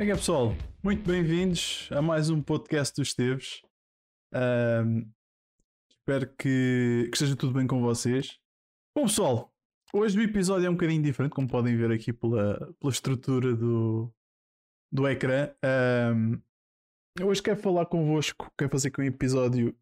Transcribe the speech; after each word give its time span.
Como 0.00 0.10
é 0.10 0.14
é, 0.14 0.16
pessoal? 0.16 0.56
Muito 0.82 1.06
bem-vindos 1.06 1.90
a 1.92 2.00
mais 2.00 2.30
um 2.30 2.40
podcast 2.40 2.96
dos 2.96 3.12
Teves. 3.12 3.60
Ahm, 4.32 5.04
espero 5.90 6.26
que, 6.38 7.06
que 7.10 7.10
esteja 7.12 7.36
tudo 7.36 7.52
bem 7.52 7.66
com 7.66 7.82
vocês. 7.82 8.40
Bom, 8.96 9.02
pessoal, 9.02 9.54
hoje 9.92 10.18
o 10.18 10.22
episódio 10.22 10.66
é 10.66 10.70
um 10.70 10.72
bocadinho 10.72 11.02
diferente, 11.02 11.34
como 11.34 11.46
podem 11.46 11.76
ver 11.76 11.92
aqui 11.92 12.14
pela, 12.14 12.72
pela 12.80 12.90
estrutura 12.90 13.54
do, 13.54 14.10
do 14.90 15.06
ecrã. 15.06 15.54
Eu 17.18 17.26
hoje 17.26 17.42
quero 17.42 17.60
falar 17.60 17.84
convosco, 17.84 18.50
quero 18.56 18.70
fazer 18.70 18.88
aqui 18.88 19.02
um 19.02 19.04
episódio 19.04 19.76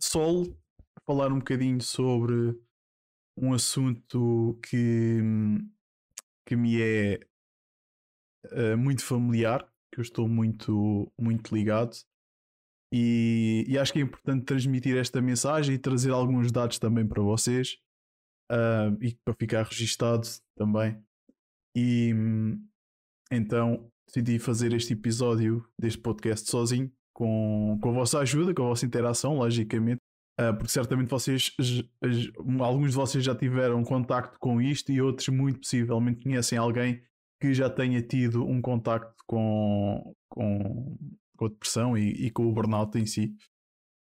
solo, 0.00 0.56
falar 1.04 1.32
um 1.32 1.40
bocadinho 1.40 1.82
sobre 1.82 2.56
um 3.36 3.52
assunto 3.52 4.56
que, 4.62 5.18
que 6.46 6.54
me 6.54 6.80
é 6.80 7.28
eh, 8.52 8.76
muito 8.76 9.04
familiar, 9.04 9.66
que 9.92 10.00
eu 10.00 10.02
estou 10.02 10.28
muito, 10.28 11.10
muito 11.18 11.54
ligado. 11.54 11.96
E, 12.92 13.66
e 13.68 13.78
acho 13.78 13.92
que 13.92 13.98
é 13.98 14.02
importante 14.02 14.44
transmitir 14.44 14.96
esta 14.96 15.20
mensagem 15.20 15.74
e 15.74 15.78
trazer 15.78 16.10
alguns 16.10 16.50
dados 16.50 16.78
também 16.78 17.06
para 17.06 17.22
vocês 17.22 17.76
ah, 18.50 18.90
e 19.00 19.14
para 19.24 19.34
ficar 19.34 19.64
registado 19.64 20.26
também. 20.56 20.98
E 21.76 22.12
então 23.30 23.90
decidi 24.06 24.38
fazer 24.38 24.72
este 24.72 24.94
episódio 24.94 25.68
deste 25.78 26.00
podcast 26.00 26.50
sozinho, 26.50 26.90
com, 27.14 27.78
com 27.82 27.90
a 27.90 27.92
vossa 27.92 28.20
ajuda, 28.20 28.54
com 28.54 28.62
a 28.62 28.68
vossa 28.68 28.86
interação, 28.86 29.36
logicamente. 29.36 29.98
Ah, 30.40 30.52
porque 30.52 30.70
certamente 30.70 31.10
vocês, 31.10 31.52
alguns 32.60 32.90
de 32.90 32.96
vocês 32.96 33.24
já 33.24 33.34
tiveram 33.34 33.82
contacto 33.84 34.38
com 34.38 34.62
isto 34.62 34.90
e 34.92 35.02
outros, 35.02 35.28
muito 35.28 35.60
possivelmente, 35.60 36.22
conhecem 36.22 36.56
alguém 36.56 37.02
que 37.40 37.54
já 37.54 37.70
tenha 37.70 38.02
tido 38.02 38.44
um 38.44 38.60
contacto 38.60 39.22
com, 39.26 40.14
com, 40.28 40.96
com 41.36 41.46
a 41.46 41.48
depressão 41.48 41.96
e, 41.96 42.26
e 42.26 42.30
com 42.30 42.46
o 42.46 42.52
burnout 42.52 42.98
em 42.98 43.06
si. 43.06 43.34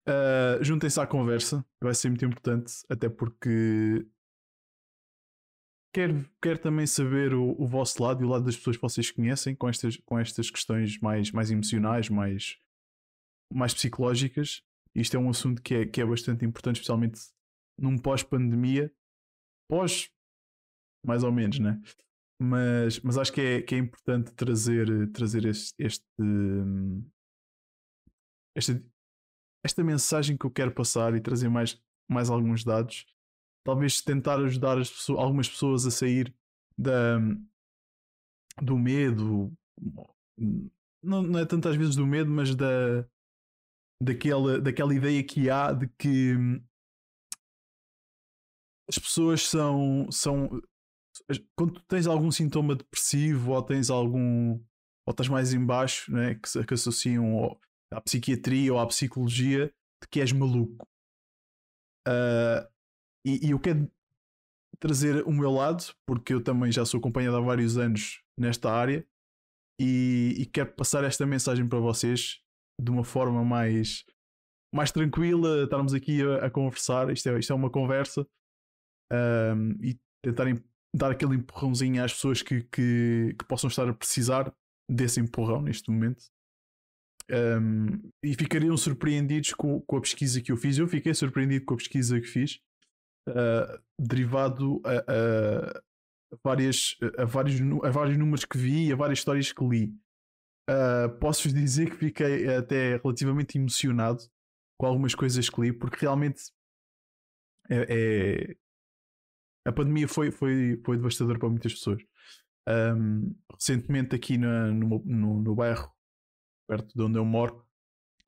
Ah, 0.07 0.57
Juntem-se 0.61 0.99
à 0.99 1.05
conversa, 1.05 1.65
vai 1.83 1.93
ser 1.93 2.09
muito 2.09 2.25
importante, 2.25 2.73
até 2.89 3.09
porque 3.09 4.07
quero, 5.93 6.29
quero 6.41 6.59
também 6.59 6.87
saber 6.87 7.33
o, 7.33 7.61
o 7.61 7.67
vosso 7.67 8.01
lado 8.01 8.21
e 8.21 8.25
o 8.25 8.29
lado 8.29 8.45
das 8.45 8.55
pessoas 8.55 8.77
que 8.77 8.81
vocês 8.81 9.11
conhecem 9.11 9.53
com 9.53 9.67
estas, 9.67 9.97
com 9.97 10.17
estas 10.17 10.49
questões 10.49 10.97
mais, 10.99 11.31
mais 11.31 11.51
emocionais, 11.51 12.09
mais, 12.09 12.57
mais 13.53 13.73
psicológicas. 13.73 14.63
Isto 14.95 15.17
é 15.17 15.19
um 15.19 15.29
assunto 15.29 15.61
que 15.61 15.75
é, 15.75 15.85
que 15.85 16.01
é 16.01 16.05
bastante 16.05 16.45
importante, 16.45 16.77
especialmente 16.77 17.19
num 17.77 17.97
pós-pandemia. 17.97 18.91
Pós, 19.69 20.09
mais 21.05 21.21
ou 21.23 21.31
menos, 21.33 21.59
né? 21.59 21.81
Mas, 22.39 22.99
mas 22.99 23.17
acho 23.17 23.33
que 23.33 23.41
é, 23.41 23.61
que 23.61 23.73
é 23.73 23.77
importante 23.79 24.31
trazer, 24.33 25.11
trazer 25.11 25.45
este, 25.45 25.73
este, 25.79 26.05
hum, 26.19 27.03
esta, 28.55 28.83
esta 29.65 29.83
mensagem 29.83 30.37
que 30.37 30.45
eu 30.45 30.51
quero 30.51 30.71
passar 30.71 31.15
e 31.15 31.21
trazer 31.21 31.49
mais, 31.49 31.81
mais 32.09 32.29
alguns 32.29 32.63
dados. 32.63 33.05
Talvez 33.65 34.01
tentar 34.01 34.39
ajudar 34.39 34.77
as 34.77 34.89
pessoas, 34.89 35.19
algumas 35.19 35.49
pessoas 35.49 35.85
a 35.85 35.91
sair 35.91 36.33
da, 36.77 37.17
do 38.61 38.77
medo. 38.77 39.51
Não, 41.03 41.23
não 41.23 41.39
é 41.39 41.45
tantas 41.45 41.75
vezes 41.75 41.95
do 41.95 42.05
medo, 42.05 42.29
mas 42.29 42.55
da, 42.55 43.03
daquela, 44.01 44.61
daquela 44.61 44.93
ideia 44.93 45.23
que 45.23 45.49
há 45.49 45.73
de 45.73 45.87
que 45.97 46.35
hum, 46.35 46.63
as 48.87 48.97
pessoas 48.97 49.41
são, 49.47 50.07
são 50.11 50.61
quando 51.55 51.73
tu 51.73 51.81
tens 51.87 52.07
algum 52.07 52.31
sintoma 52.31 52.75
depressivo 52.75 53.51
ou 53.51 53.61
tens 53.61 53.89
algum 53.89 54.53
ou 55.07 55.11
estás 55.11 55.29
mais 55.29 55.53
em 55.53 55.65
baixo 55.65 56.11
né, 56.11 56.35
que, 56.35 56.65
que 56.65 56.73
associam 56.73 57.57
à 57.93 58.01
psiquiatria 58.01 58.73
ou 58.73 58.79
à 58.79 58.85
psicologia 58.87 59.67
de 60.01 60.09
que 60.09 60.19
és 60.19 60.31
maluco. 60.31 60.85
Ah, 62.07 62.69
e, 63.25 63.47
e 63.47 63.51
eu 63.51 63.59
quero 63.59 63.89
trazer 64.79 65.23
o 65.25 65.31
meu 65.31 65.51
lado 65.51 65.83
porque 66.05 66.33
eu 66.33 66.43
também 66.43 66.71
já 66.71 66.85
sou 66.85 66.99
acompanhado 66.99 67.37
há 67.37 67.41
vários 67.41 67.77
anos 67.77 68.21
nesta 68.39 68.71
área 68.71 69.05
e, 69.79 70.35
e 70.37 70.45
quero 70.45 70.73
passar 70.73 71.03
esta 71.03 71.25
mensagem 71.25 71.67
para 71.67 71.79
vocês 71.79 72.41
de 72.79 72.91
uma 72.91 73.03
forma 73.03 73.43
mais 73.43 74.05
mais 74.73 74.91
tranquila, 74.91 75.63
estarmos 75.63 75.93
aqui 75.93 76.21
a, 76.21 76.45
a 76.45 76.51
conversar, 76.51 77.09
isto 77.11 77.29
é, 77.29 77.39
isto 77.39 77.51
é 77.51 77.55
uma 77.55 77.69
conversa 77.69 78.27
ahm, 79.11 79.71
e 79.81 79.97
tentarem 80.23 80.61
dar 80.97 81.11
aquele 81.11 81.35
empurrãozinho 81.35 82.03
às 82.03 82.13
pessoas 82.13 82.41
que, 82.41 82.61
que, 82.63 83.35
que 83.37 83.45
possam 83.45 83.67
estar 83.69 83.87
a 83.87 83.93
precisar 83.93 84.53
desse 84.89 85.19
empurrão 85.19 85.61
neste 85.61 85.89
momento. 85.91 86.23
Um, 87.29 88.09
e 88.23 88.33
ficariam 88.35 88.77
surpreendidos 88.77 89.53
com, 89.53 89.81
com 89.81 89.97
a 89.97 90.01
pesquisa 90.01 90.41
que 90.41 90.51
eu 90.51 90.57
fiz. 90.57 90.77
Eu 90.77 90.87
fiquei 90.87 91.13
surpreendido 91.13 91.65
com 91.65 91.73
a 91.73 91.77
pesquisa 91.77 92.19
que 92.21 92.27
fiz, 92.27 92.59
uh, 93.27 93.81
derivado 93.99 94.81
a, 94.85 94.97
a- 95.11 95.81
várias, 96.43 96.95
a, 97.17 97.25
vários, 97.25 97.59
a 97.83 97.89
vários 97.89 98.17
números 98.17 98.45
que 98.45 98.57
vi 98.57 98.87
e 98.87 98.93
a 98.93 98.95
várias 98.95 99.19
histórias 99.19 99.51
que 99.51 99.63
li. 99.65 99.93
Uh, 100.69 101.09
Posso-vos 101.19 101.53
dizer 101.53 101.89
que 101.89 101.95
fiquei 101.97 102.47
até 102.55 102.97
relativamente 102.97 103.57
emocionado 103.57 104.19
com 104.79 104.85
algumas 104.87 105.13
coisas 105.15 105.49
que 105.49 105.61
li, 105.61 105.73
porque 105.73 105.97
realmente 106.01 106.43
é, 107.69 107.85
é- 108.51 108.57
a 109.67 109.71
pandemia 109.71 110.07
foi, 110.07 110.31
foi, 110.31 110.81
foi 110.85 110.97
devastadora 110.97 111.39
para 111.39 111.49
muitas 111.49 111.73
pessoas. 111.73 112.01
Um, 112.69 113.35
recentemente, 113.53 114.15
aqui 114.15 114.37
na- 114.37 114.67
no, 114.71 114.99
no, 115.05 115.41
no 115.41 115.55
bairro, 115.55 115.91
perto 116.67 116.93
de 116.95 117.01
onde 117.01 117.17
eu 117.17 117.25
moro, 117.25 117.65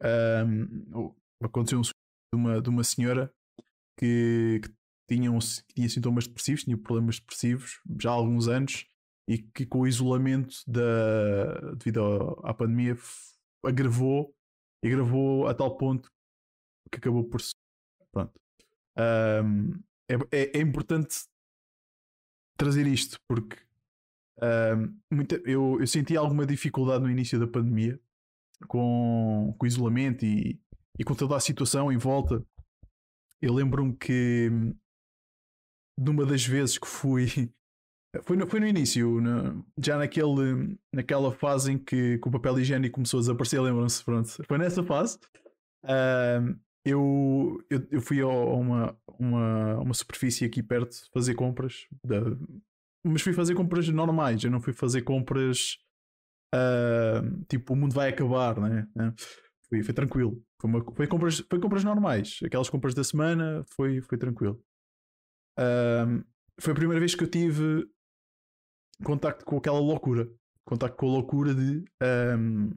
um, 0.04 1.14
aconteceu 1.44 1.80
um 1.80 1.82
de 1.82 1.92
uma, 2.34 2.62
de 2.62 2.70
uma 2.70 2.84
senhora 2.84 3.34
que, 3.98 4.62
que 4.64 4.74
tinha, 5.10 5.32
um- 5.32 5.40
que 5.40 5.74
tinha 5.76 5.90
sintomas 5.90 6.28
depressivos, 6.28 6.64
tinha 6.64 6.78
problemas 6.78 7.20
depressivos 7.20 7.82
já 8.00 8.12
há 8.12 8.14
alguns 8.14 8.48
anos 8.48 8.86
e 9.30 9.38
que 9.40 9.66
com 9.66 9.80
o 9.82 9.88
isolamento 9.88 10.56
da, 10.68 11.74
devido 11.76 12.00
ao- 12.02 12.46
à 12.46 12.54
pandemia 12.54 12.98
agravou 13.66 14.34
e 14.84 14.88
agravou 14.88 15.48
a 15.48 15.54
tal 15.54 15.76
ponto 15.78 16.10
que 16.92 16.98
acabou 16.98 17.24
por. 17.26 17.42
Pronto. 18.12 18.40
Um, 18.98 19.72
é, 20.10 20.16
é, 20.32 20.58
é 20.58 20.62
importante 20.62 21.16
trazer 22.60 22.86
isto 22.86 23.18
porque 23.28 23.58
um, 24.42 24.98
muita- 25.16 25.42
eu, 25.46 25.78
eu 25.80 25.88
senti 25.88 26.16
alguma 26.16 26.46
dificuldade 26.46 27.04
no 27.04 27.10
início 27.10 27.40
da 27.40 27.48
pandemia 27.48 28.00
com, 28.68 29.56
o 29.60 29.66
isolamento 29.66 30.26
e, 30.26 30.60
e 30.98 31.04
com 31.04 31.16
toda 31.16 31.36
a 31.36 31.40
situação 31.40 31.92
em 31.92 31.98
volta. 31.98 32.46
Eu 33.42 33.54
lembro-me 33.54 33.96
que 33.96 34.50
numa 35.98 36.26
das 36.26 36.46
vezes 36.46 36.78
que 36.78 36.88
fui 36.88 37.26
foi 38.24 38.36
no, 38.38 38.48
foi 38.48 38.60
no 38.60 38.68
início, 38.68 39.22
na- 39.22 39.62
já 39.78 39.98
naquele, 39.98 40.78
naquela 40.94 41.32
fase 41.32 41.74
em 41.74 41.78
que, 41.78 42.18
que 42.18 42.28
o 42.28 42.32
papel 42.32 42.60
higiênico 42.60 42.96
começou 42.96 43.20
a 43.20 43.22
desaparecer, 43.22 43.62
lembram-se? 43.62 44.04
Pronto, 44.04 44.30
foi 44.48 44.58
nessa 44.58 44.84
fase. 44.84 45.18
Ahm, 45.84 46.60
eu, 46.90 47.64
eu, 47.70 47.88
eu 47.92 48.02
fui 48.02 48.22
a 48.22 48.28
uma, 48.28 48.98
uma, 49.18 49.76
uma 49.80 49.94
superfície 49.94 50.46
aqui 50.46 50.62
perto 50.64 50.96
fazer 51.14 51.36
compras, 51.36 51.88
da- 52.04 52.22
mas 53.04 53.22
fui 53.22 53.34
fazer 53.34 53.56
compras 53.56 53.88
normais, 53.90 54.44
eu 54.44 54.52
não 54.52 54.62
fui 54.62 54.74
fazer 54.74 55.04
compras 55.04 55.78
ahm, 56.54 57.44
tipo 57.48 57.74
o 57.74 57.76
mundo 57.76 57.94
vai 57.94 58.10
acabar, 58.10 58.60
né? 58.60 58.88
né? 58.96 59.14
Foi, 59.70 59.84
foi 59.84 59.94
tranquilo. 59.94 60.44
Foi, 60.60 60.70
uma, 60.70 60.84
foi, 60.96 61.08
compras, 61.08 61.40
foi 61.50 61.60
compras 61.60 61.84
normais, 61.84 62.40
aquelas 62.44 62.70
compras 62.70 62.94
da 62.94 63.04
semana, 63.04 63.64
foi, 63.76 64.02
foi 64.02 64.18
tranquilo. 64.18 64.62
Ahm, 65.58 66.24
foi 66.60 66.74
a 66.74 66.76
primeira 66.76 67.00
vez 67.00 67.16
que 67.16 67.24
eu 67.24 67.30
tive 67.30 67.88
contacto 69.04 69.46
com 69.46 69.58
aquela 69.58 69.80
loucura. 69.80 70.30
Contacto 70.66 70.98
com 70.98 71.08
a 71.08 71.10
loucura 71.14 71.54
de 71.56 71.84
ahm, 72.02 72.72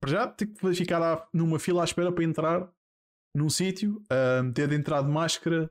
para 0.00 0.10
já 0.10 0.26
ter 0.26 0.46
que 0.46 0.74
ficar 0.74 1.28
numa 1.32 1.58
fila 1.58 1.82
à 1.82 1.84
espera 1.84 2.10
para 2.10 2.24
entrar 2.24 2.72
num 3.36 3.50
sítio, 3.50 4.02
ahm, 4.10 4.52
ter 4.52 4.68
de 4.68 4.74
entrar 4.76 5.02
de 5.02 5.08
máscara 5.10 5.70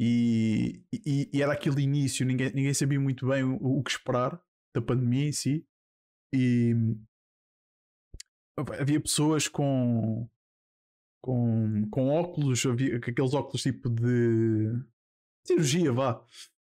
e, 0.00 0.82
e- 0.92 1.30
e 1.32 1.42
era 1.42 1.52
aquele 1.52 1.82
início, 1.82 2.26
ninguém, 2.26 2.52
ninguém 2.54 2.74
sabia 2.74 3.00
muito 3.00 3.28
bem 3.28 3.44
o, 3.44 3.56
o 3.56 3.82
que 3.82 3.90
esperar 3.90 4.40
da 4.74 4.82
pandemia 4.82 5.28
em 5.28 5.32
si. 5.32 5.66
E 6.34 6.74
havia 8.78 9.00
pessoas 9.00 9.48
com, 9.48 10.28
com, 11.22 11.88
com 11.90 12.08
óculos, 12.08 12.64
havia 12.66 12.96
aqueles 12.96 13.34
óculos 13.34 13.62
tipo 13.62 13.88
de 13.88 14.72
cirurgia, 15.46 15.92
vá, 15.92 16.24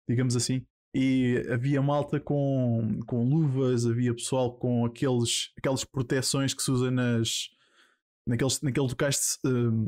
digamos 0.09 0.37
assim. 0.37 0.67
E 0.97 1.43
havia 1.53 1.83
malta 1.83 2.21
com, 2.21 3.01
com 3.07 3.25
luvas, 3.29 3.85
havia 3.85 4.15
pessoal 4.15 4.57
com 4.57 4.85
aqueles, 4.87 5.53
aquelas 5.59 5.85
proteções 5.85 6.55
que 6.55 6.63
se 6.63 6.71
usa 6.71 6.91
nas, 6.91 7.49
naqueles, 8.29 8.61
naqueles 8.63 8.91
locais 8.93 9.39
de, 9.45 9.51
hum, 9.51 9.87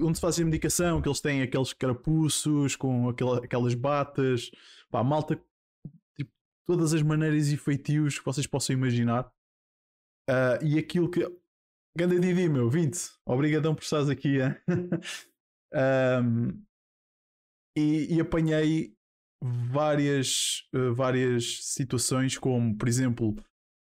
onde 0.00 0.14
se 0.14 0.20
faz 0.20 0.38
a 0.38 0.44
medicação, 0.44 1.00
que 1.00 1.08
eles 1.08 1.20
têm 1.20 1.42
aqueles 1.42 1.72
carapuços 1.72 2.76
com 2.76 3.08
aquela- 3.08 3.44
aquelas 3.44 3.74
batas. 3.74 4.50
Pá, 4.90 5.02
malta 5.02 5.36
tipo, 6.16 6.30
todas 6.66 6.94
as 6.94 7.02
maneiras 7.02 7.48
e 7.48 7.56
feitios 7.56 8.18
que 8.18 8.24
vocês 8.24 8.46
possam 8.46 8.74
imaginar. 8.74 9.30
Uh, 10.28 10.64
e 10.64 10.78
aquilo 10.78 11.10
que. 11.10 11.20
Ganda 11.96 12.18
Didi, 12.20 12.48
meu, 12.48 12.68
20. 12.68 12.98
Obrigadão 13.24 13.74
por 13.74 13.82
estares 13.82 14.08
aqui. 14.08 14.38
um, 15.72 16.62
e, 17.76 18.14
e, 18.16 18.20
apanhei 18.20 18.94
várias, 19.42 20.68
uh, 20.74 20.92
várias 20.94 21.60
situações, 21.62 22.36
como 22.36 22.76
por 22.76 22.86
exemplo, 22.86 23.30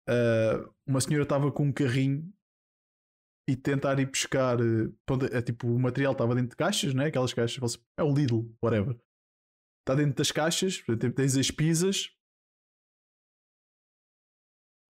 uh, 0.10 0.74
uma 0.86 1.02
senhora 1.02 1.24
estava 1.24 1.52
com 1.52 1.66
um 1.66 1.74
carrinho 1.74 2.32
e 3.48 3.56
tentar 3.56 4.00
ir 4.00 4.12
pescar. 4.12 4.58
é, 5.32 5.42
tipo, 5.42 5.68
o 5.68 5.80
material 5.80 6.12
estava 6.12 6.36
dentro 6.36 6.50
de 6.50 6.56
caixas, 6.56 6.94
né? 6.94 7.06
aquelas 7.06 7.34
caixas, 7.34 7.80
é 7.98 8.04
o 8.04 8.14
Lidl, 8.14 8.54
whatever. 8.62 9.00
Está 9.82 9.96
dentro 9.96 10.16
das 10.16 10.32
caixas, 10.32 10.84
tens 11.16 11.38
as 11.38 11.50
pizzas. 11.50 12.14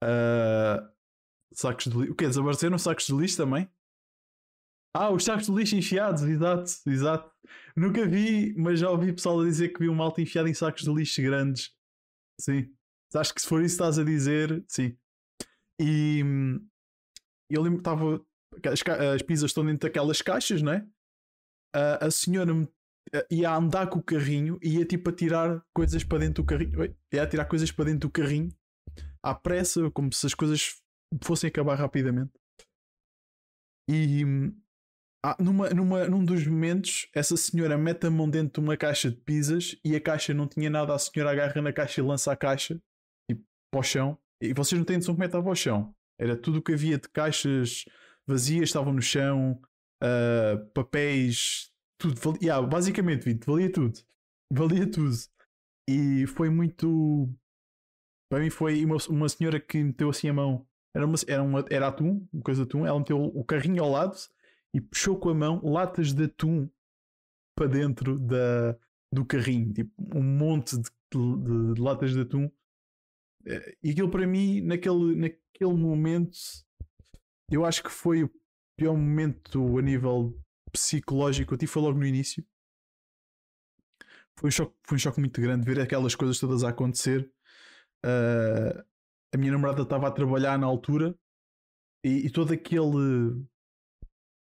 Uh, 0.03 0.91
sacos 1.53 1.85
de 1.85 1.97
lixo. 1.97 2.11
O 2.11 2.15
que 2.15 2.27
Desapareceram 2.27 2.77
sacos 2.77 3.05
de 3.05 3.13
lixo 3.13 3.37
também? 3.37 3.69
Ah, 4.95 5.11
os 5.11 5.23
sacos 5.23 5.45
de 5.45 5.51
lixo 5.51 5.75
enfiados, 5.75 6.23
exato, 6.23 6.71
exato. 6.87 7.31
Nunca 7.75 8.07
vi, 8.07 8.55
mas 8.55 8.79
já 8.79 8.89
ouvi 8.89 9.13
pessoal 9.13 9.39
a 9.39 9.45
dizer 9.45 9.69
que 9.69 9.79
viu 9.79 9.91
um 9.91 9.95
malta 9.95 10.21
enfiado 10.21 10.47
em 10.47 10.53
sacos 10.53 10.83
de 10.83 10.91
lixo 10.91 11.21
grandes. 11.21 11.75
Sim. 12.41 12.73
Acho 13.13 13.33
que 13.33 13.41
se 13.41 13.47
for 13.47 13.61
isso 13.61 13.77
que 13.77 13.83
estás 13.83 13.99
a 13.99 14.03
dizer, 14.03 14.65
sim. 14.67 14.97
E 15.79 16.23
eu 17.49 17.61
lembro 17.61 17.79
estava. 17.79 18.25
As, 18.65 18.81
as 19.13 19.21
pizzas 19.21 19.51
estão 19.51 19.65
dentro 19.65 19.87
daquelas 19.87 20.21
caixas, 20.21 20.61
não 20.61 20.73
é? 20.73 20.85
A 21.73 22.09
senhora 22.09 22.53
me, 22.53 22.67
ia 23.29 23.53
andar 23.53 23.87
com 23.87 23.99
o 23.99 24.03
carrinho 24.03 24.57
e 24.63 24.77
ia 24.77 24.85
tipo 24.85 25.09
a 25.09 25.13
tirar 25.13 25.63
coisas 25.73 26.03
para 26.03 26.19
dentro 26.19 26.43
do 26.43 26.47
carrinho. 26.47 26.95
Ia 27.13 27.23
a 27.23 27.27
tirar 27.27 27.45
coisas 27.45 27.71
para 27.71 27.85
dentro 27.85 28.07
do 28.07 28.11
carrinho 28.11 28.49
à 29.23 29.33
pressa, 29.35 29.89
como 29.91 30.11
se 30.13 30.25
as 30.25 30.33
coisas 30.33 30.81
fossem 31.23 31.49
acabar 31.49 31.75
rapidamente. 31.75 32.31
E 33.89 34.23
ah, 35.23 35.35
numa, 35.39 35.69
numa, 35.69 36.07
num 36.07 36.23
dos 36.23 36.45
momentos, 36.45 37.07
essa 37.13 37.35
senhora 37.35 37.77
mete 37.77 38.07
a 38.07 38.11
mão 38.11 38.29
dentro 38.29 38.61
de 38.61 38.67
uma 38.67 38.77
caixa 38.77 39.09
de 39.09 39.17
pizzas 39.17 39.75
e 39.83 39.95
a 39.95 40.01
caixa 40.01 40.33
não 40.33 40.47
tinha 40.47 40.69
nada. 40.69 40.93
A 40.93 40.99
senhora 40.99 41.31
agarra 41.31 41.61
na 41.61 41.73
caixa 41.73 42.01
e 42.01 42.03
lança 42.03 42.31
a 42.31 42.35
caixa 42.35 42.79
tipo, 43.29 43.43
para 43.71 43.79
o 43.79 43.83
chão. 43.83 44.17
E 44.41 44.53
vocês 44.53 44.77
não 44.77 44.85
têm 44.85 44.97
noção 44.97 45.15
como 45.15 45.23
é 45.23 45.27
que 45.27 45.29
estava 45.29 45.49
o 45.49 45.55
chão. 45.55 45.93
Era 46.19 46.35
tudo 46.35 46.59
o 46.59 46.61
que 46.61 46.73
havia 46.73 46.97
de 46.97 47.09
caixas 47.09 47.85
vazias, 48.27 48.69
estavam 48.69 48.93
no 48.93 49.01
chão, 49.01 49.59
uh, 50.03 50.65
papéis, 50.73 51.71
tudo. 51.97 52.19
Valia, 52.19 52.39
yeah, 52.41 52.67
basicamente, 52.67 53.33
valia 53.45 53.71
tudo. 53.71 53.99
Valia 54.51 54.89
tudo. 54.89 55.15
E 55.89 56.27
foi 56.27 56.49
muito. 56.49 57.29
Para 58.29 58.41
mim, 58.41 58.49
foi 58.49 58.83
uma, 58.83 58.97
uma 59.09 59.29
senhora 59.29 59.59
que 59.59 59.81
meteu 59.81 60.09
assim 60.09 60.29
a 60.29 60.33
mão. 60.33 60.67
Era, 60.95 61.05
uma, 61.05 61.15
era, 61.27 61.43
uma, 61.43 61.65
era 61.69 61.87
atum, 61.87 62.27
uma 62.33 62.43
coisa 62.43 62.63
de 62.63 62.67
atum. 62.67 62.85
Ela 62.85 62.99
meteu 62.99 63.21
o 63.21 63.43
carrinho 63.43 63.83
ao 63.83 63.89
lado 63.89 64.17
e 64.73 64.81
puxou 64.81 65.17
com 65.17 65.29
a 65.29 65.33
mão 65.33 65.61
latas 65.63 66.13
de 66.13 66.25
atum 66.25 66.69
para 67.55 67.67
dentro 67.67 68.19
da, 68.19 68.77
do 69.11 69.25
carrinho, 69.25 69.73
tipo 69.73 69.91
um 70.15 70.21
monte 70.21 70.77
de, 70.77 70.89
de, 71.11 71.73
de 71.73 71.81
latas 71.81 72.11
de 72.11 72.21
atum. 72.21 72.51
Eh, 73.45 73.77
e 73.83 73.91
aquilo 73.91 74.09
para 74.09 74.27
mim, 74.27 74.61
naquele, 74.61 75.15
naquele 75.15 75.73
momento, 75.73 76.37
eu 77.55 77.65
acho 77.65 77.83
que 77.83 77.89
foi 77.89 78.23
o 78.23 78.31
pior 78.77 78.95
momento 78.95 79.77
a 79.77 79.81
nível 79.81 80.37
psicológico. 80.71 81.53
Eu 81.53 81.57
tive 81.57 81.71
foi 81.71 81.81
logo 81.81 81.97
no 81.97 82.05
início. 82.05 82.45
Foi 84.37 84.49
um 84.49 84.51
choque, 84.51 84.75
foi 84.85 84.95
um 84.95 84.99
choque 84.99 85.19
muito 85.19 85.41
grande 85.41 85.65
ver 85.65 85.79
aquelas 85.79 86.13
coisas 86.13 86.39
todas 86.39 86.63
a 86.63 86.69
acontecer. 86.69 87.31
Uh, 88.05 88.83
a 89.33 89.37
minha 89.37 89.51
namorada 89.51 89.81
estava 89.81 90.07
a 90.07 90.11
trabalhar 90.11 90.57
na 90.59 90.67
altura 90.67 91.17
e, 92.03 92.27
e 92.27 92.29
todo 92.29 92.53
aquele 92.53 93.43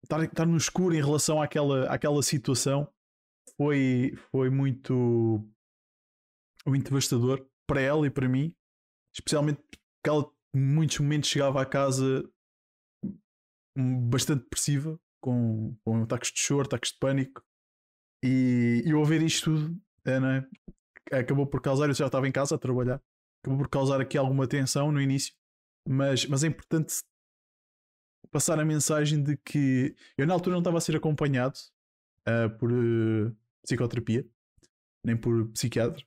estar, 0.04 0.24
estar 0.24 0.46
no 0.46 0.57
escuro 0.57 0.94
em 0.94 1.02
relação 1.02 1.42
àquela, 1.42 1.90
àquela 1.90 2.22
situação 2.22 2.92
foi, 3.56 4.13
foi 4.31 4.50
muito, 4.50 5.48
muito 6.66 6.90
devastador 6.90 7.48
para 7.66 7.81
ela 7.81 8.06
e 8.06 8.10
para 8.10 8.28
mim, 8.28 8.54
especialmente 9.13 9.62
porque 9.69 10.10
ela 10.10 10.30
muitos 10.54 11.00
momentos 11.00 11.30
chegava 11.30 11.62
à 11.62 11.66
casa 11.66 12.30
bastante 13.75 14.44
depressiva, 14.44 15.00
com, 15.22 15.75
com 15.83 16.04
ataques 16.04 16.31
de 16.31 16.39
choro, 16.39 16.68
ataques 16.68 16.92
de 16.92 16.98
pânico, 17.00 17.44
e, 18.24 18.83
e 18.86 18.94
ouvir 18.94 19.22
isto 19.22 19.51
tudo 19.51 19.81
é, 20.06 20.19
né? 20.19 20.48
acabou 21.12 21.45
por 21.45 21.62
causar, 21.62 21.88
eu 21.88 21.94
já 21.94 22.06
estava 22.06 22.27
em 22.27 22.31
casa 22.31 22.56
a 22.56 22.60
trabalhar, 22.60 23.01
acabou 23.44 23.60
por 23.60 23.69
causar 23.69 24.01
aqui 24.01 24.18
alguma 24.18 24.48
tensão 24.48 24.92
no 24.92 25.01
início, 25.01 25.33
mas, 25.88 26.25
mas 26.25 26.44
é 26.44 26.48
importante 26.48 26.95
passar 28.31 28.60
a 28.60 28.66
mensagem 28.66 29.22
de 29.24 29.38
que 29.38 29.95
eu 30.18 30.28
na 30.28 30.33
altura 30.33 30.56
não 30.56 30.62
estava 30.62 30.78
a 30.78 30.81
ser 30.81 30.95
acompanhado 30.95 31.57
uh, 32.28 32.50
por 32.57 32.71
uh, 32.71 33.36
psicoterapia, 33.63 34.28
nem 35.06 35.16
por 35.16 35.50
psiquiatra. 35.51 36.04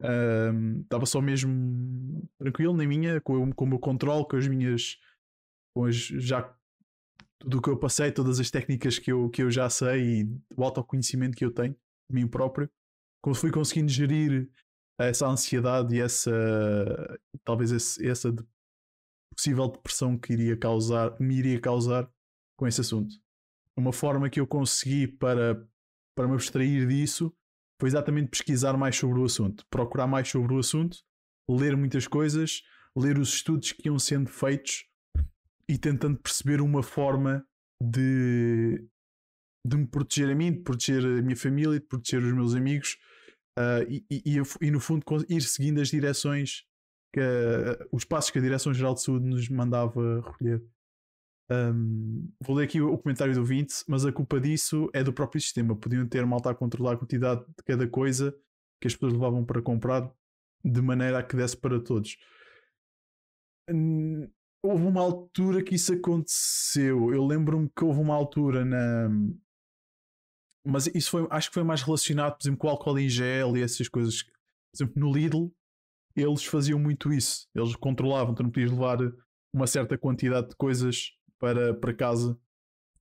Uh, 0.00 0.80
estava 0.82 1.06
só 1.06 1.20
mesmo 1.20 2.28
tranquilo 2.38 2.76
na 2.76 2.86
minha, 2.86 3.20
com, 3.20 3.52
com 3.52 3.64
o 3.64 3.68
meu 3.68 3.78
controle, 3.78 4.26
com 4.26 4.36
as 4.36 4.46
minhas. 4.46 4.98
Com 5.74 5.84
as, 5.84 5.96
já 5.96 6.42
tudo 7.38 7.58
o 7.58 7.62
que 7.62 7.70
eu 7.70 7.78
passei, 7.78 8.10
todas 8.10 8.40
as 8.40 8.50
técnicas 8.50 8.98
que 8.98 9.12
eu, 9.12 9.28
que 9.30 9.42
eu 9.42 9.50
já 9.50 9.70
sei 9.70 10.22
e 10.22 10.40
o 10.56 10.64
autoconhecimento 10.64 11.36
que 11.36 11.44
eu 11.44 11.52
tenho 11.52 11.74
de 12.10 12.14
mim 12.14 12.26
próprio, 12.26 12.70
como 13.22 13.34
fui 13.34 13.50
conseguindo 13.50 13.90
gerir 13.90 14.50
essa 14.98 15.26
ansiedade 15.26 15.94
e 15.94 16.00
essa 16.00 16.30
talvez 17.44 17.70
esse, 17.70 18.06
essa 18.06 18.34
possível 19.34 19.68
depressão 19.68 20.18
que 20.18 20.32
iria 20.32 20.56
causar, 20.56 21.18
me 21.20 21.36
iria 21.36 21.60
causar 21.60 22.10
com 22.56 22.66
esse 22.66 22.80
assunto. 22.80 23.14
Uma 23.76 23.92
forma 23.92 24.28
que 24.28 24.40
eu 24.40 24.46
consegui 24.46 25.06
para, 25.06 25.64
para 26.16 26.26
me 26.26 26.34
abstrair 26.34 26.88
disso 26.88 27.32
foi 27.80 27.88
exatamente 27.88 28.30
pesquisar 28.30 28.76
mais 28.76 28.96
sobre 28.96 29.20
o 29.20 29.24
assunto, 29.24 29.64
procurar 29.70 30.08
mais 30.08 30.28
sobre 30.28 30.52
o 30.52 30.58
assunto, 30.58 30.98
ler 31.48 31.76
muitas 31.76 32.08
coisas, 32.08 32.62
ler 32.96 33.16
os 33.16 33.34
estudos 33.34 33.70
que 33.70 33.86
iam 33.86 33.98
sendo 33.98 34.28
feitos 34.28 34.84
e 35.68 35.76
tentando 35.76 36.18
perceber 36.18 36.60
uma 36.60 36.82
forma 36.82 37.46
de, 37.82 38.84
de 39.66 39.76
me 39.76 39.86
proteger 39.86 40.30
a 40.30 40.34
mim, 40.34 40.52
de 40.52 40.60
proteger 40.60 41.04
a 41.04 41.22
minha 41.22 41.36
família, 41.36 41.78
de 41.78 41.86
proteger 41.86 42.22
os 42.22 42.32
meus 42.32 42.54
amigos 42.54 42.96
uh, 43.58 43.82
e, 43.88 44.04
e, 44.10 44.42
e, 44.62 44.70
no 44.70 44.80
fundo 44.80 45.04
ir 45.28 45.42
seguindo 45.42 45.80
as 45.80 45.88
direções 45.88 46.64
que 47.12 47.20
uh, 47.20 47.88
os 47.92 48.04
passos 48.04 48.30
que 48.30 48.38
a 48.38 48.42
Direção-Geral 48.42 48.94
de 48.94 49.02
Saúde 49.02 49.26
nos 49.26 49.48
mandava 49.48 50.20
recolher. 50.20 50.62
Um, 51.50 52.30
vou 52.42 52.56
ler 52.56 52.64
aqui 52.64 52.80
o 52.80 52.98
comentário 52.98 53.34
do 53.34 53.44
20, 53.44 53.84
mas 53.88 54.04
a 54.04 54.12
culpa 54.12 54.38
disso 54.38 54.90
é 54.92 55.02
do 55.02 55.12
próprio 55.12 55.40
sistema. 55.40 55.74
Podiam 55.74 56.06
ter 56.06 56.24
malta 56.26 56.50
a 56.50 56.54
controlar 56.54 56.92
a 56.92 56.96
quantidade 56.98 57.40
de 57.46 57.64
cada 57.64 57.88
coisa 57.88 58.36
que 58.80 58.86
as 58.86 58.94
pessoas 58.94 59.14
levavam 59.14 59.44
para 59.44 59.62
comprar 59.62 60.12
de 60.62 60.82
maneira 60.82 61.18
a 61.18 61.22
que 61.22 61.36
desse 61.36 61.56
para 61.56 61.80
todos. 61.80 62.16
Houve 64.62 64.84
uma 64.84 65.00
altura 65.00 65.62
que 65.62 65.74
isso 65.74 65.92
aconteceu. 65.92 67.12
Eu 67.12 67.24
lembro-me 67.24 67.68
que 67.68 67.84
houve 67.84 68.00
uma 68.00 68.14
altura 68.14 68.64
na. 68.64 69.08
Mas 70.66 70.86
isso 70.88 71.10
foi, 71.10 71.26
acho 71.30 71.48
que 71.48 71.54
foi 71.54 71.62
mais 71.62 71.82
relacionado, 71.82 72.36
por 72.36 72.42
exemplo, 72.42 72.58
com 72.58 72.66
o 72.66 72.70
álcool 72.70 72.98
em 72.98 73.08
gel 73.08 73.56
e 73.56 73.62
essas 73.62 73.88
coisas. 73.88 74.22
Por 74.22 74.76
exemplo, 74.76 75.00
no 75.00 75.12
Lidl, 75.12 75.50
eles 76.14 76.44
faziam 76.44 76.78
muito 76.78 77.12
isso. 77.12 77.46
Eles 77.54 77.74
controlavam, 77.76 78.34
tu 78.34 78.42
não 78.42 78.50
podias 78.50 78.70
levar 78.70 78.98
uma 79.52 79.66
certa 79.66 79.96
quantidade 79.96 80.48
de 80.48 80.56
coisas 80.56 81.12
para, 81.38 81.74
para 81.74 81.94
casa. 81.94 82.38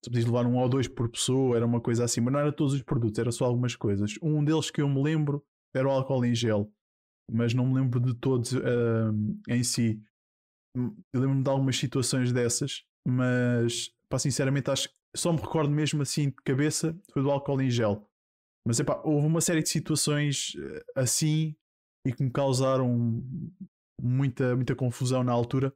Tu 0.02 0.10
podias 0.10 0.26
levar 0.26 0.46
um 0.46 0.58
ou 0.58 0.70
dois 0.70 0.88
por 0.88 1.10
pessoa, 1.10 1.56
era 1.56 1.66
uma 1.66 1.82
coisa 1.82 2.04
assim, 2.04 2.22
mas 2.22 2.32
não 2.32 2.40
era 2.40 2.52
todos 2.52 2.74
os 2.74 2.84
produtos, 2.84 3.20
era 3.20 3.32
só 3.32 3.46
algumas 3.46 3.76
coisas. 3.76 4.14
Um 4.22 4.44
deles 4.44 4.70
que 4.70 4.82
eu 4.82 4.88
me 4.88 5.02
lembro 5.02 5.44
era 5.74 5.88
o 5.88 5.92
álcool 5.92 6.24
em 6.24 6.36
gel, 6.36 6.72
mas 7.32 7.54
não 7.54 7.66
me 7.66 7.74
lembro 7.76 8.00
de 8.00 8.14
todos 8.14 8.54
uh, 8.54 9.14
em 9.50 9.64
si. 9.64 10.00
Eu 11.14 11.20
lembro-me 11.22 11.44
de 11.44 11.50
algumas 11.50 11.78
situações 11.78 12.32
dessas, 12.32 12.84
mas 13.06 13.90
pá, 14.10 14.20
sinceramente 14.20 14.70
acho 14.70 14.90
só 15.16 15.34
me 15.34 15.40
recordo 15.40 15.72
mesmo 15.72 16.02
assim 16.02 16.30
de 16.30 16.36
cabeça 16.46 16.98
foi 17.12 17.22
do 17.22 17.32
álcool 17.32 17.62
em 17.62 17.70
gel. 17.70 18.08
Mas 18.66 18.80
epá, 18.80 19.02
houve 19.04 19.26
uma 19.26 19.42
série 19.42 19.64
de 19.64 19.70
situações 19.70 20.54
eh, 20.58 20.84
assim 20.96 21.56
e 22.06 22.14
que 22.14 22.24
me 22.24 22.32
causaram 22.32 23.24
muita, 24.00 24.56
muita 24.56 24.76
confusão 24.76 25.24
na 25.24 25.32
altura. 25.32 25.74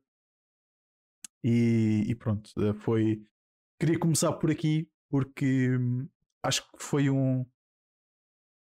E, 1.44 2.04
e 2.08 2.16
pronto, 2.16 2.52
eh, 2.62 2.74
foi. 2.74 3.26
Queria 3.80 3.98
começar 3.98 4.32
por 4.34 4.52
aqui 4.52 4.88
porque 5.10 5.76
hum, 5.76 6.08
acho 6.44 6.70
que 6.72 6.84
foi 6.84 7.10
um, 7.10 7.46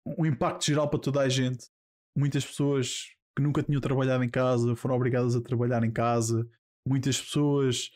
um 0.07 0.25
impacto 0.25 0.65
geral 0.65 0.89
para 0.89 1.01
toda 1.01 1.21
a 1.21 1.29
gente. 1.29 1.69
Muitas 2.17 2.45
pessoas 2.47 3.15
que 3.37 3.43
nunca 3.43 3.63
tinham 3.63 3.81
trabalhado 3.81 4.23
em 4.23 4.31
casa 4.31 4.77
foram 4.77 4.95
obrigadas 4.95 5.35
a 5.35 5.41
trabalhar 5.41 5.83
em 5.83 5.91
casa. 5.91 6.49
Muitas 6.87 7.21
pessoas 7.21 7.91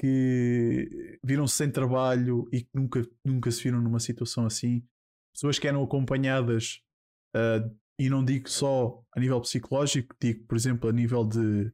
que 0.00 1.18
viram-se 1.24 1.54
sem 1.54 1.70
trabalho 1.70 2.48
e 2.52 2.62
que 2.62 2.70
nunca, 2.74 3.08
nunca 3.24 3.50
se 3.50 3.62
viram 3.62 3.80
numa 3.80 4.00
situação 4.00 4.44
assim. 4.44 4.84
Pessoas 5.32 5.58
que 5.58 5.68
eram 5.68 5.82
acompanhadas 5.82 6.82
uh, 7.36 7.72
e 7.98 8.10
não 8.10 8.24
digo 8.24 8.50
só 8.50 9.00
a 9.14 9.20
nível 9.20 9.40
psicológico, 9.40 10.14
digo, 10.20 10.44
por 10.46 10.56
exemplo, 10.56 10.90
a 10.90 10.92
nível 10.92 11.24
de 11.24 11.72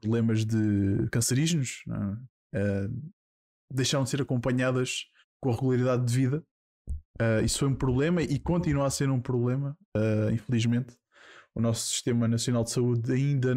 problemas 0.00 0.44
de 0.44 1.08
cancerígenos, 1.10 1.84
uh, 1.88 3.10
deixaram 3.72 4.02
de 4.02 4.10
ser 4.10 4.20
acompanhadas 4.20 5.06
com 5.40 5.50
a 5.50 5.54
regularidade 5.54 6.04
de 6.04 6.14
vida. 6.14 6.44
Uh, 7.20 7.44
isso 7.44 7.60
foi 7.60 7.68
um 7.68 7.76
problema 7.76 8.22
e 8.22 8.38
continua 8.40 8.86
a 8.86 8.90
ser 8.90 9.08
um 9.08 9.20
problema, 9.20 9.76
infelizmente. 10.32 10.96
O 11.56 11.60
nosso 11.60 11.88
Sistema 11.88 12.28
Nacional 12.28 12.64
de 12.64 12.70
Saúde 12.70 13.12
ainda, 13.12 13.54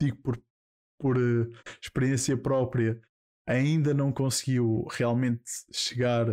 digo 0.00 0.16
por, 0.18 0.42
por 1.00 1.16
uh, 1.16 1.50
experiência 1.82 2.36
própria, 2.36 3.00
ainda 3.48 3.94
não 3.94 4.12
conseguiu 4.12 4.86
realmente 4.90 5.42
chegar 5.72 6.26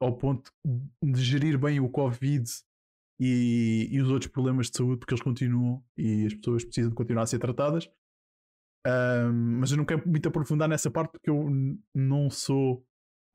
ao 0.00 0.16
ponto 0.16 0.50
de 1.00 1.22
gerir 1.22 1.56
bem 1.56 1.78
o 1.78 1.88
Covid 1.88 2.44
e, 3.20 3.88
e, 3.88 4.00
os 4.00 4.10
outros 4.10 4.32
problemas 4.32 4.68
de 4.68 4.76
saúde, 4.76 4.98
porque 4.98 5.14
eles 5.14 5.22
continuam 5.22 5.80
e 5.96 6.26
as 6.26 6.34
pessoas 6.34 6.64
precisam 6.64 6.90
de 6.90 6.96
continuar 6.96 7.22
a 7.22 7.26
ser 7.26 7.38
tratadas. 7.38 7.88
Um, 8.84 9.60
mas 9.60 9.70
eu 9.70 9.76
não 9.76 9.84
quero 9.84 10.02
muito 10.08 10.28
aprofundar 10.28 10.68
nessa 10.68 10.90
parte 10.90 11.12
porque 11.12 11.30
eu 11.30 11.48
não 11.94 12.28
sou 12.28 12.84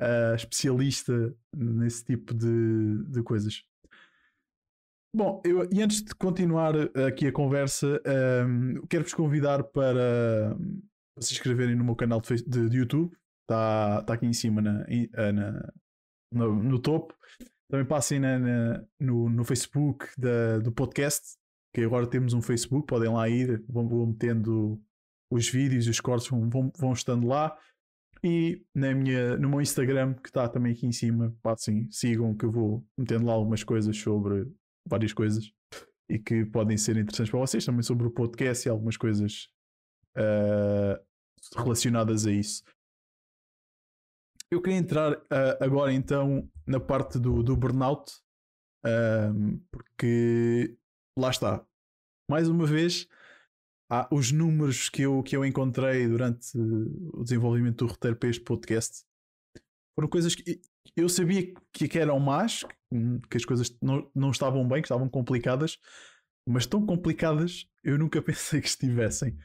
uh, 0.02 0.36
especialista 0.36 1.34
nesse 1.56 2.04
tipo 2.04 2.34
de, 2.34 3.06
de 3.10 3.24
coisas. 3.24 3.64
Bom, 5.18 5.42
eu, 5.44 5.68
e 5.72 5.82
antes 5.82 6.04
de 6.04 6.14
continuar 6.14 6.76
aqui 7.08 7.26
a 7.26 7.32
conversa, 7.32 8.00
um, 8.48 8.86
quero-vos 8.86 9.16
convidar 9.16 9.64
para 9.64 10.56
se 11.20 11.34
inscreverem 11.34 11.76
no 11.76 11.84
meu 11.84 11.96
canal 11.96 12.22
de, 12.22 12.36
de, 12.36 12.70
de 12.70 12.78
YouTube, 12.78 13.12
está 13.42 14.04
tá 14.04 14.14
aqui 14.14 14.28
em 14.28 14.34
cima 14.34 14.62
na, 14.62 14.86
na 15.34 15.74
no, 16.32 16.62
no, 16.62 16.80
topo. 16.80 17.16
Também 17.68 17.88
passem 17.88 18.20
na, 18.20 18.38
na, 18.38 18.86
no, 19.00 19.28
no 19.28 19.44
Facebook 19.44 20.06
da, 20.20 20.60
do 20.60 20.72
podcast, 20.72 21.36
que 21.74 21.82
agora 21.82 22.06
temos 22.06 22.34
um 22.34 22.42
Facebook, 22.42 22.86
podem 22.86 23.12
lá 23.12 23.28
ir, 23.28 23.66
vão, 23.68 23.90
vão 23.90 24.06
metendo 24.06 24.80
os 25.32 25.50
vídeos 25.50 25.88
e 25.88 25.90
os 25.90 26.00
cortes 26.00 26.30
vão, 26.30 26.48
vão, 26.48 26.72
vão 26.78 26.94
estando 26.94 27.26
lá. 27.26 27.58
E 28.24 28.64
na 28.72 28.94
minha, 28.94 29.36
no 29.36 29.50
meu 29.50 29.62
Instagram, 29.62 30.14
que 30.14 30.30
está 30.30 30.48
também 30.48 30.74
aqui 30.74 30.86
em 30.86 30.92
cima, 30.92 31.36
passem, 31.42 31.88
sigam 31.90 32.38
que 32.38 32.46
eu 32.46 32.52
vou 32.52 32.86
metendo 32.96 33.26
lá 33.26 33.34
algumas 33.34 33.64
coisas 33.64 33.98
sobre 33.98 34.46
várias 34.88 35.14
coisas 35.14 35.52
e 36.10 36.18
que 36.18 36.46
podem 36.46 36.78
ser 36.78 36.98
interessantes 36.98 37.30
para 37.30 37.40
vocês, 37.40 37.66
também 37.66 37.84
sobre 37.84 38.08
o 38.08 38.12
podcast 38.12 38.68
e 38.68 38.72
algumas 38.72 38.96
coisas 38.96 39.50
uh, 40.18 40.98
relacionadas 41.56 42.26
a 42.26 42.32
isso. 42.32 42.64
Eu 44.50 44.62
queria 44.62 44.78
entrar 44.78 45.14
uh, 45.14 45.58
agora 45.60 45.92
então 45.92 46.50
na 46.66 46.80
parte 46.80 47.20
do, 47.20 47.44
do 47.44 47.58
burnout, 47.58 48.14
uh, 48.86 49.60
porque 49.70 50.78
lá 51.18 51.30
está. 51.30 51.66
Mais 52.30 52.48
uma 52.48 52.66
vez, 52.66 53.08
ah, 53.90 54.08
os 54.12 54.32
números 54.32 54.90
que 54.90 55.02
eu, 55.02 55.24
que 55.24 55.36
eu 55.36 55.46
encontrei 55.46 56.08
durante 56.08 56.58
o 56.58 57.24
desenvolvimento 57.24 57.86
do 57.86 57.92
roteiro 57.92 58.18
para 58.18 58.30
este 58.30 58.44
podcast 58.44 59.06
foram 59.98 60.10
coisas 60.10 60.36
que 60.36 60.62
eu 60.96 61.10
sabia 61.10 61.54
que, 61.74 61.88
que 61.88 62.00
eram 62.00 62.20
más, 62.20 62.64
que 63.30 63.38
as 63.38 63.46
coisas 63.46 63.76
não, 63.82 64.10
não 64.16 64.32
estavam 64.32 64.68
bem, 64.68 64.82
que 64.82 64.88
estavam 64.88 65.10
complicadas, 65.10 65.78
mas 66.48 66.66
tão 66.66 66.86
complicadas 66.86 67.66
eu 67.84 67.98
nunca 67.98 68.22
pensei 68.24 68.62
que 68.62 68.68
estivessem. 68.68 69.38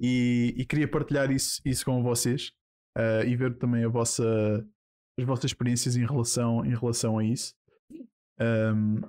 E, 0.00 0.54
e 0.56 0.66
queria 0.66 0.88
partilhar 0.88 1.30
isso, 1.30 1.60
isso 1.64 1.84
com 1.84 2.02
vocês 2.02 2.52
uh, 2.98 3.24
e 3.26 3.36
ver 3.36 3.56
também 3.56 3.84
a 3.84 3.88
vossa, 3.88 4.24
as 5.18 5.24
vossas 5.24 5.46
experiências 5.46 5.96
em 5.96 6.04
relação, 6.04 6.64
em 6.64 6.74
relação 6.74 7.18
a 7.18 7.24
isso. 7.24 7.54
Um, 8.40 9.00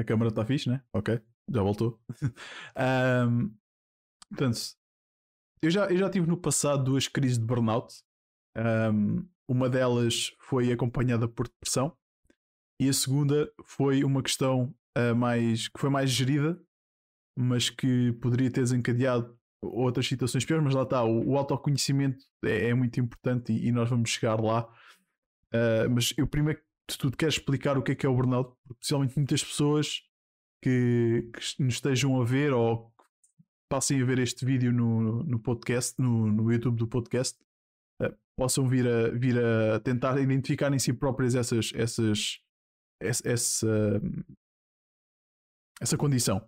A 0.00 0.04
câmera 0.04 0.30
está 0.30 0.46
fixe, 0.46 0.66
né? 0.66 0.82
Ok, 0.94 1.20
já 1.46 1.62
voltou. 1.62 2.00
um, 3.28 3.54
portanto, 4.30 4.58
eu 5.62 5.70
já, 5.70 5.86
eu 5.86 5.96
já 5.96 6.10
tive 6.10 6.26
no 6.26 6.36
passado 6.36 6.84
duas 6.84 7.06
crises 7.06 7.38
de 7.38 7.44
burnout. 7.44 7.94
Um, 8.56 9.26
uma 9.48 9.68
delas 9.68 10.32
foi 10.38 10.72
acompanhada 10.72 11.28
por 11.28 11.48
depressão 11.48 11.96
e 12.80 12.88
a 12.88 12.92
segunda 12.92 13.52
foi 13.64 14.04
uma 14.04 14.22
questão 14.22 14.74
uh, 14.96 15.14
mais 15.14 15.68
que 15.68 15.78
foi 15.78 15.90
mais 15.90 16.10
gerida, 16.10 16.60
mas 17.38 17.68
que 17.68 18.12
poderia 18.14 18.50
ter 18.50 18.62
desencadeado 18.62 19.36
outras 19.62 20.06
situações 20.06 20.44
piores. 20.44 20.64
Mas 20.64 20.74
lá 20.74 20.82
está, 20.82 21.04
o, 21.04 21.30
o 21.30 21.36
autoconhecimento 21.36 22.24
é, 22.44 22.68
é, 22.68 22.74
muito 22.74 22.98
importante 22.98 23.52
e, 23.52 23.66
e, 23.66 23.72
nós 23.72 23.88
vamos 23.88 24.10
chegar 24.10 24.40
lá. 24.40 24.66
Uh, 25.52 25.90
mas 25.90 26.14
eu 26.16 26.26
primeiro 26.26 26.60
de 26.90 26.96
tudo 26.96 27.16
quero 27.16 27.30
explicar 27.30 27.76
o 27.76 27.82
que 27.82 27.92
é 27.92 27.94
que 27.94 28.06
é 28.06 28.08
o 28.08 28.14
burnout, 28.14 28.56
porque 28.64 28.80
possivelmente 28.80 29.16
muitas 29.16 29.44
pessoas 29.44 30.02
que, 30.62 31.30
que 31.32 31.62
nos 31.62 31.74
estejam 31.74 32.20
a 32.20 32.24
ver 32.24 32.52
ou 32.52 32.89
passem 33.70 34.02
a 34.02 34.04
ver 34.04 34.18
este 34.18 34.44
vídeo 34.44 34.72
no, 34.72 35.22
no 35.22 35.38
podcast, 35.38 35.94
no, 35.98 36.30
no 36.30 36.52
YouTube 36.52 36.76
do 36.76 36.88
podcast, 36.88 37.38
uh, 38.02 38.12
possam 38.36 38.68
vir 38.68 38.86
a, 38.86 39.10
vir 39.10 39.38
a 39.38 39.78
tentar 39.78 40.20
identificar 40.20 40.74
em 40.74 40.78
si 40.78 40.92
próprias 40.92 41.36
essas, 41.36 41.72
essas, 41.74 42.40
essa, 43.00 43.28
essa, 43.28 44.02
essa 45.80 45.96
condição. 45.96 46.44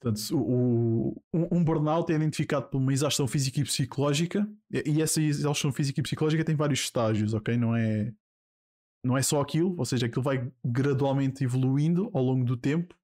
Portanto, 0.00 0.20
o, 0.32 1.20
um, 1.34 1.58
um 1.58 1.64
burnout 1.64 2.10
é 2.10 2.16
identificado 2.16 2.68
por 2.70 2.78
uma 2.78 2.92
exaustão 2.92 3.26
física 3.26 3.60
e 3.60 3.64
psicológica, 3.64 4.48
e 4.72 5.02
essa 5.02 5.20
exaustão 5.20 5.72
física 5.72 6.00
e 6.00 6.02
psicológica 6.02 6.44
tem 6.44 6.56
vários 6.56 6.80
estágios, 6.80 7.34
ok? 7.34 7.56
Não 7.56 7.76
é, 7.76 8.14
não 9.04 9.18
é 9.18 9.22
só 9.22 9.40
aquilo, 9.40 9.74
ou 9.76 9.84
seja, 9.84 10.06
aquilo 10.06 10.22
vai 10.22 10.50
gradualmente 10.64 11.42
evoluindo 11.44 12.08
ao 12.14 12.22
longo 12.22 12.44
do 12.44 12.56
tempo. 12.56 12.96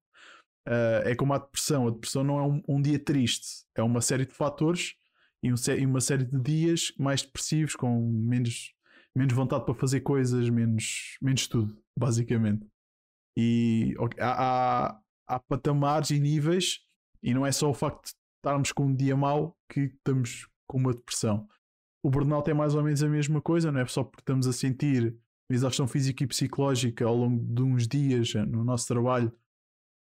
Uh, 0.67 1.07
é 1.07 1.15
como 1.15 1.33
a 1.33 1.37
depressão. 1.37 1.87
A 1.87 1.91
depressão 1.91 2.23
não 2.25 2.39
é 2.39 2.43
um, 2.43 2.61
um, 2.67 2.81
dia 2.81 2.99
triste, 2.99 3.65
é 3.73 3.81
uma 3.81 4.01
série 4.01 4.25
de 4.25 4.33
fatores 4.33 4.95
e, 5.41 5.49
um, 5.49 5.55
e, 5.79 5.85
uma 5.85 6.01
série 6.01 6.25
de 6.25 6.37
dias 6.37 6.91
mais 6.99 7.21
depressivos, 7.21 7.73
com 7.73 8.11
menos, 8.11 8.73
menos 9.15 9.33
vontade 9.33 9.63
para 9.63 9.73
fazer 9.73 10.01
coisas, 10.01 10.49
menos, 10.49 11.17
menos 11.21 11.47
tudo, 11.47 11.81
basicamente. 11.97 12.67
E 13.37 13.95
okay, 13.97 14.21
há, 14.21 14.89
há, 14.89 14.99
há 15.25 15.39
patamares 15.39 16.09
e 16.09 16.19
níveis, 16.19 16.79
e 17.23 17.33
não 17.33 17.45
é 17.45 17.51
só 17.53 17.69
o 17.69 17.73
facto 17.73 18.03
de 18.05 18.15
estarmos 18.35 18.73
com 18.73 18.87
um 18.87 18.95
dia 18.95 19.15
mau 19.15 19.57
que 19.69 19.81
estamos 19.81 20.49
com 20.67 20.79
uma 20.79 20.93
depressão. 20.93 21.47
O 22.03 22.09
burnout 22.09 22.49
é 22.49 22.53
mais 22.53 22.75
ou 22.75 22.83
menos 22.83 23.01
a 23.01 23.07
mesma 23.07 23.41
coisa, 23.41 23.71
não 23.71 23.79
é 23.79 23.85
só 23.85 24.03
porque 24.03 24.21
estamos 24.21 24.47
a 24.47 24.53
sentir 24.53 25.15
exaustão 25.49 25.87
física 25.87 26.23
e 26.23 26.27
psicológica 26.27 27.05
ao 27.05 27.15
longo 27.15 27.41
de 27.53 27.61
uns 27.61 27.87
dias 27.87 28.35
eh, 28.35 28.45
no 28.45 28.65
nosso 28.65 28.85
trabalho, 28.87 29.31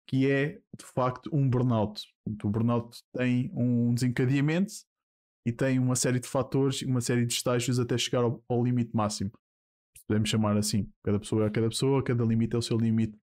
que 0.08 0.30
é 0.30 0.60
de 0.78 0.84
facto 0.84 1.28
um 1.32 1.48
burnout. 1.48 2.02
O 2.44 2.48
burnout 2.48 3.02
tem 3.12 3.50
um 3.52 3.92
desencadeamento 3.92 4.72
e 5.46 5.52
tem 5.52 5.78
uma 5.78 5.96
série 5.96 6.20
de 6.20 6.28
fatores, 6.28 6.82
uma 6.82 7.00
série 7.00 7.26
de 7.26 7.32
estágios 7.32 7.78
até 7.78 7.96
chegar 7.98 8.24
ao, 8.24 8.42
ao 8.48 8.64
limite 8.64 8.94
máximo. 8.94 9.30
Podemos 10.06 10.28
chamar 10.28 10.56
assim. 10.56 10.88
Cada 11.04 11.18
pessoa 11.18 11.46
é 11.46 11.50
cada 11.50 11.68
pessoa, 11.68 12.02
cada 12.02 12.24
limite 12.24 12.54
é 12.54 12.58
o 12.58 12.62
seu 12.62 12.76
limite. 12.76 13.18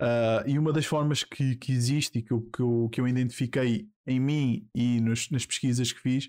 Uh, 0.00 0.48
e 0.48 0.58
uma 0.58 0.72
das 0.72 0.84
formas 0.84 1.22
que, 1.22 1.56
que 1.56 1.72
existe 1.72 2.18
e 2.18 2.22
que 2.22 2.32
eu, 2.32 2.42
que, 2.42 2.60
eu, 2.60 2.88
que 2.90 3.00
eu 3.00 3.06
identifiquei 3.06 3.88
em 4.06 4.18
mim 4.18 4.68
e 4.74 5.00
nos, 5.00 5.30
nas 5.30 5.46
pesquisas 5.46 5.92
que 5.92 6.00
fiz 6.00 6.28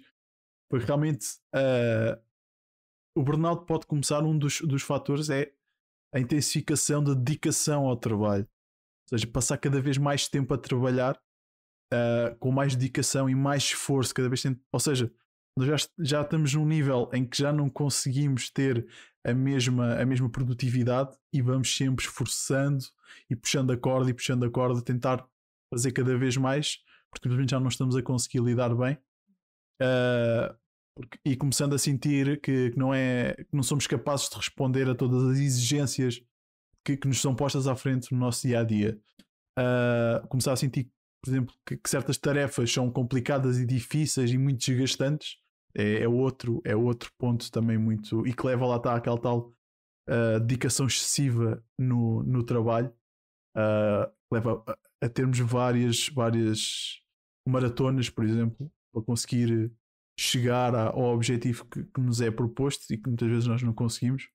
foi 0.70 0.80
que 0.80 0.86
realmente 0.86 1.26
uh, 1.56 2.22
o 3.18 3.24
burnout 3.24 3.66
pode 3.66 3.86
começar, 3.86 4.24
um 4.24 4.38
dos, 4.38 4.62
dos 4.62 4.84
fatores 4.84 5.30
é 5.30 5.52
a 6.14 6.20
intensificação 6.20 7.04
da 7.04 7.14
dedicação 7.14 7.88
ao 7.88 7.98
trabalho. 7.98 8.48
Ou 9.14 9.20
seja, 9.20 9.32
passar 9.32 9.58
cada 9.60 9.80
vez 9.80 10.00
mais 10.00 10.28
tempo 10.28 10.52
a 10.56 10.58
trabalhar 10.58 11.16
uh, 11.94 12.36
com 12.40 12.52
mais 12.52 12.76
dedicação 12.76 13.30
e 13.30 13.36
mais 13.36 13.64
esforço, 13.64 14.12
cada 14.12 14.28
vez 14.28 14.42
tem... 14.42 14.60
Ou 14.72 14.80
seja, 14.80 15.14
nós 15.56 15.68
já, 15.68 15.88
já 16.00 16.22
estamos 16.22 16.56
num 16.56 16.66
nível 16.66 17.08
em 17.14 17.24
que 17.24 17.38
já 17.38 17.54
não 17.54 17.70
conseguimos 17.70 18.50
ter 18.50 18.88
a 19.24 19.32
mesma, 19.32 20.02
a 20.02 20.06
mesma 20.06 20.28
produtividade 20.32 21.16
e 21.32 21.44
vamos 21.44 21.76
sempre 21.76 22.04
esforçando 22.04 22.84
e 23.30 23.36
puxando 23.36 23.72
a 23.72 23.78
corda 23.78 24.10
e 24.10 24.16
puxando 24.16 24.46
a 24.46 24.50
corda, 24.50 24.82
tentar 24.82 25.24
fazer 25.72 25.92
cada 25.92 26.18
vez 26.18 26.36
mais, 26.36 26.80
porque 27.12 27.28
simplesmente 27.28 27.52
já 27.52 27.60
não 27.60 27.68
estamos 27.68 27.96
a 27.96 28.02
conseguir 28.02 28.40
lidar 28.40 28.76
bem. 28.76 28.98
Uh, 29.80 30.58
porque, 30.96 31.20
e 31.24 31.36
começando 31.36 31.74
a 31.74 31.78
sentir 31.78 32.42
que, 32.42 32.72
que, 32.72 32.80
não 32.80 32.92
é, 32.92 33.36
que 33.36 33.56
não 33.56 33.64
somos 33.64 33.86
capazes 33.86 34.28
de 34.28 34.38
responder 34.38 34.90
a 34.90 34.96
todas 34.96 35.24
as 35.24 35.38
exigências 35.38 36.20
que, 36.86 36.98
que 36.98 37.08
nos 37.08 37.22
são 37.22 37.36
postas 37.36 37.68
à 37.68 37.76
frente 37.76 38.12
no 38.12 38.20
nosso 38.20 38.48
dia 38.48 38.60
a 38.60 38.64
dia. 38.64 39.00
Uh, 39.58 40.28
começar 40.28 40.54
a 40.54 40.56
sentir, 40.56 40.92
por 41.24 41.30
exemplo, 41.30 41.56
que, 41.66 41.78
que, 41.78 41.90
certas 41.90 42.18
tarefas 42.18 42.72
são 42.72 42.92
complicadas 42.92 43.60
e 43.60 43.66
difíceis 43.66 44.32
e 44.32 44.38
muito 44.38 44.66
desgastantes 44.66 45.38
é, 45.76 46.04
é, 46.04 46.08
outro, 46.08 46.62
é 46.66 46.76
outro 46.76 47.12
ponto 47.18 47.52
também 47.52 47.78
muito. 47.78 48.26
e 48.28 48.34
que 48.34 48.46
leva 48.46 48.66
lá 48.66 48.78
está 48.78 48.96
aquela 48.96 49.20
tal 49.20 49.54
uh, 50.10 50.40
dedicação 50.40 50.88
excessiva 50.88 51.64
no, 51.80 52.24
no 52.24 52.44
trabalho, 52.44 52.94
uh, 53.58 54.12
leva 54.32 54.64
a, 54.68 54.78
a 55.06 55.10
termos 55.10 55.40
várias, 55.40 56.10
várias 56.10 57.00
maratonas, 57.48 58.10
por 58.10 58.24
exemplo, 58.24 58.72
para 58.94 59.04
conseguir 59.04 59.72
chegar 60.20 60.76
ao 60.76 61.14
objetivo 61.14 61.66
que, 61.66 61.84
que, 61.84 62.02
nos 62.02 62.22
é 62.22 62.30
proposto 62.30 62.92
e 62.92 62.98
que 62.98 63.08
muitas 63.08 63.28
vezes 63.28 63.48
nós 63.48 63.64
não 63.64 63.74
conseguimos. 63.74 64.30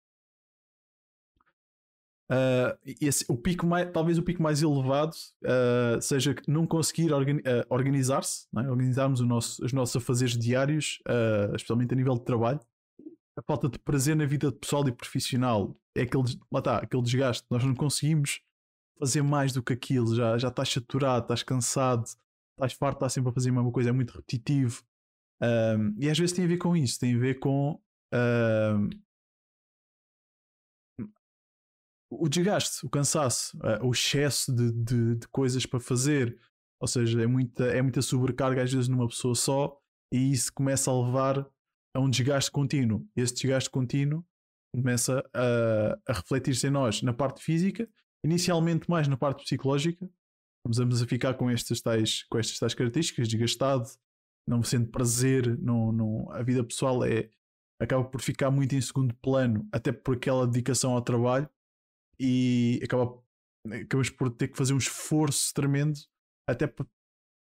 Uh, 2.30 2.76
esse, 3.00 3.24
o 3.26 3.34
pico 3.34 3.66
mais, 3.66 3.90
talvez 3.90 4.18
o 4.18 4.22
pico 4.22 4.42
mais 4.42 4.62
elevado 4.62 5.14
uh, 5.44 6.00
seja 6.00 6.34
não 6.46 6.66
conseguir 6.66 7.10
organi 7.10 7.40
uh, 7.40 7.64
organizar-se, 7.70 8.46
é? 8.54 8.70
organizarmos 8.70 9.20
nosso, 9.20 9.64
os 9.64 9.72
nossos 9.72 9.96
afazeres 9.96 10.36
diários, 10.36 10.98
especialmente 11.54 11.94
a 11.94 11.96
nível 11.96 12.14
de 12.14 12.24
trabalho. 12.24 12.60
A 13.36 13.42
falta 13.42 13.68
de 13.68 13.78
prazer 13.78 14.16
na 14.16 14.26
vida 14.26 14.52
pessoal 14.52 14.86
e 14.88 14.92
profissional 14.92 15.74
é 15.96 16.02
aquele, 16.02 16.24
lá 16.52 16.58
está, 16.58 16.78
aquele 16.78 17.02
desgaste. 17.02 17.46
Nós 17.48 17.64
não 17.64 17.74
conseguimos 17.74 18.40
fazer 18.98 19.22
mais 19.22 19.52
do 19.52 19.62
que 19.62 19.72
aquilo, 19.72 20.14
já, 20.14 20.36
já 20.36 20.48
estás 20.48 20.68
saturado, 20.68 21.22
estás 21.22 21.42
cansado, 21.44 22.04
estás 22.04 22.72
farto, 22.72 22.96
estás 22.96 23.12
sempre 23.12 23.30
a 23.30 23.32
fazer 23.32 23.50
a 23.50 23.52
mesma 23.52 23.70
coisa, 23.70 23.90
é 23.90 23.92
muito 23.92 24.10
repetitivo. 24.10 24.82
e 25.98 26.10
às 26.10 26.18
vezes 26.18 26.34
tem 26.34 26.44
a 26.44 26.48
ver 26.48 26.58
com 26.58 26.76
isso, 26.76 26.98
tem 26.98 27.14
a 27.14 27.18
ver 27.18 27.38
com 27.38 27.80
o 32.10 32.28
desgaste, 32.28 32.84
o 32.84 32.88
cansaço, 32.88 33.56
uh, 33.58 33.86
o 33.86 33.92
excesso 33.92 34.54
de, 34.54 34.72
de, 34.72 35.16
de, 35.16 35.28
coisas 35.28 35.66
para 35.66 35.80
fazer. 35.80 36.38
Ou 36.80 36.88
seja, 36.88 37.22
é 37.22 37.26
muita, 37.26 37.64
é 37.64 37.82
muita 37.82 38.00
sobrecarga 38.00 38.62
às 38.62 38.72
vezes 38.72 38.88
numa 38.88 39.08
pessoa 39.08 39.34
só 39.34 39.76
e 40.12 40.32
isso 40.32 40.52
começa 40.52 40.90
a 40.90 41.04
levar 41.04 41.46
a 41.94 42.00
um 42.00 42.08
desgaste 42.08 42.50
contínuo. 42.50 43.06
Esse 43.16 43.34
desgaste 43.34 43.68
contínuo 43.68 44.24
começa 44.74 45.22
a, 45.34 45.98
a 46.06 46.12
refletir-se 46.12 46.66
em 46.66 46.70
nós 46.70 47.02
na 47.02 47.12
parte 47.12 47.42
física, 47.42 47.88
inicialmente 48.24 48.88
mais 48.88 49.08
na 49.08 49.16
parte 49.16 49.42
psicológica. 49.42 50.08
Começamos 50.64 51.02
a 51.02 51.06
ficar 51.06 51.34
com 51.34 51.50
estas 51.50 51.80
tais, 51.80 52.22
com 52.24 52.38
estas 52.38 52.58
tais 52.58 52.74
características, 52.74 53.28
desgastado, 53.28 53.88
não 54.46 54.62
sendo 54.62 54.88
prazer, 54.88 55.58
não, 55.58 55.92
não, 55.92 56.30
a 56.30 56.42
vida 56.42 56.64
pessoal 56.64 57.04
é 57.04 57.28
acaba 57.80 58.04
por 58.04 58.20
ficar 58.20 58.50
muito 58.50 58.74
em 58.74 58.80
segundo 58.80 59.14
plano, 59.16 59.68
até 59.70 59.92
por 59.92 60.16
aquela 60.16 60.46
dedicação 60.46 60.92
ao 60.92 61.02
trabalho 61.02 61.48
e 62.20 62.80
acaba, 62.82 63.22
acabamos 63.66 64.10
por 64.10 64.30
ter 64.30 64.48
que 64.48 64.56
fazer 64.56 64.72
um 64.72 64.78
esforço 64.78 65.52
tremendo 65.54 65.98
até 66.48 66.66
para, 66.66 66.86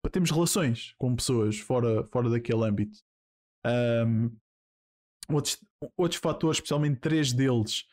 para 0.04 0.12
termos 0.12 0.32
relações 0.32 0.94
com 0.98 1.16
pessoas 1.16 1.60
fora, 1.60 2.06
fora 2.08 2.30
daquele 2.30 2.64
âmbito. 2.64 3.00
Um, 3.66 4.36
outros, 5.30 5.64
outros 5.98 6.22
fatores, 6.22 6.58
especialmente 6.58 7.00
três 7.00 7.34
deles, 7.34 7.86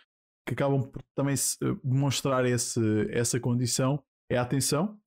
que 0.47 0.55
acabam 0.55 0.83
por 0.83 1.03
também 1.15 1.35
eh, 1.35 1.75
demonstrar 1.83 2.45
esse, 2.45 2.81
essa 3.11 3.41
condição 3.41 4.03
é 4.31 4.37
a 4.37 4.43
atenção, 4.43 5.01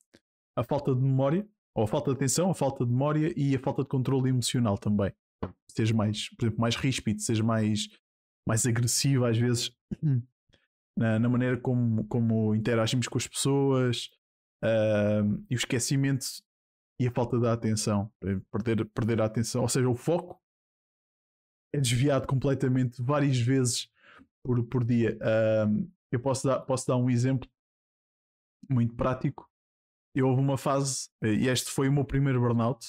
a 0.57 0.63
falta 0.63 0.95
de 0.95 1.01
memória, 1.01 1.47
ou 1.75 1.83
a 1.83 1.87
falta 1.87 2.09
de 2.09 2.15
atenção, 2.15 2.49
a 2.49 2.55
falta 2.55 2.83
de 2.83 2.91
memória 2.91 3.31
e 3.37 3.55
a 3.55 3.59
falta 3.59 3.83
de 3.83 3.89
controle 3.89 4.29
emocional 4.29 4.77
também. 4.77 5.13
Seja 5.69 5.93
mais, 5.93 6.29
por 6.29 6.45
exemplo, 6.45 6.59
mais 6.59 6.75
ríspido, 6.75 7.21
seja 7.21 7.43
mais, 7.43 7.87
mais 8.47 8.65
agressivo 8.65 9.25
às 9.25 9.37
vezes 9.37 9.71
na, 10.97 11.19
na 11.19 11.29
maneira 11.29 11.57
como, 11.57 12.03
como 12.05 12.55
interagimos 12.55 13.07
com 13.07 13.17
as 13.17 13.27
pessoas 13.27 14.09
uh, 14.63 15.45
e 15.49 15.55
o 15.55 15.57
esquecimento 15.57 16.25
e 16.99 17.07
a 17.07 17.11
falta 17.11 17.39
de 17.39 17.47
atenção, 17.47 18.11
perder, 18.51 18.83
perder 18.85 19.21
a 19.21 19.25
atenção, 19.25 19.61
ou 19.61 19.69
seja, 19.69 19.87
o 19.87 19.95
foco 19.95 20.41
é 21.71 21.79
desviado 21.79 22.25
completamente 22.25 22.99
várias 23.01 23.37
vezes 23.37 23.87
por, 24.43 24.63
por 24.65 24.83
dia. 24.83 25.15
Uh, 25.17 25.87
eu 26.11 26.19
posso 26.19 26.47
dar, 26.47 26.61
posso 26.61 26.87
dar 26.87 26.97
um 26.97 27.09
exemplo 27.09 27.47
muito 28.67 28.95
prático. 28.95 29.47
Eu 30.15 30.27
houve 30.27 30.41
uma 30.41 30.57
fase, 30.57 31.09
e 31.21 31.47
este 31.47 31.69
foi 31.69 31.87
o 31.87 31.93
meu 31.93 32.03
primeiro 32.03 32.39
burnout. 32.39 32.87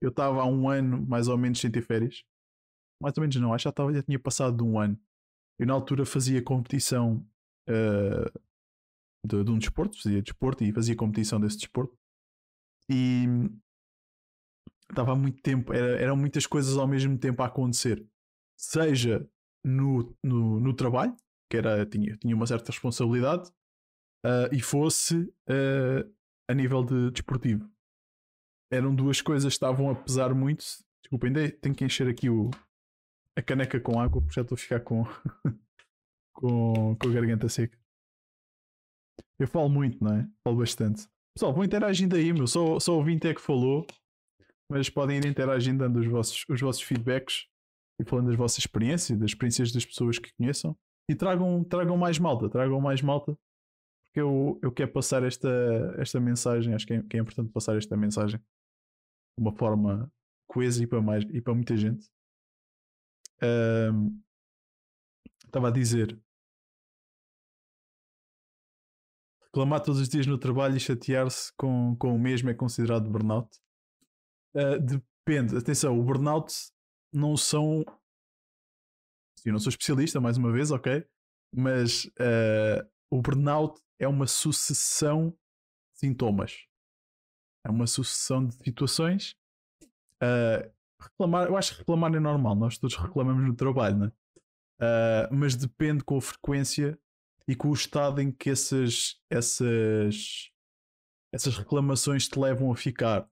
Eu 0.00 0.08
estava 0.08 0.40
há 0.42 0.46
um 0.46 0.68
ano 0.68 1.06
mais 1.06 1.28
ou 1.28 1.38
menos 1.38 1.60
sem 1.60 1.70
ter 1.70 1.82
férias. 1.82 2.24
Mais 3.00 3.16
ou 3.16 3.20
menos 3.20 3.36
não, 3.36 3.54
acho 3.54 3.62
que 3.62 3.64
já, 3.66 3.70
estava, 3.70 3.94
já 3.94 4.02
tinha 4.02 4.18
passado 4.18 4.56
de 4.56 4.64
um 4.64 4.80
ano. 4.80 4.98
Eu 5.58 5.66
na 5.66 5.74
altura 5.74 6.04
fazia 6.04 6.42
competição 6.42 7.26
uh, 7.68 8.40
de, 9.24 9.44
de, 9.44 9.50
um 9.50 9.58
desporto, 9.58 10.00
fazia 10.02 10.22
desporto 10.22 10.64
e 10.64 10.72
fazia 10.72 10.96
competição 10.96 11.40
desse 11.40 11.58
desporto. 11.58 11.96
E 12.90 13.24
estava 14.90 15.14
muito 15.14 15.40
tempo, 15.42 15.72
era, 15.72 16.00
eram 16.00 16.16
muitas 16.16 16.46
coisas 16.46 16.76
ao 16.76 16.86
mesmo 16.86 17.18
tempo 17.18 17.42
a 17.42 17.46
acontecer. 17.46 18.04
Seja 18.58 19.28
no, 19.64 20.14
no, 20.22 20.60
no 20.60 20.74
trabalho, 20.74 21.16
que 21.50 21.56
era, 21.56 21.86
tinha, 21.86 22.16
tinha 22.16 22.34
uma 22.34 22.46
certa 22.46 22.72
responsabilidade, 22.72 23.50
uh, 24.24 24.52
e 24.52 24.60
fosse 24.60 25.22
uh, 25.48 26.14
a 26.48 26.54
nível 26.54 26.84
de 26.84 27.10
desportivo. 27.10 27.70
Eram 28.70 28.94
duas 28.94 29.20
coisas 29.20 29.52
que 29.52 29.56
estavam 29.56 29.90
a 29.90 29.94
pesar 29.94 30.34
muito. 30.34 30.64
Desculpem, 31.02 31.32
tenho 31.60 31.74
que 31.74 31.84
encher 31.84 32.08
aqui 32.08 32.30
o, 32.30 32.50
a 33.36 33.42
caneca 33.42 33.80
com 33.80 34.00
água 34.00 34.20
porque 34.20 34.34
já 34.34 34.42
estou 34.42 34.56
a 34.56 34.58
ficar 34.58 34.80
com, 34.80 35.04
com, 36.34 36.96
com 36.96 37.08
a 37.08 37.12
garganta 37.12 37.48
seca. 37.48 37.78
Eu 39.38 39.48
falo 39.48 39.68
muito, 39.68 40.02
não 40.02 40.14
é? 40.14 40.28
Falo 40.44 40.58
bastante. 40.58 41.08
Pessoal, 41.34 41.52
vão 41.52 41.64
interagindo 41.64 42.14
aí, 42.14 42.32
meu. 42.32 42.46
Só, 42.46 42.78
só 42.78 42.98
o 42.98 43.02
Vinte 43.02 43.26
é 43.26 43.34
que 43.34 43.40
falou, 43.40 43.86
mas 44.70 44.90
podem 44.90 45.18
ir 45.18 45.26
interagindo, 45.26 45.78
dando 45.78 45.98
os 45.98 46.06
vossos, 46.06 46.44
os 46.48 46.60
vossos 46.60 46.82
feedbacks 46.82 47.46
e 48.00 48.04
falando 48.04 48.26
das 48.26 48.36
vossas 48.36 48.58
experiências, 48.58 49.18
das 49.18 49.30
experiências 49.30 49.72
das 49.72 49.84
pessoas 49.84 50.18
que 50.18 50.32
conheçam. 50.34 50.76
E 51.08 51.14
tragam, 51.14 51.64
tragam 51.64 51.96
mais 51.96 52.18
malta, 52.18 52.48
tragam 52.48 52.80
mais 52.80 53.02
malta, 53.02 53.36
porque 54.04 54.20
eu, 54.20 54.58
eu 54.62 54.70
quero 54.70 54.92
passar 54.92 55.22
esta, 55.22 55.48
esta 55.98 56.20
mensagem. 56.20 56.74
Acho 56.74 56.86
que 56.86 56.94
é, 56.94 57.02
que 57.02 57.16
é 57.16 57.20
importante 57.20 57.50
passar 57.50 57.76
esta 57.76 57.96
mensagem 57.96 58.38
de 58.38 59.42
uma 59.42 59.52
forma 59.52 60.10
coesa 60.46 60.82
e 60.82 60.86
para, 60.86 61.00
mais, 61.00 61.24
e 61.24 61.40
para 61.40 61.54
muita 61.54 61.76
gente. 61.76 62.08
Estava 65.44 65.68
a 65.68 65.70
dizer. 65.70 66.18
Reclamar 69.44 69.82
todos 69.82 70.00
os 70.00 70.08
dias 70.08 70.26
no 70.26 70.38
trabalho 70.38 70.76
e 70.76 70.80
chatear-se 70.80 71.52
com, 71.58 71.94
com 71.96 72.14
o 72.14 72.18
mesmo 72.18 72.48
é 72.48 72.54
considerado 72.54 73.10
burnout? 73.10 73.54
Uh, 74.54 74.80
depende. 74.80 75.56
Atenção, 75.56 75.98
o 75.98 76.02
burnout 76.02 76.54
não 77.12 77.36
são. 77.36 77.84
Eu 79.44 79.52
não 79.52 79.58
sou 79.58 79.68
especialista, 79.68 80.20
mais 80.20 80.38
uma 80.38 80.50
vez, 80.50 80.70
ok? 80.70 81.06
Mas 81.54 82.06
uh, 82.06 82.88
o 83.10 83.20
burnout 83.20 83.78
é 83.98 84.08
uma 84.08 84.26
sucessão 84.26 85.30
de 85.30 85.98
sintomas. 85.98 86.66
É 87.66 87.70
uma 87.70 87.86
sucessão 87.86 88.46
de 88.46 88.54
situações 88.54 89.36
uh, 90.22 90.72
reclamar, 91.02 91.46
eu 91.46 91.56
acho 91.56 91.72
que 91.72 91.78
reclamar 91.80 92.14
é 92.14 92.20
normal, 92.20 92.54
nós 92.54 92.78
todos 92.78 92.96
reclamamos 92.96 93.44
no 93.46 93.54
trabalho? 93.54 94.12
Uh, 94.80 95.32
mas 95.32 95.54
depende 95.54 96.02
com 96.02 96.16
a 96.16 96.20
frequência 96.20 96.98
e 97.46 97.54
com 97.54 97.68
o 97.68 97.74
estado 97.74 98.20
em 98.20 98.32
que 98.32 98.50
essas, 98.50 99.20
essas, 99.30 100.50
essas 101.32 101.56
reclamações 101.56 102.28
te 102.28 102.38
levam 102.38 102.72
a 102.72 102.76
ficar. 102.76 103.28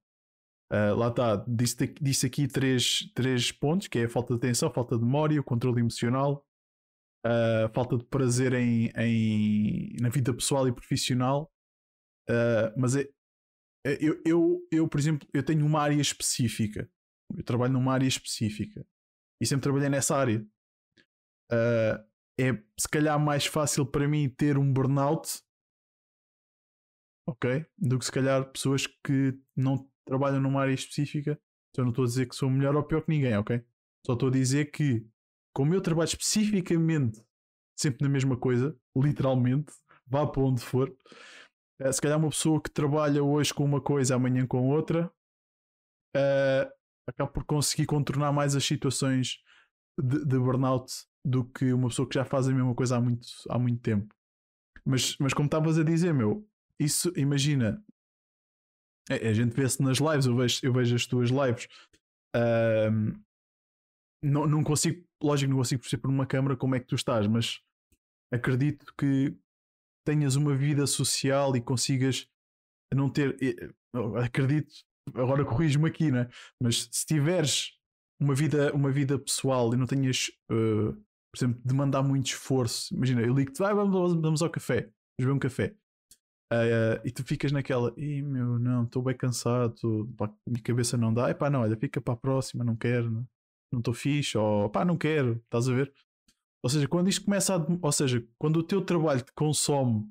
Uh, 0.72 0.94
lá 0.94 1.08
está, 1.08 1.44
disse, 1.48 1.76
disse 2.00 2.26
aqui 2.26 2.46
três, 2.46 3.10
três 3.14 3.50
pontos: 3.50 3.88
que 3.88 3.98
é 3.98 4.04
a 4.04 4.08
falta 4.08 4.34
de 4.34 4.38
atenção, 4.38 4.72
falta 4.72 4.96
de 4.96 5.04
memória, 5.04 5.40
o 5.40 5.44
controle 5.44 5.80
emocional, 5.80 6.46
uh, 7.26 7.72
falta 7.74 7.96
de 7.96 8.04
prazer 8.04 8.52
em, 8.52 8.92
em, 8.96 9.96
na 10.00 10.08
vida 10.08 10.32
pessoal 10.32 10.68
e 10.68 10.72
profissional. 10.72 11.50
Uh, 12.28 12.70
mas 12.76 12.94
é, 12.94 13.08
é, 13.84 13.98
eu, 14.00 14.20
eu, 14.24 14.68
eu, 14.70 14.88
por 14.88 15.00
exemplo, 15.00 15.26
eu 15.32 15.42
tenho 15.42 15.64
uma 15.64 15.80
área 15.80 16.00
específica 16.00 16.88
eu 17.36 17.44
trabalho 17.44 17.72
numa 17.72 17.92
área 17.92 18.06
específica 18.06 18.86
e 19.40 19.46
sempre 19.46 19.62
trabalhei 19.62 19.88
nessa 19.88 20.16
área. 20.16 20.46
Uh, 21.52 22.10
é 22.38 22.52
se 22.78 22.88
calhar 22.88 23.18
mais 23.18 23.44
fácil 23.46 23.84
para 23.84 24.08
mim 24.08 24.28
ter 24.28 24.56
um 24.56 24.72
burnout, 24.72 25.42
ok? 27.26 27.66
Do 27.76 27.98
que 27.98 28.04
se 28.04 28.12
calhar 28.12 28.50
pessoas 28.50 28.86
que 28.86 29.38
não 29.56 29.88
trabalham 30.06 30.40
numa 30.40 30.62
área 30.62 30.72
específica. 30.72 31.40
Então 31.70 31.84
não 31.84 31.90
estou 31.90 32.04
a 32.04 32.08
dizer 32.08 32.26
que 32.26 32.34
sou 32.34 32.50
melhor 32.50 32.74
ou 32.74 32.82
pior 32.82 33.02
que 33.02 33.10
ninguém, 33.10 33.36
ok? 33.36 33.62
Só 34.06 34.14
estou 34.14 34.28
a 34.28 34.32
dizer 34.32 34.70
que, 34.70 35.06
como 35.54 35.74
eu 35.74 35.80
trabalho 35.80 36.08
especificamente 36.08 37.22
sempre 37.80 38.02
na 38.02 38.10
mesma 38.10 38.36
coisa, 38.36 38.76
literalmente, 38.94 39.72
vá 40.06 40.26
para 40.26 40.42
onde 40.42 40.60
for, 40.60 40.94
uh, 41.80 41.92
se 41.92 42.00
calhar 42.00 42.18
uma 42.18 42.28
pessoa 42.28 42.60
que 42.60 42.70
trabalha 42.70 43.22
hoje 43.22 43.54
com 43.54 43.64
uma 43.64 43.80
coisa, 43.80 44.14
amanhã 44.14 44.46
com 44.46 44.68
outra, 44.68 45.10
uh, 46.16 46.79
acaba 47.10 47.30
por 47.30 47.44
conseguir 47.44 47.86
contornar 47.86 48.32
mais 48.32 48.56
as 48.56 48.64
situações 48.64 49.42
de, 49.98 50.24
de, 50.24 50.38
burnout 50.38 50.92
do 51.24 51.44
que 51.44 51.72
uma 51.72 51.88
pessoa 51.88 52.08
que 52.08 52.14
já 52.14 52.24
faz 52.24 52.48
a 52.48 52.52
mesma 52.52 52.74
coisa 52.74 52.96
há 52.96 53.00
muito, 53.00 53.28
há 53.48 53.58
muito 53.58 53.80
tempo. 53.80 54.14
Mas, 54.84 55.16
mas 55.18 55.34
como 55.34 55.46
estavas 55.46 55.78
a 55.78 55.84
dizer, 55.84 56.14
meu, 56.14 56.48
isso, 56.78 57.12
imagina, 57.16 57.84
a, 59.10 59.14
a 59.14 59.32
gente 59.32 59.54
vê-se 59.54 59.82
nas 59.82 59.98
lives, 59.98 60.26
eu 60.26 60.36
vejo, 60.36 60.60
eu 60.62 60.72
vejo 60.72 60.94
as 60.94 61.06
tuas 61.06 61.30
lives. 61.30 61.68
Um, 62.34 63.20
não, 64.22 64.46
não 64.46 64.64
consigo, 64.64 65.04
lógico, 65.22 65.50
não 65.50 65.58
consigo 65.58 65.82
perceber 65.82 66.02
por 66.02 66.10
uma 66.10 66.26
câmera 66.26 66.56
como 66.56 66.74
é 66.74 66.80
que 66.80 66.86
tu 66.86 66.94
estás, 66.94 67.26
mas 67.26 67.60
acredito 68.32 68.92
que 68.96 69.36
tenhas 70.06 70.36
uma 70.36 70.54
vida 70.54 70.86
social 70.86 71.54
e 71.56 71.60
consigas 71.60 72.28
não 72.94 73.10
ter. 73.10 73.36
Acredito 74.24 74.72
agora 75.14 75.44
corrijo-me 75.44 75.88
aqui, 75.88 76.10
né? 76.10 76.28
mas 76.62 76.88
se 76.90 77.06
tiveres 77.06 77.72
uma 78.20 78.34
vida, 78.34 78.72
uma 78.74 78.90
vida 78.90 79.18
pessoal 79.18 79.72
e 79.72 79.76
não 79.76 79.86
tenhas, 79.86 80.30
uh, 80.50 80.92
por 80.92 81.38
exemplo, 81.38 81.60
de 81.64 81.74
mandar 81.74 82.02
muito 82.02 82.26
esforço. 82.26 82.94
Imagina, 82.94 83.22
eu 83.22 83.34
ligo-te, 83.34 83.58
vai, 83.58 83.74
vamos, 83.74 84.14
vamos 84.20 84.42
ao 84.42 84.50
café, 84.50 84.82
vamos 84.82 84.92
beber 85.18 85.32
um 85.32 85.38
café. 85.38 85.74
Uh, 86.52 86.98
e 87.04 87.12
tu 87.12 87.24
ficas 87.24 87.52
naquela, 87.52 87.94
e 87.96 88.22
meu, 88.22 88.58
não, 88.58 88.82
estou 88.82 89.02
bem 89.02 89.16
cansado, 89.16 90.12
pá, 90.16 90.28
minha 90.46 90.62
cabeça 90.62 90.96
não 90.96 91.14
dá, 91.14 91.32
pá, 91.32 91.48
não, 91.48 91.60
olha, 91.60 91.76
fica 91.76 92.00
para 92.00 92.14
a 92.14 92.16
próxima, 92.16 92.64
não 92.64 92.76
quero, 92.76 93.24
não 93.72 93.78
estou 93.78 93.94
fixe, 93.94 94.36
ou 94.36 94.68
pá, 94.68 94.84
não 94.84 94.96
quero, 94.96 95.40
estás 95.44 95.68
a 95.68 95.72
ver? 95.72 95.92
Ou 96.62 96.68
seja, 96.68 96.86
quando 96.88 97.08
isto 97.08 97.24
começa 97.24 97.56
a. 97.56 97.66
Ou 97.80 97.92
seja, 97.92 98.26
quando 98.38 98.58
o 98.58 98.62
teu 98.62 98.84
trabalho 98.84 99.22
te 99.22 99.32
consome 99.32 100.04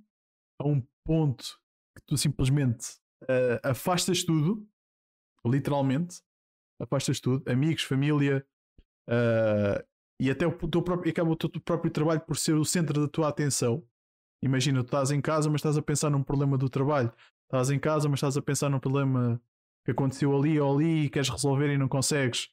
a 0.59 0.67
um 0.67 0.81
ponto 1.05 1.59
que 1.95 2.03
tu 2.07 2.17
simplesmente 2.17 2.87
uh, 3.23 3.59
afastas 3.63 4.23
tudo, 4.23 4.67
literalmente, 5.45 6.21
afastas 6.81 7.19
tudo, 7.19 7.49
amigos, 7.49 7.83
família, 7.83 8.45
uh, 9.09 9.83
e 10.21 10.29
até 10.29 10.45
o 10.45 10.51
teu 10.51 10.81
próprio, 10.81 11.11
acaba 11.11 11.29
o 11.29 11.35
teu 11.35 11.49
próprio 11.61 11.91
trabalho 11.91 12.21
por 12.21 12.37
ser 12.37 12.55
o 12.55 12.65
centro 12.65 13.01
da 13.01 13.07
tua 13.07 13.29
atenção. 13.29 13.85
Imagina, 14.43 14.83
tu 14.83 14.87
estás 14.87 15.11
em 15.11 15.21
casa, 15.21 15.49
mas 15.49 15.59
estás 15.59 15.77
a 15.77 15.81
pensar 15.81 16.09
num 16.09 16.23
problema 16.23 16.57
do 16.57 16.69
trabalho. 16.69 17.11
Estás 17.45 17.69
em 17.69 17.79
casa, 17.79 18.07
mas 18.09 18.19
estás 18.19 18.37
a 18.37 18.41
pensar 18.41 18.69
num 18.69 18.79
problema 18.79 19.41
que 19.85 19.91
aconteceu 19.91 20.35
ali 20.37 20.59
ou 20.59 20.75
ali 20.75 21.05
e 21.05 21.09
queres 21.09 21.29
resolver 21.29 21.73
e 21.73 21.77
não 21.77 21.87
consegues. 21.87 22.49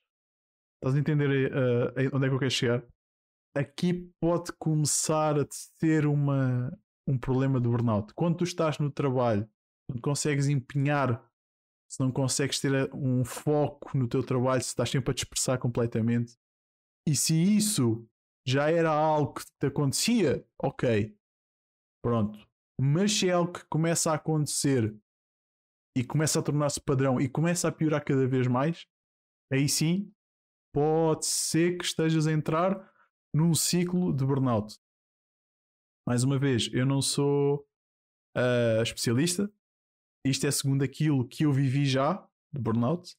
Estás 0.76 0.94
a 0.94 0.98
entender 0.98 1.52
uh, 1.52 2.16
onde 2.16 2.26
é 2.26 2.28
que 2.28 2.34
eu 2.34 2.38
quero 2.38 2.50
chegar? 2.50 2.84
Aqui 3.54 4.12
pode 4.20 4.52
começar 4.58 5.38
a 5.38 5.46
ter 5.78 6.06
uma, 6.06 6.72
um 7.06 7.18
problema 7.18 7.60
de 7.60 7.68
burnout. 7.68 8.14
Quando 8.14 8.38
tu 8.38 8.44
estás 8.44 8.78
no 8.78 8.90
trabalho, 8.90 9.48
não 9.88 10.00
consegues 10.00 10.48
empenhar, 10.48 11.24
se 11.96 12.00
não 12.02 12.12
consegues 12.12 12.60
ter 12.60 12.94
um 12.94 13.24
foco 13.24 13.96
no 13.96 14.06
teu 14.06 14.22
trabalho, 14.22 14.60
se 14.60 14.68
estás 14.68 14.90
sempre 14.90 15.12
a 15.12 15.14
dispersar 15.14 15.58
completamente, 15.58 16.36
e 17.08 17.16
se 17.16 17.34
isso 17.34 18.06
já 18.46 18.70
era 18.70 18.90
algo 18.90 19.32
que 19.32 19.46
te 19.58 19.66
acontecia, 19.68 20.46
ok, 20.62 21.16
pronto. 22.04 22.46
Mas 22.78 23.12
se 23.12 23.30
é 23.30 23.32
algo 23.32 23.50
que 23.50 23.64
começa 23.70 24.10
a 24.10 24.16
acontecer 24.16 24.94
e 25.96 26.04
começa 26.04 26.38
a 26.38 26.42
tornar-se 26.42 26.78
padrão 26.82 27.18
e 27.18 27.30
começa 27.30 27.66
a 27.66 27.72
piorar 27.72 28.04
cada 28.04 28.28
vez 28.28 28.46
mais, 28.46 28.86
aí 29.50 29.66
sim 29.66 30.12
pode 30.74 31.24
ser 31.24 31.78
que 31.78 31.84
estejas 31.86 32.26
a 32.26 32.32
entrar 32.32 32.92
num 33.34 33.54
ciclo 33.54 34.14
de 34.14 34.22
burnout. 34.22 34.78
Mais 36.06 36.22
uma 36.24 36.38
vez, 36.38 36.68
eu 36.74 36.84
não 36.84 37.00
sou 37.00 37.66
uh, 38.36 38.82
especialista. 38.82 39.50
Isto 40.28 40.46
é 40.46 40.50
segundo 40.50 40.82
aquilo 40.82 41.26
que 41.26 41.44
eu 41.44 41.52
vivi 41.52 41.84
já 41.84 42.26
de 42.52 42.60
burnout. 42.60 43.16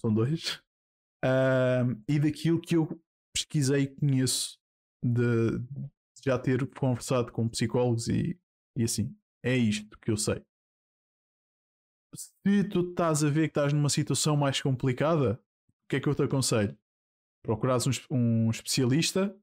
São 0.00 0.12
dois. 0.12 0.62
E 2.08 2.18
daquilo 2.18 2.60
que 2.60 2.76
eu 2.76 3.00
pesquisei 3.34 3.82
e 3.84 3.94
conheço 3.94 4.58
de, 5.02 5.58
de, 5.58 5.90
já 6.24 6.38
ter 6.38 6.68
conversado 6.74 7.32
com 7.32 7.48
psicólogos 7.48 8.08
e, 8.08 8.38
e 8.76 8.84
assim. 8.84 9.16
É 9.42 9.56
isto 9.56 9.98
que 9.98 10.10
eu 10.10 10.16
sei. 10.16 10.44
Se 12.14 12.64
tu 12.68 12.90
estás 12.90 13.24
a 13.24 13.30
ver 13.30 13.48
que 13.48 13.58
estás 13.58 13.72
numa 13.72 13.88
situação 13.88 14.36
mais 14.36 14.60
complicada, 14.60 15.42
o 15.68 15.88
que 15.88 15.96
é 15.96 16.00
que 16.00 16.08
eu 16.08 16.14
te 16.14 16.22
aconselho? 16.22 16.76
Procurares 17.42 17.86
um, 17.86 17.90
um 18.10 18.50
especialista 18.50 19.34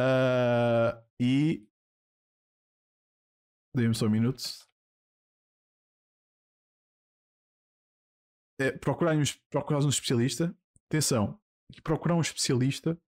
uh, 0.00 1.04
e. 1.20 1.66
Dê-me 3.76 3.94
só 3.94 4.06
um 4.06 4.10
minuto. 4.10 4.40
É, 8.60 8.70
procurar, 8.70 9.16
um, 9.16 9.22
procurar 9.50 9.84
um 9.84 9.88
especialista. 9.88 10.56
Atenção, 10.88 11.40
procurar 11.82 12.14
um 12.14 12.20
especialista 12.20 12.98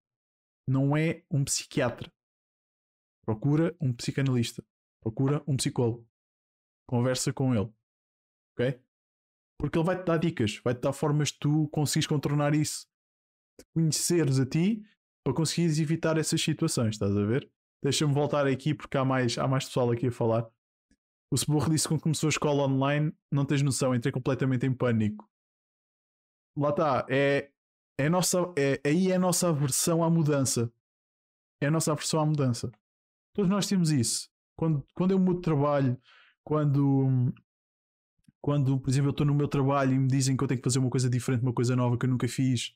não 0.68 0.96
é 0.96 1.22
um 1.30 1.44
psiquiatra. 1.44 2.12
Procura 3.24 3.76
um 3.80 3.92
psicanalista. 3.92 4.64
Procura 5.02 5.42
um 5.46 5.56
psicólogo. 5.56 6.06
Conversa 6.88 7.32
com 7.32 7.54
ele. 7.54 7.72
Ok? 8.52 8.80
Porque 9.58 9.78
ele 9.78 9.86
vai-te 9.86 10.04
dar 10.04 10.18
dicas, 10.18 10.60
vai-te 10.62 10.80
dar 10.80 10.92
formas 10.92 11.28
de 11.28 11.38
tu 11.38 11.68
conseguires 11.68 12.06
contornar 12.06 12.54
isso. 12.54 12.86
De 13.58 13.64
conheceres 13.74 14.38
a 14.38 14.46
ti 14.46 14.82
para 15.24 15.34
conseguires 15.34 15.78
evitar 15.78 16.18
essas 16.18 16.40
situações, 16.40 16.94
estás 16.94 17.16
a 17.16 17.24
ver? 17.24 17.50
Deixa-me 17.82 18.12
voltar 18.12 18.46
aqui 18.46 18.74
porque 18.74 18.96
há 18.96 19.04
mais, 19.04 19.38
há 19.38 19.48
mais 19.48 19.64
pessoal 19.64 19.90
aqui 19.90 20.08
a 20.08 20.12
falar. 20.12 20.48
O 21.32 21.36
Seborro 21.36 21.70
disse 21.70 21.84
que 21.84 21.94
quando 21.94 22.02
começou 22.02 22.28
a 22.28 22.30
escola 22.30 22.64
online, 22.64 23.12
não 23.32 23.44
tens 23.44 23.62
noção, 23.62 23.94
entrei 23.94 24.12
completamente 24.12 24.66
em 24.66 24.72
pânico. 24.72 25.28
Lá 26.56 26.70
está, 26.70 27.06
é, 27.08 27.50
é, 27.98 28.08
nossa, 28.08 28.52
é, 28.56 28.80
aí 28.84 29.10
é 29.10 29.16
a 29.16 29.18
nossa 29.18 29.48
aversão 29.48 30.02
à 30.02 30.10
mudança. 30.10 30.72
É 31.60 31.66
a 31.66 31.70
nossa 31.70 31.92
aversão 31.92 32.20
à 32.20 32.26
mudança. 32.26 32.70
Todos 33.34 33.50
nós 33.50 33.66
temos 33.66 33.90
isso. 33.90 34.30
Quando, 34.56 34.86
quando 34.94 35.10
eu 35.10 35.18
mudo 35.18 35.36
de 35.36 35.42
trabalho, 35.42 35.98
quando, 36.42 37.32
quando, 38.40 38.78
por 38.78 38.88
exemplo, 38.88 39.08
eu 39.08 39.10
estou 39.10 39.26
no 39.26 39.34
meu 39.34 39.48
trabalho 39.48 39.94
e 39.94 39.98
me 39.98 40.08
dizem 40.08 40.36
que 40.36 40.44
eu 40.44 40.48
tenho 40.48 40.60
que 40.60 40.64
fazer 40.64 40.78
uma 40.78 40.88
coisa 40.88 41.10
diferente, 41.10 41.42
uma 41.42 41.52
coisa 41.52 41.76
nova 41.76 41.98
que 41.98 42.06
eu 42.06 42.10
nunca 42.10 42.28
fiz, 42.28 42.74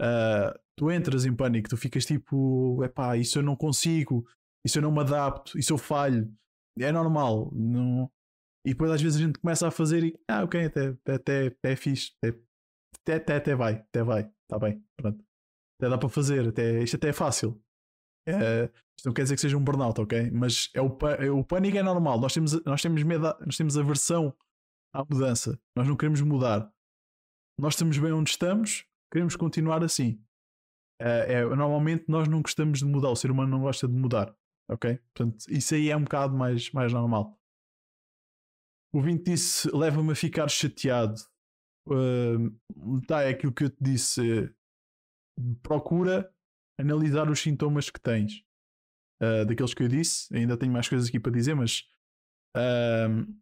uh, 0.00 0.56
tu 0.76 0.90
entras 0.90 1.24
em 1.24 1.34
pânico, 1.34 1.68
tu 1.68 1.76
ficas 1.76 2.04
tipo, 2.04 2.82
epá, 2.84 3.16
isso 3.16 3.38
eu 3.38 3.42
não 3.42 3.56
consigo, 3.56 4.26
isso 4.64 4.78
eu 4.78 4.82
não 4.82 4.92
me 4.92 5.00
adapto, 5.00 5.58
isso 5.58 5.72
eu 5.72 5.78
falho. 5.78 6.32
É 6.78 6.92
normal. 6.92 7.50
Não... 7.52 8.10
E 8.64 8.70
depois 8.70 8.90
às 8.90 9.00
vezes 9.00 9.20
a 9.20 9.24
gente 9.24 9.38
começa 9.38 9.66
a 9.66 9.70
fazer 9.70 10.04
e, 10.04 10.18
ah, 10.28 10.44
ok, 10.44 10.64
até, 10.64 10.88
até, 10.88 11.46
até, 11.46 11.72
é 11.72 11.76
fixe, 11.76 12.12
até, 12.22 12.36
até, 13.08 13.36
até 13.36 13.54
vai, 13.54 13.74
até 13.74 14.02
vai, 14.02 14.30
está 14.42 14.58
bem, 14.58 14.84
pronto. 14.96 15.24
Até 15.78 15.90
dá 15.90 15.98
para 15.98 16.08
fazer, 16.08 16.48
até, 16.48 16.82
isto 16.82 16.96
até 16.96 17.08
é 17.08 17.12
fácil. 17.12 17.62
É, 18.26 18.64
isto 18.96 19.06
não 19.06 19.12
quer 19.12 19.22
dizer 19.22 19.36
que 19.36 19.40
seja 19.40 19.56
um 19.56 19.62
burnout, 19.62 20.00
ok? 20.00 20.30
Mas 20.30 20.70
é 20.74 20.80
o, 20.80 20.98
é, 21.18 21.30
o 21.30 21.44
pânico 21.44 21.76
é 21.76 21.82
normal. 21.82 22.20
Nós 22.20 22.34
temos, 22.34 22.64
nós 22.64 22.82
temos 22.82 23.02
medo, 23.02 23.22
nós 23.44 23.56
temos 23.56 23.76
aversão 23.76 24.34
à 24.92 25.04
mudança. 25.04 25.60
Nós 25.76 25.86
não 25.86 25.96
queremos 25.96 26.20
mudar. 26.22 26.72
Nós 27.58 27.74
estamos 27.74 27.96
bem 27.98 28.12
onde 28.12 28.30
estamos, 28.30 28.84
queremos 29.10 29.36
continuar 29.36 29.82
assim. 29.84 30.20
É, 31.00 31.34
é, 31.34 31.44
normalmente 31.44 32.04
nós 32.08 32.26
não 32.26 32.42
gostamos 32.42 32.78
de 32.78 32.84
mudar, 32.84 33.10
o 33.10 33.16
ser 33.16 33.30
humano 33.30 33.50
não 33.50 33.60
gosta 33.60 33.86
de 33.86 33.94
mudar, 33.94 34.34
ok? 34.70 34.98
Portanto, 35.14 35.44
isso 35.50 35.74
aí 35.74 35.90
é 35.90 35.96
um 35.96 36.02
bocado 36.02 36.34
mais, 36.34 36.70
mais 36.72 36.92
normal. 36.92 37.38
O 38.94 39.00
Vinte 39.00 39.24
disse: 39.24 39.70
leva-me 39.74 40.12
a 40.12 40.14
ficar 40.14 40.48
chateado. 40.48 41.14
Tá, 43.06 43.22
é 43.22 43.30
aquilo 43.30 43.52
que 43.52 43.64
eu 43.64 43.70
te 43.70 43.76
disse. 43.80 44.52
procura 45.62 46.30
analisar 46.78 47.30
os 47.30 47.40
sintomas 47.40 47.90
que 47.90 48.00
tens. 48.00 48.44
Uh, 49.22 49.46
daqueles 49.46 49.72
que 49.72 49.82
eu 49.82 49.88
disse, 49.88 50.34
ainda 50.36 50.58
tenho 50.58 50.72
mais 50.72 50.88
coisas 50.88 51.08
aqui 51.08 51.18
para 51.18 51.32
dizer, 51.32 51.54
mas 51.54 51.84
uh, 52.54 53.34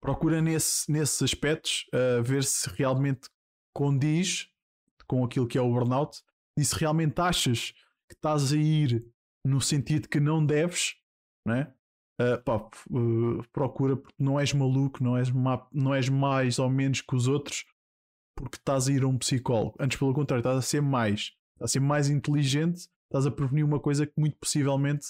procura 0.00 0.40
nesse, 0.40 0.90
nesses 0.90 1.20
aspectos 1.22 1.86
uh, 1.92 2.22
ver 2.22 2.44
se 2.44 2.68
realmente 2.70 3.28
condiz 3.74 4.48
com 5.08 5.24
aquilo 5.24 5.48
que 5.48 5.58
é 5.58 5.60
o 5.60 5.68
burnout 5.68 6.22
e 6.56 6.64
se 6.64 6.76
realmente 6.76 7.20
achas 7.20 7.72
que 8.08 8.14
estás 8.14 8.52
a 8.52 8.56
ir 8.56 9.04
no 9.44 9.60
sentido 9.60 10.08
que 10.08 10.20
não 10.20 10.44
deves, 10.44 10.94
né? 11.46 11.74
Uh, 12.20 12.42
pá, 12.42 12.56
uh, 12.56 13.42
procura 13.52 13.96
porque 13.96 14.16
não 14.18 14.40
és 14.40 14.52
maluco, 14.52 15.02
não 15.02 15.16
és, 15.16 15.32
não 15.72 15.94
és 15.94 16.08
mais 16.08 16.58
ou 16.58 16.68
menos 16.68 17.00
que 17.00 17.14
os 17.14 17.28
outros 17.28 17.64
porque 18.34 18.56
estás 18.56 18.88
a 18.88 18.92
ir 18.92 19.02
a 19.02 19.08
um 19.08 19.18
psicólogo. 19.18 19.74
Antes, 19.80 19.98
pelo 19.98 20.14
contrário, 20.14 20.40
estás 20.40 20.58
a 20.58 20.62
ser 20.62 20.80
mais, 20.80 21.32
estás 21.54 21.62
a 21.62 21.72
ser 21.72 21.80
mais 21.80 22.08
inteligente, 22.08 22.88
estás 23.04 23.26
a 23.26 23.30
prevenir 23.30 23.64
uma 23.64 23.80
coisa 23.80 24.06
que 24.06 24.12
muito 24.16 24.36
possivelmente 24.36 25.08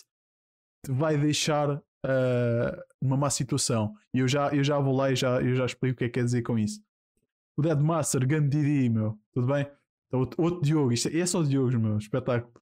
te 0.84 0.92
vai 0.92 1.18
deixar 1.18 1.76
uh, 1.76 2.82
uma 3.00 3.16
má 3.16 3.28
situação. 3.28 3.94
E 4.14 4.20
eu 4.20 4.28
já, 4.28 4.48
eu 4.48 4.64
já 4.64 4.78
vou 4.78 4.96
lá 4.96 5.10
e 5.10 5.16
já, 5.16 5.40
eu 5.42 5.54
já 5.54 5.66
explico 5.66 5.94
o 5.94 5.98
que 5.98 6.04
é 6.04 6.08
que 6.08 6.14
quer 6.14 6.24
dizer 6.24 6.42
com 6.42 6.58
isso. 6.58 6.82
O 7.56 7.62
Dead 7.62 7.78
Master, 7.80 8.26
grande 8.26 8.88
meu. 8.88 9.18
Tudo 9.32 9.48
bem? 9.48 9.66
Então, 10.06 10.20
outro, 10.20 10.42
outro 10.42 10.62
Diogo. 10.62 10.92
Isto 10.92 11.08
é, 11.08 11.18
é 11.18 11.26
só 11.26 11.42
Diogos, 11.42 11.74
meu. 11.74 11.98
Espetáculo. 11.98 12.54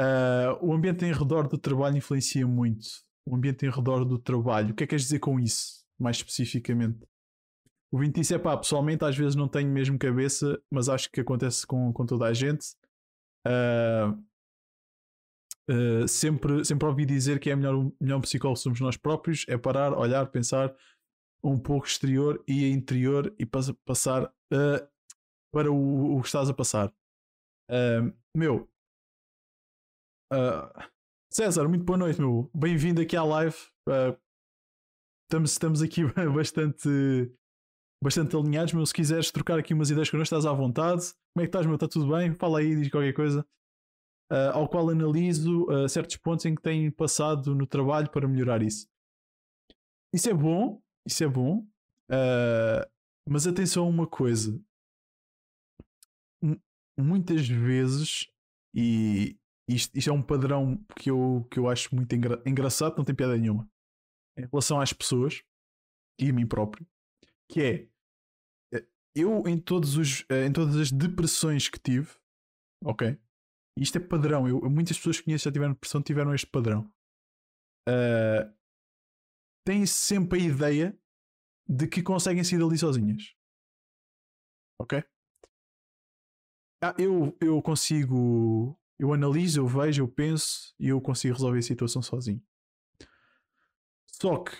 Uh, 0.00 0.66
o 0.66 0.72
ambiente 0.72 1.04
em 1.04 1.12
redor 1.12 1.48
do 1.48 1.58
trabalho 1.58 1.96
influencia 1.96 2.46
muito. 2.46 2.86
O 3.26 3.36
ambiente 3.36 3.64
em 3.64 3.70
redor 3.70 4.04
do 4.04 4.18
trabalho. 4.18 4.72
O 4.72 4.74
que 4.74 4.84
é 4.84 4.86
que 4.86 4.90
queres 4.90 5.04
dizer 5.04 5.20
com 5.20 5.38
isso? 5.38 5.84
Mais 5.98 6.16
especificamente. 6.16 7.06
O 7.92 7.98
20 7.98 8.14
disse: 8.14 8.34
é 8.34 8.38
pá, 8.38 8.56
pessoalmente 8.56 9.04
às 9.04 9.16
vezes 9.16 9.36
não 9.36 9.46
tenho 9.46 9.68
mesmo 9.70 9.98
cabeça, 9.98 10.60
mas 10.70 10.88
acho 10.88 11.10
que 11.10 11.20
acontece 11.20 11.66
com, 11.66 11.92
com 11.92 12.06
toda 12.06 12.24
a 12.24 12.32
gente. 12.32 12.74
Uh, 13.46 14.12
uh, 15.70 16.08
sempre, 16.08 16.64
sempre 16.64 16.88
ouvi 16.88 17.04
dizer 17.04 17.38
que 17.38 17.50
é 17.50 17.56
melhor, 17.56 17.92
melhor 18.00 18.20
psicólogo 18.20 18.58
somos 18.58 18.80
nós 18.80 18.96
próprios, 18.96 19.44
é 19.46 19.58
parar, 19.58 19.92
olhar, 19.92 20.26
pensar, 20.28 20.74
um 21.44 21.58
pouco 21.58 21.86
exterior 21.86 22.42
e 22.48 22.70
interior 22.70 23.34
e 23.38 23.44
passar 23.44 24.24
uh, 24.24 24.88
para 25.52 25.70
o, 25.70 26.16
o, 26.16 26.20
que 26.22 26.28
estás 26.28 26.48
a 26.48 26.54
passar. 26.54 26.88
Uh, 27.70 28.12
meu, 28.34 28.70
César, 31.32 31.66
muito 31.66 31.82
boa 31.82 31.96
noite, 31.96 32.20
meu. 32.20 32.50
Bem-vindo 32.54 33.00
aqui 33.00 33.16
à 33.16 33.24
live. 33.24 33.56
estamos, 35.24 35.52
estamos 35.52 35.80
aqui 35.80 36.02
bastante, 36.30 37.32
bastante 38.04 38.36
alinhados, 38.36 38.74
meu. 38.74 38.84
Se 38.84 38.92
quiseres 38.92 39.30
trocar 39.30 39.58
aqui 39.58 39.72
umas 39.72 39.88
ideias 39.88 40.10
connosco, 40.10 40.34
estás 40.34 40.44
à 40.44 40.52
vontade. 40.52 41.00
Como 41.32 41.42
é 41.42 41.44
que 41.44 41.48
estás, 41.48 41.64
meu? 41.64 41.76
Está 41.76 41.88
tudo 41.88 42.14
bem? 42.14 42.34
Fala 42.34 42.58
aí, 42.58 42.76
diz 42.76 42.90
qualquer 42.90 43.14
coisa. 43.14 43.46
Uh, 44.30 44.52
ao 44.52 44.68
qual 44.68 44.90
analiso 44.90 45.64
uh, 45.70 45.88
certos 45.88 46.18
pontos 46.18 46.44
em 46.44 46.54
que 46.54 46.60
têm 46.60 46.90
passado 46.90 47.54
no 47.54 47.66
trabalho 47.66 48.10
para 48.10 48.28
melhorar 48.28 48.60
isso. 48.60 48.86
Isso 50.14 50.28
é 50.28 50.34
bom, 50.34 50.82
isso 51.06 51.24
é 51.24 51.28
bom, 51.28 51.66
uh, 52.10 52.86
mas 53.26 53.46
atenção 53.46 53.86
a 53.86 53.88
uma 53.88 54.06
coisa. 54.06 54.62
M 56.42 56.60
muitas 56.98 57.48
vezes, 57.48 58.26
e 58.74 59.38
isto, 59.68 59.96
isto, 59.96 60.10
é 60.10 60.12
um 60.12 60.22
padrão 60.22 60.76
que 60.96 61.10
eu, 61.10 61.46
que 61.50 61.58
eu 61.58 61.68
acho 61.68 61.94
muito 61.94 62.14
engra 62.14 62.42
engraçado, 62.44 62.96
não 62.96 63.04
tem 63.04 63.14
piada 63.14 63.36
nenhuma, 63.36 63.68
em 64.36 64.46
relação 64.46 64.80
às 64.80 64.92
pessoas 64.92 65.42
e 66.20 66.30
a 66.30 66.32
mim 66.32 66.46
próprio, 66.46 66.86
que 67.50 67.60
é 67.60 67.92
eu 69.14 69.46
em, 69.46 69.60
todos 69.60 69.96
os, 69.96 70.24
em 70.30 70.52
todas 70.52 70.76
as 70.76 70.90
depressões 70.90 71.68
que 71.68 71.78
tive, 71.78 72.10
ok? 72.84 73.18
Isto 73.78 73.98
é 73.98 74.00
padrão. 74.00 74.48
Eu, 74.48 74.60
muitas 74.70 74.96
pessoas 74.96 75.18
que 75.18 75.24
conheço 75.24 75.44
já 75.44 75.52
tiveram 75.52 75.72
depressão 75.72 76.02
tiveram 76.02 76.34
este 76.34 76.46
padrão. 76.46 76.90
Uh, 77.88 78.52
têm 79.66 79.86
sempre 79.86 80.40
a 80.40 80.42
ideia 80.42 80.98
de 81.68 81.86
que 81.86 82.02
conseguem 82.02 82.44
sair 82.44 82.58
dali 82.58 82.76
sozinhas. 82.78 83.34
Ok? 84.80 85.02
Ah, 86.82 86.94
eu, 86.98 87.36
eu 87.40 87.62
consigo. 87.62 88.78
Eu 89.02 89.12
analiso, 89.12 89.58
eu 89.58 89.66
vejo, 89.66 90.04
eu 90.04 90.06
penso 90.06 90.72
e 90.78 90.86
eu 90.90 91.00
consigo 91.00 91.34
resolver 91.34 91.58
a 91.58 91.62
situação 91.62 92.00
sozinho. 92.00 92.40
Só 94.06 94.38
que 94.38 94.52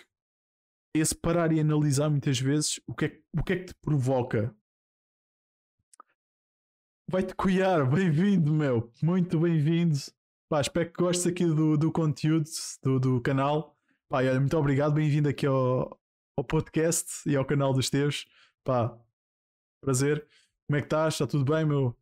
esse 0.93 1.15
parar 1.15 1.53
e 1.53 1.61
analisar 1.61 2.09
muitas 2.09 2.37
vezes 2.41 2.77
o 2.85 2.93
que 2.93 3.05
é, 3.05 3.21
o 3.39 3.41
que, 3.41 3.53
é 3.53 3.55
que 3.59 3.65
te 3.67 3.75
provoca 3.75 4.53
Vai-te 7.09 7.33
cuidar, 7.35 7.85
bem-vindo, 7.89 8.53
meu. 8.53 8.91
Muito 9.01 9.39
bem-vindo. 9.39 9.95
Espero 10.59 10.91
que 10.91 11.01
gostes 11.01 11.25
aqui 11.25 11.45
do, 11.45 11.77
do 11.77 11.89
conteúdo 11.89 12.49
do, 12.83 12.99
do 12.99 13.21
canal. 13.21 13.77
Pá, 14.09 14.17
olha, 14.17 14.37
muito 14.37 14.57
obrigado, 14.57 14.93
bem-vindo 14.93 15.29
aqui 15.29 15.45
ao, 15.45 15.97
ao 16.37 16.43
podcast 16.43 17.21
e 17.25 17.37
ao 17.37 17.45
canal 17.45 17.71
dos 17.71 17.89
teus. 17.89 18.25
Pá, 18.61 18.93
prazer. 19.81 20.27
Como 20.67 20.75
é 20.75 20.81
que 20.81 20.87
estás? 20.87 21.13
Está 21.13 21.27
tudo 21.27 21.49
bem, 21.49 21.65
meu? 21.65 21.97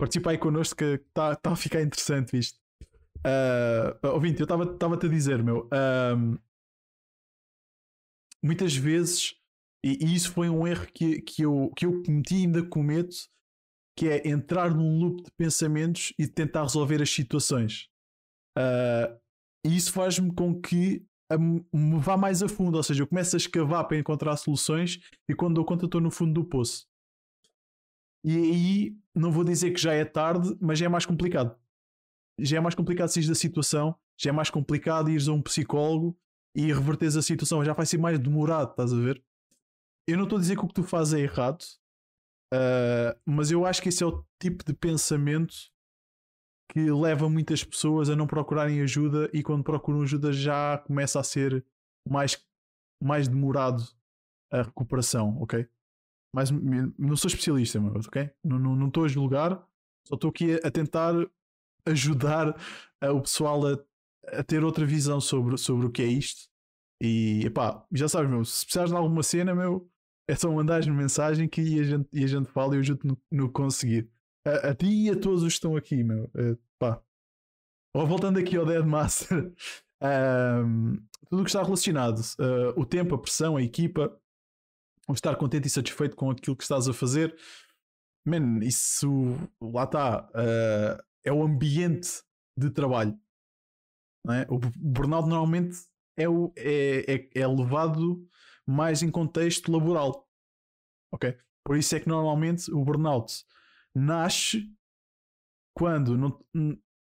Participa 0.00 0.30
aí 0.30 0.38
connosco 0.38 0.76
que 0.76 0.84
está 0.84 1.36
tá 1.36 1.52
a 1.52 1.56
ficar 1.56 1.82
interessante 1.82 2.34
isto. 2.34 2.58
Uh, 3.18 4.08
ouvinte, 4.14 4.40
eu 4.40 4.44
estava-te 4.44 5.06
a 5.06 5.08
dizer, 5.10 5.42
meu. 5.42 5.66
Uh, 5.66 6.40
muitas 8.42 8.74
vezes, 8.74 9.34
e, 9.84 10.02
e, 10.02 10.14
isso 10.14 10.32
foi 10.32 10.48
um 10.48 10.66
erro 10.66 10.86
que, 10.86 11.20
que, 11.20 11.42
eu, 11.42 11.70
que 11.76 11.84
eu 11.84 12.02
cometi 12.02 12.36
e 12.36 12.38
ainda 12.46 12.62
cometo 12.62 13.14
que 13.94 14.08
é 14.08 14.26
entrar 14.26 14.74
num 14.74 14.98
loop 14.98 15.22
de 15.22 15.30
pensamentos 15.32 16.14
e 16.18 16.26
tentar 16.26 16.62
resolver 16.62 17.02
as 17.02 17.10
situações. 17.10 17.90
Uh, 18.56 19.20
e 19.66 19.76
isso 19.76 19.92
faz-me 19.92 20.34
com 20.34 20.58
que 20.58 21.04
me 21.38 21.98
vá 22.00 22.16
mais 22.16 22.42
a 22.42 22.48
fundo, 22.48 22.76
ou 22.76 22.82
seja, 22.82 23.02
eu 23.02 23.06
começo 23.06 23.36
a 23.36 23.38
escavar 23.38 23.86
para 23.86 23.98
encontrar 23.98 24.34
soluções 24.38 24.98
e 25.28 25.34
quando 25.34 25.56
dou 25.56 25.64
conta 25.66 25.84
estou 25.84 26.00
no 26.00 26.10
fundo 26.10 26.32
do 26.32 26.44
poço. 26.44 26.89
E 28.24 28.36
aí 28.36 28.96
não 29.14 29.32
vou 29.32 29.44
dizer 29.44 29.70
que 29.70 29.80
já 29.80 29.92
é 29.92 30.04
tarde, 30.04 30.56
mas 30.60 30.78
já 30.78 30.86
é 30.86 30.88
mais 30.88 31.06
complicado. 31.06 31.56
Já 32.38 32.58
é 32.58 32.60
mais 32.60 32.74
complicado 32.74 33.08
sair 33.08 33.26
da 33.26 33.34
situação, 33.34 33.94
já 34.18 34.30
é 34.30 34.32
mais 34.32 34.50
complicado 34.50 35.10
ires 35.10 35.28
a 35.28 35.32
um 35.32 35.42
psicólogo 35.42 36.18
e 36.54 36.72
reverteres 36.72 37.16
a 37.16 37.22
situação, 37.22 37.64
já 37.64 37.72
vai 37.72 37.86
ser 37.86 37.98
mais 37.98 38.18
demorado, 38.18 38.70
estás 38.70 38.92
a 38.92 38.96
ver? 38.96 39.22
Eu 40.06 40.16
não 40.16 40.24
estou 40.24 40.38
a 40.38 40.40
dizer 40.40 40.56
que 40.56 40.64
o 40.64 40.68
que 40.68 40.74
tu 40.74 40.82
fazes 40.82 41.14
é 41.14 41.20
errado, 41.20 41.64
Uh, 42.52 43.14
mas 43.24 43.52
eu 43.52 43.64
acho 43.64 43.80
que 43.80 43.88
esse 43.88 44.02
é 44.02 44.06
o 44.06 44.24
tipo 44.40 44.64
de 44.64 44.74
pensamento 44.74 45.54
que 46.72 46.90
leva 46.90 47.28
muitas 47.28 47.62
pessoas 47.62 48.10
a 48.10 48.16
não 48.16 48.26
procurarem 48.26 48.80
ajuda 48.82 49.30
e 49.32 49.42
quando 49.42 49.62
procuram 49.62 50.02
ajuda 50.02 50.32
já 50.32 50.78
começa 50.78 51.20
a 51.20 51.22
ser 51.22 51.64
mais, 52.08 52.44
mais 53.02 53.28
demorado 53.28 53.84
a 54.52 54.62
recuperação, 54.62 55.40
ok? 55.40 55.68
Mas 56.34 56.50
não 56.50 57.16
sou 57.16 57.28
especialista, 57.28 57.80
meu, 57.80 57.92
ok? 57.94 58.30
Não 58.44 58.86
estou 58.86 59.04
a 59.04 59.08
julgar, 59.08 59.66
só 60.06 60.14
estou 60.14 60.30
aqui 60.30 60.54
a, 60.54 60.68
a, 60.68 60.70
tentar 60.70 61.14
ajudar 61.86 62.50
uh, 63.02 63.10
o 63.14 63.20
pessoal 63.20 63.60
a, 63.66 63.78
a, 64.38 64.42
ter 64.42 64.62
outra 64.62 64.86
visão 64.86 65.20
sobre, 65.20 65.56
sobre 65.58 65.86
o 65.86 65.90
que 65.90 66.02
é 66.02 66.06
isto. 66.06 66.48
E 67.02 67.46
epá, 67.46 67.84
já 67.92 68.08
sabes, 68.08 68.30
meu, 68.30 68.44
se 68.44 68.64
precisares 68.64 68.90
de 68.90 68.96
alguma 68.96 69.22
cena, 69.22 69.54
meu, 69.54 69.90
é 70.28 70.34
só 70.36 70.50
mandar-me 70.52 70.90
mensagem 70.90 71.48
que 71.48 71.80
a 71.80 71.82
gente, 71.82 72.08
e 72.12 72.24
a 72.24 72.26
gente 72.26 72.50
fala 72.50 72.74
e 72.74 72.78
eu 72.78 72.80
ajudo 72.80 73.00
no, 73.04 73.18
no 73.30 73.50
conseguir. 73.50 74.08
A, 74.46 74.70
a, 74.70 74.74
ti 74.74 74.86
e 74.86 75.10
a 75.10 75.16
todos 75.18 75.42
os 75.42 75.48
que 75.48 75.54
estão 75.54 75.76
aqui, 75.76 76.04
meu. 76.04 76.24
Uh, 76.26 76.58
pá. 76.78 77.02
Ou 77.94 78.06
voltando 78.06 78.38
aqui 78.38 78.56
ao 78.56 78.64
Dead 78.64 78.84
Master, 78.84 79.52
um, 80.64 80.96
tudo 81.28 81.40
o 81.40 81.44
que 81.44 81.50
está 81.50 81.62
relacionado, 81.62 82.18
uh, 82.18 82.80
o 82.80 82.86
tempo, 82.86 83.14
a 83.14 83.18
pressão, 83.18 83.56
a 83.56 83.62
equipa, 83.62 84.16
o 85.10 85.14
estar 85.14 85.36
contente 85.36 85.66
e 85.66 85.70
satisfeito 85.70 86.16
com 86.16 86.30
aquilo 86.30 86.56
que 86.56 86.62
estás 86.62 86.88
a 86.88 86.92
fazer, 86.92 87.36
man, 88.26 88.58
isso 88.62 89.36
lá 89.60 89.84
está. 89.84 90.28
Uh, 90.30 91.02
é 91.24 91.32
o 91.32 91.42
ambiente 91.42 92.22
de 92.56 92.70
trabalho. 92.70 93.18
É? 94.28 94.46
O 94.50 94.58
burnout 94.58 95.28
normalmente 95.28 95.76
é, 96.16 96.28
o, 96.28 96.52
é, 96.56 97.14
é, 97.14 97.40
é 97.40 97.46
levado 97.46 98.26
mais 98.66 99.02
em 99.02 99.10
contexto 99.10 99.72
laboral. 99.72 100.28
Ok? 101.12 101.36
Por 101.64 101.76
isso 101.76 101.94
é 101.96 102.00
que 102.00 102.08
normalmente 102.08 102.70
o 102.72 102.84
burnout 102.84 103.44
nasce 103.94 104.70
quando 105.76 106.16
não, 106.16 106.38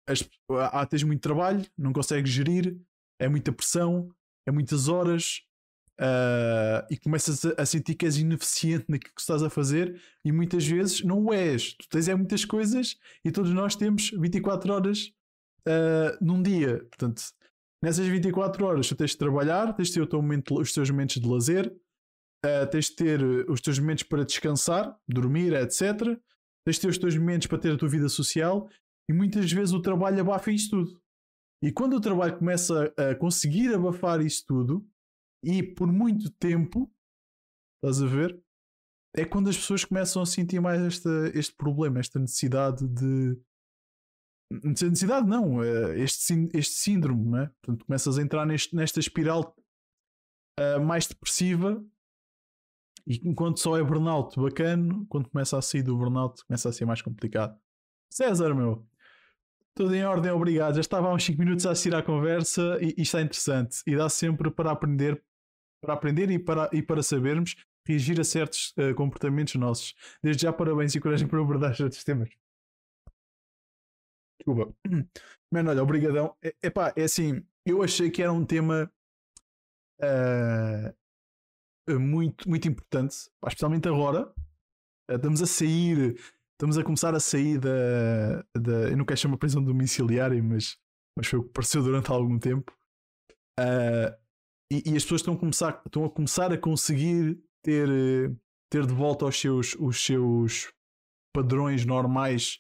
as, 0.08 0.28
há, 0.72 0.86
tens 0.86 1.04
muito 1.04 1.22
trabalho, 1.22 1.66
não 1.78 1.94
consegues 1.94 2.32
gerir, 2.32 2.80
é 3.20 3.28
muita 3.28 3.52
pressão, 3.52 4.10
é 4.48 4.52
muitas 4.52 4.88
horas 4.88 5.42
uh, 6.00 6.86
e 6.90 6.98
começas 6.98 7.46
a, 7.46 7.62
a, 7.62 7.66
sentir 7.66 7.96
que 7.96 8.06
és 8.06 8.18
ineficiente 8.18 8.86
naquilo 8.88 9.14
que 9.14 9.22
estás 9.22 9.44
a 9.44 9.50
fazer 9.50 10.02
e 10.24 10.32
muitas 10.32 10.66
vezes 10.66 11.04
não 11.04 11.26
o 11.26 11.34
és. 11.34 11.74
Tu 11.74 11.88
tens 11.90 12.08
é 12.08 12.16
muitas 12.16 12.46
coisas 12.46 12.98
e 13.24 13.32
todos 13.32 13.52
nós 13.52 13.76
temos 13.76 14.12
24 14.12 14.74
horas 14.74 15.12
uh, 15.68 16.24
num 16.24 16.42
dia. 16.42 16.80
Portanto, 16.90 17.22
Nessas 17.82 18.08
24 18.08 18.66
horas 18.66 18.88
tu 18.88 18.96
tens 18.96 19.12
de 19.12 19.18
trabalhar, 19.18 19.74
tens 19.74 19.90
de 19.90 20.06
ter 20.06 20.16
momento, 20.16 20.60
os 20.60 20.74
teus 20.74 20.90
momentos 20.90 21.16
de 21.16 21.28
lazer, 21.28 21.74
uh, 22.46 22.70
tens 22.70 22.90
de 22.90 22.96
ter 22.96 23.22
eh, 23.22 23.46
os 23.48 23.62
teus 23.62 23.80
momentos 23.80 24.04
para 24.04 24.26
descansar, 24.26 24.98
dormir, 25.08 25.54
etc. 25.54 25.98
Tens 26.66 26.76
de 26.76 26.82
ter 26.82 26.90
os 26.90 26.98
teus 26.98 27.16
momentos 27.18 27.48
para 27.48 27.58
ter 27.58 27.74
a 27.74 27.78
tua 27.78 27.88
vida 27.88 28.10
social 28.10 28.70
e 29.10 29.14
muitas 29.14 29.50
vezes 29.52 29.74
o 29.74 29.82
trabalho 29.82 30.20
abafa 30.20 30.52
isso 30.52 30.72
tudo. 30.72 31.02
E 31.64 31.72
quando 31.72 31.96
o 31.96 32.02
trabalho 32.02 32.38
começa 32.38 32.94
a 32.98 33.16
conseguir 33.16 33.74
abafar 33.74 34.22
isso 34.22 34.46
tudo, 34.46 34.86
e 35.44 35.64
por 35.64 35.92
muito 35.92 36.30
tempo, 36.32 36.92
estás 37.76 38.02
a 38.02 38.08
ver? 38.08 38.42
É 39.16 39.26
quando 39.26 39.50
as 39.50 39.58
pessoas 39.58 39.84
começam 39.84 40.22
a 40.22 40.26
sentir 40.26 40.60
mais 40.60 40.82
esta, 40.82 41.10
este 41.34 41.56
problema, 41.56 42.00
esta 42.00 42.20
necessidade 42.20 42.88
de 42.88 43.40
necessidade 44.52 45.28
não, 45.28 45.64
eh, 45.64 46.00
este, 46.00 46.50
este 46.54 46.74
síndrome, 46.74 47.30
né? 47.30 47.52
Portanto, 47.62 47.86
começas 47.86 48.18
a 48.18 48.22
entrar 48.22 48.46
neste, 48.46 48.76
nesta 48.76 49.00
espiral 49.00 49.56
uh, 50.60 50.84
mais 50.84 51.06
depressiva 51.06 51.84
e 53.10 53.20
enquanto 53.28 53.60
só 53.60 53.78
é 53.78 53.84
burnout 53.84 54.40
bacana, 54.40 55.06
quando 55.10 55.30
começa 55.30 55.58
a 55.58 55.62
sair 55.62 55.84
do 55.84 55.98
burnout, 55.98 56.46
começa 56.46 56.70
a 56.70 56.72
ser 56.72 56.86
mais 56.86 57.02
complicado. 57.02 57.60
César, 58.12 58.54
meu, 58.54 58.88
tudo 59.76 59.96
em 59.96 60.04
ordem, 60.04 60.32
obrigado. 60.32 60.76
Já 60.76 60.82
estava 60.82 61.08
há 61.08 61.14
uns 61.14 61.24
5 61.24 61.40
minutos 61.40 61.66
a 61.66 61.72
assistir 61.72 61.96
à 61.96 62.04
conversa 62.04 62.78
e, 62.82 62.94
e 62.98 63.02
está 63.02 63.22
interessante. 63.22 63.78
E 63.88 63.96
dá 63.96 64.10
sempre 64.10 64.52
para 64.52 64.72
aprender, 64.72 65.24
para 65.82 65.94
aprender 65.94 66.30
e 66.30 66.40
para, 66.40 66.70
e 66.74 66.82
para 66.82 67.02
sabermos 67.04 67.56
reagir 67.86 68.20
a 68.20 68.24
certos 68.24 68.74
uh, 68.78 68.94
comportamentos 68.96 69.56
nossos. 69.56 69.96
Desde 70.22 70.44
já, 70.44 70.54
parabéns 70.54 70.94
e 70.94 71.00
coragem 71.00 71.28
para 71.28 71.40
abordar 71.42 71.72
estes 71.72 72.04
temas. 72.04 72.30
Desculpa. 74.40 74.74
Mano, 75.52 75.72
olha, 75.72 75.84
obrigadão. 75.84 76.36
É, 76.44 76.54
epá, 76.64 76.94
é 76.96 77.04
assim, 77.04 77.44
eu 77.66 77.82
achei 77.82 78.12
que 78.12 78.22
era 78.22 78.32
um 78.32 78.46
tema 78.46 78.92
uh, 80.02 82.00
muito, 82.00 82.48
muito 82.48 82.68
importante, 82.68 83.16
especialmente 83.48 83.88
agora. 83.88 84.32
Uh, 85.10 85.16
estamos 85.16 85.42
a 85.42 85.48
sair, 85.48 86.16
estamos 86.54 86.78
a 86.78 86.84
começar 86.84 87.16
a 87.16 87.20
sair 87.20 87.58
da, 87.58 88.44
da 88.56 88.90
eu 88.90 88.98
não 88.98 89.06
quero 89.06 89.20
chamar 89.20 89.38
prisão 89.38 89.64
domiciliária, 89.64 90.42
mas, 90.44 90.78
mas 91.18 91.28
foi 91.28 91.40
o 91.40 91.44
que 91.44 91.50
pareceu 91.50 91.82
durante 91.82 92.12
algum 92.12 92.38
tempo. 92.38 92.72
Uh, 93.60 94.29
e, 94.72 94.92
e, 94.92 94.96
as 94.96 95.04
pessoas 95.04 95.22
estão 95.22 95.34
a 95.34 95.38
começar, 95.38 95.82
estão 95.86 96.06
a 96.06 96.10
começar 96.10 96.54
a 96.54 96.58
conseguir 96.58 97.40
ter, 97.64 97.90
ter 98.70 98.86
de 98.86 98.94
volta 98.94 99.26
os 99.26 99.40
seus, 99.40 99.76
os 99.80 100.04
seus 100.04 100.72
padrões 101.34 101.86
normais 101.86 102.60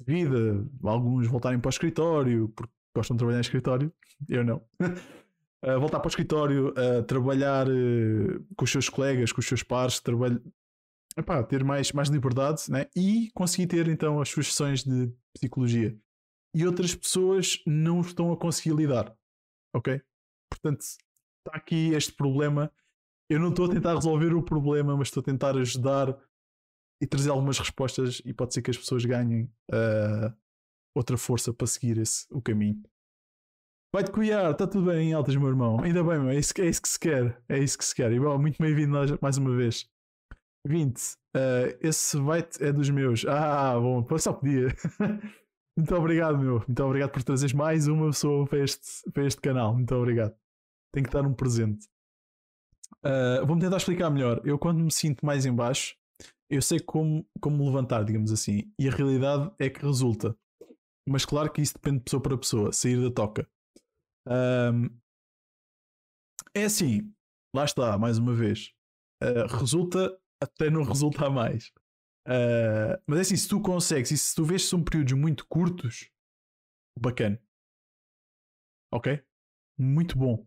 vida, 0.00 0.66
alguns 0.82 1.26
voltarem 1.26 1.58
para 1.58 1.68
o 1.68 1.70
escritório 1.70 2.48
porque 2.50 2.72
gostam 2.94 3.16
de 3.16 3.18
trabalhar 3.18 3.38
em 3.38 3.42
escritório, 3.42 3.92
eu 4.28 4.44
não. 4.44 4.56
uh, 4.80 5.78
voltar 5.80 6.00
para 6.00 6.06
o 6.06 6.10
escritório, 6.10 6.68
uh, 6.68 7.02
trabalhar 7.04 7.68
uh, 7.68 8.46
com 8.56 8.64
os 8.64 8.70
seus 8.70 8.88
colegas, 8.88 9.32
com 9.32 9.40
os 9.40 9.46
seus 9.46 9.62
pares, 9.62 10.00
trabalhar, 10.00 10.40
epá, 11.16 11.42
ter 11.42 11.64
mais, 11.64 11.92
mais 11.92 12.08
liberdade 12.08 12.70
né? 12.70 12.86
e 12.94 13.30
conseguir 13.34 13.66
ter 13.66 13.88
então 13.88 14.20
as 14.20 14.28
suas 14.28 14.46
sessões 14.48 14.82
de 14.82 15.12
psicologia. 15.34 15.96
E 16.54 16.66
outras 16.66 16.94
pessoas 16.94 17.62
não 17.66 18.00
estão 18.00 18.32
a 18.32 18.36
conseguir 18.36 18.74
lidar. 18.74 19.14
Ok? 19.74 20.00
Portanto, 20.48 20.84
está 21.46 21.56
aqui 21.56 21.92
este 21.94 22.12
problema. 22.12 22.70
Eu 23.28 23.40
não 23.40 23.50
estou 23.50 23.66
a 23.66 23.68
tentar 23.68 23.94
resolver 23.94 24.34
o 24.34 24.42
problema, 24.42 24.96
mas 24.96 25.08
estou 25.08 25.20
a 25.20 25.24
tentar 25.24 25.56
ajudar 25.56 26.16
e 27.02 27.06
trazer 27.06 27.30
algumas 27.30 27.58
respostas 27.58 28.22
e 28.24 28.32
pode 28.32 28.54
ser 28.54 28.62
que 28.62 28.70
as 28.70 28.78
pessoas 28.78 29.04
ganhem 29.04 29.50
uh, 29.70 30.32
outra 30.94 31.16
força 31.16 31.52
para 31.52 31.66
seguir 31.66 31.98
esse, 31.98 32.26
o 32.30 32.40
caminho. 32.40 32.82
Vai-te 33.94 34.10
cuidar, 34.10 34.50
está 34.50 34.66
tudo 34.66 34.90
bem 34.90 35.10
em 35.10 35.12
altas, 35.12 35.34
meu 35.36 35.48
irmão. 35.48 35.80
Ainda 35.80 36.02
bem, 36.02 36.18
meu. 36.18 36.30
É, 36.30 36.36
isso, 36.36 36.52
é 36.58 36.66
isso 36.66 36.82
que 36.82 36.88
se 36.88 36.98
quer. 36.98 37.42
É 37.48 37.58
isso 37.58 37.78
que 37.78 37.84
se 37.84 37.94
quer. 37.94 38.12
E 38.12 38.20
bom, 38.20 38.38
muito 38.38 38.60
bem-vindo 38.60 38.92
mais 39.20 39.38
uma 39.38 39.56
vez. 39.56 39.88
20. 40.66 40.98
Uh, 40.98 41.06
ah, 41.34 41.78
esse 41.80 42.16
vai 42.18 42.46
é 42.60 42.72
dos 42.72 42.90
meus. 42.90 43.24
Ah, 43.26 43.78
bom, 43.78 44.06
só 44.18 44.32
podia. 44.32 44.68
muito 45.76 45.94
obrigado, 45.94 46.38
meu. 46.38 46.62
Muito 46.66 46.84
obrigado 46.84 47.10
por 47.10 47.22
trazeres 47.22 47.52
mais 47.52 47.86
uma 47.86 48.06
pessoa 48.06 48.46
para 48.46 48.58
este, 48.58 49.10
para 49.12 49.26
este 49.26 49.40
canal. 49.40 49.74
Muito 49.74 49.94
obrigado. 49.94 50.34
Tenho 50.96 51.06
que 51.06 51.12
dar 51.12 51.26
um 51.26 51.34
presente. 51.34 51.86
Uh, 53.04 53.44
Vou-me 53.46 53.60
tentar 53.60 53.76
explicar 53.76 54.08
melhor. 54.08 54.40
Eu, 54.46 54.58
quando 54.58 54.82
me 54.82 54.90
sinto 54.90 55.26
mais 55.26 55.44
em 55.44 55.54
baixo, 55.54 55.94
eu 56.48 56.62
sei 56.62 56.80
como, 56.80 57.28
como 57.38 57.66
levantar, 57.66 58.02
digamos 58.02 58.32
assim. 58.32 58.72
E 58.80 58.88
a 58.88 58.90
realidade 58.90 59.54
é 59.58 59.68
que 59.68 59.84
resulta. 59.84 60.34
Mas 61.06 61.26
claro 61.26 61.52
que 61.52 61.60
isso 61.60 61.74
depende 61.74 61.98
de 61.98 62.04
pessoa 62.04 62.22
para 62.22 62.38
pessoa, 62.38 62.72
sair 62.72 62.98
da 62.98 63.10
toca. 63.10 63.46
Um, 64.26 64.88
é 66.54 66.64
assim, 66.64 67.14
lá 67.54 67.66
está, 67.66 67.98
mais 67.98 68.16
uma 68.16 68.34
vez. 68.34 68.72
Uh, 69.22 69.54
resulta 69.60 70.18
até 70.42 70.70
não 70.70 70.80
resultar 70.88 71.28
mais. 71.28 71.68
Uh, 72.26 72.96
mas 73.06 73.18
é 73.18 73.20
assim, 73.20 73.36
se 73.36 73.46
tu 73.46 73.60
consegues 73.60 74.10
e 74.12 74.16
se 74.16 74.34
tu 74.34 74.46
vês 74.46 74.62
que 74.62 74.70
são 74.70 74.82
períodos 74.82 75.12
muito 75.12 75.46
curtos, 75.46 76.10
bacana. 76.98 77.38
Ok? 78.90 79.22
Muito 79.78 80.16
bom. 80.16 80.46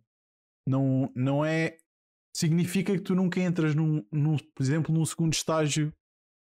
Não, 0.69 1.11
não 1.15 1.43
é 1.43 1.77
significa 2.31 2.93
que 2.93 3.01
tu 3.01 3.15
nunca 3.15 3.39
entras, 3.41 3.73
num, 3.73 4.05
num 4.11 4.37
por 4.37 4.61
exemplo, 4.61 4.93
num 4.93 5.03
segundo 5.03 5.33
estágio 5.33 5.91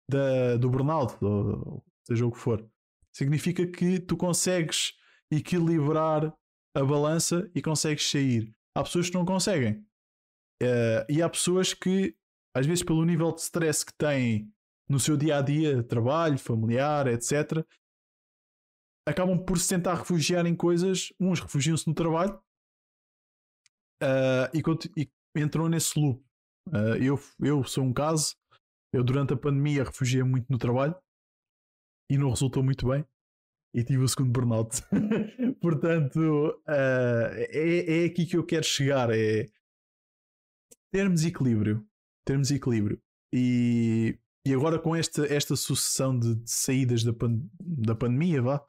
da, 0.09 0.57
do 0.57 0.69
burnout, 0.69 1.17
ou, 1.23 1.81
seja 2.05 2.25
o 2.25 2.31
que 2.31 2.37
for. 2.37 2.69
Significa 3.15 3.65
que 3.65 3.99
tu 3.99 4.17
consegues 4.17 4.93
equilibrar 5.31 6.35
a 6.75 6.83
balança 6.83 7.49
e 7.55 7.61
consegues 7.61 8.09
sair. 8.09 8.53
Há 8.75 8.83
pessoas 8.83 9.09
que 9.09 9.15
não 9.15 9.25
conseguem. 9.25 9.85
Uh, 10.61 11.07
e 11.09 11.21
há 11.21 11.29
pessoas 11.29 11.73
que, 11.73 12.13
às 12.53 12.65
vezes, 12.65 12.83
pelo 12.83 13.05
nível 13.05 13.31
de 13.31 13.41
stress 13.41 13.85
que 13.85 13.93
têm 13.97 14.51
no 14.89 14.99
seu 14.99 15.15
dia 15.15 15.37
a 15.37 15.41
dia, 15.41 15.83
trabalho, 15.83 16.37
familiar, 16.37 17.07
etc., 17.07 17.65
acabam 19.07 19.39
por 19.39 19.57
se 19.57 19.69
tentar 19.69 19.95
refugiar 19.95 20.45
em 20.45 20.55
coisas. 20.55 21.13
Uns 21.17 21.39
refugiam-se 21.39 21.87
no 21.87 21.93
trabalho 21.93 22.37
uh, 24.03 24.49
e, 24.53 25.01
e 25.01 25.41
entrou 25.41 25.69
nesse 25.69 25.99
loop. 25.99 26.23
Uh, 26.67 26.95
eu, 27.01 27.19
eu 27.39 27.63
sou 27.63 27.83
um 27.83 27.93
caso, 27.93 28.35
eu 28.93 29.03
durante 29.03 29.33
a 29.33 29.37
pandemia 29.37 29.83
refugiei 29.83 30.23
muito 30.23 30.47
no 30.49 30.57
trabalho 30.57 30.95
e 32.09 32.17
não 32.17 32.29
resultou 32.29 32.63
muito 32.63 32.87
bem. 32.87 33.05
E 33.73 33.83
tive 33.83 34.03
o 34.03 34.07
segundo 34.07 34.31
burnout. 34.31 34.81
Portanto, 35.61 36.17
uh, 36.17 37.31
é, 37.49 38.03
é 38.03 38.05
aqui 38.05 38.25
que 38.25 38.37
eu 38.37 38.45
quero 38.45 38.63
chegar: 38.63 39.09
é 39.11 39.45
termos 40.91 41.25
equilíbrio. 41.25 41.85
Termos 42.25 42.49
equilíbrio. 42.49 43.01
E, 43.33 44.17
e 44.45 44.53
agora 44.53 44.79
com 44.79 44.95
esta, 44.95 45.25
esta 45.31 45.55
sucessão 45.55 46.17
de, 46.17 46.35
de 46.35 46.49
saídas 46.49 47.03
da, 47.03 47.13
pan, 47.13 47.39
da 47.59 47.93
pandemia, 47.93 48.41
vá, 48.41 48.65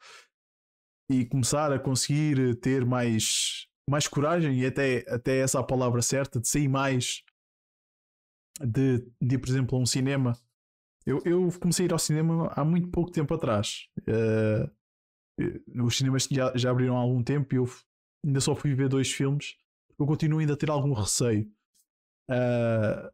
e 1.10 1.24
começar 1.24 1.72
a 1.72 1.78
conseguir 1.78 2.56
ter 2.56 2.84
mais 2.84 3.67
mais 3.88 4.06
coragem 4.06 4.60
e 4.60 4.66
até, 4.66 5.04
até 5.08 5.38
essa 5.38 5.60
a 5.60 5.64
palavra 5.64 6.02
certa 6.02 6.40
de 6.40 6.48
sair 6.48 6.68
mais 6.68 7.22
de, 8.60 9.06
de 9.20 9.38
por 9.38 9.48
exemplo, 9.48 9.78
a 9.78 9.80
um 9.80 9.86
cinema. 9.86 10.38
Eu, 11.06 11.22
eu 11.24 11.48
comecei 11.60 11.84
a 11.84 11.88
ir 11.88 11.92
ao 11.92 11.98
cinema 11.98 12.52
há 12.54 12.64
muito 12.64 12.90
pouco 12.90 13.10
tempo 13.10 13.32
atrás. 13.34 13.88
Uh, 14.00 14.70
os 15.84 15.96
cinemas 15.96 16.24
já, 16.30 16.52
já 16.56 16.70
abriram 16.70 16.96
há 16.96 17.00
algum 17.00 17.22
tempo 17.22 17.54
e 17.54 17.58
eu 17.58 17.64
ainda 18.24 18.40
só 18.40 18.54
fui 18.54 18.74
ver 18.74 18.88
dois 18.88 19.10
filmes. 19.10 19.56
Eu 19.98 20.06
continuo 20.06 20.40
ainda 20.40 20.54
a 20.54 20.56
ter 20.56 20.70
algum 20.70 20.92
receio. 20.92 21.50
Uh, 22.30 23.10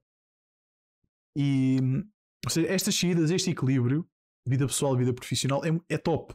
e 1.37 1.79
ou 2.45 2.51
seja, 2.51 2.69
estas 2.69 2.95
saídas, 2.95 3.31
este 3.31 3.51
equilíbrio, 3.51 4.07
vida 4.47 4.67
pessoal 4.67 4.97
vida 4.97 5.15
profissional, 5.15 5.65
é, 5.65 5.69
é 5.89 5.99
top. 5.99 6.35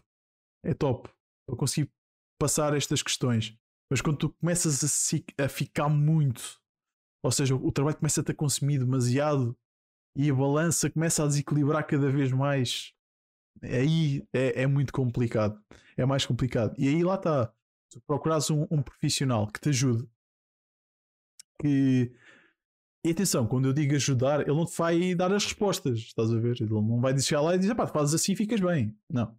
É 0.63 0.73
top. 0.73 1.09
Para 1.47 1.57
conseguir 1.57 1.91
passar 2.39 2.75
estas 2.75 3.03
questões. 3.03 3.58
Mas 3.89 4.01
quando 4.01 4.17
tu 4.17 4.29
começas 4.29 4.83
a, 4.83 5.45
a 5.45 5.49
ficar 5.49 5.89
muito, 5.89 6.59
ou 7.23 7.31
seja, 7.31 7.55
o 7.55 7.71
trabalho 7.71 7.97
começa 7.97 8.21
a 8.21 8.23
te 8.23 8.33
consumir 8.33 8.79
demasiado 8.79 9.57
e 10.15 10.29
a 10.29 10.33
balança 10.33 10.89
começa 10.89 11.23
a 11.23 11.27
desequilibrar 11.27 11.85
cada 11.85 12.09
vez 12.11 12.31
mais, 12.31 12.93
aí 13.63 14.27
é, 14.33 14.63
é 14.63 14.67
muito 14.67 14.93
complicado. 14.93 15.59
É 15.97 16.05
mais 16.05 16.25
complicado. 16.25 16.75
E 16.77 16.87
aí 16.87 17.03
lá 17.03 17.15
está. 17.15 17.53
Se 17.91 17.99
procurares 18.01 18.49
um, 18.51 18.67
um 18.69 18.81
profissional 18.81 19.47
que 19.47 19.59
te 19.59 19.69
ajude, 19.69 20.07
que 21.59 22.13
e 23.05 23.11
atenção, 23.11 23.47
quando 23.47 23.65
eu 23.65 23.73
digo 23.73 23.95
ajudar, 23.95 24.41
ele 24.41 24.53
não 24.53 24.65
te 24.65 24.77
vai 24.77 25.15
dar 25.15 25.31
as 25.31 25.45
respostas, 25.45 25.99
estás 25.99 26.31
a 26.31 26.37
ver? 26.37 26.57
Ele 26.59 26.69
não 26.69 26.99
vai 26.99 27.13
dizer 27.13 27.39
lá 27.39 27.55
e 27.55 27.57
dizer, 27.57 27.73
pá, 27.73 27.87
fazes 27.87 28.13
assim 28.13 28.35
ficas 28.35 28.59
bem. 28.59 28.95
Não. 29.09 29.31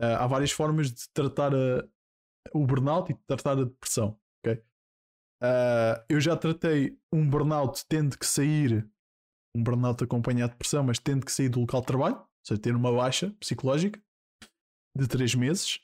Uh, 0.00 0.18
há 0.18 0.26
várias 0.26 0.50
formas 0.50 0.90
de 0.90 1.08
tratar 1.10 1.54
a, 1.54 1.84
o 2.52 2.66
burnout 2.66 3.12
e 3.12 3.14
tratar 3.26 3.52
a 3.52 3.64
depressão. 3.64 4.18
Okay? 4.40 4.62
Uh, 5.42 6.04
eu 6.08 6.20
já 6.20 6.36
tratei 6.36 6.98
um 7.12 7.28
burnout 7.28 7.84
tendo 7.88 8.18
que 8.18 8.26
sair, 8.26 8.88
um 9.54 9.62
burnout 9.62 10.02
acompanhado 10.02 10.52
de 10.52 10.54
depressão, 10.54 10.84
mas 10.84 10.98
tendo 10.98 11.24
que 11.24 11.32
sair 11.32 11.48
do 11.48 11.60
local 11.60 11.80
de 11.80 11.86
trabalho, 11.86 12.16
ou 12.16 12.28
seja, 12.46 12.60
ter 12.60 12.74
uma 12.74 12.92
baixa 12.92 13.30
psicológica 13.40 14.00
de 14.96 15.08
3 15.08 15.34
meses. 15.34 15.80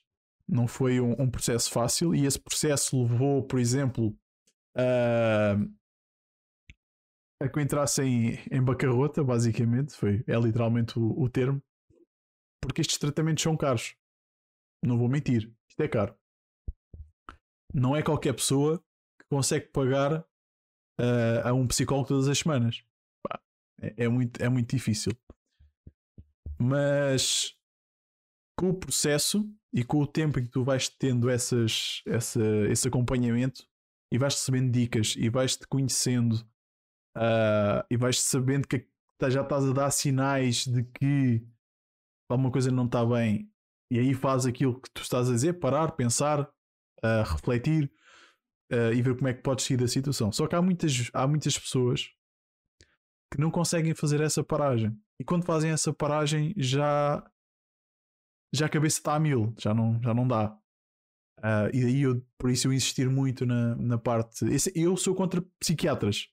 Não 0.49 0.67
foi 0.67 1.01
um, 1.01 1.13
um, 1.13 1.31
processo 1.31 1.71
fácil 1.71 2.15
e 2.15 2.27
esse 2.27 2.39
processo 2.39 3.01
levou, 3.03 3.43
por 3.45 3.61
exemplo, 3.61 4.17
a, 4.77 5.53
a 7.41 7.49
que 7.49 7.59
eu 7.59 7.63
entrasse 7.63 8.03
em, 8.03 8.39
em 8.51 8.63
bancarrota, 8.63 9.23
basicamente. 9.23 9.95
Foi, 9.95 10.25
é 10.27 10.37
literalmente 10.37 10.99
o, 10.99 11.21
o 11.21 11.29
termo. 11.29 11.63
Porque 12.61 12.81
estes 12.81 12.99
tratamentos 12.99 13.43
são 13.43 13.57
caros. 13.57 13.95
Não 14.85 14.99
vou 14.99 15.09
mentir. 15.09 15.53
Isto 15.69 15.83
é 15.83 15.89
caro 15.89 16.20
não 17.73 17.97
é 17.97 18.03
qualquer 18.03 18.33
pessoa 18.35 18.79
que 19.19 19.27
consegue 19.29 19.69
pagar 19.69 20.21
uh, 20.21 21.41
a 21.45 21.53
um 21.53 21.67
psicólogo 21.67 22.09
todas 22.09 22.29
as 22.29 22.39
semanas. 22.39 22.83
é, 23.81 24.05
é, 24.05 24.09
muito, 24.09 24.41
é 24.41 24.49
muito 24.49 24.75
difícil. 24.75 25.13
Mas 26.59 27.57
com 28.59 28.71
o 28.71 28.75
processo 28.75 29.51
e 29.73 29.83
com 29.83 30.01
o 30.01 30.07
tempo 30.07 30.39
em 30.39 30.45
que 30.45 30.51
tu 30.51 30.63
vais 30.63 30.89
tendo 30.89 31.31
essas, 31.31 32.03
essa, 32.07 32.43
esse 32.69 32.89
acompanhamento 32.89 33.67
e 34.13 34.19
vais 34.19 34.35
recebendo 34.35 34.71
dicas 34.71 35.15
e 35.17 35.31
vais-te 35.31 35.67
conhecendo 35.67 36.35
uh, 37.17 37.87
e 37.89 37.97
vais 37.97 38.21
sabendo 38.21 38.67
que 38.69 38.87
já 39.29 39.43
estás 39.43 39.65
a 39.65 39.73
dar 39.73 39.91
sinais 39.91 40.67
de 40.67 40.83
que 40.83 41.43
alguma 42.29 42.51
coisa 42.51 42.71
não 42.71 42.87
está 42.87 43.05
bem 43.05 43.51
e 43.91 43.99
aí 43.99 44.15
faz 44.15 44.47
aquilo 44.47 44.81
que 44.81 44.91
tu 44.91 45.03
estás 45.03 45.29
a 45.29 45.33
dizer, 45.33 45.55
parar, 45.55 45.93
pensar, 45.93 46.49
a 47.03 47.23
refletir 47.23 47.91
uh, 48.73 48.93
e 48.93 49.03
ver 49.03 49.17
como 49.17 49.29
é 49.29 49.35
que 49.35 49.43
podes 49.43 49.65
sair 49.65 49.77
da 49.77 49.89
situação. 49.89 50.31
Só 50.33 50.47
que 50.47 50.55
há 50.55 50.63
muitas, 50.63 51.11
há 51.13 51.27
muitas 51.27 51.59
pessoas 51.59 52.11
que 53.33 53.41
não 53.41 53.51
conseguem 53.51 53.95
fazer 53.95 54.21
essa 54.21 54.43
paragem. 54.43 54.97
E 55.19 55.25
quando 55.25 55.45
fazem 55.45 55.71
essa 55.71 55.93
paragem 55.93 56.55
já 56.57 57.25
já 58.53 58.67
a 58.67 58.69
cabeça 58.69 58.99
está 58.99 59.15
a 59.15 59.21
mil, 59.21 59.55
já 59.59 59.73
não, 59.73 60.03
já 60.03 60.13
não 60.13 60.27
dá. 60.27 60.53
Uh, 61.39 61.71
e 61.73 61.83
daí 61.83 62.03
eu, 62.03 62.21
por 62.37 62.51
isso 62.51 62.69
eu 62.69 62.73
insistir 62.73 63.09
muito 63.09 63.47
na, 63.47 63.77
na 63.77 63.99
parte. 63.99 64.45
Esse, 64.47 64.73
eu 64.75 64.97
sou 64.97 65.15
contra 65.15 65.41
psiquiatras. 65.59 66.29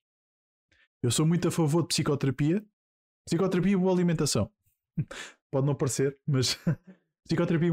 Eu 1.01 1.11
sou 1.11 1.25
muito 1.25 1.47
a 1.47 1.51
favor 1.51 1.83
de 1.83 1.89
psicoterapia. 1.89 2.65
Psicoterapia 3.25 3.73
e 3.73 3.77
boa 3.77 3.93
alimentação. 3.93 4.51
Pode 5.51 5.67
não 5.67 5.75
parecer, 5.75 6.19
mas 6.25 6.59
psicoterapia 7.27 7.69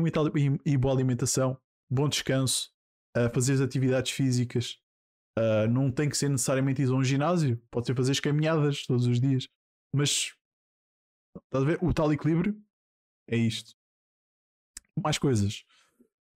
e 0.65 0.77
boa 0.77 0.95
alimentação, 0.95 1.59
bom 1.91 2.09
descanso, 2.09 2.74
fazer 3.33 3.55
as 3.55 3.61
atividades 3.61 4.13
físicas. 4.13 4.79
Uh, 5.39 5.69
não 5.69 5.91
tem 5.91 6.09
que 6.09 6.17
ser 6.17 6.29
necessariamente 6.29 6.83
ir 6.83 6.89
a 6.89 6.95
um 6.95 7.03
ginásio, 7.03 7.61
pode 7.71 7.87
ser 7.87 7.97
fazer 7.97 8.13
as 8.13 8.21
caminhadas 8.21 8.87
todos 8.87 9.07
os 9.07 9.21
dias. 9.21 9.49
Mas 9.95 10.33
estás 11.47 11.65
a 11.65 11.67
ver? 11.67 11.79
O 11.83 11.93
tal 11.93 12.13
equilíbrio 12.13 12.57
é 13.29 13.37
isto. 13.37 13.75
Mais 15.03 15.19
coisas. 15.19 15.65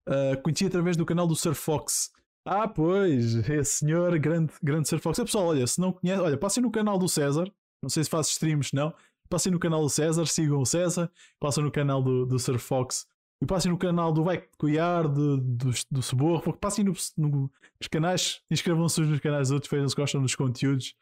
Uh, 0.07 0.41
conheci 0.41 0.65
através 0.65 0.97
do 0.97 1.05
canal 1.05 1.27
do 1.27 1.35
Sir 1.35 1.53
Fox 1.53 2.11
Ah, 2.45 2.67
pois, 2.67 3.35
esse 3.49 3.79
senhor, 3.79 4.17
grande, 4.19 4.53
grande 4.61 4.89
Sir 4.89 4.99
Fox. 4.99 5.19
É 5.19 5.23
pessoal, 5.23 5.47
olha, 5.47 5.65
se 5.67 5.79
não 5.79 5.93
conhece, 5.93 6.21
olha, 6.21 6.37
passem 6.37 6.63
no 6.63 6.71
canal 6.71 6.97
do 6.97 7.07
César. 7.07 7.49
Não 7.81 7.89
sei 7.89 8.03
se 8.03 8.09
faz 8.09 8.27
streams, 8.27 8.71
não. 8.73 8.93
Passem 9.29 9.51
no 9.51 9.59
canal 9.59 9.81
do 9.81 9.89
César, 9.89 10.25
sigam 10.25 10.59
o 10.59 10.65
César. 10.65 11.09
Passem 11.39 11.63
no 11.63 11.71
canal 11.71 12.01
do, 12.01 12.25
do 12.25 12.39
Sir 12.39 12.57
Fox. 12.57 13.07
E 13.41 13.45
passem 13.45 13.71
no 13.71 13.77
canal 13.77 14.11
do 14.11 14.23
Vai 14.23 14.45
Cuiar, 14.57 15.07
do, 15.07 15.37
do, 15.37 15.71
do 15.89 16.01
Ceborro. 16.01 16.53
Passem 16.53 16.83
no, 16.83 16.93
no, 17.17 17.51
nos 17.79 17.87
canais, 17.89 18.41
inscrevam-se 18.51 18.99
nos 19.01 19.19
canais 19.19 19.47
dos 19.47 19.51
outros, 19.51 19.71
vejam 19.71 19.87
se 19.87 19.95
gostam 19.95 20.21
dos 20.21 20.35
conteúdos. 20.35 20.93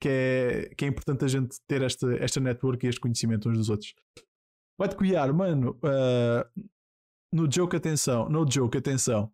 Que 0.00 0.08
é, 0.08 0.74
que 0.76 0.84
é 0.84 0.88
importante 0.88 1.24
a 1.24 1.28
gente 1.28 1.58
ter 1.66 1.82
esta, 1.82 2.14
esta 2.18 2.38
network 2.38 2.86
e 2.86 2.88
este 2.88 3.00
conhecimento 3.00 3.48
uns 3.48 3.58
dos 3.58 3.68
outros. 3.68 3.94
Vai-te 4.78 4.94
cuiar, 4.94 5.32
mano. 5.32 5.76
Uh, 5.82 6.68
no 7.32 7.50
joke, 7.50 7.74
atenção. 7.74 8.28
No 8.28 8.48
joke, 8.48 8.78
atenção. 8.78 9.32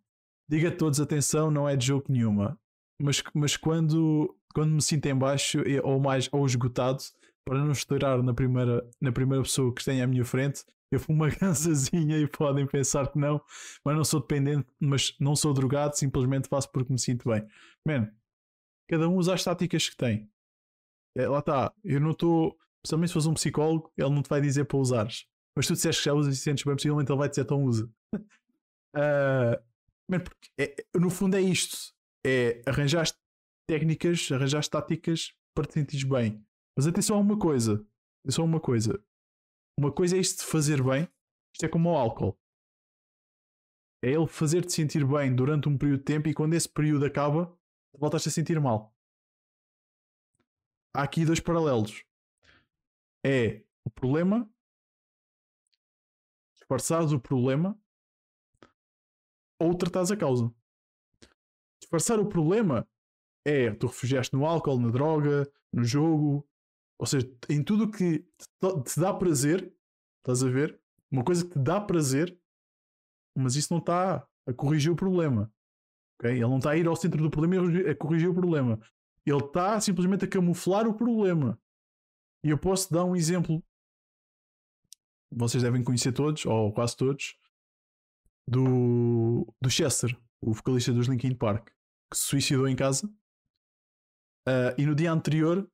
Diga 0.49 0.69
a 0.69 0.75
todos, 0.75 0.99
atenção, 0.99 1.51
não 1.51 1.69
é 1.69 1.75
de 1.75 1.85
joke 1.85 2.11
nenhuma. 2.11 2.59
Mas, 2.99 3.21
mas 3.33 3.57
quando, 3.57 4.35
quando 4.55 4.71
me 4.71 4.81
sinto 4.81 5.05
em 5.05 5.15
baixo 5.15 5.59
ou 5.83 5.99
mais 5.99 6.29
ou 6.31 6.45
esgotado, 6.45 7.03
para 7.45 7.59
não 7.59 7.71
estourar 7.71 8.23
na 8.23 8.33
primeira, 8.33 8.87
na 8.99 9.11
primeira 9.11 9.43
pessoa 9.43 9.73
que 9.73 9.83
tem 9.83 10.01
à 10.01 10.07
minha 10.07 10.25
frente, 10.25 10.63
eu 10.91 10.99
fumo 10.99 11.23
uma 11.23 11.29
gansazinha 11.35 12.17
e 12.17 12.27
podem 12.27 12.65
pensar 12.67 13.11
que 13.11 13.17
não, 13.17 13.41
mas 13.83 13.95
não 13.95 14.03
sou 14.03 14.19
dependente, 14.19 14.67
mas 14.79 15.15
não 15.19 15.35
sou 15.35 15.53
drogado, 15.53 15.97
simplesmente 15.97 16.47
faço 16.47 16.71
porque 16.71 16.91
me 16.91 16.99
sinto 16.99 17.29
bem. 17.29 17.45
Man, 17.85 18.11
cada 18.87 19.07
um 19.09 19.15
usa 19.15 19.33
as 19.33 19.43
táticas 19.43 19.89
que 19.89 19.97
tem. 19.97 20.29
É, 21.17 21.27
lá 21.27 21.39
está, 21.39 21.73
eu 21.83 21.99
não 21.99 22.11
estou. 22.11 22.57
Principalmente 22.81 23.09
se 23.09 23.13
fores 23.13 23.25
um 23.25 23.33
psicólogo, 23.33 23.91
ele 23.97 24.09
não 24.09 24.21
te 24.21 24.29
vai 24.29 24.41
dizer 24.41 24.65
para 24.65 24.77
usares. 24.77 25.25
Mas 25.55 25.65
tu 25.67 25.73
disseste 25.73 26.03
que 26.03 26.09
já 26.09 26.13
usas 26.13 26.35
e 26.35 26.39
sentes 26.39 26.63
bem, 26.63 26.75
possivelmente 26.75 27.11
ele 27.11 27.17
vai 27.17 27.29
dizer 27.29 27.41
então 27.41 27.63
usa. 27.63 27.89
uh, 28.13 29.57
man, 30.09 30.23
é, 30.59 30.75
no 30.93 31.09
fundo 31.09 31.35
é 31.35 31.41
isto: 31.41 31.93
é 32.25 32.61
arranjar 32.65 33.07
técnicas, 33.67 34.29
arranjar 34.31 34.67
táticas 34.67 35.33
para 35.55 35.65
te 35.65 35.73
sentires 35.73 36.03
bem. 36.03 36.45
Mas 36.77 36.85
atenção 36.85 37.17
a 37.17 37.19
uma 37.19 37.39
coisa: 37.39 37.85
atenção 38.23 38.43
a 38.43 38.47
uma 38.47 38.59
coisa. 38.59 39.01
Uma 39.77 39.91
coisa 39.91 40.15
é 40.15 40.19
isto 40.19 40.43
de 40.43 40.51
fazer 40.51 40.81
bem, 40.81 41.07
isto 41.53 41.65
é 41.65 41.69
como 41.69 41.91
o 41.91 41.97
álcool. 41.97 42.37
É 44.01 44.09
ele 44.09 44.27
fazer-te 44.27 44.71
sentir 44.71 45.05
bem 45.05 45.35
durante 45.35 45.67
um 45.67 45.77
período 45.77 45.99
de 45.99 46.05
tempo 46.05 46.29
e 46.29 46.33
quando 46.33 46.53
esse 46.53 46.69
período 46.69 47.05
acaba, 47.05 47.57
voltas 47.93 48.25
a 48.27 48.31
sentir 48.31 48.59
mal. 48.59 48.95
Há 50.93 51.03
aqui 51.03 51.25
dois 51.25 51.39
paralelos. 51.39 52.05
É 53.25 53.63
o 53.83 53.89
problema 53.89 54.49
disfarçares 56.65 57.11
o 57.11 57.19
problema 57.19 57.79
ou 59.59 59.75
tratares 59.75 60.11
a 60.11 60.17
causa. 60.17 60.53
Disfarçar 61.79 62.19
o 62.19 62.27
problema 62.27 62.87
é 63.45 63.71
tu 63.71 63.87
refugiaste 63.87 64.33
no 64.35 64.45
álcool, 64.45 64.79
na 64.79 64.89
droga, 64.89 65.51
no 65.71 65.83
jogo, 65.83 66.47
ou 66.97 67.05
seja, 67.05 67.29
em 67.49 67.63
tudo 67.63 67.91
que 67.91 68.19
te 68.19 68.99
dá 68.99 69.13
prazer, 69.13 69.73
estás 70.19 70.43
a 70.43 70.49
ver? 70.49 70.79
Uma 71.11 71.23
coisa 71.23 71.45
que 71.45 71.51
te 71.51 71.59
dá 71.59 71.79
prazer, 71.79 72.37
mas 73.37 73.55
isso 73.55 73.73
não 73.73 73.79
está 73.79 74.27
a 74.47 74.53
corrigir 74.53 74.91
o 74.91 74.95
problema. 74.95 75.51
Okay? 76.19 76.31
Ele 76.31 76.41
não 76.41 76.57
está 76.57 76.71
a 76.71 76.77
ir 76.77 76.87
ao 76.87 76.95
centro 76.95 77.21
do 77.21 77.29
problema 77.29 77.71
e 77.71 77.89
a 77.89 77.95
corrigir 77.95 78.29
o 78.29 78.33
problema. 78.33 78.79
Ele 79.25 79.37
está 79.37 79.79
simplesmente 79.81 80.25
a 80.25 80.27
camuflar 80.27 80.87
o 80.87 80.93
problema. 80.93 81.59
E 82.43 82.49
eu 82.49 82.57
posso 82.57 82.93
dar 82.93 83.03
um 83.03 83.15
exemplo 83.15 83.63
vocês 85.35 85.61
devem 85.61 85.83
conhecer 85.83 86.13
todos, 86.13 86.45
ou 86.45 86.71
quase 86.71 86.95
todos, 86.95 87.37
do, 88.47 89.45
do 89.61 89.69
Chester, 89.69 90.17
o 90.41 90.53
vocalista 90.53 90.93
dos 90.93 91.07
Linkin 91.07 91.35
Park, 91.35 91.69
que 92.11 92.17
se 92.17 92.23
suicidou 92.23 92.67
em 92.67 92.75
casa. 92.75 93.07
Uh, 94.47 94.71
e 94.77 94.85
no 94.85 94.95
dia 94.95 95.11
anterior 95.11 95.69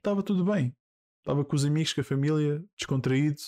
estava 0.00 0.22
tudo 0.22 0.44
bem. 0.44 0.74
Estava 1.20 1.44
com 1.44 1.54
os 1.54 1.64
amigos, 1.64 1.92
com 1.92 2.00
a 2.00 2.04
família, 2.04 2.64
descontraído. 2.78 3.40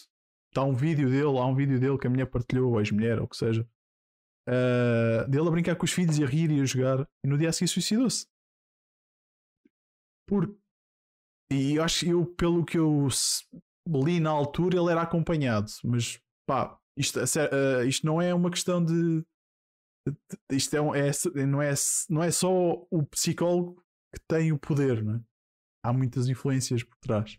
Está 0.50 0.62
um 0.62 0.74
vídeo 0.74 1.08
dele, 1.08 1.38
há 1.38 1.46
um 1.46 1.54
vídeo 1.54 1.80
dele 1.80 1.98
que 1.98 2.06
a 2.06 2.10
mulher 2.10 2.26
partilhou, 2.26 2.72
ou 2.72 2.80
ex-mulher, 2.80 3.18
ou 3.18 3.24
o 3.24 3.28
que 3.28 3.36
seja. 3.36 3.66
Uh, 4.46 5.28
dele 5.30 5.48
a 5.48 5.50
brincar 5.50 5.76
com 5.76 5.84
os 5.84 5.92
filhos 5.92 6.18
e 6.18 6.24
a 6.24 6.26
rir 6.26 6.50
e 6.50 6.60
a 6.60 6.64
jogar. 6.64 7.08
E 7.24 7.28
no 7.28 7.38
dia 7.38 7.48
a 7.48 7.52
seguir 7.52 7.68
suicidou-se. 7.68 8.26
Por... 10.28 10.54
E 11.50 11.78
acho 11.78 12.06
eu, 12.06 12.26
pelo 12.26 12.64
que 12.64 12.78
eu 12.78 13.08
li 13.88 14.20
na 14.20 14.30
altura 14.30 14.78
ele 14.78 14.90
era 14.90 15.02
acompanhado, 15.02 15.70
mas 15.84 16.20
pá, 16.46 16.78
isto, 16.96 17.18
uh, 17.18 17.84
isto 17.86 18.06
não 18.06 18.20
é 18.20 18.34
uma 18.34 18.50
questão 18.50 18.84
de. 18.84 19.24
Isto 20.50 20.76
é, 20.76 20.78
é, 20.78 21.46
não, 21.46 21.62
é, 21.62 21.72
não 22.10 22.22
é 22.22 22.30
só 22.30 22.50
o 22.90 23.06
psicólogo 23.06 23.82
que 24.12 24.20
tem 24.28 24.52
o 24.52 24.58
poder, 24.58 25.02
não 25.02 25.16
é? 25.16 25.20
Há 25.82 25.92
muitas 25.92 26.28
influências 26.28 26.82
por 26.82 26.96
trás. 26.98 27.38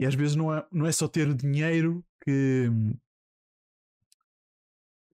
E 0.00 0.06
às 0.06 0.14
vezes 0.14 0.34
não 0.34 0.54
é, 0.54 0.66
não 0.72 0.86
é 0.86 0.92
só 0.92 1.06
ter 1.06 1.32
dinheiro 1.34 2.04
que. 2.22 2.68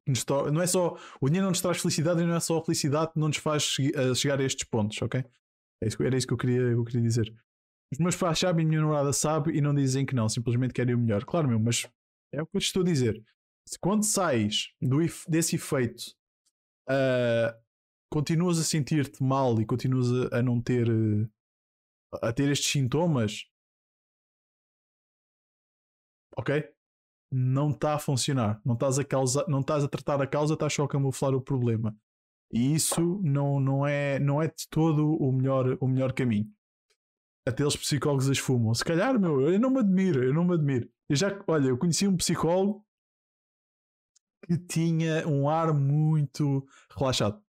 Nos 0.07 0.25
to... 0.25 0.51
Não 0.51 0.63
é 0.63 0.67
só. 0.67 0.99
O 1.21 1.27
dinheiro 1.27 1.45
não 1.45 1.51
nos 1.51 1.61
traz 1.61 1.81
felicidade 1.81 2.23
e 2.23 2.27
não 2.27 2.35
é 2.35 2.41
só 2.41 2.59
a 2.59 2.65
felicidade 2.65 3.13
que 3.13 3.19
não 3.19 3.29
nos 3.29 3.37
faz 3.37 3.77
chegar 4.17 4.41
a 4.41 4.45
estes 4.45 4.67
pontos, 4.69 5.01
ok? 5.03 5.25
É 5.83 6.05
era 6.05 6.17
isso 6.17 6.27
que 6.27 6.33
eu 6.33 6.39
queria, 6.39 6.61
eu 6.61 6.85
queria 6.85 7.03
dizer. 7.03 7.33
Os 7.93 7.99
meus 7.99 8.15
pais 8.15 8.39
sabem, 8.39 8.65
a 8.65 8.69
minha 8.69 8.81
namorada 8.81 9.13
sabe 9.13 9.57
e 9.57 9.61
não 9.61 9.75
dizem 9.75 10.07
que 10.07 10.15
não, 10.15 10.29
simplesmente 10.29 10.73
querem 10.73 10.95
o 10.95 10.99
melhor. 10.99 11.25
Claro, 11.25 11.49
meu, 11.49 11.59
mas 11.59 11.87
é 12.33 12.41
o 12.41 12.47
que 12.47 12.57
eu 12.57 12.61
te 12.61 12.67
estou 12.67 12.83
a 12.83 12.87
dizer. 12.87 13.23
Se 13.67 13.79
quando 13.79 14.05
sais 14.05 14.69
do, 14.81 14.99
desse 15.29 15.57
efeito, 15.57 16.15
uh, 16.89 17.55
continuas 18.11 18.59
a 18.59 18.65
sentir-te 18.65 19.23
mal 19.23 19.61
e 19.61 19.67
continuas 19.67 20.09
a, 20.33 20.39
a 20.39 20.43
não 20.43 20.61
ter 20.61 20.89
uh, 20.89 21.29
a 22.13 22.33
ter 22.33 22.51
estes 22.51 22.71
sintomas, 22.71 23.47
ok? 26.37 26.65
Não 27.33 27.71
está 27.71 27.95
a 27.95 27.99
funcionar. 27.99 28.61
Não 28.65 28.75
estás 28.75 28.99
a, 28.99 29.05
causa, 29.05 29.45
não 29.49 29.61
estás 29.61 29.85
a 29.85 29.89
tratar 29.89 30.21
a 30.21 30.27
causa, 30.27 30.55
estás 30.55 30.73
só 30.73 30.85
a 30.85 30.89
camuflar 30.89 31.35
o 31.35 31.41
problema. 31.41 31.97
E 32.53 32.75
isso 32.75 33.21
não, 33.23 33.61
não, 33.61 33.87
é, 33.87 34.19
não 34.19 34.43
é 34.43 34.49
de 34.49 34.69
todo 34.69 35.17
o 35.17 35.33
melhor, 35.33 35.79
o 35.81 35.87
melhor 35.87 36.13
caminho 36.13 36.53
até 37.47 37.65
os 37.65 37.77
psicólogos 37.77 38.29
as 38.29 38.39
fumam. 38.39 38.75
Se 38.75 38.85
calhar, 38.85 39.19
meu, 39.19 39.41
eu 39.41 39.59
não 39.59 39.71
me 39.71 39.81
admiro, 39.81 40.25
eu 40.25 40.33
não 40.33 40.45
me 40.45 40.55
admiro. 40.55 40.89
Eu 41.09 41.17
já, 41.17 41.43
olha, 41.47 41.69
eu 41.69 41.79
conheci 41.79 42.07
um 42.07 42.17
psicólogo 42.17 42.85
que 44.47 44.57
tinha 44.59 45.27
um 45.27 45.49
ar 45.49 45.73
muito 45.75 46.67
relaxado. 46.97 47.43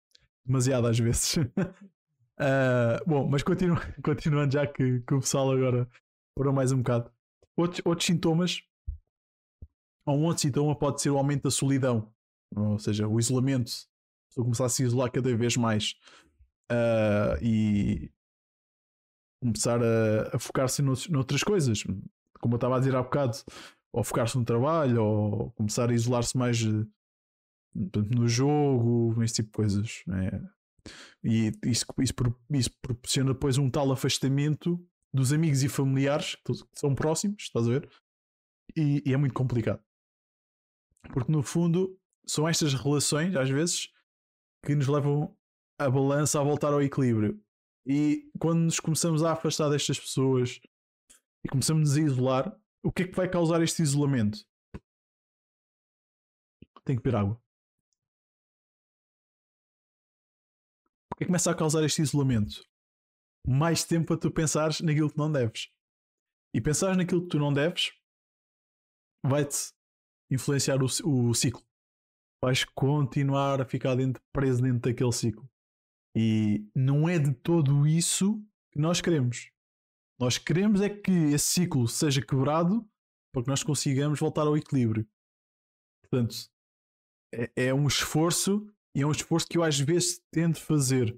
Demasiado 0.46 0.88
às 0.88 0.98
vezes. 0.98 1.36
uh, 2.40 3.04
bom, 3.08 3.28
mas 3.28 3.44
continu, 3.44 3.76
continuando 4.04 4.54
já 4.54 4.66
que, 4.66 5.02
que, 5.02 5.14
o 5.14 5.20
pessoal 5.20 5.52
agora 5.52 5.88
parou 6.36 6.54
mais 6.54 6.72
um 6.72 6.78
bocado. 6.78 7.12
Outros, 7.56 7.82
outros 7.86 8.06
sintomas, 8.06 8.62
ou 10.06 10.18
um 10.18 10.24
outro 10.24 10.42
sintoma 10.42 10.76
pode 10.76 11.02
ser 11.02 11.10
o 11.10 11.18
aumento 11.18 11.44
da 11.44 11.52
solidão, 11.52 12.12
ou 12.56 12.80
seja, 12.80 13.08
o 13.08 13.20
isolamento. 13.20 13.72
A 14.38 14.42
começar 14.42 14.66
a 14.66 14.70
se 14.70 14.84
isolar 14.84 15.12
cada 15.12 15.36
vez 15.36 15.58
mais. 15.58 15.96
Uh, 16.72 17.44
e 17.44 18.12
começar 19.42 19.82
a, 19.82 20.36
a 20.36 20.40
focar-se 20.40 20.82
noutras 20.82 21.44
coisas, 21.44 21.84
como 22.40 22.54
eu 22.54 22.58
estava 22.58 22.76
a 22.76 22.80
dizer 22.80 22.96
há 22.96 23.02
bocado, 23.02 23.38
ou 23.94 24.04
focar-se 24.04 24.38
no 24.38 24.46
trabalho, 24.46 25.04
ou 25.04 25.52
começar 25.52 25.90
a 25.90 25.94
isolar-se 25.94 26.38
mais 26.38 26.62
eh, 26.64 26.86
no 28.16 28.28
jogo, 28.28 29.22
esse 29.24 29.36
tipo 29.36 29.48
de 29.48 29.54
coisas. 29.54 30.04
Né? 30.06 30.30
E 31.24 31.52
isso, 31.66 31.86
isso, 32.00 32.16
isso 32.52 32.72
proporciona 32.82 33.34
depois 33.34 33.58
um 33.58 33.70
tal 33.70 33.92
afastamento 33.92 34.84
dos 35.14 35.34
amigos 35.34 35.64
e 35.64 35.70
familiares 35.70 36.36
que 36.36 36.54
são 36.74 36.94
próximos, 36.94 37.44
estás 37.44 37.68
a 37.68 37.72
ver? 37.72 37.90
E, 38.76 39.02
e, 39.06 39.14
é 39.14 39.18
muito 39.18 39.34
complicado. 39.34 39.84
Porque 41.12 41.32
no 41.32 41.42
fundo 41.42 41.98
são 42.28 42.48
estas 42.48 42.74
relações, 42.74 43.36
às 43.36 43.50
vezes, 43.50 43.90
que 44.64 44.76
nos 44.76 44.88
levam 44.88 45.36
a 45.80 45.90
balança 45.90 46.40
a 46.40 46.44
voltar 46.44 46.72
ao 46.74 46.82
equilíbrio. 46.82 47.42
E 47.86 48.30
quando 48.38 48.60
nos 48.60 48.80
começamos 48.80 49.24
a 49.24 49.32
afastar 49.32 49.70
destas 49.70 50.00
pessoas 50.00 50.60
e 51.44 51.50
começamos 51.50 51.98
a 51.98 52.02
isolar, 52.02 52.60
o 52.84 52.92
que 52.92 53.04
é 53.04 53.08
que 53.08 53.16
vai 53.16 53.30
causar 53.30 53.62
este 53.64 53.82
isolamento? 53.82 54.46
Tem 56.86 56.96
que 56.96 57.02
beber 57.02 57.18
água. 57.18 57.42
Que 61.20 61.26
começa 61.26 61.52
a 61.52 61.56
causar 61.56 61.84
este 61.84 62.02
isolamento? 62.02 62.64
Mais 63.48 63.84
tempo 63.84 64.14
a 64.14 64.18
tu 64.18 64.32
pensares 64.32 64.80
naquilo 64.82 65.12
que 65.12 65.18
não 65.18 65.32
deves. 65.32 65.70
E 66.56 66.62
pensares 66.62 66.98
naquilo 66.98 67.24
que 67.24 67.30
tu 67.30 67.40
não 67.40 67.54
deves 67.54 67.92
vai-te 69.26 69.74
influenciar 70.32 70.78
o, 70.82 70.86
o 70.86 71.34
ciclo. 71.34 71.64
Vais 72.42 72.64
continuar 72.64 73.62
a 73.62 73.66
ficar 73.66 73.96
dentro, 73.96 74.22
preso 74.34 74.62
dentro 74.62 74.90
daquele 74.90 75.12
ciclo. 75.12 75.50
E 76.16 76.66
não 76.74 77.08
é 77.08 77.20
de 77.20 77.34
todo 77.34 77.86
isso 77.86 78.42
que 78.72 78.80
nós 78.80 79.02
queremos. 79.02 79.52
Nós 80.20 80.38
queremos 80.38 80.82
é 80.82 80.90
que 80.90 81.12
esse 81.12 81.46
ciclo 81.46 81.88
seja 81.88 82.26
quebrado 82.26 82.90
para 83.34 83.44
que 83.44 83.50
nós 83.50 83.64
consigamos 83.64 84.20
voltar 84.20 84.48
ao 84.48 84.58
equilíbrio. 84.58 85.08
Portanto, 86.02 86.50
é, 87.34 87.68
é 87.68 87.74
um 87.74 87.88
esforço 87.88 88.74
E 88.96 89.02
é 89.02 89.06
um 89.06 89.12
esforço 89.12 89.48
que 89.48 89.58
eu 89.58 89.64
às 89.64 89.80
vezes 89.80 90.22
tento 90.32 90.60
fazer. 90.60 91.12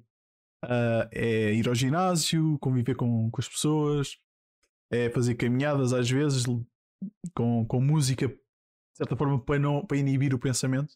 Uh, 0.63 1.09
é 1.11 1.53
ir 1.53 1.67
ao 1.67 1.73
ginásio, 1.73 2.57
conviver 2.59 2.95
com, 2.95 3.31
com 3.31 3.41
as 3.41 3.49
pessoas, 3.49 4.19
é 4.91 5.09
fazer 5.09 5.35
caminhadas 5.35 5.91
às 5.91 6.09
vezes 6.09 6.45
com, 7.33 7.65
com 7.65 7.81
música, 7.81 8.27
de 8.27 8.37
certa 8.95 9.15
forma, 9.15 9.43
para, 9.43 9.57
não, 9.57 9.85
para 9.85 9.97
inibir 9.97 10.35
o 10.35 10.39
pensamento, 10.39 10.93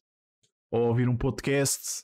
ou 0.72 0.90
ouvir 0.90 1.10
um 1.10 1.18
podcast, 1.18 2.04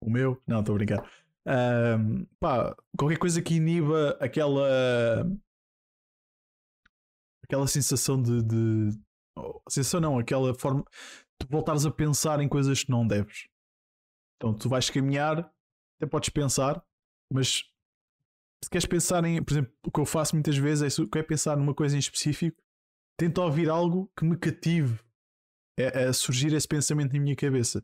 o 0.00 0.10
meu, 0.10 0.40
não, 0.46 0.60
estou 0.60 0.74
a 0.74 0.78
brincar. 0.78 1.10
Um, 1.46 2.24
pá, 2.40 2.74
qualquer 2.96 3.18
coisa 3.18 3.42
que 3.42 3.56
iniba 3.56 4.16
aquela 4.18 4.66
aquela 7.42 7.66
sensação 7.66 8.20
de, 8.22 8.42
de 8.42 8.98
oh, 9.36 9.60
sensação 9.68 10.00
não, 10.00 10.18
aquela 10.18 10.54
forma 10.54 10.82
de 11.38 11.46
voltares 11.48 11.84
a 11.84 11.90
pensar 11.90 12.40
em 12.40 12.48
coisas 12.48 12.82
que 12.82 12.90
não 12.90 13.06
deves. 13.06 13.46
Então 14.44 14.52
tu 14.52 14.68
vais 14.68 14.90
caminhar, 14.90 15.38
até 15.38 16.06
podes 16.06 16.28
pensar, 16.28 16.84
mas 17.32 17.64
se 18.62 18.68
queres 18.70 18.84
pensar 18.84 19.24
em, 19.24 19.42
por 19.42 19.54
exemplo, 19.54 19.72
o 19.86 19.90
que 19.90 19.98
eu 19.98 20.04
faço 20.04 20.36
muitas 20.36 20.58
vezes 20.58 20.98
é 20.98 21.06
quero 21.10 21.26
pensar 21.26 21.56
numa 21.56 21.74
coisa 21.74 21.96
em 21.96 21.98
específico, 21.98 22.62
tento 23.18 23.38
ouvir 23.38 23.70
algo 23.70 24.12
que 24.14 24.22
me 24.22 24.36
cative 24.36 25.00
a, 25.80 26.10
a 26.10 26.12
surgir 26.12 26.52
esse 26.52 26.68
pensamento 26.68 27.14
na 27.14 27.20
minha 27.20 27.34
cabeça. 27.34 27.82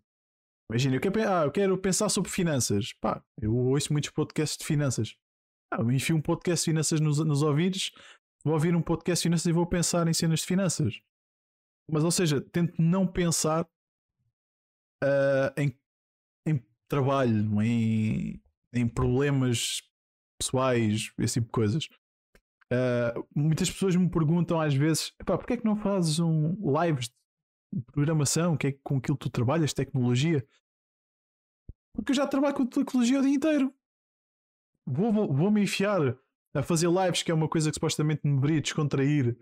Imagina, 0.70 0.96
eu 0.96 1.00
quero, 1.00 1.26
ah, 1.26 1.44
eu 1.44 1.50
quero 1.50 1.78
pensar 1.78 2.10
sobre 2.10 2.30
finanças. 2.30 2.92
Pá, 2.92 3.24
eu 3.40 3.56
ouço 3.56 3.90
muitos 3.90 4.10
podcasts 4.10 4.58
de 4.58 4.66
finanças. 4.66 5.16
Ah, 5.72 5.80
eu 5.80 5.90
enfio 5.90 6.14
um 6.14 6.20
podcast 6.20 6.62
de 6.62 6.72
finanças 6.72 7.00
nos, 7.00 7.18
nos 7.20 7.40
ouvidos, 7.40 7.90
vou 8.44 8.52
ouvir 8.52 8.76
um 8.76 8.82
podcast 8.82 9.22
de 9.22 9.28
finanças 9.28 9.46
e 9.46 9.52
vou 9.52 9.66
pensar 9.66 10.06
em 10.06 10.12
cenas 10.12 10.40
de 10.40 10.46
finanças. 10.46 11.00
Mas, 11.90 12.04
ou 12.04 12.10
seja, 12.10 12.38
tento 12.38 12.82
não 12.82 13.06
pensar 13.06 13.64
uh, 15.02 15.52
em 15.56 15.74
trabalho, 16.90 17.62
em, 17.62 18.42
em 18.74 18.88
problemas 18.88 19.80
pessoais, 20.38 21.12
esse 21.18 21.34
tipo 21.34 21.46
de 21.46 21.52
coisas. 21.52 21.88
Uh, 22.72 23.26
muitas 23.34 23.70
pessoas 23.70 23.96
me 23.96 24.10
perguntam 24.10 24.60
às 24.60 24.74
vezes: 24.74 25.12
porquê 25.24 25.54
é 25.54 25.56
que 25.56 25.64
não 25.64 25.76
fazes 25.76 26.18
um 26.18 26.56
lives 26.80 27.08
de 27.72 27.82
programação? 27.92 28.56
Que 28.56 28.66
é 28.66 28.72
com 28.82 28.98
aquilo 28.98 29.16
que 29.16 29.24
tu 29.24 29.30
trabalhas, 29.30 29.72
tecnologia? 29.72 30.46
Porque 31.94 32.12
eu 32.12 32.16
já 32.16 32.26
trabalho 32.26 32.54
com 32.54 32.66
tecnologia 32.66 33.20
o 33.20 33.22
dia 33.22 33.34
inteiro. 33.34 33.74
Vou, 34.86 35.12
vou, 35.12 35.32
vou 35.32 35.50
me 35.50 35.62
enfiar 35.62 36.18
a 36.54 36.62
fazer 36.62 36.88
lives, 36.88 37.22
que 37.22 37.30
é 37.30 37.34
uma 37.34 37.48
coisa 37.48 37.70
que 37.70 37.74
supostamente 37.74 38.22
me 38.24 38.34
deveria 38.34 38.60
descontrair, 38.60 39.38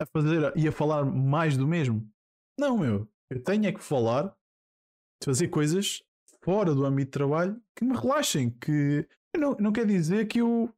a 0.00 0.06
fazer 0.06 0.56
e 0.56 0.68
a 0.68 0.72
falar 0.72 1.04
mais 1.04 1.56
do 1.56 1.66
mesmo. 1.66 2.08
Não, 2.58 2.78
meu. 2.78 3.08
Eu 3.30 3.42
tenho 3.42 3.66
é 3.66 3.72
que 3.72 3.82
falar, 3.82 4.36
fazer 5.22 5.48
coisas 5.48 6.02
fora 6.44 6.74
do 6.74 6.84
âmbito 6.84 7.06
de 7.06 7.12
trabalho 7.12 7.60
que 7.76 7.84
me 7.84 7.96
relaxem. 7.96 8.50
Que 8.50 9.06
não, 9.36 9.56
não 9.58 9.72
quer 9.72 9.86
dizer 9.86 10.26
que 10.26 10.40
eu 10.40 10.72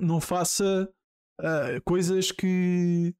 não 0.00 0.20
faça 0.20 0.88
uh, 1.40 1.82
coisas 1.84 2.30
que 2.30 3.14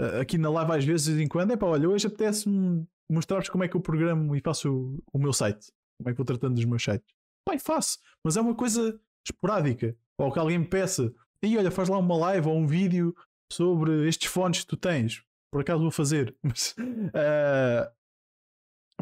uh, 0.00 0.20
aqui 0.20 0.38
na 0.38 0.50
live 0.50 0.72
às 0.72 0.84
vezes 0.84 1.06
de 1.06 1.12
vez 1.12 1.24
em 1.24 1.28
quando 1.28 1.52
é 1.52 1.56
pá, 1.56 1.66
olha, 1.66 1.88
hoje 1.88 2.06
apetece-me 2.06 2.86
mostrar-vos 3.10 3.48
como 3.48 3.64
é 3.64 3.68
que 3.68 3.76
eu 3.76 3.80
programo 3.80 4.34
e 4.34 4.40
faço 4.40 4.72
o, 4.72 5.02
o, 5.12 5.18
meu 5.18 5.32
site, 5.32 5.72
como 5.98 6.10
é 6.10 6.12
que 6.12 6.16
vou 6.16 6.26
tratando 6.26 6.54
dos 6.54 6.64
meus 6.64 6.82
sites. 6.82 7.14
Pai, 7.44 7.58
faço, 7.58 7.98
mas 8.24 8.36
é 8.36 8.40
uma 8.40 8.54
coisa 8.54 8.98
esporádica. 9.24 9.96
Ou 10.18 10.32
que 10.32 10.38
alguém 10.38 10.58
me 10.58 10.66
peça, 10.66 11.12
e 11.42 11.56
olha, 11.58 11.70
faz 11.70 11.88
lá 11.88 11.98
uma 11.98 12.16
live 12.16 12.48
ou 12.48 12.56
um 12.56 12.66
vídeo 12.66 13.14
sobre 13.52 14.08
estes 14.08 14.30
fones 14.30 14.60
que 14.60 14.66
tu 14.66 14.76
tens. 14.76 15.22
Por 15.52 15.60
acaso 15.60 15.82
vou 15.82 15.90
fazer. 15.90 16.34
Mas, 16.42 16.74
uh, 16.78 17.90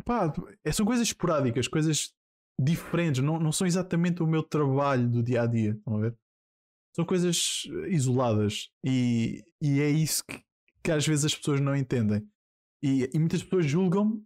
pá, 0.05 0.32
é, 0.64 0.72
são 0.72 0.84
coisas 0.84 1.07
esporádicas, 1.07 1.68
coisas 1.68 2.12
diferentes, 2.61 3.22
não, 3.22 3.38
não 3.38 3.52
são 3.52 3.66
exatamente 3.66 4.22
o 4.22 4.26
meu 4.26 4.42
trabalho 4.42 5.09
do 5.09 5.22
dia 5.22 5.42
a 5.42 5.46
dia. 5.46 5.72
Estão 5.72 5.96
a 5.96 6.00
ver? 6.00 6.16
São 6.94 7.05
coisas 7.05 7.64
isoladas 7.88 8.70
e, 8.84 9.44
e 9.61 9.80
é 9.80 9.90
isso 9.90 10.24
que, 10.24 10.40
que 10.82 10.92
às 10.92 11.07
vezes 11.07 11.24
as 11.24 11.34
pessoas 11.34 11.61
não 11.61 11.74
entendem. 11.74 12.26
E, 12.82 13.11
e 13.12 13.18
muitas 13.18 13.42
pessoas 13.42 13.66
julgam-me 13.66 14.24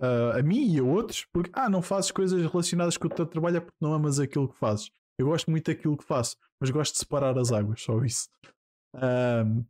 uh, 0.00 0.38
a 0.38 0.42
mim 0.42 0.72
e 0.72 0.78
a 0.78 0.84
outros 0.84 1.26
porque 1.32 1.50
ah, 1.54 1.68
não 1.68 1.82
fazes 1.82 2.10
coisas 2.10 2.40
relacionadas 2.40 2.96
com 2.96 3.06
o 3.08 3.10
teu 3.10 3.26
trabalho 3.26 3.56
é 3.56 3.60
porque 3.60 3.76
não 3.80 3.92
amas 3.92 4.20
aquilo 4.20 4.48
que 4.48 4.56
fazes. 4.56 4.90
Eu 5.18 5.26
gosto 5.26 5.50
muito 5.50 5.72
daquilo 5.72 5.96
que 5.96 6.04
faço, 6.04 6.36
mas 6.60 6.70
gosto 6.70 6.92
de 6.92 6.98
separar 7.00 7.36
as 7.38 7.50
águas, 7.50 7.82
só 7.82 8.04
isso. 8.04 8.28
Um, 8.94 9.64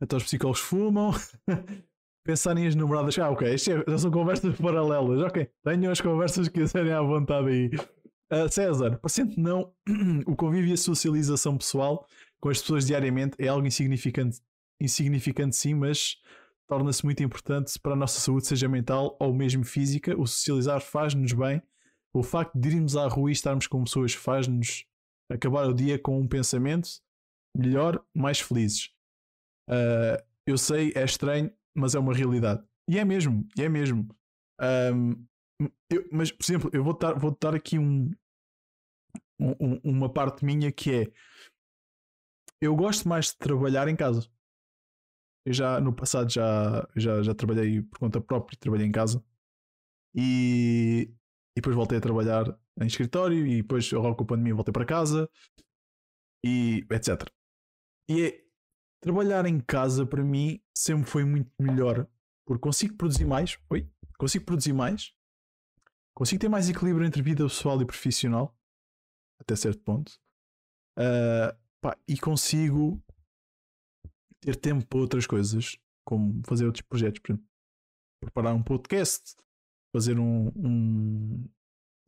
então 0.00 0.16
os 0.16 0.24
psicólogos 0.24 0.60
fumam. 0.60 1.12
Pensarem 2.28 2.66
as 2.66 2.74
namoradas. 2.74 3.18
Ah, 3.18 3.30
ok, 3.30 3.54
isto 3.54 3.70
é, 3.70 3.96
são 3.98 4.10
conversas 4.10 4.54
paralelas. 4.60 5.22
Ok, 5.22 5.48
tenham 5.64 5.90
as 5.90 5.98
conversas 5.98 6.46
que 6.46 6.60
quiserem 6.60 6.92
à 6.92 7.00
vontade 7.00 7.48
aí. 7.48 7.70
Uh, 8.30 8.46
César, 8.50 8.98
parecendo 8.98 9.32
não, 9.38 9.72
o 10.26 10.36
convívio 10.36 10.68
e 10.68 10.74
a 10.74 10.76
socialização 10.76 11.56
pessoal 11.56 12.06
com 12.38 12.50
as 12.50 12.60
pessoas 12.60 12.86
diariamente 12.86 13.34
é 13.38 13.48
algo 13.48 13.66
insignificante 13.66 14.42
insignificante 14.78 15.56
sim, 15.56 15.72
mas 15.72 16.18
torna-se 16.68 17.02
muito 17.02 17.22
importante 17.22 17.80
para 17.80 17.94
a 17.94 17.96
nossa 17.96 18.20
saúde, 18.20 18.46
seja 18.46 18.68
mental 18.68 19.16
ou 19.18 19.32
mesmo 19.32 19.64
física. 19.64 20.14
O 20.14 20.26
socializar 20.26 20.82
faz-nos 20.82 21.32
bem. 21.32 21.62
O 22.12 22.22
facto 22.22 22.60
de 22.60 22.68
irmos 22.68 22.94
à 22.94 23.08
rua 23.08 23.30
e 23.30 23.32
estarmos 23.32 23.66
com 23.66 23.82
pessoas 23.84 24.12
faz-nos 24.12 24.84
acabar 25.32 25.66
o 25.66 25.72
dia 25.72 25.98
com 25.98 26.20
um 26.20 26.28
pensamento 26.28 26.90
melhor, 27.56 28.04
mais 28.14 28.38
felizes. 28.38 28.90
Uh, 29.66 30.22
eu 30.46 30.58
sei, 30.58 30.92
é 30.94 31.04
estranho, 31.04 31.50
mas 31.78 31.94
é 31.94 31.98
uma 31.98 32.14
realidade. 32.14 32.62
E 32.88 32.98
é 32.98 33.04
mesmo, 33.04 33.46
e 33.56 33.62
é 33.62 33.68
mesmo. 33.68 34.08
Um, 34.60 35.26
eu, 35.90 36.08
mas, 36.12 36.30
por 36.30 36.44
exemplo, 36.44 36.70
eu 36.72 36.82
vou 36.82 36.96
dar, 36.96 37.14
vou 37.14 37.36
dar 37.40 37.54
aqui 37.54 37.78
um, 37.78 38.10
um, 39.40 39.80
uma 39.84 40.12
parte 40.12 40.44
minha 40.44 40.70
que 40.72 40.94
é 40.94 41.12
eu 42.60 42.74
gosto 42.74 43.08
mais 43.08 43.26
de 43.26 43.36
trabalhar 43.36 43.88
em 43.88 43.96
casa. 43.96 44.28
Eu 45.46 45.52
já 45.52 45.80
no 45.80 45.94
passado 45.94 46.30
já, 46.30 46.86
já, 46.96 47.22
já 47.22 47.34
trabalhei 47.34 47.82
por 47.82 47.98
conta 47.98 48.20
própria, 48.20 48.58
trabalhei 48.58 48.86
em 48.86 48.92
casa 48.92 49.24
e, 50.14 51.10
e 51.56 51.60
depois 51.60 51.76
voltei 51.76 51.98
a 51.98 52.00
trabalhar 52.00 52.58
em 52.80 52.86
escritório 52.86 53.46
e 53.46 53.62
depois 53.62 53.90
logo 53.92 54.16
com 54.16 54.24
a 54.24 54.26
pandemia 54.26 54.54
voltei 54.54 54.72
para 54.72 54.84
casa 54.84 55.30
e 56.44 56.84
etc. 56.90 57.30
E 58.10 58.22
é, 58.22 58.47
trabalhar 59.00 59.46
em 59.46 59.60
casa 59.60 60.06
para 60.06 60.24
mim 60.24 60.60
sempre 60.76 61.08
foi 61.08 61.24
muito 61.24 61.50
melhor 61.60 62.06
porque 62.48 62.62
consigo 62.62 62.96
produzir 62.96 63.26
mais, 63.26 63.58
oi, 63.68 63.86
consigo 64.18 64.46
produzir 64.46 64.72
mais, 64.72 65.12
consigo 66.14 66.40
ter 66.40 66.48
mais 66.48 66.70
equilíbrio 66.70 67.06
entre 67.06 67.20
vida 67.20 67.44
pessoal 67.44 67.80
e 67.82 67.84
profissional 67.84 68.56
até 69.38 69.54
certo 69.54 69.82
ponto. 69.82 70.18
Uh, 70.98 71.54
pá, 71.80 71.96
e 72.08 72.18
consigo 72.18 73.02
ter 74.40 74.56
tempo 74.56 74.86
para 74.86 74.98
outras 74.98 75.26
coisas, 75.26 75.78
como 76.06 76.40
fazer 76.46 76.64
outros 76.64 76.82
projetos, 76.82 77.20
por 77.20 77.32
exemplo, 77.32 77.48
preparar 78.20 78.54
um 78.54 78.62
podcast, 78.62 79.36
fazer 79.94 80.18
um, 80.18 80.48
um, 80.56 81.48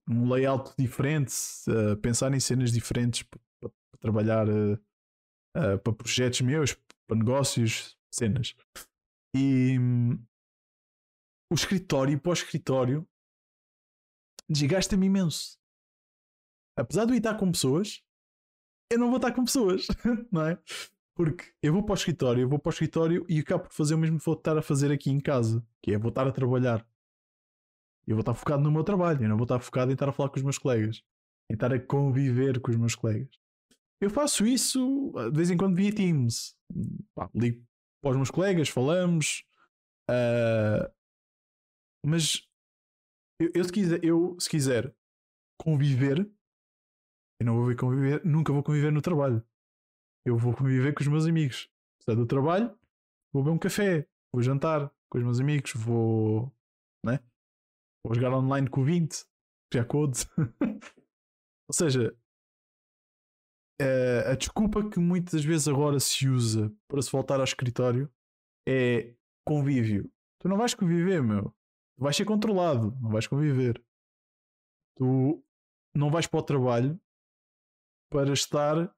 um 0.09 0.33
layout 0.33 0.75
diferente, 0.79 1.35
uh, 1.69 1.97
pensar 1.99 2.33
em 2.33 2.41
cenas 2.41 2.73
diferentes 2.73 3.23
para, 3.23 3.71
trabalhar 4.01 4.49
uh, 4.49 4.81
uh, 5.57 5.79
para 5.79 5.93
projetos 5.93 6.41
meus, 6.41 6.75
para 7.07 7.19
negócios, 7.19 7.97
cenas. 8.13 8.55
E 9.35 9.79
um, 9.79 10.15
o 11.51 11.55
escritório, 11.55 12.21
para 12.21 12.31
o 12.31 12.33
escritório, 12.33 13.09
desgasta-me 14.49 15.07
imenso. 15.07 15.59
Apesar 16.77 17.05
de 17.05 17.13
eu 17.13 17.17
estar 17.17 17.37
com 17.37 17.51
pessoas, 17.51 18.03
eu 18.91 18.99
não 18.99 19.09
vou 19.09 19.17
estar 19.17 19.33
com 19.33 19.45
pessoas, 19.45 19.87
não 20.33 20.47
é? 20.47 20.59
Porque 21.15 21.53
eu 21.63 21.73
vou 21.73 21.85
para 21.85 21.93
o 21.93 21.97
escritório, 21.97 22.43
eu 22.43 22.49
vou 22.49 22.59
para 22.59 22.71
o 22.71 22.73
escritório 22.73 23.27
e 23.29 23.39
acabo 23.41 23.65
por 23.65 23.73
fazer 23.73 23.95
o 23.95 23.99
mesmo 23.99 24.19
que 24.19 24.25
vou 24.25 24.35
estar 24.35 24.57
a 24.57 24.63
fazer 24.63 24.91
aqui 24.91 25.11
em 25.11 25.21
casa, 25.21 25.65
que 25.83 25.93
é 25.93 25.99
vou 25.99 26.09
estar 26.09 26.27
a 26.27 26.33
trabalhar. 26.33 26.87
Eu 28.07 28.17
vou 28.17 28.21
estar 28.21 28.35
focado 28.35 28.63
no 28.63 28.73
meu 28.73 28.83
trabalho, 28.83 29.23
eu 29.23 29.29
não 29.29 29.37
vou 29.37 29.45
estar 29.45 29.61
focado 29.61 29.91
em 29.91 29.95
estar 29.95 30.09
a 30.09 30.13
falar 30.13 30.31
com 30.31 30.37
os 30.37 30.43
meus 30.43 30.59
colegas, 30.59 31.05
em 31.51 31.55
estar 31.55 31.73
a 31.73 31.79
conviver 31.79 32.61
com 32.61 32.71
os 32.71 32.77
meus 32.77 32.95
colegas. 32.95 33.39
Eu 34.01 34.11
faço 34.11 34.47
isso 34.47 35.13
de 35.31 35.37
vez 35.37 35.51
em 35.51 35.57
quando 35.57 35.77
via 35.77 35.95
Teams. 35.95 36.57
Pá, 37.15 37.31
ligo 37.35 37.65
para 38.03 38.13
os 38.13 38.17
meus 38.17 38.31
colegas, 38.31 38.69
falamos. 38.69 39.45
Uh, 40.11 40.91
mas 42.07 42.49
eu, 43.41 43.51
eu, 43.55 43.65
se 43.65 43.73
quiser, 43.73 44.05
eu, 44.05 44.37
se 44.41 44.49
quiser 44.49 44.95
conviver, 45.61 46.19
eu 47.41 47.47
não 47.47 47.57
vou 47.57 47.77
conviver, 47.77 48.25
nunca 48.25 48.53
vou 48.53 48.63
conviver 48.63 48.91
no 48.91 49.03
trabalho 49.03 49.45
eu 50.25 50.37
vou 50.37 50.55
conviver 50.55 50.95
com 50.95 51.03
os 51.03 51.09
meus 51.09 51.27
amigos. 51.27 51.69
Sai 52.03 52.15
do 52.15 52.27
trabalho, 52.27 52.77
vou 53.33 53.43
beber 53.43 53.55
um 53.55 53.59
café, 53.59 54.07
vou 54.33 54.43
jantar 54.43 54.91
com 55.11 55.19
os 55.19 55.25
meus 55.25 55.41
amigos, 55.41 55.73
vou. 55.75 56.53
Né? 57.05 57.19
Vou 58.05 58.15
jogar 58.15 58.33
online 58.33 58.69
com 58.69 58.81
o 58.81 58.85
20, 58.85 59.25
já 59.73 59.85
code. 59.85 60.21
Ou 61.69 61.75
seja, 61.75 62.17
a, 63.81 64.33
a 64.33 64.35
desculpa 64.35 64.89
que 64.89 64.99
muitas 64.99 65.45
vezes 65.45 65.69
agora 65.69 65.99
se 65.99 66.29
usa 66.29 66.73
para 66.87 67.03
se 67.03 67.11
voltar 67.11 67.39
ao 67.39 67.45
escritório 67.45 68.11
é 68.69 69.15
convívio. 69.45 70.11
Tu 70.39 70.49
não 70.49 70.57
vais 70.57 70.75
conviver, 70.75 71.23
meu. 71.23 71.55
Tu 71.97 72.03
vais 72.03 72.17
ser 72.17 72.25
controlado, 72.25 72.97
não 73.01 73.11
vais 73.11 73.27
conviver. 73.27 73.83
Tu 74.97 75.43
não 75.95 76.11
vais 76.11 76.27
para 76.27 76.41
o 76.41 76.43
trabalho 76.43 77.01
para 78.11 78.33
estar 78.33 78.95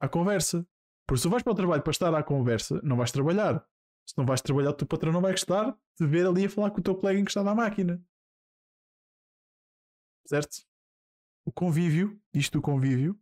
à 0.00 0.08
conversa. 0.08 0.66
Porque 1.06 1.18
se 1.18 1.28
tu 1.28 1.30
vais 1.30 1.42
para 1.42 1.52
o 1.52 1.56
trabalho 1.56 1.82
para 1.82 1.90
estar 1.90 2.14
à 2.14 2.22
conversa, 2.22 2.80
não 2.82 2.96
vais 2.96 3.12
trabalhar. 3.12 3.66
Se 4.08 4.16
não 4.16 4.26
vais 4.26 4.40
trabalhar, 4.40 4.70
o 4.70 4.74
teu 4.74 4.86
patrão 4.86 5.12
não 5.12 5.20
vai 5.20 5.32
gostar 5.32 5.76
de 5.98 6.06
ver 6.06 6.26
ali 6.26 6.44
a 6.44 6.50
falar 6.50 6.70
com 6.70 6.80
o 6.80 6.82
teu 6.82 6.94
colega 6.94 7.18
encostado 7.18 7.48
à 7.48 7.54
máquina. 7.54 8.04
Certo? 10.26 10.64
O 11.44 11.52
convívio, 11.52 12.20
isto 12.34 12.58
do 12.58 12.62
convívio, 12.62 13.18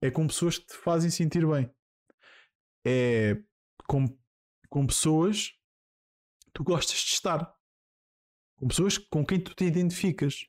é 0.00 0.10
com 0.10 0.26
pessoas 0.26 0.58
que 0.58 0.66
te 0.66 0.76
fazem 0.76 1.10
sentir 1.10 1.46
bem. 1.46 1.70
É 2.86 3.42
com, 3.86 4.06
com 4.68 4.86
pessoas 4.86 5.48
que 6.44 6.52
tu 6.52 6.64
gostas 6.64 6.98
de 6.98 7.12
estar. 7.12 7.54
Com 8.56 8.68
pessoas 8.68 8.98
com 8.98 9.24
quem 9.24 9.42
tu 9.42 9.54
te 9.54 9.64
identificas. 9.64 10.46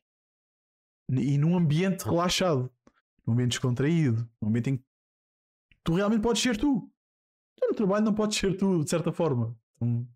E 1.10 1.38
num 1.38 1.58
ambiente 1.58 2.04
relaxado. 2.04 2.72
Num 3.26 3.34
ambiente 3.34 3.52
descontraído. 3.52 4.30
Num 4.42 4.50
ambiente 4.50 4.70
em 4.70 4.78
que 4.78 4.86
tu 5.84 5.96
realmente 5.96 6.22
podes 6.22 6.42
ser 6.42 6.58
tu. 6.58 6.92
Tu 7.56 7.68
no 7.68 7.76
trabalho 7.76 8.06
não 8.06 8.14
podes 8.14 8.38
ser 8.38 8.56
tu, 8.56 8.84
de 8.84 8.90
certa 8.90 9.12
forma. 9.12 9.58
Então, 9.76 10.08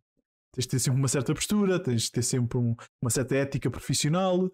tens 0.51 0.65
de 0.65 0.69
ter 0.69 0.79
sempre 0.79 0.99
uma 0.99 1.07
certa 1.07 1.33
postura, 1.33 1.81
tens 1.81 2.03
de 2.03 2.11
ter 2.11 2.23
sempre 2.23 2.57
um, 2.57 2.75
uma 3.01 3.09
certa 3.09 3.35
ética 3.35 3.71
profissional. 3.71 4.51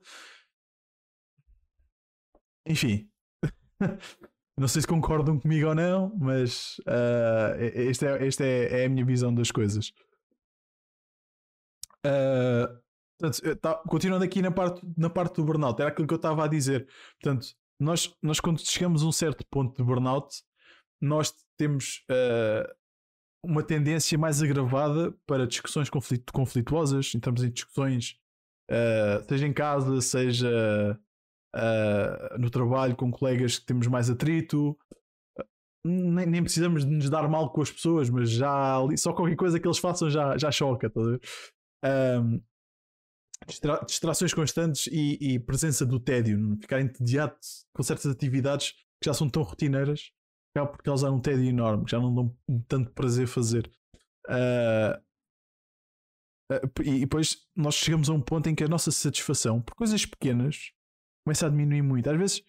Enfim. 2.65 3.11
não 4.59 4.67
sei 4.67 4.81
se 4.81 4.87
concordam 4.87 5.39
comigo 5.39 5.69
ou 5.69 5.75
não, 5.75 6.13
mas 6.17 6.77
uh, 6.79 7.55
esta, 7.57 8.05
é, 8.07 8.27
esta 8.27 8.43
é, 8.43 8.81
é, 8.81 8.85
a 8.85 8.89
minha 8.89 9.05
visão 9.05 9.33
das 9.33 9.51
coisas. 9.51 9.93
Uh, 12.05 12.67
portanto, 13.17 13.55
tá, 13.57 13.75
continuando 13.87 14.25
aqui 14.25 14.41
na 14.41 14.51
parte, 14.51 14.81
na 14.97 15.09
parte 15.09 15.35
do 15.35 15.45
burnout, 15.45 15.81
era 15.81 15.89
aquilo 15.89 16.07
que 16.07 16.13
eu 16.13 16.17
estava 16.17 16.43
a 16.43 16.47
dizer. 16.47 16.87
Portanto, 17.21 17.47
nós, 17.79 18.13
nós 18.21 18.39
quando 18.41 18.59
chegamos 18.59 19.01
a 19.01 19.07
um 19.07 19.11
certo 19.11 19.45
ponto 19.49 19.77
de 19.77 19.83
burnout, 19.83 20.43
nós 21.01 21.33
temos 21.57 22.03
uh, 22.11 22.69
uma 23.41 23.63
tendência 23.63 24.17
mais 24.17 24.43
agravada 24.43 25.15
para 25.25 25.47
discussões 25.47 25.89
conflito, 25.89 26.33
conflituosas, 26.33 27.15
entramos 27.15 27.43
em 27.43 27.49
discussões, 27.49 28.19
uh, 28.69 29.25
seja 29.27 29.47
em 29.47 29.53
casa, 29.53 30.01
seja 30.01 30.99
uh, 31.55 32.39
no 32.39 32.49
trabalho 32.49 32.95
com 32.95 33.11
colegas 33.11 33.59
que 33.59 33.65
temos 33.65 33.87
mais 33.87 34.09
atrito. 34.09 34.77
Nem, 35.85 36.25
nem, 36.25 36.43
precisamos 36.43 36.85
de 36.85 36.91
nos 36.91 37.09
dar 37.09 37.27
mal 37.29 37.51
com 37.51 37.61
as 37.61 37.71
pessoas, 37.71 38.09
mas 38.09 38.29
já 38.29 38.77
só 38.97 39.13
qualquer 39.13 39.35
coisa 39.35 39.59
que 39.59 39.67
eles 39.67 39.77
façam 39.77 40.09
já, 40.09 40.37
já 40.37 40.51
choca. 40.51 40.89
Tá 40.89 41.01
um, 42.21 42.41
distra 43.47 43.79
distrações 43.85 44.33
constantes 44.33 44.87
e, 44.87 45.17
e, 45.21 45.39
presença 45.39 45.85
do 45.85 45.99
tédio, 45.99 46.57
ficar 46.61 46.81
entediado 46.81 47.35
com 47.73 47.81
certas 47.81 48.07
atividades 48.07 48.71
que 49.01 49.05
já 49.05 49.13
são 49.13 49.29
tão 49.29 49.41
rotineiras 49.41 50.11
acaba 50.53 50.71
por 50.71 50.83
causar 50.83 51.11
um 51.11 51.19
tédio 51.19 51.45
enorme, 51.45 51.85
que 51.85 51.91
já 51.91 51.99
não 51.99 52.13
dão 52.13 52.37
tanto 52.67 52.91
prazer 52.91 53.27
fazer. 53.27 53.71
Uh, 54.27 54.99
uh, 56.51 56.83
e 56.83 56.99
depois 57.01 57.47
nós 57.55 57.75
chegamos 57.75 58.09
a 58.09 58.13
um 58.13 58.21
ponto 58.21 58.49
em 58.49 58.55
que 58.55 58.63
a 58.63 58.67
nossa 58.67 58.91
satisfação 58.91 59.61
por 59.61 59.75
coisas 59.75 60.05
pequenas 60.05 60.71
começa 61.25 61.47
a 61.47 61.49
diminuir 61.49 61.81
muito. 61.81 62.09
Às 62.09 62.17
vezes 62.17 62.43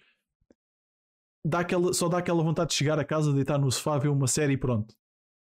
dá 1.44 1.60
aquela, 1.60 1.92
só 1.92 2.08
dá 2.08 2.18
aquela 2.18 2.42
vontade 2.42 2.70
de 2.70 2.76
chegar 2.76 2.98
a 2.98 3.04
casa, 3.04 3.32
deitar 3.32 3.58
no 3.58 3.70
sofá, 3.70 3.98
ver 3.98 4.08
uma 4.08 4.26
série 4.26 4.54
e 4.54 4.58
pronto. 4.58 4.94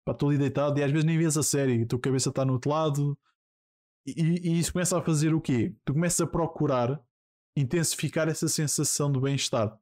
Estou 0.08 0.28
ali 0.28 0.38
deitado 0.38 0.78
e 0.78 0.82
às 0.82 0.90
vezes 0.90 1.04
nem 1.04 1.16
vês 1.16 1.36
a 1.36 1.42
série, 1.42 1.82
a 1.82 1.86
tua 1.86 1.98
cabeça 1.98 2.28
está 2.28 2.44
no 2.44 2.54
outro 2.54 2.70
lado. 2.70 3.18
E, 4.06 4.50
e, 4.50 4.58
isso 4.58 4.72
começa 4.72 4.98
a 4.98 5.02
fazer 5.02 5.32
o 5.32 5.40
quê? 5.40 5.74
Tu 5.84 5.94
começas 5.94 6.20
a 6.20 6.26
procurar 6.26 7.02
intensificar 7.56 8.28
essa 8.28 8.48
sensação 8.48 9.10
de 9.10 9.18
bem-estar. 9.18 9.78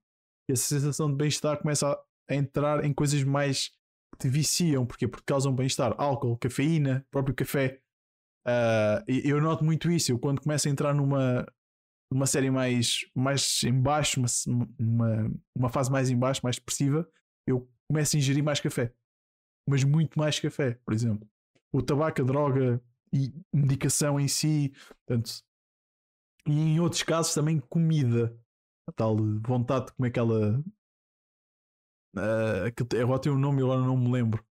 E 0.49 0.53
essa 0.53 0.63
sensação 0.63 1.11
de 1.11 1.17
bem-estar 1.17 1.59
começa 1.61 1.91
a, 1.91 2.05
a 2.29 2.35
entrar 2.35 2.85
em 2.85 2.93
coisas 2.93 3.25
mais 3.25 3.69
que 4.13 4.19
te 4.21 4.29
viciam, 4.29 4.87
porque 4.87 5.09
Porque 5.09 5.25
causam 5.27 5.55
bem-estar. 5.55 5.95
Álcool, 5.99 6.37
cafeína, 6.37 7.05
próprio 7.11 7.35
café. 7.35 7.81
Uh, 8.47 9.03
eu 9.25 9.41
noto 9.41 9.65
muito 9.65 9.91
isso. 9.91 10.13
Eu 10.13 10.19
quando 10.19 10.41
começo 10.41 10.69
a 10.69 10.71
entrar 10.71 10.95
numa, 10.95 11.45
numa 12.13 12.27
série 12.27 12.51
mais, 12.51 13.07
mais 13.15 13.63
em 13.65 13.81
baixo, 13.81 14.21
uma, 14.21 14.29
uma, 14.79 15.33
uma 15.55 15.69
fase 15.69 15.91
mais 15.91 16.11
em 16.11 16.19
baixo, 16.19 16.41
mais 16.43 16.57
depressiva, 16.57 17.09
eu 17.47 17.69
começo 17.89 18.17
a 18.17 18.19
ingerir 18.19 18.45
mais 18.45 18.61
café. 18.61 18.93
Mas 19.69 19.85
muito 19.85 20.19
mais 20.19 20.39
café, 20.39 20.79
por 20.85 20.93
exemplo. 20.93 21.29
O 21.73 21.83
tabaco, 21.83 22.21
a 22.21 22.25
droga 22.25 22.83
e 23.13 23.33
medicação 23.53 24.19
em 24.19 24.29
si. 24.29 24.73
Portanto, 25.07 25.43
e 26.47 26.53
em 26.53 26.81
outros 26.81 27.03
casos 27.03 27.35
também 27.35 27.61
comida. 27.61 28.37
A 28.89 28.93
tal 28.93 29.17
vontade 29.17 29.87
de 29.87 29.93
comer 29.93 30.09
aquela 30.09 30.61
Uh, 32.15 32.69
agora 33.01 33.21
tem 33.21 33.33
um 33.33 33.39
nome 33.39 33.61
e 33.61 33.65
agora 33.65 33.81
não 33.81 33.97
me 33.97 34.11
lembro. 34.11 34.45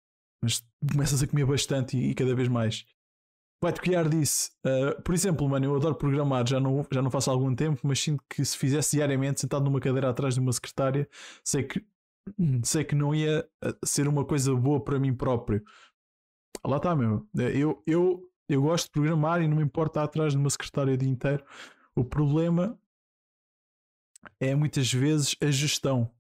Mas 0.44 0.66
começas 0.92 1.22
a 1.22 1.28
comer 1.28 1.46
bastante 1.46 1.98
e, 1.98 2.12
e 2.12 2.16
cada 2.16 2.36
vez 2.36 2.48
mais. 2.48 2.86
Vai-te 3.64 3.80
criar 3.80 4.10
disse, 4.10 4.50
uh, 4.66 5.00
por 5.04 5.14
exemplo, 5.14 5.48
mano, 5.48 5.66
eu 5.66 5.76
adoro 5.76 5.94
programar, 5.94 6.48
já 6.48 6.60
não, 6.60 6.84
já 6.92 7.00
não 7.00 7.12
faço 7.12 7.30
há 7.30 7.34
algum 7.34 7.54
tempo, 7.54 7.80
mas 7.84 8.00
sinto 8.00 8.24
que 8.28 8.44
se 8.44 8.58
fizesse 8.58 8.96
diariamente, 8.96 9.40
sentado 9.42 9.64
numa 9.64 9.80
cadeira 9.80 10.10
atrás 10.10 10.34
de 10.34 10.40
uma 10.40 10.52
secretária, 10.52 11.08
sei 11.44 11.64
que, 11.64 11.86
sei 12.64 12.84
que 12.84 12.96
não 12.96 13.14
ia 13.14 13.48
ah, 13.64 13.74
ser 13.86 14.08
uma 14.08 14.26
coisa 14.26 14.56
boa 14.56 14.84
para 14.84 15.00
mim 15.00 15.14
próprio. 15.14 15.64
Lá 16.66 16.78
está, 16.78 16.96
meu. 16.96 17.28
Eu, 17.36 17.84
eu, 17.86 18.28
eu 18.50 18.62
gosto 18.64 18.86
de 18.86 18.92
programar 18.94 19.44
e 19.44 19.48
não 19.48 19.58
me 19.58 19.64
importa 19.64 20.00
estar 20.00 20.04
atrás 20.06 20.34
de 20.34 20.40
uma 20.40 20.50
secretária 20.50 20.96
o 20.96 20.98
dia 20.98 21.10
inteiro. 21.10 21.46
O 21.96 22.04
problema 22.04 22.80
é 24.40 24.56
muitas 24.56 24.92
vezes 24.92 25.36
a 25.40 25.52
gestão 25.52 26.12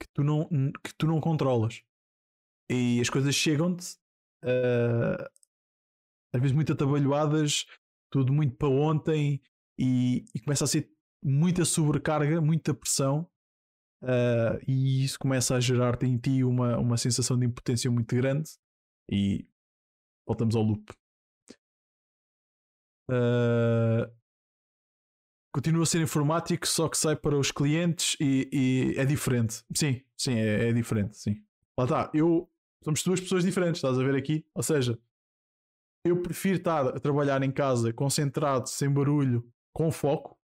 que 0.00 0.08
tu 0.12 0.22
não, 0.22 0.48
que 0.82 0.94
tu 0.96 1.06
não 1.06 1.20
controlas. 1.20 1.82
E 2.70 3.00
as 3.00 3.10
coisas 3.10 3.34
chegam-te, 3.34 3.96
uh, 4.44 5.43
às 6.34 6.40
vezes 6.40 6.54
muito 6.54 6.72
atabalhoadas, 6.72 7.64
tudo 8.10 8.32
muito 8.32 8.56
para 8.56 8.68
ontem, 8.68 9.40
e, 9.78 10.24
e 10.34 10.40
começa 10.40 10.64
a 10.64 10.66
ser 10.66 10.90
muita 11.22 11.64
sobrecarga, 11.64 12.40
muita 12.40 12.74
pressão, 12.74 13.30
uh, 14.02 14.58
e 14.66 15.04
isso 15.04 15.18
começa 15.18 15.54
a 15.54 15.60
gerar-te 15.60 16.06
em 16.06 16.18
ti 16.18 16.42
uma, 16.42 16.76
uma 16.78 16.96
sensação 16.96 17.38
de 17.38 17.46
impotência 17.46 17.90
muito 17.90 18.14
grande. 18.14 18.50
E 19.10 19.46
voltamos 20.26 20.56
ao 20.56 20.62
loop. 20.62 20.92
Uh, 23.10 24.10
continua 25.54 25.82
a 25.82 25.86
ser 25.86 26.00
informático, 26.00 26.66
só 26.66 26.88
que 26.88 26.96
sai 26.96 27.14
para 27.14 27.38
os 27.38 27.52
clientes 27.52 28.16
e, 28.18 28.48
e 28.52 28.98
é 28.98 29.04
diferente. 29.04 29.62
Sim, 29.74 30.02
sim, 30.16 30.34
é, 30.34 30.68
é, 30.68 30.72
diferente, 30.72 31.16
sim. 31.16 31.36
Lá 31.78 31.84
está, 31.84 32.10
eu 32.14 32.50
somos 32.82 33.02
duas 33.02 33.20
pessoas 33.20 33.44
diferentes, 33.44 33.78
estás 33.78 33.98
a 33.98 34.02
ver 34.02 34.14
aqui? 34.14 34.44
Ou 34.54 34.62
seja, 34.62 34.98
eu 36.04 36.20
prefiro 36.20 36.58
estar 36.58 36.88
a 36.88 37.00
trabalhar 37.00 37.42
em 37.42 37.50
casa 37.50 37.92
concentrado, 37.92 38.68
sem 38.68 38.90
barulho, 38.90 39.50
com 39.72 39.90
foco, 39.90 40.38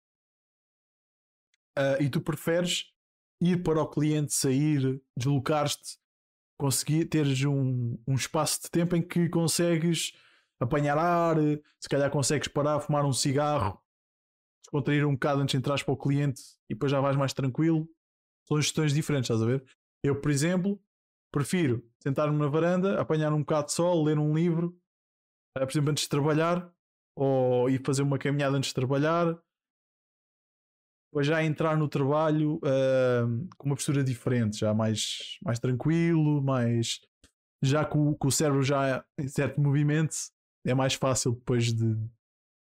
uh, 1.79 2.01
e 2.01 2.09
tu 2.09 2.21
preferes 2.21 2.93
ir 3.41 3.63
para 3.63 3.83
o 3.83 3.89
cliente, 3.89 4.33
sair, 4.33 5.03
deslocar-te, 5.17 5.99
conseguir 6.59 7.07
teres 7.07 7.45
um, 7.45 7.99
um 8.07 8.15
espaço 8.15 8.63
de 8.63 8.71
tempo 8.71 8.97
em 8.97 9.03
que 9.03 9.29
consegues 9.29 10.13
apanhar 10.61 10.99
ar, 10.99 11.37
se 11.81 11.89
calhar 11.89 12.11
consegues 12.11 12.49
parar, 12.49 12.81
fumar 12.81 13.05
um 13.05 13.13
cigarro 13.13 13.81
descontrair 14.69 15.07
um 15.07 15.15
bocado 15.15 15.41
antes 15.41 15.53
de 15.53 15.59
entrar 15.59 15.83
para 15.83 15.95
o 15.95 15.97
cliente 15.97 16.43
e 16.69 16.75
depois 16.75 16.93
já 16.93 17.01
vais 17.01 17.17
mais 17.17 17.33
tranquilo. 17.33 17.89
São 18.47 18.61
gestões 18.61 18.93
diferentes, 18.93 19.31
estás 19.31 19.43
a 19.43 19.47
ver? 19.47 19.65
Eu, 20.03 20.21
por 20.21 20.31
exemplo, 20.31 20.81
prefiro 21.33 21.83
sentar-me 22.03 22.39
na 22.39 22.49
varanda, 22.49 23.01
apanhar 23.01 23.33
um 23.33 23.41
bocado 23.41 23.67
de 23.67 23.73
sol, 23.73 24.05
ler 24.05 24.19
um 24.19 24.35
livro, 24.35 24.79
por 25.67 25.73
exemplo, 25.73 25.91
antes 25.91 26.05
de 26.05 26.11
trabalhar, 26.11 26.71
ou 27.17 27.69
ir 27.69 27.83
fazer 27.85 28.03
uma 28.03 28.19
caminhada 28.19 28.57
antes 28.57 28.69
de 28.69 28.75
trabalhar, 28.75 29.39
depois 31.11 31.27
já 31.27 31.43
entrar 31.43 31.77
no 31.77 31.89
trabalho 31.89 32.57
uh, 32.57 33.49
com 33.57 33.67
uma 33.67 33.75
postura 33.75 34.05
diferente, 34.05 34.59
já 34.59 34.75
mais, 34.75 35.39
mais 35.43 35.59
tranquilo, 35.59 36.43
mais 36.43 37.01
já 37.63 37.85
com, 37.85 38.15
com 38.15 38.29
o 38.29 38.33
cérebro 38.33 38.63
já 38.63 39.05
em 39.19 39.27
certo 39.27 39.61
movimento, 39.61 40.15
é 40.67 40.75
mais 40.75 40.95
fácil 40.95 41.33
depois 41.33 41.73
de, 41.73 41.97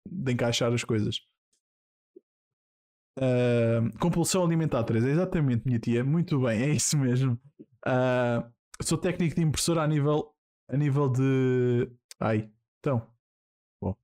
de 0.10 0.32
encaixar 0.32 0.74
as 0.74 0.84
coisas. 0.84 1.20
Uh, 3.20 3.98
compulsão 4.00 4.44
alimentar 4.44 4.84
3, 4.84 5.04
é 5.04 5.10
exatamente, 5.10 5.66
minha 5.66 5.80
tia, 5.80 6.04
muito 6.04 6.40
bem, 6.40 6.62
é 6.64 6.70
isso 6.70 6.98
mesmo. 6.98 7.34
Uh, 7.86 8.48
sou 8.82 8.98
técnico 8.98 9.36
de 9.36 9.42
impressora 9.42 9.82
a 9.82 9.88
nível, 9.88 10.34
a 10.70 10.78
nível 10.78 11.10
de. 11.10 11.92
Ai, 12.20 12.50
então. 12.80 13.10
Bom. 13.82 13.96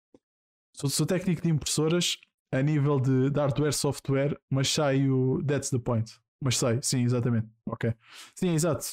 Sou, 0.76 0.89
sou 0.89 1.05
técnico 1.05 1.41
de 1.41 1.49
impressoras 1.49 2.17
a 2.51 2.61
nível 2.61 2.99
de, 2.99 3.30
de 3.30 3.39
hardware, 3.39 3.74
software, 3.74 4.39
mas 4.49 4.69
saio. 4.69 5.43
That's 5.45 5.69
the 5.69 5.80
point. 5.80 6.11
Mas 6.41 6.57
sei, 6.57 6.80
sim, 6.82 7.03
exatamente. 7.03 7.47
Ok. 7.65 7.93
Sim, 8.36 8.49
exato. 8.49 8.86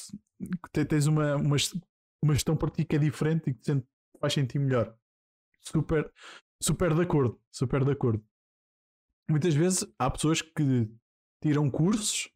Tens 0.71 1.05
uma, 1.05 1.35
uma, 1.35 1.57
uma 2.23 2.33
gestão 2.33 2.55
para 2.55 2.71
ti 2.71 2.85
que 2.85 2.95
é 2.95 2.99
diferente 2.99 3.49
e 3.49 3.53
que 3.53 3.61
te 3.61 3.83
faz 4.19 4.33
sentir 4.33 4.57
melhor. 4.57 4.95
Super, 5.59 6.11
super 6.61 6.95
de 6.95 7.01
acordo. 7.01 7.39
Super 7.51 7.83
de 7.83 7.91
acordo. 7.91 8.23
muitas 9.29 9.53
vezes 9.53 9.85
há 9.99 10.09
pessoas 10.09 10.41
que 10.41 10.89
tiram 11.43 11.69
cursos, 11.69 12.29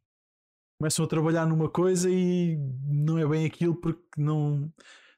começam 0.79 1.05
a 1.05 1.07
trabalhar 1.07 1.45
numa 1.45 1.69
coisa 1.69 2.09
e 2.09 2.57
não 2.85 3.17
é 3.17 3.27
bem 3.27 3.45
aquilo 3.45 3.75
porque 3.75 4.03
não, 4.17 4.71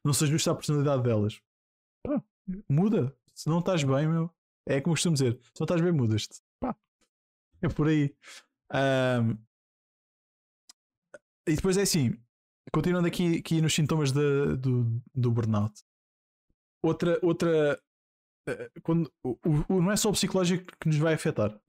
não 0.03 0.13
se 0.13 0.23
ajusta 0.25 0.51
à 0.51 0.55
personalidade 0.55 1.03
delas. 1.03 1.41
Muda. 2.70 3.16
Se 3.34 3.50
não 3.50 3.60
estás 3.60 3.84
bem, 3.84 4.08
meu, 4.08 4.32
é 4.68 4.82
como 4.82 4.95
costumo 4.95 5.14
dizer: 5.14 5.39
se 5.54 5.60
não 5.60 5.66
estás 5.66 5.82
bem, 5.82 5.91
mudas-te. 5.91 6.41
Pá, 6.60 6.76
é 7.62 7.70
por 7.70 7.88
aí. 7.88 8.16
Um, 8.74 9.38
e 11.48 11.56
depois 11.56 11.78
é 11.78 11.84
assim, 11.84 12.20
continuando 12.74 13.08
aqui, 13.08 13.38
aqui 13.38 13.62
nos 13.62 13.74
sintomas 13.74 14.12
de, 14.12 14.58
do, 14.58 15.02
do 15.16 15.32
burnout. 15.32 15.82
Outra, 16.84 17.20
outra 17.24 17.82
eh, 18.48 18.72
quando, 18.82 19.12
o, 19.24 19.38
o, 19.70 19.82
não 19.82 19.91
é 19.91 19.98
só 19.98 20.10
o 20.10 20.14
psicológico 20.14 20.66
que 20.80 20.88
nos 20.88 20.98
vai 20.98 21.14
afetar? 21.14 21.60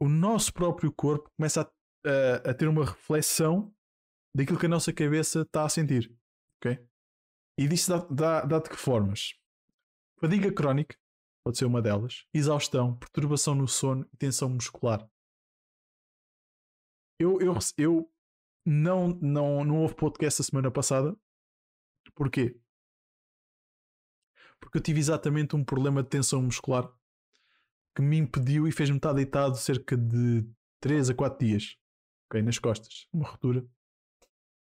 O 0.00 0.08
nosso 0.08 0.52
próprio 0.52 0.92
corpo 0.92 1.30
começa 1.36 1.62
a, 1.62 1.68
a, 2.08 2.50
a 2.50 2.54
ter 2.54 2.68
uma 2.68 2.84
reflexão 2.84 3.74
daquilo 4.34 4.58
que 4.58 4.66
a 4.66 4.70
nossa 4.70 4.92
cabeça 4.92 5.42
está 5.42 5.64
a 5.64 5.68
sentir, 5.68 6.14
ok? 6.58 6.78
E 7.58 7.66
disso 7.66 7.90
dá, 7.90 8.06
dá, 8.10 8.44
dá 8.44 8.58
de 8.58 8.68
que 8.68 8.76
formas? 8.76 9.34
Fadiga 10.18 10.52
crónica 10.52 10.96
pode 11.44 11.58
ser 11.58 11.64
uma 11.66 11.80
delas, 11.80 12.26
exaustão, 12.32 12.96
perturbação 12.96 13.54
no 13.54 13.68
sono 13.68 14.08
e 14.12 14.16
tensão 14.16 14.48
muscular. 14.48 15.08
Eu, 17.18 17.40
eu, 17.40 17.54
eu 17.78 18.12
não, 18.64 19.08
não, 19.08 19.64
não 19.64 19.82
houve 19.82 19.94
podcast 19.94 20.42
a 20.42 20.44
semana 20.44 20.70
passada. 20.70 21.16
Porquê? 22.14 22.58
Porque 24.58 24.78
eu 24.78 24.82
tive 24.82 24.98
exatamente 24.98 25.54
um 25.54 25.64
problema 25.64 26.02
de 26.02 26.08
tensão 26.08 26.42
muscular 26.42 26.90
que 27.94 28.02
me 28.02 28.18
impediu 28.18 28.66
e 28.66 28.72
fez-me 28.72 28.96
estar 28.96 29.12
deitado 29.12 29.56
cerca 29.56 29.96
de 29.96 30.44
3 30.80 31.10
a 31.10 31.14
4 31.14 31.46
dias. 31.46 31.76
Ok, 32.26 32.42
nas 32.42 32.58
costas. 32.58 33.06
Uma 33.12 33.28
ruptura. 33.28 33.60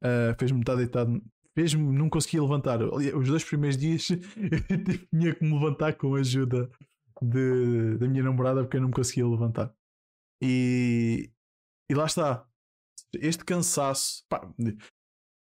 Uh, 0.03 0.38
fez-me 0.38 0.59
estar 0.59 0.75
deitado. 0.75 1.23
Fez-me, 1.57 1.91
não 1.91 2.07
conseguia 2.07 2.39
levantar. 2.39 2.79
Os 2.83 3.27
dois 3.27 3.43
primeiros 3.43 3.75
dias 3.75 4.05
tinha 5.09 5.33
que 5.33 5.43
me 5.43 5.53
levantar 5.53 5.95
com 5.95 6.13
a 6.13 6.19
ajuda 6.19 6.69
de, 7.19 7.97
da 7.97 8.07
minha 8.07 8.21
namorada 8.21 8.61
porque 8.61 8.77
eu 8.77 8.81
não 8.81 8.89
me 8.89 8.93
conseguia 8.93 9.27
levantar. 9.27 9.73
E, 10.39 11.31
e 11.89 11.95
lá 11.95 12.05
está 12.05 12.47
este 13.15 13.43
cansaço. 13.43 14.23
Pá, 14.29 14.47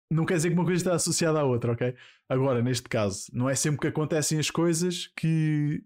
não 0.09 0.25
quer 0.25 0.35
dizer 0.37 0.51
que 0.51 0.55
uma 0.55 0.63
coisa 0.63 0.79
está 0.79 0.95
associada 0.95 1.41
à 1.41 1.43
outra, 1.43 1.73
ok? 1.73 1.93
Agora, 2.29 2.61
neste 2.61 2.87
caso, 2.87 3.29
não 3.33 3.49
é 3.49 3.55
sempre 3.55 3.81
que 3.81 3.87
acontecem 3.87 4.39
as 4.39 4.49
coisas 4.49 5.07
que. 5.17 5.83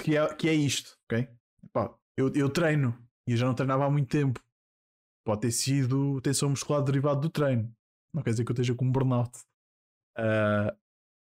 que 0.00 0.16
é, 0.16 0.32
que 0.32 0.48
é 0.48 0.54
isto, 0.54 0.96
ok? 1.10 1.28
Pá, 1.72 1.92
eu, 2.16 2.32
eu 2.36 2.48
treino 2.48 2.96
e 3.26 3.32
eu 3.32 3.36
já 3.36 3.46
não 3.46 3.54
treinava 3.54 3.84
há 3.84 3.90
muito 3.90 4.08
tempo. 4.08 4.40
Pode 5.26 5.40
ter 5.40 5.50
sido 5.50 6.20
tensão 6.20 6.50
muscular 6.50 6.84
derivado 6.84 7.20
do 7.20 7.30
treino. 7.30 7.74
Não 8.14 8.22
quer 8.22 8.30
dizer 8.30 8.44
que 8.44 8.50
eu 8.50 8.54
esteja 8.54 8.74
com 8.74 8.84
um 8.84 8.92
burnout. 8.92 9.38
Uh, 10.18 10.76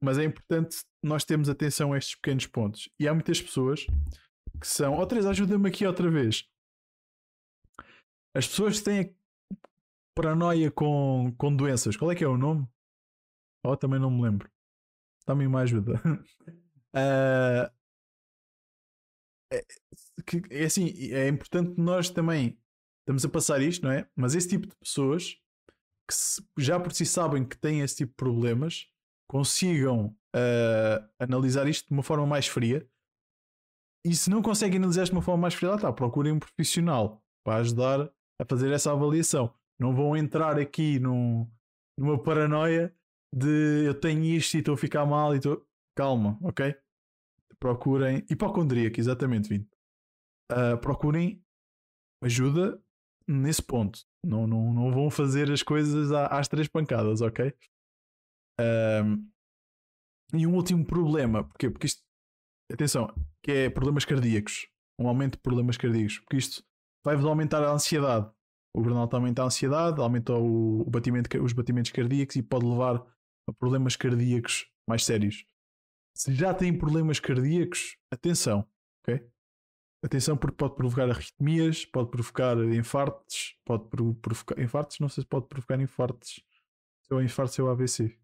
mas 0.03 0.19
é 0.19 0.25
importante 0.25 0.85
nós 1.03 1.25
termos 1.25 1.49
atenção 1.49 1.93
a 1.93 1.99
estes 1.99 2.15
pequenos 2.15 2.47
pontos. 2.47 2.89
E 2.99 3.07
há 3.07 3.15
muitas 3.15 3.41
pessoas 3.41 3.87
que 4.61 4.67
são. 4.67 4.99
Oh, 4.99 5.07
Teresa, 5.07 5.31
ajuda-me 5.31 5.69
aqui 5.69 5.87
outra 5.87 6.11
vez. 6.11 6.49
As 8.35 8.47
pessoas 8.47 8.81
têm 8.81 9.15
paranoia 10.17 10.71
com, 10.71 11.35
com 11.37 11.55
doenças. 11.55 11.97
Qual 11.97 12.11
é 12.11 12.15
que 12.15 12.25
é 12.25 12.29
o 12.29 12.39
nome? 12.39 12.67
Oh, 13.65 13.77
também 13.77 14.01
não 14.01 14.11
me 14.11 14.23
lembro. 14.23 14.51
Dá-me 15.27 15.47
uma 15.47 15.61
ajuda. 15.61 16.01
uh, 16.95 17.71
é, 19.53 19.65
que, 20.27 20.43
é 20.51 20.65
assim, 20.65 20.89
é 21.13 21.29
importante 21.29 21.79
nós 21.79 22.09
também 22.09 22.59
estamos 23.01 23.25
a 23.25 23.29
passar 23.29 23.61
isto, 23.61 23.85
não 23.85 23.93
é? 23.93 24.09
Mas 24.17 24.35
esse 24.35 24.49
tipo 24.49 24.67
de 24.67 24.77
pessoas 24.77 25.37
que 26.11 26.15
se, 26.17 26.45
já 26.59 26.81
por 26.81 26.93
si 26.93 27.07
sabem 27.07 27.45
que 27.45 27.57
têm 27.57 27.83
esse 27.83 27.99
tipo 27.99 28.11
de 28.11 28.17
problemas 28.17 28.91
consigam 29.31 30.07
uh, 30.35 31.09
analisar 31.21 31.69
isto 31.69 31.87
de 31.87 31.93
uma 31.93 32.03
forma 32.03 32.27
mais 32.27 32.49
fria. 32.49 32.85
E 34.05 34.17
se 34.17 34.29
não 34.29 34.43
conseguem 34.43 34.79
analisar 34.79 35.05
de 35.05 35.13
uma 35.13 35.23
forma 35.23 35.43
mais 35.43 35.55
fria, 35.55 35.71
lá 35.71 35.77
está, 35.77 35.93
procurem 35.93 36.33
um 36.33 36.41
profissional 36.41 37.25
para 37.47 37.61
ajudar 37.61 38.13
a 38.41 38.45
fazer 38.49 38.73
essa 38.73 38.91
avaliação. 38.91 39.55
Não 39.79 39.95
vão 39.95 40.17
entrar 40.17 40.59
aqui 40.59 40.99
num, 40.99 41.49
numa 41.97 42.21
paranoia 42.21 42.93
de 43.33 43.85
eu 43.87 43.95
tenho 43.95 44.25
isto 44.25 44.55
e 44.55 44.59
estou 44.59 44.75
a 44.75 44.79
ficar 44.79 45.07
mal 45.07 45.33
e 45.33 45.37
estou. 45.37 45.65
Calma, 45.97 46.37
ok? 46.43 46.75
Procurem. 47.61 48.25
Hipocondríaco, 48.29 48.99
exatamente, 48.99 49.49
Vinte. 49.49 49.69
Uh, 50.51 50.77
procurem 50.81 51.45
ajuda 52.25 52.83
nesse 53.29 53.63
ponto. 53.63 54.10
Não, 54.25 54.47
não, 54.47 54.73
não 54.73 54.93
vão 54.93 55.11
fazer 55.11 55.51
as 55.51 55.63
coisas 55.63 56.13
às 56.13 56.47
três 56.47 56.69
pancadas, 56.69 57.21
ok? 57.23 57.55
Um, 58.61 59.31
e 60.35 60.47
um 60.47 60.55
último 60.55 60.85
problema, 60.85 61.45
porque, 61.45 61.71
porque 61.71 61.87
isto, 61.87 62.03
atenção, 62.71 63.13
que 63.43 63.51
é 63.51 63.71
problemas 63.71 64.05
cardíacos, 64.05 64.69
um 64.99 65.09
aumento 65.09 65.33
de 65.33 65.43
problemas 65.43 65.77
cardíacos, 65.77 66.19
porque 66.19 66.37
isto 66.37 66.63
vai-vos 67.05 67.25
aumentar 67.25 67.63
a 67.63 67.73
ansiedade. 67.73 68.31
O 68.77 68.83
burnout 68.83 69.13
aumenta 69.15 69.43
a 69.43 69.47
ansiedade, 69.47 70.01
aumenta 70.01 70.35
o, 70.35 70.83
o 70.83 70.91
batimento, 70.91 71.43
os 71.43 71.53
batimentos 71.53 71.91
cardíacos 71.91 72.37
e 72.37 72.43
pode 72.43 72.67
levar 72.67 73.05
a 73.49 73.53
problemas 73.53 73.97
cardíacos 73.97 74.71
mais 74.89 75.05
sérios. 75.05 75.45
Se 76.17 76.33
já 76.35 76.55
têm 76.55 76.77
problemas 76.77 77.19
cardíacos, 77.19 77.97
atenção, 78.13 78.69
ok? 79.03 79.27
Atenção 80.03 80.37
porque 80.37 80.57
pode 80.57 80.77
provocar 80.77 81.11
arritmias, 81.11 81.85
pode 81.85 82.11
provocar 82.11 82.57
infartos, 82.59 83.57
pode 83.65 83.85
provocar 84.21 84.59
infartos, 84.59 84.99
não 84.99 85.09
sei 85.11 85.23
se 85.23 85.29
pode 85.29 85.47
provocar 85.47 85.79
infartos. 85.79 86.41
Se 87.03 87.15
é 87.15 87.23
infarto, 87.23 87.53
se 87.53 87.61
é 87.61 87.65
o 87.65 87.69
AVC. 87.69 88.19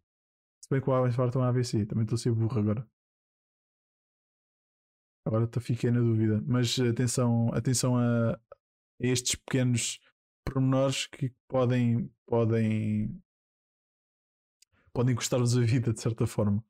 Se 0.61 0.71
bem 0.71 0.81
que 0.81 0.89
o 0.89 1.07
infarto 1.07 1.39
é 1.39 1.43
um 1.43 1.45
AVC, 1.45 1.85
também 1.85 2.05
estou 2.05 2.17
a 2.17 2.19
ser 2.19 2.33
burro 2.33 2.59
agora. 2.59 2.89
Agora 5.27 5.49
fiquei 5.61 5.91
na 5.91 6.01
dúvida, 6.01 6.41
mas 6.47 6.79
atenção, 6.79 7.53
atenção 7.53 7.99
a, 7.99 8.41
estes 9.01 9.35
pequenos 9.35 10.01
pormenores 10.45 11.07
que 11.07 11.35
podem 11.49 12.11
podem 12.25 13.23
podem 14.93 15.15
custar-vos 15.15 15.59
a 15.59 15.61
vida 15.61 15.93
de 15.93 16.01
certa 16.01 16.27
forma. 16.27 16.65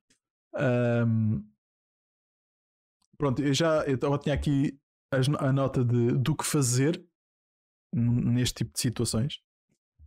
Um, 0.55 1.47
pronto, 3.19 3.43
eu 3.43 3.55
já 3.55 3.85
eu 3.85 3.99
tinha 4.19 4.35
aqui 4.35 4.81
a, 5.11 5.47
a, 5.49 5.53
nota 5.53 5.85
de, 5.85 6.13
do 6.13 6.35
que 6.35 6.45
fazer 6.45 7.03
neste 7.93 8.57
tipo 8.57 8.73
de 8.73 8.81
situações. 8.81 9.41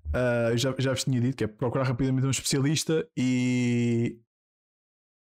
Uh, 0.10 0.58
já, 0.58 0.74
já 0.80 0.92
vos 0.92 1.04
tinha 1.04 1.22
dito 1.22 1.38
que 1.38 1.44
é 1.44 1.48
procurar 1.48 1.84
rapidamente 1.84 2.26
um 2.26 2.32
especialista 2.32 3.08
e 3.16 4.20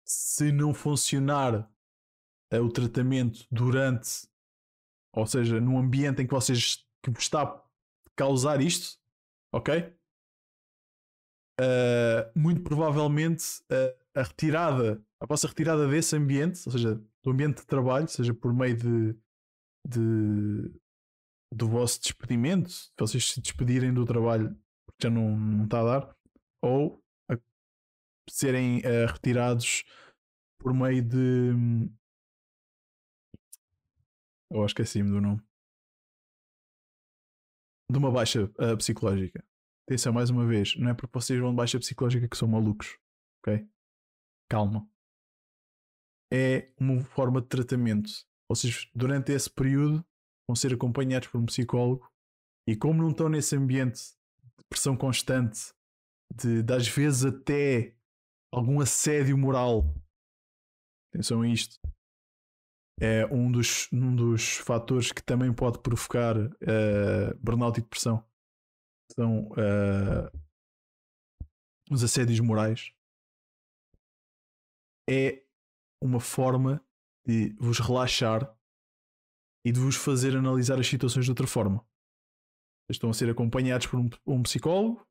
se 0.05 0.51
não 0.51 0.73
funcionar 0.73 1.69
uh, 2.53 2.61
o 2.61 2.71
tratamento 2.71 3.45
durante, 3.51 4.27
ou 5.13 5.27
seja, 5.27 5.59
num 5.59 5.77
ambiente 5.77 6.21
em 6.21 6.27
que 6.27 6.33
vocês 6.33 6.85
que 7.03 7.11
está 7.19 7.43
a 7.43 7.61
causar 8.15 8.61
isto, 8.61 8.97
ok? 9.51 9.93
Uh, 11.59 12.39
muito 12.39 12.61
provavelmente 12.61 13.43
a 14.15 14.21
retirada, 14.21 15.03
a 15.19 15.25
vossa 15.25 15.47
retirada 15.47 15.87
desse 15.87 16.15
ambiente, 16.15 16.61
ou 16.65 16.71
seja, 16.71 16.95
do 17.23 17.31
ambiente 17.31 17.57
de 17.57 17.67
trabalho, 17.67 18.07
seja 18.07 18.33
por 18.33 18.53
meio 18.53 18.75
de, 18.75 19.15
de 19.87 20.71
do 21.53 21.67
vosso 21.67 22.01
despedimento, 22.01 22.69
de 22.69 22.93
vocês 22.99 23.31
se 23.31 23.41
despedirem 23.41 23.93
do 23.93 24.05
trabalho 24.05 24.53
porque 24.85 25.03
já 25.03 25.09
não, 25.09 25.37
não 25.37 25.63
está 25.63 25.79
a 25.79 25.99
dar, 25.99 26.17
ou 26.61 27.01
a 27.31 27.37
serem 28.29 28.79
uh, 28.79 29.11
retirados 29.11 29.83
por 30.59 30.73
meio 30.73 31.01
de. 31.01 31.51
Eu 34.51 34.65
esqueci-me 34.65 35.09
do 35.09 35.21
nome 35.21 35.41
de 37.89 37.97
uma 37.97 38.11
baixa 38.11 38.43
uh, 38.43 38.77
psicológica. 38.77 39.43
Atenção, 39.87 40.11
mais 40.11 40.29
uma 40.29 40.45
vez, 40.45 40.75
não 40.77 40.89
é 40.89 40.93
porque 40.93 41.13
vocês 41.13 41.39
vão 41.39 41.51
de 41.51 41.55
baixa 41.55 41.79
psicológica 41.79 42.27
que 42.27 42.37
são 42.37 42.47
malucos, 42.47 42.97
ok? 43.41 43.65
Calma. 44.49 44.89
É 46.31 46.73
uma 46.77 47.01
forma 47.01 47.41
de 47.41 47.47
tratamento. 47.47 48.09
Vocês, 48.49 48.89
durante 48.95 49.31
esse 49.31 49.49
período, 49.49 50.05
vão 50.47 50.55
ser 50.55 50.73
acompanhados 50.73 51.27
por 51.27 51.39
um 51.39 51.45
psicólogo 51.45 52.09
e, 52.67 52.75
como 52.75 53.01
não 53.01 53.09
estão 53.09 53.29
nesse 53.29 53.55
ambiente 53.55 54.01
de 54.57 54.65
pressão 54.69 54.95
constante, 54.95 55.73
de, 56.33 56.63
de 56.63 56.73
às 56.73 56.87
vezes 56.87 57.25
até 57.25 57.95
algum 58.53 58.79
assédio 58.79 59.37
moral, 59.37 59.93
atenção 61.11 61.41
a 61.41 61.47
isto, 61.47 61.79
é 62.99 63.25
um 63.27 63.51
dos, 63.51 63.91
um 63.93 64.15
dos 64.15 64.57
fatores 64.57 65.11
que 65.11 65.21
também 65.21 65.53
pode 65.53 65.79
provocar 65.79 66.35
uh, 66.35 67.37
burnout 67.39 67.79
e 67.79 67.83
depressão. 67.83 68.25
São 69.11 69.49
uh, 69.51 70.31
os 71.91 72.03
assédios 72.03 72.39
morais. 72.39 72.91
É 75.09 75.43
uma 76.01 76.19
forma 76.19 76.83
de 77.27 77.53
vos 77.59 77.79
relaxar 77.79 78.55
e 79.65 79.71
de 79.71 79.79
vos 79.79 79.97
fazer 79.97 80.35
analisar 80.37 80.79
as 80.79 80.87
situações 80.87 81.25
de 81.25 81.31
outra 81.31 81.45
forma. 81.45 81.85
Estão 82.89 83.09
a 83.09 83.13
ser 83.13 83.29
acompanhados 83.29 83.85
por 83.85 83.99
um, 83.99 84.09
um 84.25 84.41
psicólogo 84.43 85.05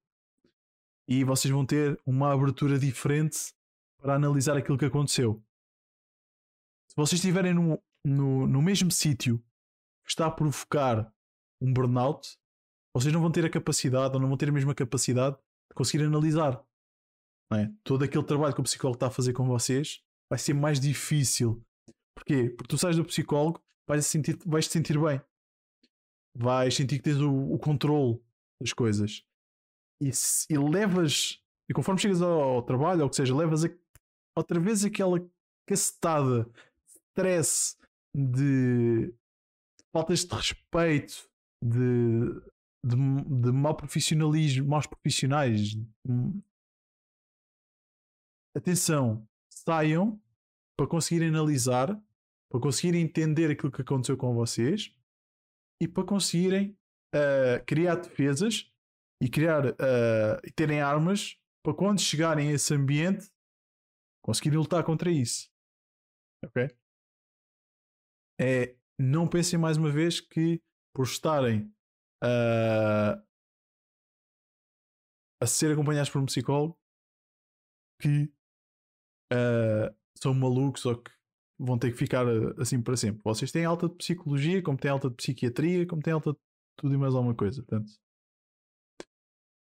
e 1.07 1.23
vocês 1.25 1.53
vão 1.53 1.67
ter 1.67 2.01
uma 2.07 2.33
abertura 2.33 2.79
diferente 2.79 3.55
para 4.01 4.15
analisar 4.15 4.57
aquilo 4.57 4.79
que 4.79 4.87
aconteceu. 4.87 5.45
Se 6.89 6.97
vocês 6.97 7.19
estiverem 7.19 7.53
no, 7.53 7.83
no, 8.03 8.47
no 8.47 8.63
mesmo 8.63 8.91
sítio 8.91 9.39
que 10.03 10.11
está 10.11 10.27
a 10.27 10.31
provocar 10.31 11.13
um 11.61 11.71
burnout, 11.71 12.39
vocês 12.95 13.13
não 13.13 13.21
vão 13.21 13.31
ter 13.31 13.45
a 13.45 13.51
capacidade 13.51 14.15
ou 14.15 14.21
não 14.21 14.29
vão 14.29 14.39
ter 14.39 14.49
a 14.49 14.53
mesma 14.53 14.75
capacidade 14.75 15.37
de 15.37 15.75
conseguir 15.75 16.05
analisar. 16.05 16.65
É? 17.53 17.71
Todo 17.85 18.05
aquele 18.05 18.25
trabalho 18.25 18.55
que 18.55 18.61
o 18.61 18.65
psicólogo 18.65 18.97
está 18.97 19.09
a 19.09 19.11
fazer 19.11 19.35
com 19.35 19.47
vocês 19.47 20.03
vai 20.31 20.39
ser 20.39 20.55
mais 20.55 20.81
difícil. 20.81 21.63
Porquê? 22.17 22.49
Porque 22.49 22.69
tu 22.69 22.79
sais 22.79 22.97
do 22.97 23.05
psicólogo, 23.05 23.63
vais 23.87 24.05
-te 24.05 24.09
sentir, 24.09 24.39
vais 24.47 24.67
te 24.67 24.73
sentir 24.73 24.99
bem, 24.99 25.21
vais 26.35 26.75
sentir 26.75 26.97
que 26.97 27.05
tens 27.05 27.21
o, 27.21 27.53
o 27.53 27.59
controle 27.59 28.19
das 28.59 28.73
coisas 28.73 29.23
e, 30.01 30.13
se, 30.13 30.47
e, 30.53 30.59
levas, 30.59 31.43
e 31.69 31.75
conforme 31.75 32.01
chegas 32.01 32.23
ao, 32.23 32.41
ao, 32.41 32.63
trabalho, 32.63 33.03
ou 33.03 33.11
que 33.11 33.17
seja, 33.17 33.37
levas 33.37 33.65
a, 33.65 33.69
outra 34.35 34.59
vez 34.59 34.85
aquela 34.85 35.19
cacetada 35.67 36.45
de 36.45 37.01
stress, 37.11 37.77
de 38.15 39.15
faltas 39.93 40.25
de 40.25 40.35
respeito, 40.35 41.29
de, 41.63 42.41
de, 42.85 42.97
de 43.43 43.53
mau 43.53 43.75
profissionalismo, 43.75 44.69
maus 44.69 44.87
profissionais. 44.87 45.77
Atenção, 48.55 49.27
saiam 49.51 50.21
para 50.77 50.87
conseguirem 50.87 51.29
analisar, 51.29 51.99
para 52.51 52.61
conseguirem 52.61 53.03
entender 53.03 53.51
aquilo 53.51 53.73
que 53.73 53.83
aconteceu 53.83 54.17
com 54.17 54.35
vocês 54.35 54.95
e 55.83 55.89
para 55.89 56.05
conseguirem 56.05 56.79
uh, 57.15 57.65
criar 57.67 57.97
defesas 57.97 58.73
e 59.23 59.29
criar 59.29 59.67
uh, 59.67 60.41
e 60.45 60.51
terem 60.51 60.81
armas 60.81 61.39
para 61.65 61.75
quando 61.75 62.01
chegarem 62.01 62.51
a 62.51 62.53
esse 62.53 62.73
ambiente 62.75 63.31
conseguirem 64.25 64.59
lutar 64.59 64.85
contra 64.85 65.11
isso. 65.11 65.51
Ok? 66.45 66.69
É, 68.41 68.77
não 68.99 69.29
pensem 69.29 69.59
mais 69.59 69.77
uma 69.77 69.91
vez 69.91 70.21
que 70.21 70.63
por 70.95 71.05
estarem 71.05 71.73
uh, 72.23 73.23
a 75.43 75.47
ser 75.47 75.73
acompanhados 75.73 76.11
por 76.11 76.21
um 76.21 76.27
psicólogo 76.27 76.79
que 78.01 78.25
uh, 79.33 79.95
são 80.19 80.35
malucos 80.35 80.85
ou 80.87 81.03
que 81.03 81.16
vão 81.59 81.79
ter 81.79 81.91
que 81.91 81.99
ficar 81.99 82.27
assim 82.59 82.81
para 82.83 82.97
sempre. 82.97 83.21
Vocês 83.25 83.51
têm 83.51 83.65
alta 83.65 83.89
de 83.89 83.95
psicologia, 83.95 84.63
como 84.63 84.79
têm 84.79 84.91
alta 84.91 85.09
de 85.09 85.17
psiquiatria, 85.17 85.87
como 85.87 86.03
têm 86.03 86.13
alta 86.13 86.33
de 86.33 86.39
tudo 86.77 86.95
e 86.95 86.99
mais 86.99 87.15
alguma 87.15 87.35
coisa. 87.35 87.63
Portanto, 87.63 87.91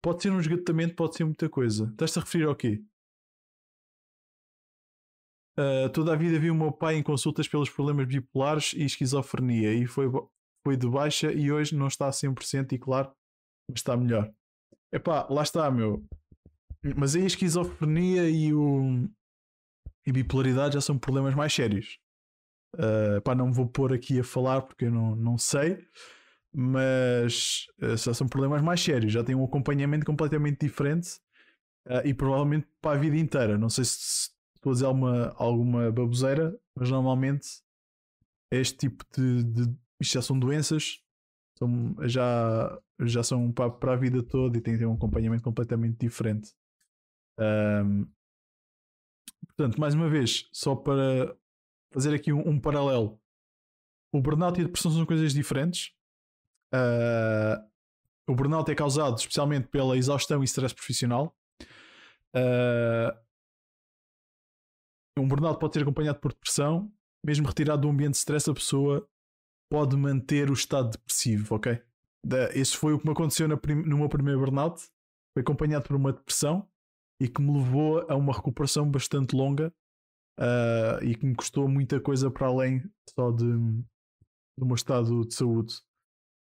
pode 0.02 0.22
ser 0.22 0.30
um 0.30 0.40
esgotamento, 0.40 0.94
pode 0.94 1.16
ser 1.16 1.24
muita 1.24 1.48
coisa. 1.48 1.88
Estás-te 1.90 2.18
a 2.18 2.22
referir 2.22 2.44
ao 2.44 2.56
quê? 2.56 2.82
Uh, 5.56 5.88
toda 5.92 6.12
a 6.12 6.16
vida 6.16 6.38
vi 6.38 6.50
o 6.50 6.54
meu 6.54 6.72
pai 6.72 6.96
em 6.96 7.02
consultas 7.02 7.46
pelos 7.46 7.70
problemas 7.70 8.08
bipolares 8.08 8.72
e 8.72 8.82
esquizofrenia 8.82 9.72
e 9.72 9.86
foi, 9.86 10.10
foi 10.66 10.76
de 10.76 10.88
baixa 10.88 11.32
e 11.32 11.52
hoje 11.52 11.76
não 11.76 11.86
está 11.86 12.08
a 12.08 12.10
100% 12.10 12.72
e 12.72 12.78
claro, 12.78 13.12
está 13.72 13.96
melhor. 13.96 14.32
Epá, 14.92 15.28
lá 15.30 15.42
está, 15.42 15.70
meu. 15.70 16.04
Mas 16.96 17.14
aí 17.14 17.22
a 17.22 17.26
esquizofrenia 17.26 18.28
e 18.28 18.52
o 18.52 19.08
e 20.06 20.12
bipolaridade 20.12 20.74
já 20.74 20.80
são 20.80 20.98
problemas 20.98 21.34
mais 21.34 21.52
sérios. 21.52 21.98
Uh, 22.74 23.20
pá, 23.22 23.34
não 23.34 23.48
me 23.48 23.54
vou 23.54 23.66
pôr 23.66 23.92
aqui 23.92 24.18
a 24.18 24.24
falar 24.24 24.62
porque 24.62 24.86
eu 24.86 24.90
não, 24.90 25.14
não 25.14 25.38
sei, 25.38 25.78
mas 26.52 27.66
uh, 27.82 27.96
já 27.96 28.12
são 28.12 28.28
problemas 28.28 28.62
mais 28.62 28.80
sérios. 28.80 29.12
Já 29.12 29.22
têm 29.22 29.34
um 29.34 29.44
acompanhamento 29.44 30.04
completamente 30.04 30.60
diferente 30.60 31.20
uh, 31.86 32.04
e 32.04 32.12
provavelmente 32.12 32.66
para 32.80 32.96
a 32.96 33.00
vida 33.00 33.16
inteira. 33.16 33.56
Não 33.56 33.68
sei 33.68 33.84
se 33.84 34.30
estou 34.56 34.70
a 34.70 34.72
dizer 34.72 34.86
alguma, 34.86 35.34
alguma 35.36 35.92
baboseira, 35.92 36.56
mas 36.74 36.90
normalmente 36.90 37.46
este 38.50 38.76
tipo 38.76 39.04
de, 39.16 39.44
de 39.44 39.76
isto 40.00 40.14
já 40.14 40.22
são 40.22 40.38
doenças, 40.38 41.00
são, 41.56 41.94
já, 42.02 42.78
já 43.00 43.22
são 43.22 43.52
para, 43.52 43.70
para 43.70 43.92
a 43.92 43.96
vida 43.96 44.22
toda 44.22 44.58
e 44.58 44.60
têm 44.60 44.84
um 44.86 44.94
acompanhamento 44.94 45.42
completamente 45.42 45.98
diferente. 45.98 46.52
Um, 47.38 48.06
portanto, 49.56 49.80
mais 49.80 49.94
uma 49.94 50.08
vez, 50.08 50.48
só 50.52 50.74
para 50.74 51.36
fazer 51.92 52.14
aqui 52.14 52.32
um, 52.32 52.48
um 52.48 52.60
paralelo, 52.60 53.20
o 54.12 54.20
burnout 54.20 54.58
e 54.58 54.62
a 54.62 54.66
depressão 54.66 54.90
são 54.90 55.06
coisas 55.06 55.32
diferentes. 55.32 55.92
Uh, 56.72 57.62
o 58.28 58.34
burnout 58.34 58.70
é 58.70 58.74
causado 58.74 59.18
especialmente 59.18 59.68
pela 59.68 59.96
exaustão 59.96 60.42
e 60.42 60.44
stress 60.44 60.74
profissional. 60.74 61.36
Uh, 62.34 63.16
um 65.18 65.28
burnout 65.28 65.58
pode 65.58 65.74
ser 65.74 65.82
acompanhado 65.82 66.18
por 66.20 66.32
depressão. 66.32 66.92
Mesmo 67.24 67.46
retirado 67.46 67.82
do 67.82 67.88
ambiente 67.88 68.12
de 68.12 68.18
stress, 68.18 68.50
a 68.50 68.54
pessoa 68.54 69.08
pode 69.70 69.96
manter 69.96 70.50
o 70.50 70.54
estado 70.54 70.90
depressivo, 70.90 71.54
ok? 71.54 71.80
Esse 72.52 72.76
foi 72.76 72.92
o 72.92 72.98
que 72.98 73.06
me 73.06 73.12
aconteceu 73.12 73.48
no 73.48 73.98
meu 73.98 74.08
primeiro 74.08 74.40
burnout. 74.40 74.80
Foi 75.32 75.42
acompanhado 75.42 75.86
por 75.86 75.96
uma 75.96 76.12
depressão 76.12 76.68
e 77.20 77.28
que 77.28 77.40
me 77.40 77.58
levou 77.58 78.00
a 78.10 78.14
uma 78.16 78.32
recuperação 78.32 78.90
bastante 78.90 79.34
longa 79.34 79.72
uh, 80.38 81.02
e 81.02 81.14
que 81.14 81.26
me 81.26 81.34
custou 81.34 81.68
muita 81.68 82.00
coisa 82.00 82.30
para 82.30 82.46
além 82.46 82.82
só 83.10 83.30
de, 83.30 83.44
do 84.58 84.66
meu 84.66 84.74
estado 84.74 85.26
de 85.26 85.34
saúde. 85.34 85.74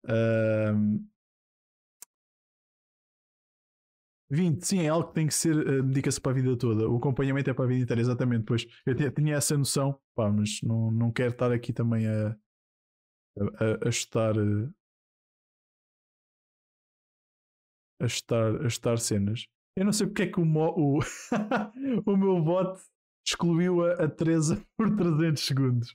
Uh, 0.04 1.04
20, 4.28 4.66
sim, 4.66 4.80
é 4.80 4.88
algo 4.88 5.08
que 5.08 5.14
tem 5.14 5.26
que 5.26 5.34
ser, 5.34 5.56
uh, 5.56 5.82
dedica-se 5.82 6.20
para 6.20 6.32
a 6.32 6.34
vida 6.34 6.56
toda. 6.56 6.88
O 6.88 6.96
acompanhamento 6.96 7.48
é 7.48 7.54
para 7.54 7.64
a 7.64 7.68
vida 7.68 7.82
inteira, 7.82 8.00
exatamente. 8.00 8.44
Pois 8.44 8.66
eu 8.84 8.94
tinha, 9.12 9.36
essa 9.36 9.56
noção, 9.56 10.00
pá, 10.14 10.30
mas 10.30 10.60
não, 10.62 10.90
não 10.90 11.12
quero 11.12 11.32
estar 11.32 11.52
aqui 11.52 11.72
também 11.72 12.06
a, 12.08 12.36
a, 13.38 13.86
a 13.86 13.88
estar. 13.88 14.36
Eh, 14.36 14.68
a 17.98 18.06
estar, 18.06 18.62
a 18.62 18.66
estar 18.66 18.98
cenas. 18.98 19.46
Eu 19.76 19.84
não 19.84 19.92
sei 19.92 20.06
porque 20.06 20.22
é 20.22 20.26
que 20.26 20.40
o, 20.40 20.44
o, 20.44 21.00
o 22.06 22.16
meu 22.16 22.42
bot 22.42 22.80
excluiu 23.26 23.84
a, 23.84 24.04
a 24.04 24.08
Teresa 24.08 24.64
por 24.76 24.96
300 24.96 25.42
segundos. 25.42 25.94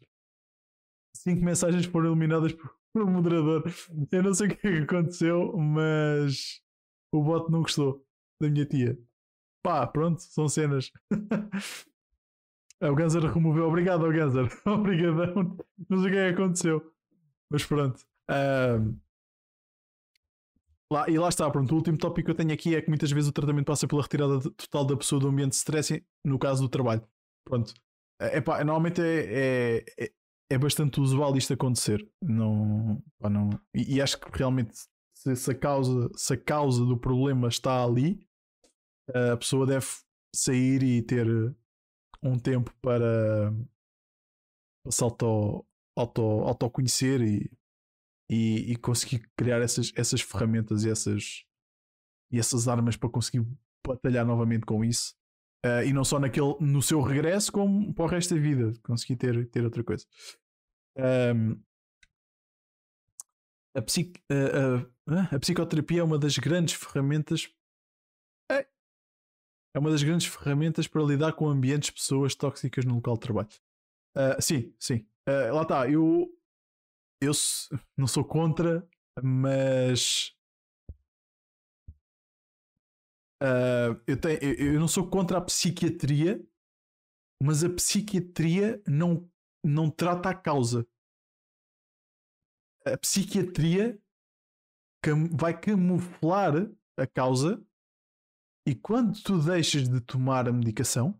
Cinco 1.16 1.44
mensagens 1.44 1.86
foram 1.86 2.12
eliminadas 2.12 2.54
por, 2.54 2.72
por 2.94 3.04
um 3.04 3.12
moderador. 3.12 3.64
Eu 4.12 4.24
não 4.24 4.34
sei 4.34 4.48
o 4.48 4.50
que 4.56 4.68
é 4.68 4.72
que 4.72 4.84
aconteceu, 4.84 5.58
mas 5.58 6.62
o 7.12 7.24
bot 7.24 7.52
não 7.52 7.62
gostou 7.62 8.06
da 8.40 8.50
minha 8.50 8.66
tia. 8.66 8.98
Pá, 9.64 9.88
pronto, 9.88 10.22
são 10.22 10.48
cenas. 10.48 10.92
o 12.82 12.96
Ganser 12.96 13.24
removeu. 13.24 13.68
Obrigado 13.68 14.12
Ganser. 14.12 14.48
Obrigadão. 14.66 15.58
Não 15.90 15.98
sei 16.00 16.08
o 16.08 16.12
que 16.12 16.18
é 16.18 16.34
que 16.34 16.42
aconteceu. 16.42 16.94
Mas 17.50 17.66
pronto. 17.66 18.00
Um, 18.30 19.00
lá, 20.92 21.10
e 21.10 21.18
lá 21.18 21.30
está, 21.30 21.50
pronto. 21.50 21.72
O 21.72 21.76
último 21.76 21.98
tópico 21.98 22.26
que 22.26 22.32
eu 22.32 22.36
tenho 22.36 22.54
aqui 22.54 22.76
é 22.76 22.82
que 22.82 22.89
muitas 22.89 23.12
vezes 23.12 23.30
o 23.30 23.34
tratamento 23.34 23.66
passa 23.66 23.88
pela 23.88 24.02
retirada 24.02 24.39
total 24.42 24.86
da 24.86 24.98
pessoa 24.98 25.20
do 25.20 25.28
ambiente 25.28 25.52
de 25.52 25.56
stress, 25.58 26.06
no 26.26 26.38
caso 26.38 26.62
do 26.62 26.70
trabalho. 26.70 27.08
Pronto. 27.48 27.74
É, 28.20 28.39
pá, 28.42 28.58
normalmente 28.64 29.02
é, 29.02 29.80
é, 29.80 29.86
é, 30.00 30.12
é 30.52 30.58
bastante 30.58 31.00
usual 31.00 31.36
isto 31.38 31.54
acontecer. 31.54 32.08
Não, 32.22 33.02
pá, 33.20 33.30
não. 33.30 33.50
E, 33.74 33.96
e, 33.96 34.02
acho 34.02 34.20
que 34.20 34.38
realmente 34.38 34.76
se, 35.16 35.36
se, 35.36 35.52
a 35.52 35.56
causa, 35.56 36.10
se 36.16 36.34
a 36.34 36.38
causa 36.38 36.86
do 36.86 36.98
problema 36.98 37.48
está 37.48 37.84
ali, 37.84 38.28
a 39.34 39.38
pessoa 39.38 39.66
deve 39.66 39.88
sair 40.36 40.84
e 40.84 41.02
ter 41.02 41.28
um 42.24 42.38
tempo 42.38 42.72
para, 42.82 43.52
para 44.84 44.92
se 44.92 45.04
auto, 45.04 45.66
auto, 45.98 46.22
autoconhecer 46.22 47.22
e, 47.22 47.52
e, 48.32 48.72
e, 48.72 48.76
conseguir 48.78 49.30
criar 49.36 49.62
essas, 49.62 49.92
essas 49.96 50.22
ferramentas 50.22 50.86
e 50.86 50.90
essas, 50.90 51.46
e 52.32 52.40
essas 52.40 52.68
armas 52.68 52.96
para 52.96 53.10
conseguir 53.10 53.46
batalhar 53.86 54.26
novamente 54.26 54.66
com 54.66 54.86
isso. 54.86 55.14
Uh, 55.66 55.84
e 55.86 55.94
não 55.94 56.04
só 56.04 56.18
naquele, 56.18 56.56
no 56.62 56.82
seu 56.82 57.02
regresso, 57.02 57.52
como 57.52 57.94
para 57.94 58.06
o 58.06 58.08
resto 58.08 58.34
da 58.34 58.42
vida, 58.42 58.74
conseguir 58.84 59.18
ter, 59.18 59.50
ter 59.50 59.64
outra 59.64 59.84
coisa. 59.84 60.06
Um, 61.36 61.62
a, 63.76 63.82
psic, 63.82 64.20
a, 64.30 65.14
a, 65.14 65.36
a, 65.36 65.40
psicoterapia 65.40 66.00
é 66.00 66.04
uma 66.04 66.18
das 66.18 66.38
grandes 66.38 66.74
ferramentas 66.74 67.54
é 69.74 69.80
uma 69.80 69.90
das 69.90 70.04
grandes 70.04 70.28
ferramentas 70.28 70.88
para 70.88 71.02
lidar 71.02 71.34
com 71.34 71.48
ambientes, 71.48 71.90
pessoas 71.90 72.36
tóxicas 72.36 72.84
no 72.86 72.96
local 72.96 73.14
de 73.16 73.22
trabalho. 73.22 73.50
Uh, 74.16 74.42
sim, 74.42 74.74
sim. 74.78 75.08
Uh, 75.28 75.54
lá 75.54 75.62
está. 75.62 75.90
Eu, 75.90 76.28
eu 77.22 77.32
não 77.95 78.07
sou 78.07 78.26
contra, 78.26 78.88
mas. 79.24 80.36
Uh, 83.41 84.01
eu, 84.05 84.19
tenho, 84.19 84.39
eu, 84.43 84.74
eu 84.74 84.80
não 84.80 84.88
sou 84.88 85.09
contra 85.09 85.38
a 85.38 85.41
psiquiatria, 85.41 86.43
mas 87.41 87.63
a 87.63 87.69
psiquiatria 87.69 88.82
não, 88.88 89.30
não 89.63 89.89
trata 89.89 90.30
a 90.30 90.36
causa. 90.36 90.88
a 92.86 92.97
psiquiatria 92.97 93.99
vai 95.32 95.59
camuflar 95.59 96.53
a 96.97 97.07
causa 97.07 97.63
e 98.67 98.76
quando 98.76 99.19
tu 99.24 99.39
deixas 99.39 99.89
de 99.89 99.99
tomar 100.01 100.47
a 100.47 100.53
medicação, 100.53 101.19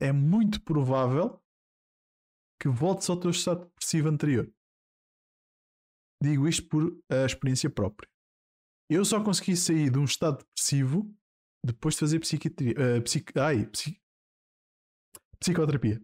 é 0.00 0.12
muito 0.12 0.62
provável 0.62 1.42
que 2.60 2.68
voltes 2.68 3.10
ao 3.10 3.18
teu 3.18 3.30
estado 3.30 3.64
depressivo 3.64 4.08
anterior. 4.08 4.52
Digo 6.22 6.46
isto 6.46 6.68
por 6.68 7.02
a 7.10 7.26
experiência 7.26 7.68
própria. 7.68 8.08
Eu 8.88 9.04
só 9.04 9.22
consegui 9.24 9.56
sair 9.56 9.90
de 9.90 9.98
um 9.98 10.04
estado 10.04 10.38
depressivo 10.38 11.12
depois 11.64 11.94
de 11.94 12.00
fazer 12.00 12.20
psiquiatria. 12.20 12.74
Uh, 12.74 13.40
ai, 13.40 13.66
psic, 13.66 14.00
psicoterapia. 15.40 16.00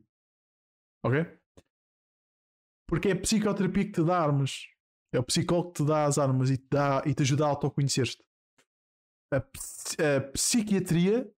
Ok? 1.04 1.20
Porque 2.88 3.08
é 3.08 3.12
a 3.12 3.20
psicoterapia 3.20 3.84
que 3.84 3.92
te 3.92 4.04
dá 4.04 4.18
armas. 4.18 4.66
É 5.14 5.20
o 5.20 5.24
psicólogo 5.24 5.72
que 5.72 5.82
te 5.82 5.86
dá 5.86 6.04
as 6.04 6.18
armas 6.18 6.50
e 6.50 6.58
te, 6.58 6.66
dá, 6.68 7.02
e 7.06 7.14
te 7.14 7.22
ajuda 7.22 7.44
a 7.44 7.48
autoconhecer-te. 7.50 8.24
A, 9.32 9.36
a, 9.36 10.20
psiquiatria 10.32 11.30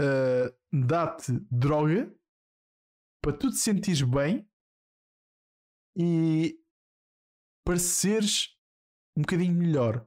uh, 0.00 0.56
dá-te 0.86 1.32
droga 1.50 2.14
para 3.22 3.36
tu 3.36 3.50
te 3.50 3.56
sentires 3.56 4.02
bem 4.02 4.48
e 5.96 6.59
pareceres 7.70 8.58
um 9.16 9.22
bocadinho 9.22 9.54
melhor. 9.54 10.04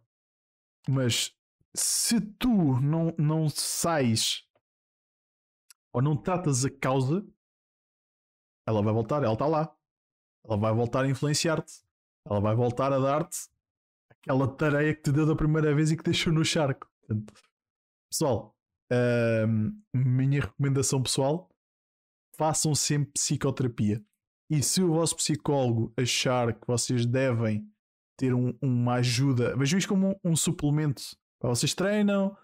Mas 0.89 1.33
se 1.73 2.19
tu 2.19 2.49
não, 2.81 3.15
não 3.17 3.47
sais 3.47 4.45
ou 5.93 6.01
não 6.01 6.17
tratas 6.17 6.65
a 6.65 6.69
causa, 6.69 7.25
ela 8.67 8.81
vai 8.81 8.93
voltar, 8.93 9.23
ela 9.23 9.31
está 9.31 9.47
lá. 9.47 9.73
Ela 10.45 10.57
vai 10.57 10.73
voltar 10.73 11.05
a 11.05 11.09
influenciar-te. 11.09 11.85
Ela 12.25 12.41
vai 12.41 12.53
voltar 12.53 12.91
a 12.91 12.99
dar-te 12.99 13.47
aquela 14.09 14.45
tarefa 14.57 14.95
que 14.97 15.03
te 15.03 15.11
deu 15.13 15.25
da 15.25 15.35
primeira 15.35 15.73
vez 15.73 15.89
e 15.89 15.95
que 15.95 16.03
deixou 16.03 16.33
no 16.33 16.43
charco. 16.43 16.91
Portanto, 16.99 17.33
pessoal, 18.11 18.57
uh, 18.91 19.73
minha 19.93 20.41
recomendação 20.41 21.01
pessoal: 21.01 21.49
façam 22.35 22.75
sempre 22.75 23.13
psicoterapia. 23.13 24.03
E 24.49 24.61
se 24.61 24.81
o 24.83 24.93
vosso 24.93 25.15
psicólogo 25.15 25.93
achar 25.97 26.53
que 26.53 26.67
vocês 26.67 27.05
devem 27.05 27.67
ter 28.17 28.33
um, 28.33 28.57
uma 28.61 28.95
ajuda, 28.95 29.55
vejam 29.57 29.79
isto 29.79 29.89
como 29.89 30.11
um, 30.23 30.31
um 30.31 30.35
suplemento. 30.35 31.01
Vocês 31.41 31.73
treinam 31.73 32.37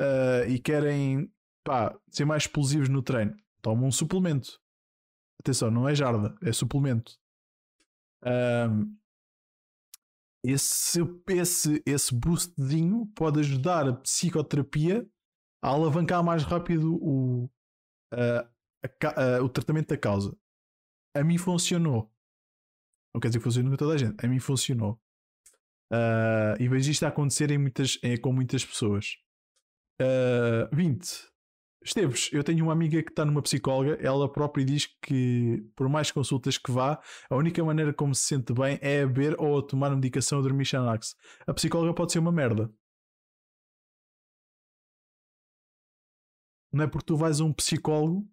uh, 0.00 0.48
e 0.48 0.58
querem 0.58 1.32
pá, 1.64 1.96
ser 2.10 2.24
mais 2.24 2.44
explosivos 2.44 2.88
no 2.88 3.02
treino. 3.02 3.36
Tomam 3.62 3.88
um 3.88 3.92
suplemento. 3.92 4.60
Atenção, 5.40 5.70
não 5.70 5.88
é 5.88 5.94
jarda, 5.94 6.34
é 6.42 6.52
suplemento. 6.52 7.18
Esse, 10.42 11.00
esse, 11.28 11.82
esse 11.86 12.14
boostzinho 12.14 13.06
pode 13.14 13.40
ajudar 13.40 13.86
a 13.86 13.94
psicoterapia 13.94 15.06
a 15.62 15.68
alavancar 15.68 16.24
mais 16.24 16.42
rápido 16.44 16.94
o, 16.96 17.44
uh, 18.14 18.48
a, 19.04 19.36
a, 19.36 19.42
o 19.42 19.48
tratamento 19.48 19.88
da 19.88 19.98
causa. 19.98 20.34
A 21.14 21.24
mim 21.24 21.38
funcionou. 21.38 22.12
Não 23.14 23.20
quer 23.20 23.28
dizer 23.28 23.38
que 23.38 23.44
funcione 23.44 23.70
com 23.70 23.76
toda 23.76 23.94
a 23.94 23.98
gente. 23.98 24.24
A 24.24 24.28
mim 24.28 24.38
funcionou. 24.38 25.00
Uh, 25.92 26.54
e 26.60 26.68
vejo 26.68 26.90
isto 26.90 27.04
a 27.04 27.08
acontecer 27.08 27.50
em 27.50 27.58
muitas, 27.58 27.98
é, 28.02 28.16
com 28.16 28.32
muitas 28.32 28.64
pessoas. 28.64 29.16
Uh, 30.00 30.74
20. 30.74 31.30
Esteves, 31.82 32.30
eu 32.32 32.44
tenho 32.44 32.64
uma 32.64 32.74
amiga 32.74 33.02
que 33.02 33.10
está 33.10 33.24
numa 33.24 33.40
psicóloga, 33.40 33.94
ela 34.02 34.30
própria 34.30 34.64
diz 34.64 34.86
que, 35.02 35.66
por 35.74 35.88
mais 35.88 36.10
consultas 36.10 36.58
que 36.58 36.70
vá, 36.70 37.00
a 37.28 37.34
única 37.34 37.64
maneira 37.64 37.92
como 37.94 38.14
se 38.14 38.24
sente 38.24 38.52
bem 38.52 38.78
é 38.82 39.02
a 39.02 39.06
beber 39.06 39.34
ou 39.40 39.58
a 39.58 39.62
tomar 39.66 39.90
medicação 39.94 40.38
ou 40.38 40.44
dormir 40.44 40.66
Xanax. 40.66 41.16
A 41.46 41.54
psicóloga 41.54 41.94
pode 41.94 42.12
ser 42.12 42.18
uma 42.18 42.30
merda. 42.30 42.70
Não 46.72 46.84
é 46.84 46.86
porque 46.86 47.06
tu 47.06 47.16
vais 47.16 47.40
a 47.40 47.44
um 47.44 47.52
psicólogo 47.52 48.28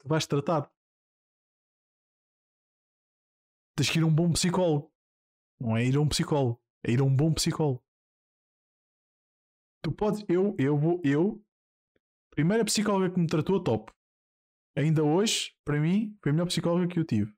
que 0.00 0.08
vais 0.08 0.26
tratar. 0.26 0.70
Tens 3.76 3.90
que 3.90 3.98
ir 3.98 4.02
a 4.02 4.06
um 4.06 4.14
bom 4.14 4.32
psicólogo. 4.32 4.90
Não 5.60 5.76
é 5.76 5.84
ir 5.84 5.96
a 5.96 6.00
um 6.00 6.08
psicólogo, 6.08 6.60
é 6.84 6.92
ir 6.92 7.00
a 7.00 7.04
um 7.04 7.14
bom 7.14 7.32
psicólogo. 7.32 7.82
Tu 9.82 9.92
podes, 9.92 10.24
eu, 10.28 10.54
eu 10.58 10.76
vou, 10.76 11.00
eu, 11.04 11.42
primeira 12.30 12.64
psicóloga 12.64 13.12
que 13.12 13.20
me 13.20 13.26
tratou, 13.26 13.62
top. 13.62 13.92
Ainda 14.76 15.02
hoje, 15.04 15.54
para 15.64 15.80
mim, 15.80 16.16
foi 16.22 16.30
a 16.30 16.32
melhor 16.32 16.46
psicóloga 16.46 16.86
que 16.86 16.98
eu 16.98 17.04
tive. 17.04 17.34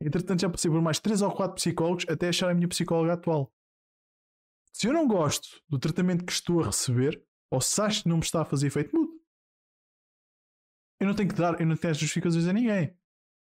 Entretanto, 0.00 0.42
já 0.42 0.50
passei 0.50 0.70
por 0.70 0.82
mais 0.82 1.00
3 1.00 1.22
ou 1.22 1.34
4 1.34 1.54
psicólogos 1.54 2.04
até 2.08 2.28
achar 2.28 2.50
a 2.50 2.54
minha 2.54 2.68
psicóloga 2.68 3.14
atual. 3.14 3.52
Se 4.72 4.86
eu 4.86 4.92
não 4.92 5.08
gosto 5.08 5.62
do 5.68 5.78
tratamento 5.78 6.24
que 6.24 6.32
estou 6.32 6.60
a 6.60 6.66
receber, 6.66 7.24
ou 7.50 7.60
se 7.60 7.80
acho 7.80 8.02
que 8.02 8.08
não 8.08 8.18
me 8.18 8.22
está 8.22 8.42
a 8.42 8.44
fazer 8.44 8.66
efeito, 8.66 8.94
mudo. 8.94 9.12
Eu 11.00 11.06
não 11.06 11.14
tenho 11.14 11.28
que 11.28 11.34
dar, 11.34 11.58
eu 11.60 11.66
não 11.66 11.76
tenho 11.76 11.92
as 11.92 11.98
justificações 11.98 12.46
a 12.46 12.52
ninguém. 12.52 12.94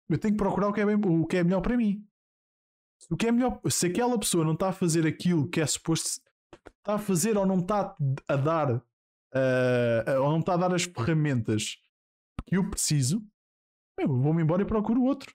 Eu 0.08 0.18
tenho 0.18 0.34
que 0.34 0.38
procurar 0.38 0.68
o 0.68 0.72
que 0.72 0.80
é, 0.80 0.86
bem, 0.86 0.96
o 0.96 1.26
que 1.26 1.38
é 1.38 1.44
melhor 1.44 1.62
para 1.62 1.76
mim. 1.76 2.06
O 3.10 3.16
que 3.16 3.26
é 3.26 3.32
melhor, 3.32 3.60
se 3.68 3.86
aquela 3.86 4.18
pessoa 4.18 4.44
não 4.44 4.54
está 4.54 4.68
a 4.68 4.72
fazer 4.72 5.06
aquilo 5.06 5.48
que 5.48 5.60
é 5.60 5.66
suposto 5.66 6.22
está 6.84 6.94
a 6.94 6.98
fazer 6.98 7.36
ou 7.36 7.46
não 7.46 7.58
está 7.58 7.96
a 8.28 8.36
dar 8.36 8.76
uh, 8.76 10.20
ou 10.22 10.30
não 10.30 10.40
está 10.40 10.54
a 10.54 10.58
dar 10.58 10.74
as 10.74 10.84
ferramentas 10.84 11.78
que 12.46 12.56
eu 12.56 12.70
preciso, 12.70 13.26
vou-me 14.06 14.42
embora 14.42 14.62
e 14.62 14.66
procuro 14.66 15.02
outro. 15.02 15.34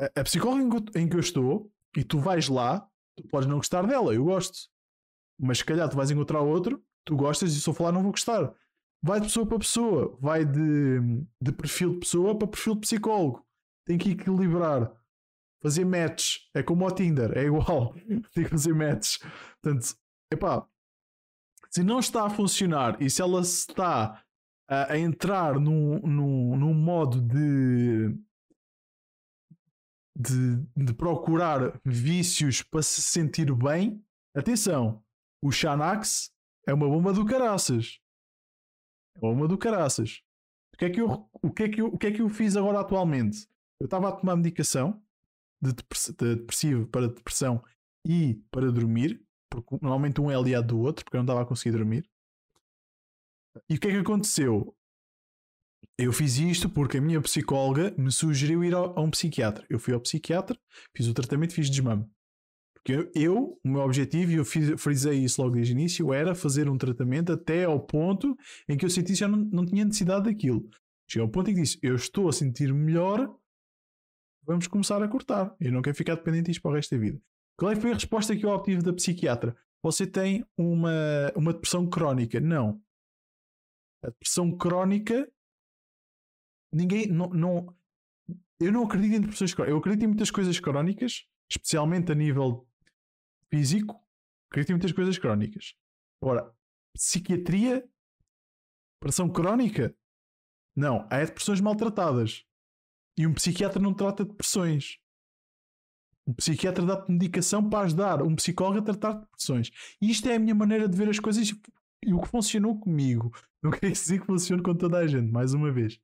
A, 0.00 0.20
a 0.20 0.24
psicóloga 0.24 0.98
em 0.98 1.08
que 1.08 1.16
eu 1.16 1.20
estou 1.20 1.72
e 1.96 2.02
tu 2.02 2.18
vais 2.18 2.48
lá, 2.48 2.88
tu 3.16 3.26
podes 3.28 3.48
não 3.48 3.56
gostar 3.56 3.86
dela, 3.86 4.12
eu 4.12 4.24
gosto. 4.24 4.68
Mas 5.38 5.58
se 5.58 5.64
calhar 5.64 5.88
tu 5.88 5.96
vais 5.96 6.10
encontrar 6.10 6.40
outro, 6.40 6.84
tu 7.04 7.16
gostas 7.16 7.54
e 7.54 7.60
se 7.60 7.68
eu 7.68 7.74
falar 7.74 7.92
não 7.92 8.02
vou 8.02 8.10
gostar. 8.10 8.52
Vai 9.02 9.20
de 9.20 9.26
pessoa 9.26 9.46
para 9.46 9.58
pessoa, 9.58 10.18
vai 10.20 10.44
de, 10.44 10.98
de 11.40 11.52
perfil 11.52 11.92
de 11.92 12.00
pessoa 12.00 12.36
para 12.36 12.48
perfil 12.48 12.74
de 12.74 12.80
psicólogo. 12.80 13.46
Tem 13.86 13.96
que 13.96 14.10
equilibrar 14.10 14.92
fazer 15.62 15.84
match. 15.84 16.38
É 16.54 16.62
como 16.62 16.86
o 16.86 16.90
Tinder, 16.90 17.36
é 17.36 17.44
igual. 17.44 17.94
Tem 18.34 18.44
que 18.44 18.50
fazer 18.50 18.74
match. 18.74 19.18
Portanto, 19.60 19.96
epá, 20.32 20.66
se 21.70 21.82
não 21.82 21.98
está 21.98 22.24
a 22.24 22.30
funcionar 22.30 23.00
e 23.02 23.10
se 23.10 23.20
ela 23.20 23.40
está 23.40 24.22
a, 24.68 24.92
a 24.92 24.98
entrar 24.98 25.58
num, 25.60 26.00
num, 26.00 26.56
num 26.56 26.74
modo 26.74 27.20
de, 27.20 28.08
de, 30.16 30.66
de 30.76 30.94
procurar 30.94 31.78
vícios 31.84 32.62
para 32.62 32.82
se 32.82 33.02
sentir 33.02 33.52
bem, 33.54 34.02
atenção, 34.34 35.02
o 35.42 35.50
Xanax 35.52 36.32
é 36.66 36.74
uma 36.74 36.88
bomba 36.88 37.12
do 37.12 37.24
caraças. 37.24 38.00
É 39.16 39.24
uma 39.24 39.34
bomba 39.34 39.48
do 39.48 39.58
caraças. 39.58 40.22
O 40.74 40.78
que 40.78 40.84
é 40.84 40.90
que 40.90 41.00
eu, 41.00 41.28
o 41.42 41.50
que 41.50 41.62
é 41.62 41.68
que 41.68 41.80
eu, 41.80 41.86
o 41.86 41.98
que 41.98 42.06
é 42.06 42.12
que 42.12 42.20
eu 42.20 42.28
fiz 42.28 42.56
agora 42.56 42.80
atualmente? 42.80 43.48
Eu 43.80 43.86
estava 43.86 44.08
a 44.08 44.12
tomar 44.12 44.36
medicação 44.36 45.02
de, 45.60 45.72
de 45.72 46.34
depressivo 46.36 46.86
para 46.88 47.08
depressão 47.08 47.62
e 48.06 48.40
para 48.50 48.70
dormir, 48.70 49.20
porque 49.50 49.76
normalmente 49.80 50.20
um 50.20 50.30
é 50.30 50.34
aliado 50.34 50.68
do 50.68 50.80
outro, 50.80 51.04
porque 51.04 51.16
eu 51.16 51.18
não 51.18 51.24
estava 51.24 51.42
a 51.42 51.46
conseguir 51.46 51.76
dormir. 51.76 52.08
E 53.68 53.76
o 53.76 53.80
que 53.80 53.88
é 53.88 53.90
que 53.90 53.98
aconteceu? 53.98 54.74
Eu 55.98 56.12
fiz 56.12 56.36
isto 56.36 56.68
porque 56.68 56.98
a 56.98 57.00
minha 57.00 57.20
psicóloga 57.22 57.94
me 57.96 58.12
sugeriu 58.12 58.62
ir 58.62 58.74
a, 58.74 59.00
um 59.00 59.10
psiquiatra. 59.10 59.64
Eu 59.68 59.78
fui 59.78 59.94
ao 59.94 60.00
psiquiatra, 60.00 60.58
fiz 60.94 61.06
o 61.08 61.14
tratamento, 61.14 61.54
fiz 61.54 61.70
desmame. 61.70 62.06
Porque 62.74 63.10
eu, 63.14 63.58
o 63.64 63.68
meu 63.68 63.80
objetivo, 63.80 64.30
e 64.30 64.34
eu 64.36 64.44
fiz, 64.44 64.80
frisei 64.80 65.24
isso 65.24 65.40
logo 65.42 65.54
desde 65.54 65.72
o 65.72 65.74
início, 65.74 66.12
era 66.12 66.34
fazer 66.34 66.68
um 66.68 66.76
tratamento 66.76 67.32
até 67.32 67.64
ao 67.64 67.80
ponto 67.80 68.36
em 68.68 68.76
que 68.76 68.84
eu 68.84 68.90
sentisse 68.90 69.20
já 69.20 69.28
não, 69.28 69.38
não 69.38 69.64
tinha 69.66 69.84
necessidade 69.84 70.24
daquilo. 70.24 70.68
Cheguei 71.08 71.24
ao 71.24 71.30
ponto 71.30 71.50
em 71.50 71.54
que 71.54 71.62
disse: 71.62 71.78
Eu 71.82 71.94
estou 71.94 72.28
a 72.28 72.32
sentir 72.32 72.72
melhor 72.72 73.28
vamos 74.46 74.66
começar 74.66 75.02
a 75.02 75.08
cortar. 75.08 75.54
Eu 75.60 75.72
não 75.72 75.82
quero 75.82 75.96
ficar 75.96 76.14
dependente 76.14 76.50
disto 76.50 76.62
para 76.62 76.70
o 76.70 76.74
resto 76.74 76.94
da 76.94 77.00
vida. 77.00 77.20
Qual 77.58 77.70
é 77.70 77.76
foi 77.76 77.90
a 77.90 77.94
resposta 77.94 78.36
que 78.36 78.44
eu 78.44 78.50
obtive 78.50 78.82
da 78.82 78.92
psiquiatra? 78.92 79.56
Você 79.82 80.06
tem 80.06 80.44
uma, 80.56 80.90
uma 81.34 81.52
depressão 81.52 81.88
crónica. 81.88 82.38
Não. 82.38 82.80
A 84.02 84.08
depressão 84.08 84.56
crónica. 84.56 85.30
Ninguém. 86.72 87.06
Não, 87.06 87.28
não, 87.28 87.76
eu 88.60 88.72
não 88.72 88.84
acredito 88.84 89.14
em 89.14 89.20
depressões 89.20 89.54
crónicas. 89.54 89.72
Eu 89.72 89.78
acredito 89.78 90.04
em 90.04 90.08
muitas 90.08 90.30
coisas 90.30 90.60
crónicas, 90.60 91.26
especialmente 91.50 92.12
a 92.12 92.14
nível 92.14 92.68
físico. 93.50 94.00
Acredito 94.50 94.70
em 94.70 94.74
muitas 94.74 94.92
coisas 94.92 95.18
crónicas. 95.18 95.74
Agora, 96.22 96.54
psiquiatria, 96.94 97.88
depressão 99.00 99.30
crónica? 99.30 99.96
Não. 100.76 101.06
Há 101.10 101.24
depressões 101.24 101.60
maltratadas. 101.60 102.44
E 103.18 103.26
um 103.26 103.32
psiquiatra 103.32 103.80
não 103.80 103.94
trata 103.94 104.24
depressões. 104.24 104.98
Um 106.26 106.34
psiquiatra 106.34 106.84
dá-te 106.84 107.10
medicação 107.10 107.68
para 107.68 107.84
ajudar 107.84 108.22
um 108.22 108.34
psicólogo 108.34 108.80
a 108.80 108.82
tratar 108.82 109.12
depressões. 109.12 109.70
E 110.00 110.10
isto 110.10 110.28
é 110.28 110.34
a 110.34 110.38
minha 110.38 110.54
maneira 110.54 110.88
de 110.88 110.96
ver 110.96 111.08
as 111.08 111.18
coisas 111.18 111.48
e 112.04 112.12
o 112.12 112.20
que 112.20 112.28
funcionou 112.28 112.78
comigo. 112.78 113.32
Não 113.62 113.70
quer 113.70 113.90
dizer 113.90 114.20
que 114.20 114.26
funcione 114.26 114.62
com 114.62 114.74
toda 114.74 114.98
a 114.98 115.06
gente, 115.06 115.30
mais 115.30 115.54
uma 115.54 115.72
vez. 115.72 116.00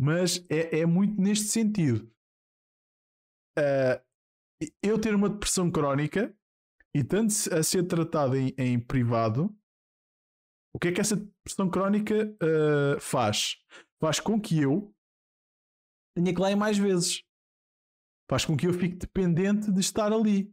Mas 0.00 0.44
é, 0.48 0.80
é 0.80 0.86
muito 0.86 1.20
neste 1.20 1.46
sentido. 1.46 2.10
uh, 3.58 4.00
eu 4.82 4.98
ter 4.98 5.14
uma 5.14 5.28
depressão 5.28 5.70
crónica 5.70 6.34
e 6.94 7.02
tanto 7.02 7.32
a 7.52 7.62
ser 7.62 7.84
tratado 7.84 8.36
em, 8.36 8.54
em 8.56 8.78
privado, 8.78 9.54
o 10.74 10.78
que 10.78 10.88
é 10.88 10.92
que 10.92 11.00
essa 11.00 11.16
depressão 11.16 11.68
crónica 11.68 12.34
uh, 12.42 13.00
faz? 13.00 13.56
Faz 14.00 14.20
com 14.20 14.40
que 14.40 14.58
eu 14.60 14.94
tenha 16.14 16.34
que 16.34 16.40
lá 16.40 16.50
ir 16.50 16.56
mais 16.56 16.78
vezes. 16.78 17.22
Faz 18.30 18.44
com 18.44 18.56
que 18.56 18.66
eu 18.66 18.72
fique 18.72 18.96
dependente 18.96 19.70
de 19.70 19.80
estar 19.80 20.12
ali. 20.12 20.52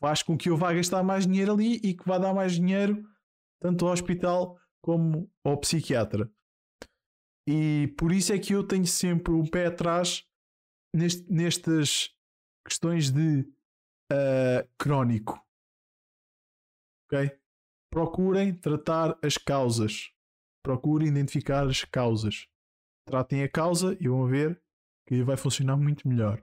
Faz 0.00 0.22
com 0.22 0.36
que 0.36 0.48
eu 0.48 0.56
vá 0.56 0.72
gastar 0.72 1.02
mais 1.02 1.26
dinheiro 1.26 1.52
ali 1.52 1.76
e 1.76 1.94
que 1.94 2.06
vá 2.06 2.18
dar 2.18 2.34
mais 2.34 2.54
dinheiro 2.54 3.08
tanto 3.60 3.86
ao 3.86 3.92
hospital 3.92 4.58
como 4.82 5.30
ao 5.44 5.58
psiquiatra. 5.58 6.30
E 7.48 7.94
por 7.96 8.12
isso 8.12 8.32
é 8.32 8.38
que 8.38 8.52
eu 8.54 8.66
tenho 8.66 8.86
sempre 8.86 9.32
um 9.32 9.46
pé 9.46 9.66
atrás 9.66 10.26
neste, 10.94 11.30
nestas 11.30 12.10
questões 12.66 13.10
de 13.10 13.40
uh, 14.12 14.68
crónico. 14.78 15.40
Ok? 17.06 17.38
Procurem 17.90 18.54
tratar 18.54 19.18
as 19.22 19.36
causas. 19.36 20.12
Procurem 20.64 21.08
identificar 21.08 21.66
as 21.66 21.84
causas. 21.84 22.48
Tratem 23.06 23.42
a 23.42 23.48
causa 23.48 23.96
e 24.00 24.08
vão 24.08 24.26
ver 24.26 24.60
que 25.08 25.22
vai 25.22 25.36
funcionar 25.36 25.76
muito 25.76 26.06
melhor. 26.08 26.42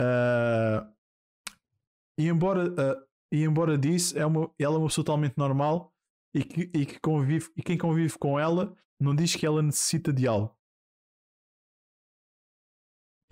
Uh, 0.00 0.86
e 2.18 2.28
embora, 2.28 2.68
uh, 2.70 3.06
e 3.32 3.42
embora 3.44 3.78
disso, 3.78 4.18
é 4.18 4.24
uma, 4.24 4.52
ela 4.58 4.76
é 4.76 4.78
uma 4.78 4.88
pessoa 4.88 5.04
totalmente 5.04 5.36
normal 5.36 5.92
e 6.34 6.44
que, 6.44 6.62
e 6.74 6.86
que 6.86 7.00
convive, 7.00 7.50
e 7.56 7.62
quem 7.62 7.78
convive 7.78 8.18
com 8.18 8.38
ela 8.38 8.76
não 9.00 9.14
diz 9.14 9.34
que 9.34 9.46
ela 9.46 9.62
necessita 9.62 10.12
de 10.12 10.26
algo. 10.26 10.54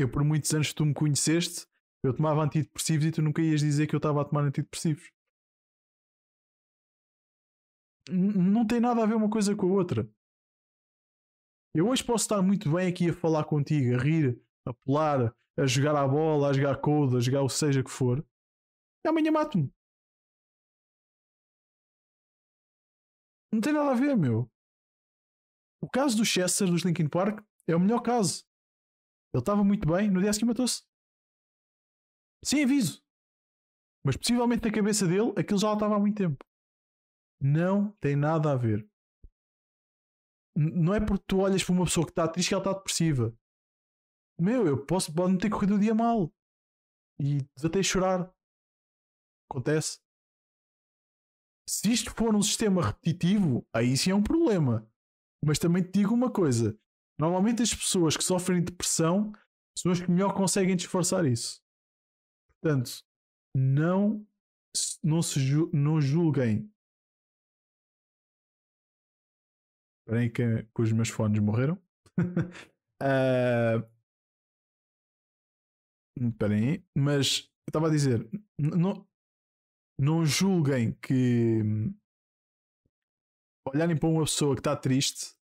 Eu, 0.00 0.10
por 0.10 0.24
muitos 0.24 0.52
anos, 0.54 0.72
tu 0.72 0.86
me 0.86 0.94
conheceste, 0.94 1.66
eu 2.04 2.14
tomava 2.14 2.42
antidepressivos 2.42 3.06
e 3.06 3.10
tu 3.10 3.20
nunca 3.20 3.42
ias 3.42 3.60
dizer 3.60 3.86
que 3.86 3.94
eu 3.94 3.98
estava 3.98 4.22
a 4.22 4.24
tomar 4.24 4.44
antidepressivos. 4.44 5.10
N 8.08 8.32
não 8.38 8.66
tem 8.66 8.80
nada 8.80 9.02
a 9.02 9.06
ver 9.06 9.14
uma 9.14 9.28
coisa 9.28 9.54
com 9.54 9.66
a 9.66 9.72
outra. 9.72 10.08
Eu 11.78 11.86
hoje 11.86 12.02
posso 12.02 12.24
estar 12.24 12.42
muito 12.42 12.72
bem 12.72 12.88
aqui 12.88 13.10
a 13.10 13.14
falar 13.14 13.44
contigo, 13.44 13.94
a 13.94 14.02
rir, 14.02 14.36
a 14.66 14.74
pular, 14.74 15.32
a 15.56 15.64
jogar 15.64 15.94
à 15.94 16.08
bola, 16.08 16.48
a 16.48 16.52
jogar 16.52 16.80
code, 16.80 17.16
a 17.16 17.20
jogar 17.20 17.42
o 17.42 17.48
seja 17.48 17.84
que 17.84 17.90
for. 17.90 18.18
E 19.06 19.08
amanhã 19.08 19.30
mato-me. 19.30 19.72
Não 23.52 23.60
tem 23.60 23.72
nada 23.72 23.92
a 23.92 23.94
ver, 23.94 24.16
meu. 24.16 24.50
O 25.80 25.88
caso 25.88 26.16
do 26.16 26.24
Chester 26.24 26.66
dos 26.66 26.82
Linkin 26.82 27.08
Park 27.08 27.46
é 27.68 27.76
o 27.76 27.80
melhor 27.80 28.00
caso. 28.00 28.44
Ele 29.32 29.40
estava 29.40 29.62
muito 29.62 29.86
bem, 29.86 30.10
no 30.10 30.20
dia 30.20 30.32
seguinte 30.32 30.48
matou-se. 30.48 30.82
Sem 32.44 32.64
aviso. 32.64 33.00
Mas 34.04 34.16
possivelmente 34.16 34.64
na 34.64 34.74
cabeça 34.74 35.06
dele 35.06 35.32
aquilo 35.38 35.60
já 35.60 35.72
estava 35.72 35.94
há 35.94 36.00
muito 36.00 36.16
tempo. 36.16 36.44
Não 37.40 37.92
tem 38.00 38.16
nada 38.16 38.50
a 38.50 38.56
ver. 38.56 38.84
Não 40.58 40.92
é 40.92 41.00
porque 41.00 41.24
tu 41.28 41.38
olhas 41.38 41.62
para 41.62 41.72
uma 41.72 41.84
pessoa 41.84 42.04
que 42.04 42.10
está 42.10 42.26
triste 42.26 42.48
que 42.48 42.54
ela 42.54 42.62
está 42.62 42.72
depressiva. 42.72 43.32
Meu, 44.40 44.66
eu 44.66 44.84
posso 44.84 45.14
pode 45.14 45.32
me 45.32 45.38
ter 45.38 45.50
corrido 45.50 45.76
o 45.76 45.78
dia 45.78 45.94
mal. 45.94 46.32
E 47.20 47.42
desatei 47.56 47.80
a 47.80 47.84
chorar. 47.84 48.34
Acontece. 49.48 50.00
Se 51.68 51.92
isto 51.92 52.12
for 52.12 52.34
um 52.34 52.42
sistema 52.42 52.82
repetitivo, 52.82 53.64
aí 53.72 53.96
sim 53.96 54.10
é 54.10 54.14
um 54.14 54.22
problema. 54.22 54.90
Mas 55.44 55.58
também 55.58 55.82
te 55.82 55.92
digo 56.00 56.12
uma 56.12 56.30
coisa: 56.30 56.76
normalmente 57.18 57.62
as 57.62 57.72
pessoas 57.72 58.16
que 58.16 58.24
sofrem 58.24 58.62
depressão 58.62 59.32
são 59.76 59.92
as 59.92 60.00
que 60.00 60.10
melhor 60.10 60.34
conseguem 60.34 60.74
disfarçar 60.74 61.24
isso. 61.24 61.62
Portanto, 62.60 63.04
não, 63.56 64.26
não, 65.04 65.22
se 65.22 65.38
não 65.72 66.00
julguem. 66.00 66.68
Esperem 70.08 70.30
que, 70.30 70.62
que 70.74 70.82
os 70.82 70.90
meus 70.90 71.10
fones 71.10 71.38
morreram. 71.38 71.78
uh... 72.18 73.84
Esperem 76.18 76.70
aí. 76.70 76.84
Mas 76.96 77.40
eu 77.66 77.70
estava 77.70 77.88
a 77.88 77.90
dizer, 77.90 78.26
não, 78.58 79.06
não 80.00 80.24
julguem 80.24 80.92
que 80.92 81.60
olharem 83.68 83.98
para 83.98 84.08
uma 84.08 84.24
pessoa 84.24 84.54
que 84.54 84.60
está 84.60 84.74
triste 84.74 85.36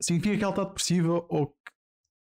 significa 0.00 0.36
que 0.36 0.44
ela 0.44 0.52
está 0.52 0.64
depressiva 0.64 1.26
ou 1.30 1.46
que, 1.48 1.72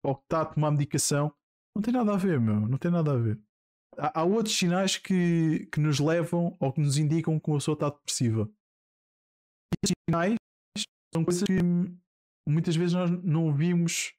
ou 0.04 0.14
que 0.14 0.24
está 0.24 0.42
a 0.42 0.46
tomar 0.46 0.70
medicação. 0.72 1.34
Não 1.74 1.82
tem 1.82 1.94
nada 1.94 2.12
a 2.12 2.18
ver, 2.18 2.38
meu. 2.38 2.60
Não 2.60 2.76
tem 2.76 2.90
nada 2.90 3.12
a 3.12 3.16
ver. 3.16 3.40
Há, 3.96 4.20
há 4.20 4.24
outros 4.24 4.54
sinais 4.54 4.98
que, 4.98 5.66
que 5.72 5.80
nos 5.80 5.98
levam 6.00 6.54
ou 6.60 6.70
que 6.70 6.82
nos 6.82 6.98
indicam 6.98 7.40
que 7.40 7.48
uma 7.48 7.56
pessoa 7.56 7.74
está 7.74 7.88
depressiva. 7.88 8.48
E 9.72 9.86
esses 9.86 9.94
sinais 10.06 10.37
são 11.12 11.24
coisas 11.24 11.42
que 11.44 11.58
muitas 12.46 12.76
vezes 12.76 12.94
nós 12.94 13.10
não 13.22 13.54
vimos 13.54 14.14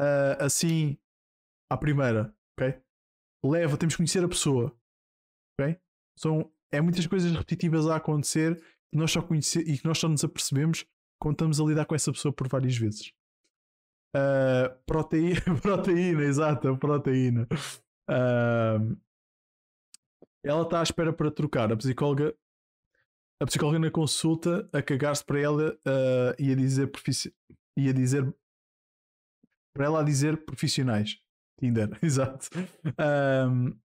uh, 0.00 0.42
assim 0.42 0.98
à 1.70 1.76
primeira, 1.76 2.34
ok? 2.58 2.80
Leva, 3.44 3.76
temos 3.76 3.94
que 3.94 3.98
conhecer 3.98 4.24
a 4.24 4.28
pessoa, 4.28 4.76
ok? 5.58 5.78
São, 6.18 6.50
é 6.70 6.80
muitas 6.80 7.06
coisas 7.06 7.32
repetitivas 7.32 7.86
a 7.88 7.96
acontecer 7.96 8.56
que 8.90 8.98
nós 8.98 9.10
só 9.10 9.22
conhecer, 9.22 9.66
e 9.66 9.78
que 9.78 9.84
nós 9.84 9.98
só 9.98 10.08
nos 10.08 10.22
apercebemos 10.22 10.86
quando 11.20 11.34
estamos 11.34 11.60
a 11.60 11.64
lidar 11.64 11.86
com 11.86 11.94
essa 11.94 12.12
pessoa 12.12 12.32
por 12.32 12.48
várias 12.48 12.76
vezes. 12.76 13.12
Uh, 14.14 14.68
proteína, 14.84 15.40
proteína, 15.62 16.22
exato, 16.22 16.76
proteína. 16.76 17.48
Uh, 18.10 18.96
ela 20.44 20.62
está 20.62 20.80
à 20.80 20.82
espera 20.82 21.12
para 21.12 21.30
trocar. 21.30 21.72
A 21.72 21.76
psicóloga, 21.76 22.34
a 23.40 23.46
psicóloga 23.46 23.78
na 23.78 23.90
consulta 23.90 24.68
a 24.72 24.82
cagar-se 24.82 25.24
para 25.24 25.40
ela 25.40 25.72
uh, 25.72 26.34
e 26.38 26.52
a 26.52 26.54
dizer 26.54 26.90
e 27.76 27.88
a 27.88 27.92
dizer 27.92 28.34
para 29.74 29.86
ela 29.86 30.00
a 30.00 30.04
dizer 30.04 30.44
profissionais. 30.44 31.18
Tinder, 31.58 31.88
exato. 32.02 32.48
Um, 32.98 33.78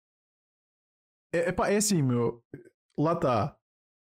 é, 1.34 1.48
é 1.48 1.76
assim, 1.76 2.02
meu. 2.02 2.42
Lá 2.98 3.12
está. 3.12 3.58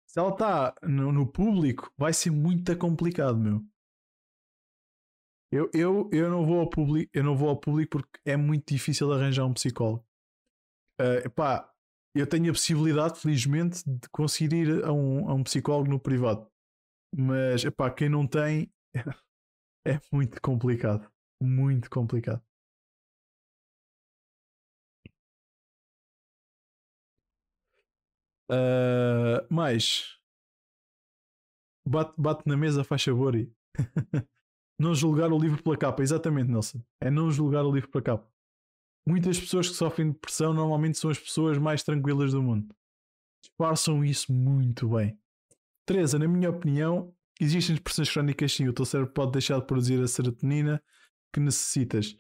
Se 0.08 0.20
ela 0.20 0.30
está 0.30 0.74
no, 0.84 1.12
no, 1.12 1.30
público, 1.30 1.92
vai 1.98 2.14
ser 2.14 2.32
muito 2.32 2.76
complicado, 2.78 3.38
meu. 3.38 3.62
Eu, 5.52 5.70
eu, 5.74 6.10
eu, 6.12 6.30
não 6.30 6.46
vou 6.46 6.60
ao 6.60 6.70
público, 6.70 7.10
eu 7.14 7.24
não 7.24 7.36
vou 7.36 7.50
ao 7.50 7.60
público 7.60 7.98
porque 7.98 8.20
é 8.26 8.36
muito 8.36 8.74
difícil 8.74 9.12
arranjar 9.12 9.46
um 9.46 9.54
psicólogo. 9.54 10.06
Uh, 11.00 11.26
epá, 11.26 11.72
eu 12.20 12.28
tenho 12.28 12.50
a 12.50 12.54
possibilidade, 12.54 13.20
felizmente, 13.20 13.84
de 13.86 14.10
conseguir 14.10 14.54
ir 14.54 14.86
a 14.86 14.92
um, 14.92 15.30
a 15.30 15.34
um 15.34 15.44
psicólogo 15.44 15.90
no 15.90 16.00
privado. 16.00 16.48
Mas, 17.16 17.64
epá, 17.66 17.90
quem 17.92 18.10
não 18.10 18.28
tem, 18.28 18.72
é 19.88 20.00
muito 20.12 20.42
complicado. 20.42 21.10
Muito 21.42 21.90
complicado. 21.90 22.42
Uh, 28.50 29.44
mais 29.54 30.18
bate, 31.88 32.14
bate 32.18 32.44
na 32.46 32.58
mesa, 32.58 32.84
faz 32.84 33.04
favor 33.04 33.34
não 34.80 34.94
julgar 34.94 35.32
o 35.32 35.40
livro 35.40 35.62
pela 35.64 35.78
capa. 35.78 36.04
Exatamente, 36.04 36.52
Nelson. 36.52 36.82
É 37.02 37.10
não 37.10 37.32
julgar 37.32 37.66
o 37.66 37.72
livro 37.72 37.90
pela 37.90 38.04
capa. 38.04 38.37
Muitas 39.08 39.40
pessoas 39.40 39.70
que 39.70 39.76
sofrem 39.76 40.12
depressão 40.12 40.54
normalmente 40.54 40.98
são 40.98 41.10
as 41.10 41.18
pessoas 41.18 41.58
mais 41.58 41.82
tranquilas 41.82 42.34
do 42.34 42.44
mundo. 42.44 42.76
Disfarçam 43.42 44.04
isso 44.04 44.34
muito 44.34 44.90
bem. 44.90 45.18
Teresa, 45.86 46.20
na 46.20 46.28
minha 46.28 46.50
opinião, 46.50 47.16
existem 47.40 47.76
depressões 47.76 48.12
crónicas 48.12 48.52
sim. 48.52 48.68
O 48.68 48.74
teu 48.74 48.84
cérebro 48.84 49.14
pode 49.14 49.32
deixar 49.32 49.60
de 49.62 49.66
produzir 49.66 50.04
a 50.04 50.08
serotonina 50.08 50.84
que 51.34 51.40
necessitas. 51.40 52.18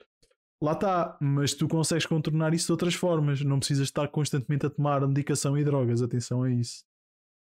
Lá 0.63 0.71
está, 0.71 1.17
mas 1.21 1.53
tu 1.53 1.67
consegues 1.67 2.05
contornar 2.05 2.53
isso 2.53 2.67
de 2.67 2.71
outras 2.71 2.93
formas. 2.93 3.41
Não 3.41 3.59
precisas 3.59 3.87
estar 3.89 4.07
constantemente 4.07 4.65
a 4.65 4.69
tomar 4.69 5.05
medicação 5.05 5.57
e 5.57 5.65
drogas. 5.65 6.01
Atenção 6.01 6.43
a 6.43 6.49
isso. 6.49 6.85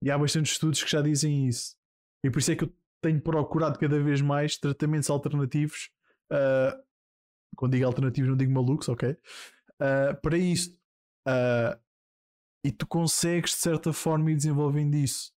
E 0.02 0.10
há 0.10 0.16
bastantes 0.16 0.52
estudos 0.52 0.82
que 0.82 0.90
já 0.90 1.02
dizem 1.02 1.46
isso. 1.46 1.76
E 2.24 2.30
por 2.30 2.38
isso 2.38 2.52
é 2.52 2.56
que 2.56 2.64
eu 2.64 2.74
tenho 3.02 3.20
procurado 3.20 3.78
cada 3.78 4.02
vez 4.02 4.22
mais 4.22 4.56
tratamentos 4.56 5.10
alternativos. 5.10 5.90
Uh, 6.32 6.85
quando 7.56 7.72
digo 7.72 7.86
alternativos, 7.86 8.28
não 8.28 8.36
digo 8.36 8.52
malucos, 8.52 8.88
ok? 8.88 9.10
Uh, 9.10 10.20
para 10.22 10.38
isso. 10.38 10.76
Uh, 11.26 11.78
e 12.64 12.72
tu 12.72 12.86
consegues, 12.86 13.52
de 13.52 13.58
certa 13.58 13.92
forma, 13.92 14.30
ir 14.30 14.36
desenvolvendo 14.36 14.94
isso. 14.94 15.32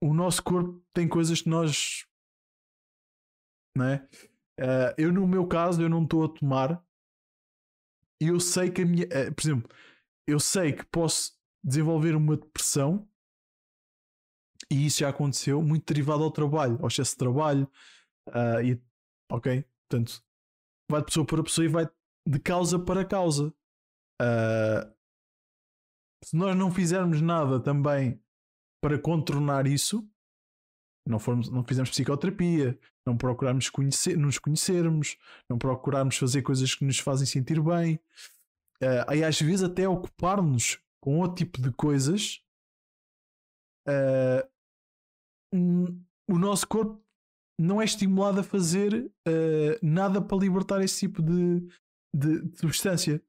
O 0.00 0.12
nosso 0.14 0.42
corpo 0.42 0.84
tem 0.92 1.08
coisas 1.08 1.42
que 1.42 1.48
nós. 1.48 2.06
Não 3.76 3.86
é? 3.86 4.08
Uh, 4.60 4.94
eu, 4.96 5.12
no 5.12 5.26
meu 5.26 5.46
caso, 5.46 5.82
eu 5.82 5.88
não 5.88 6.04
estou 6.04 6.24
a 6.24 6.28
tomar. 6.28 6.84
E 8.20 8.28
eu 8.28 8.38
sei 8.38 8.70
que 8.70 8.82
a 8.82 8.86
minha. 8.86 9.06
Por 9.06 9.42
exemplo, 9.42 9.70
eu 10.26 10.38
sei 10.38 10.72
que 10.72 10.84
posso 10.86 11.36
desenvolver 11.62 12.14
uma 12.14 12.36
depressão. 12.36 13.08
E 14.70 14.86
isso 14.86 15.00
já 15.00 15.10
aconteceu, 15.10 15.62
muito 15.62 15.92
derivado 15.92 16.22
ao 16.22 16.30
trabalho, 16.30 16.78
ao 16.80 16.88
excesso 16.88 17.12
de 17.12 17.18
trabalho. 17.18 17.70
Uh, 18.28 18.62
e, 18.64 18.82
ok? 19.30 19.64
Portanto, 19.88 20.24
vai 20.90 21.00
de 21.00 21.06
pessoa 21.06 21.26
para 21.26 21.42
pessoa 21.42 21.64
e 21.64 21.68
vai 21.68 21.88
de 22.26 22.38
causa 22.38 22.78
para 22.78 23.04
causa. 23.04 23.54
Uh, 24.20 24.94
se 26.24 26.36
nós 26.36 26.56
não 26.56 26.72
fizermos 26.72 27.20
nada 27.20 27.60
também 27.60 28.20
para 28.82 28.98
contornar 28.98 29.66
isso, 29.66 30.08
não, 31.06 31.18
formos, 31.18 31.50
não 31.50 31.64
fizermos 31.64 31.90
psicoterapia, 31.90 32.78
não 33.06 33.16
procurarmos 33.16 33.68
conhecer, 33.68 34.16
nos 34.16 34.38
conhecermos, 34.38 35.18
não 35.48 35.58
procurarmos 35.58 36.16
fazer 36.16 36.42
coisas 36.42 36.74
que 36.74 36.84
nos 36.84 36.98
fazem 36.98 37.26
sentir 37.26 37.60
bem, 37.60 37.96
uh, 38.82 39.26
às 39.26 39.40
vezes 39.40 39.62
até 39.62 39.86
ocupar-nos 39.88 40.78
com 41.00 41.18
outro 41.18 41.44
tipo 41.44 41.60
de 41.60 41.70
coisas, 41.72 42.42
uh, 43.86 44.48
o 46.26 46.38
nosso 46.38 46.66
corpo 46.66 47.03
não 47.58 47.80
é 47.80 47.84
estimulado 47.84 48.40
a 48.40 48.44
fazer 48.44 49.06
uh, 49.28 49.78
nada 49.82 50.20
para 50.20 50.38
libertar 50.38 50.82
esse 50.82 51.00
tipo 51.00 51.22
de, 51.22 51.60
de, 52.14 52.42
de, 52.48 52.58
substância. 52.58 53.22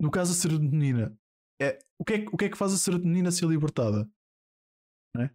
No 0.00 0.10
caso 0.10 0.32
da 0.32 0.38
serotonina, 0.38 1.16
é, 1.60 1.78
o, 2.00 2.04
que 2.04 2.14
é, 2.14 2.26
o 2.32 2.36
que 2.36 2.46
é 2.46 2.48
que 2.48 2.56
faz 2.56 2.72
a 2.72 2.76
serotonina 2.76 3.30
ser 3.30 3.46
libertada? 3.46 4.10
É? 5.16 5.30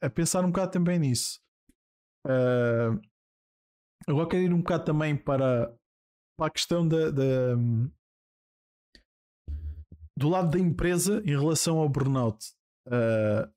a 0.00 0.10
pensar 0.10 0.44
um 0.44 0.50
bocado 0.50 0.72
também 0.72 0.98
nisso. 0.98 1.40
Uh, 2.26 3.00
agora 4.06 4.28
quero 4.28 4.42
ir 4.42 4.52
um 4.52 4.58
bocado 4.58 4.84
também 4.84 5.16
para, 5.16 5.74
para 6.38 6.46
a 6.48 6.50
questão 6.50 6.86
da, 6.86 7.10
da, 7.10 7.54
do 10.18 10.28
lado 10.28 10.50
da 10.50 10.58
empresa 10.58 11.22
em 11.24 11.36
relação 11.36 11.78
ao 11.78 11.88
burnout. 11.88 12.52
Uh, 12.86 13.55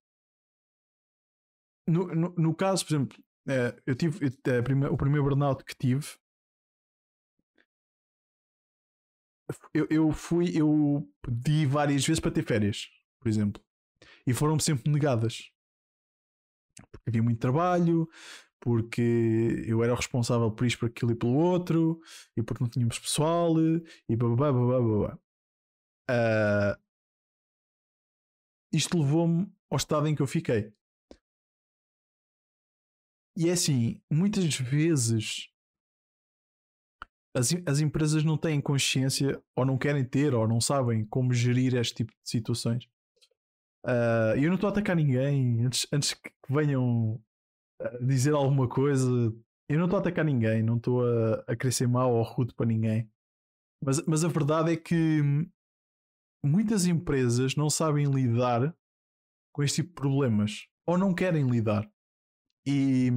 no, 1.90 2.08
no, 2.16 2.36
no, 2.38 2.56
caso, 2.56 2.86
por 2.86 2.94
exemplo, 2.94 3.18
uh, 3.48 3.82
eu 3.86 3.96
tive 3.96 4.30
prime, 4.64 4.86
o 4.88 4.98
primeiro 4.98 5.24
burnout 5.24 5.64
que 5.64 5.76
tive. 5.76 6.06
Eu, 9.74 9.88
eu 9.90 10.12
fui, 10.12 10.52
eu 10.56 11.10
pedi 11.22 11.66
várias 11.66 12.06
vezes 12.06 12.20
para 12.20 12.32
ter 12.32 12.46
férias, 12.46 12.88
por 13.20 13.28
exemplo, 13.28 13.64
e 14.26 14.34
foram-me 14.34 14.62
sempre 14.62 14.92
negadas 14.92 15.52
porque 16.92 17.10
havia 17.10 17.24
muito 17.24 17.40
trabalho, 17.40 18.10
porque 18.60 19.64
eu 19.68 19.84
era 19.84 19.94
o 19.94 19.96
responsável 19.96 20.52
por 20.52 20.66
isto, 20.66 20.80
por 20.80 20.88
aquilo 20.88 21.12
e 21.12 21.16
pelo 21.16 21.34
outro, 21.34 22.02
e 22.36 22.44
porque 22.44 22.64
não 22.64 22.70
tínhamos 22.70 23.00
pessoal, 23.00 23.54
e 24.08 24.16
babá, 24.16 24.52
babá, 24.52 24.80
babá. 24.80 25.20
Uh, 26.10 26.80
isto 28.72 28.98
levou-me 28.98 29.52
ao 29.70 29.78
estado 29.78 30.08
em 30.08 30.16
que 30.16 30.22
eu 30.22 30.28
fiquei. 30.28 30.74
E 33.38 33.50
é 33.50 33.54
assim, 33.54 34.02
muitas 34.12 34.56
vezes 34.56 35.50
as, 37.36 37.50
as 37.66 37.80
empresas 37.80 38.24
não 38.24 38.38
têm 38.38 38.60
consciência, 38.60 39.42
ou 39.56 39.66
não 39.66 39.78
querem 39.78 40.04
ter, 40.04 40.34
ou 40.34 40.48
não 40.48 40.60
sabem 40.60 41.06
como 41.06 41.34
gerir 41.34 41.76
este 41.76 41.96
tipo 41.96 42.12
de 42.12 42.30
situações. 42.30 42.86
Uh, 43.86 44.36
eu 44.36 44.50
não 44.50 44.56
estou 44.56 44.68
a 44.68 44.72
atacar 44.72 44.96
ninguém. 44.96 45.64
Antes, 45.66 45.88
antes 45.92 46.14
que 46.14 46.32
venham 46.50 47.22
dizer 48.02 48.34
alguma 48.34 48.68
coisa, 48.68 49.10
eu 49.70 49.78
não 49.78 49.86
estou 49.86 49.98
a 49.98 50.02
atacar 50.02 50.26
ninguém, 50.26 50.62
não 50.64 50.78
estou 50.78 51.06
a, 51.06 51.44
a 51.48 51.56
querer 51.56 51.72
ser 51.72 51.88
mau 51.88 52.14
ou 52.14 52.24
rude 52.24 52.54
para 52.54 52.66
ninguém. 52.66 53.10
Mas, 53.84 54.06
mas 54.06 54.26
a 54.26 54.28
verdade 54.28 54.74
é 54.74 54.76
que 54.76 55.22
muitas 56.44 56.86
empresas 56.86 57.56
não 57.56 57.70
sabem 57.70 58.06
lidar 58.06 58.76
com 59.54 59.64
este 59.64 59.78
tipo 59.78 59.90
de 59.90 59.96
problemas 59.96 60.68
ou 60.86 60.98
não 60.98 61.14
querem 61.14 61.48
lidar. 61.50 61.90
E 62.72 63.10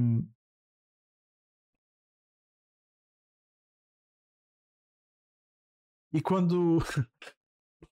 e 6.11 6.19
quando 6.23 6.79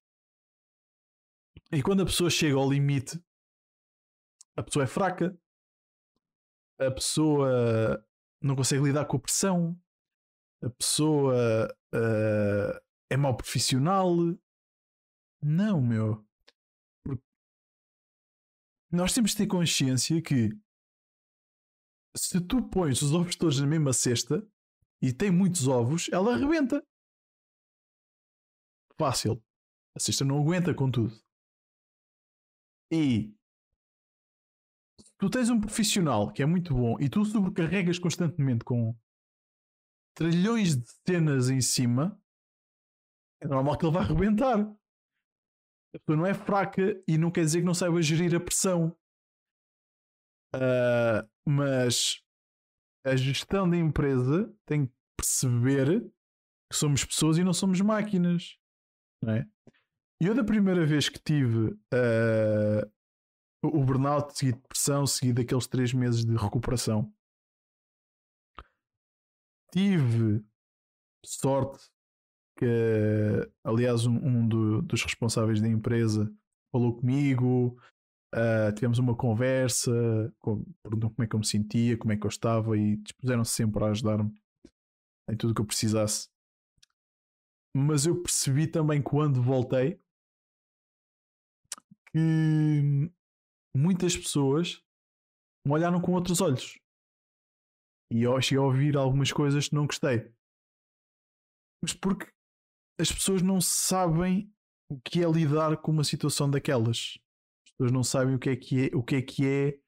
e 1.72 1.84
quando 1.84 2.02
a 2.02 2.06
pessoa 2.06 2.32
chega 2.32 2.56
ao 2.56 2.68
limite, 2.68 3.24
a 4.58 4.64
pessoa 4.64 4.86
é 4.86 4.88
fraca, 4.88 5.40
a 6.80 6.90
pessoa 6.90 8.04
não 8.42 8.56
consegue 8.56 8.84
lidar 8.84 9.06
com 9.06 9.18
a 9.18 9.20
pressão, 9.20 9.80
a 10.64 10.70
pessoa 10.72 11.68
uh, 11.94 12.82
é 13.08 13.18
mau 13.18 13.38
profissional. 13.38 14.16
Não, 15.44 15.80
meu. 15.80 16.26
Nós 18.92 19.14
temos 19.14 19.32
de 19.32 19.38
ter 19.38 19.48
consciência 19.48 20.20
que 20.24 20.50
se 22.16 22.40
tu 22.42 22.62
pões 22.70 23.02
os 23.02 23.14
ovos 23.14 23.36
todos 23.36 23.60
na 23.60 23.68
mesma 23.68 23.94
cesta 23.94 24.46
e 25.02 25.14
tem 25.14 25.32
muitos 25.32 25.68
ovos, 25.68 26.10
ela 26.12 26.34
arrebenta. 26.34 26.84
Fácil. 28.98 29.44
A 29.96 30.00
cesta 30.00 30.24
não 30.24 30.40
aguenta 30.42 30.74
com 30.74 30.90
tudo. 30.90 31.14
E 32.92 33.34
tu 35.18 35.30
tens 35.30 35.50
um 35.50 35.60
profissional 35.60 36.32
que 36.32 36.44
é 36.44 36.46
muito 36.46 36.74
bom 36.74 36.98
e 37.00 37.10
tu 37.10 37.24
sobrecarregas 37.26 37.98
constantemente 37.98 38.64
com 38.64 38.96
trilhões 40.14 40.76
de 40.76 40.90
cenas 41.08 41.50
em 41.50 41.62
cima, 41.62 42.22
é 43.42 43.48
normal 43.48 43.78
que 43.78 43.86
ele 43.86 43.94
vá 43.94 44.02
arrebentar. 44.02 44.60
A 45.94 46.00
pessoa 46.00 46.18
não 46.18 46.26
é 46.26 46.34
fraca 46.34 47.02
e 47.08 47.18
não 47.18 47.32
quer 47.32 47.44
dizer 47.44 47.60
que 47.60 47.66
não 47.66 47.74
saiba 47.74 48.02
gerir 48.02 48.36
a 48.36 48.40
pressão. 48.40 48.96
Uh, 50.56 51.28
mas 51.46 52.22
a 53.06 53.16
gestão 53.16 53.70
da 53.70 53.78
empresa 53.78 54.54
tem 54.66 54.86
que 54.86 54.94
perceber 55.18 56.02
que 56.70 56.78
somos 56.78 57.04
pessoas 57.06 57.38
e 57.38 57.44
não 57.44 57.54
somos 57.54 57.82
máquinas. 57.82 58.58
Não 59.24 59.34
é? 59.34 59.48
Eu, 60.20 60.36
da 60.36 60.44
primeira 60.44 60.86
vez 60.86 61.10
que 61.10 61.20
tive 61.20 61.72
uh, 61.72 62.92
o 63.64 63.84
burnout, 63.84 64.38
seguido 64.38 64.58
de 64.58 64.62
depressão, 64.64 65.08
seguido 65.08 65.42
daqueles 65.42 65.68
três 65.68 65.94
meses 65.94 66.24
de 66.26 66.36
recuperação, 66.36 67.12
tive 69.72 70.44
sorte 71.26 71.90
que, 72.58 73.52
aliás, 73.64 74.06
um, 74.06 74.16
um 74.16 74.48
do, 74.48 74.82
dos 74.84 75.04
responsáveis 75.04 75.62
da 75.62 75.68
empresa 75.68 76.32
falou 76.72 76.96
comigo, 76.96 77.78
uh, 78.34 78.74
tivemos 78.74 79.00
uma 79.00 79.16
conversa, 79.16 79.92
perguntou 80.84 81.10
como 81.12 81.24
é 81.24 81.28
que 81.28 81.36
eu 81.36 81.40
me 81.40 81.46
sentia, 81.46 81.98
como 81.98 82.14
é 82.14 82.18
que 82.18 82.26
eu 82.26 82.30
estava 82.30 82.78
e 82.78 82.98
dispuseram-se 82.98 83.52
sempre 83.52 83.84
a 83.84 83.88
ajudar-me 83.88 84.34
em 85.30 85.38
tudo 85.38 85.52
o 85.52 85.56
que 85.56 85.62
eu 85.62 85.66
precisasse. 85.66 86.30
Mas 87.76 88.06
eu 88.06 88.22
percebi 88.22 88.68
também 88.68 89.02
quando 89.02 89.42
voltei 89.42 90.02
que 92.12 93.10
muitas 93.76 94.18
pessoas 94.18 94.84
me 95.66 95.74
olharam 95.74 96.02
com 96.02 96.12
outros 96.12 96.42
olhos. 96.42 96.78
E 98.12 98.24
eu 98.24 98.42
cheguei 98.42 98.58
a 98.58 98.68
ouvir 98.68 98.98
algumas 98.98 99.32
coisas 99.32 99.70
que 99.70 99.76
não 99.76 99.86
gostei. 99.86 100.34
Mas 101.82 101.94
porque 101.94 102.30
as 103.00 103.10
pessoas 103.12 103.42
não 103.42 103.62
sabem 103.62 104.54
o 104.92 105.00
que 105.00 105.24
é 105.24 105.32
lidar 105.32 105.78
com 105.78 105.92
uma 105.92 106.04
situação 106.04 106.50
daquelas. 106.50 107.18
As 107.82 107.86
pessoas 107.86 107.92
não 107.92 108.04
sabem 108.04 108.36
o 108.36 108.40
que 108.40 108.50
é 108.50 108.56
que 108.56 108.86
é, 108.86 108.96
o 108.96 109.02
que 109.02 109.16
é, 109.16 109.22
que 109.24 109.48
é 109.48 109.80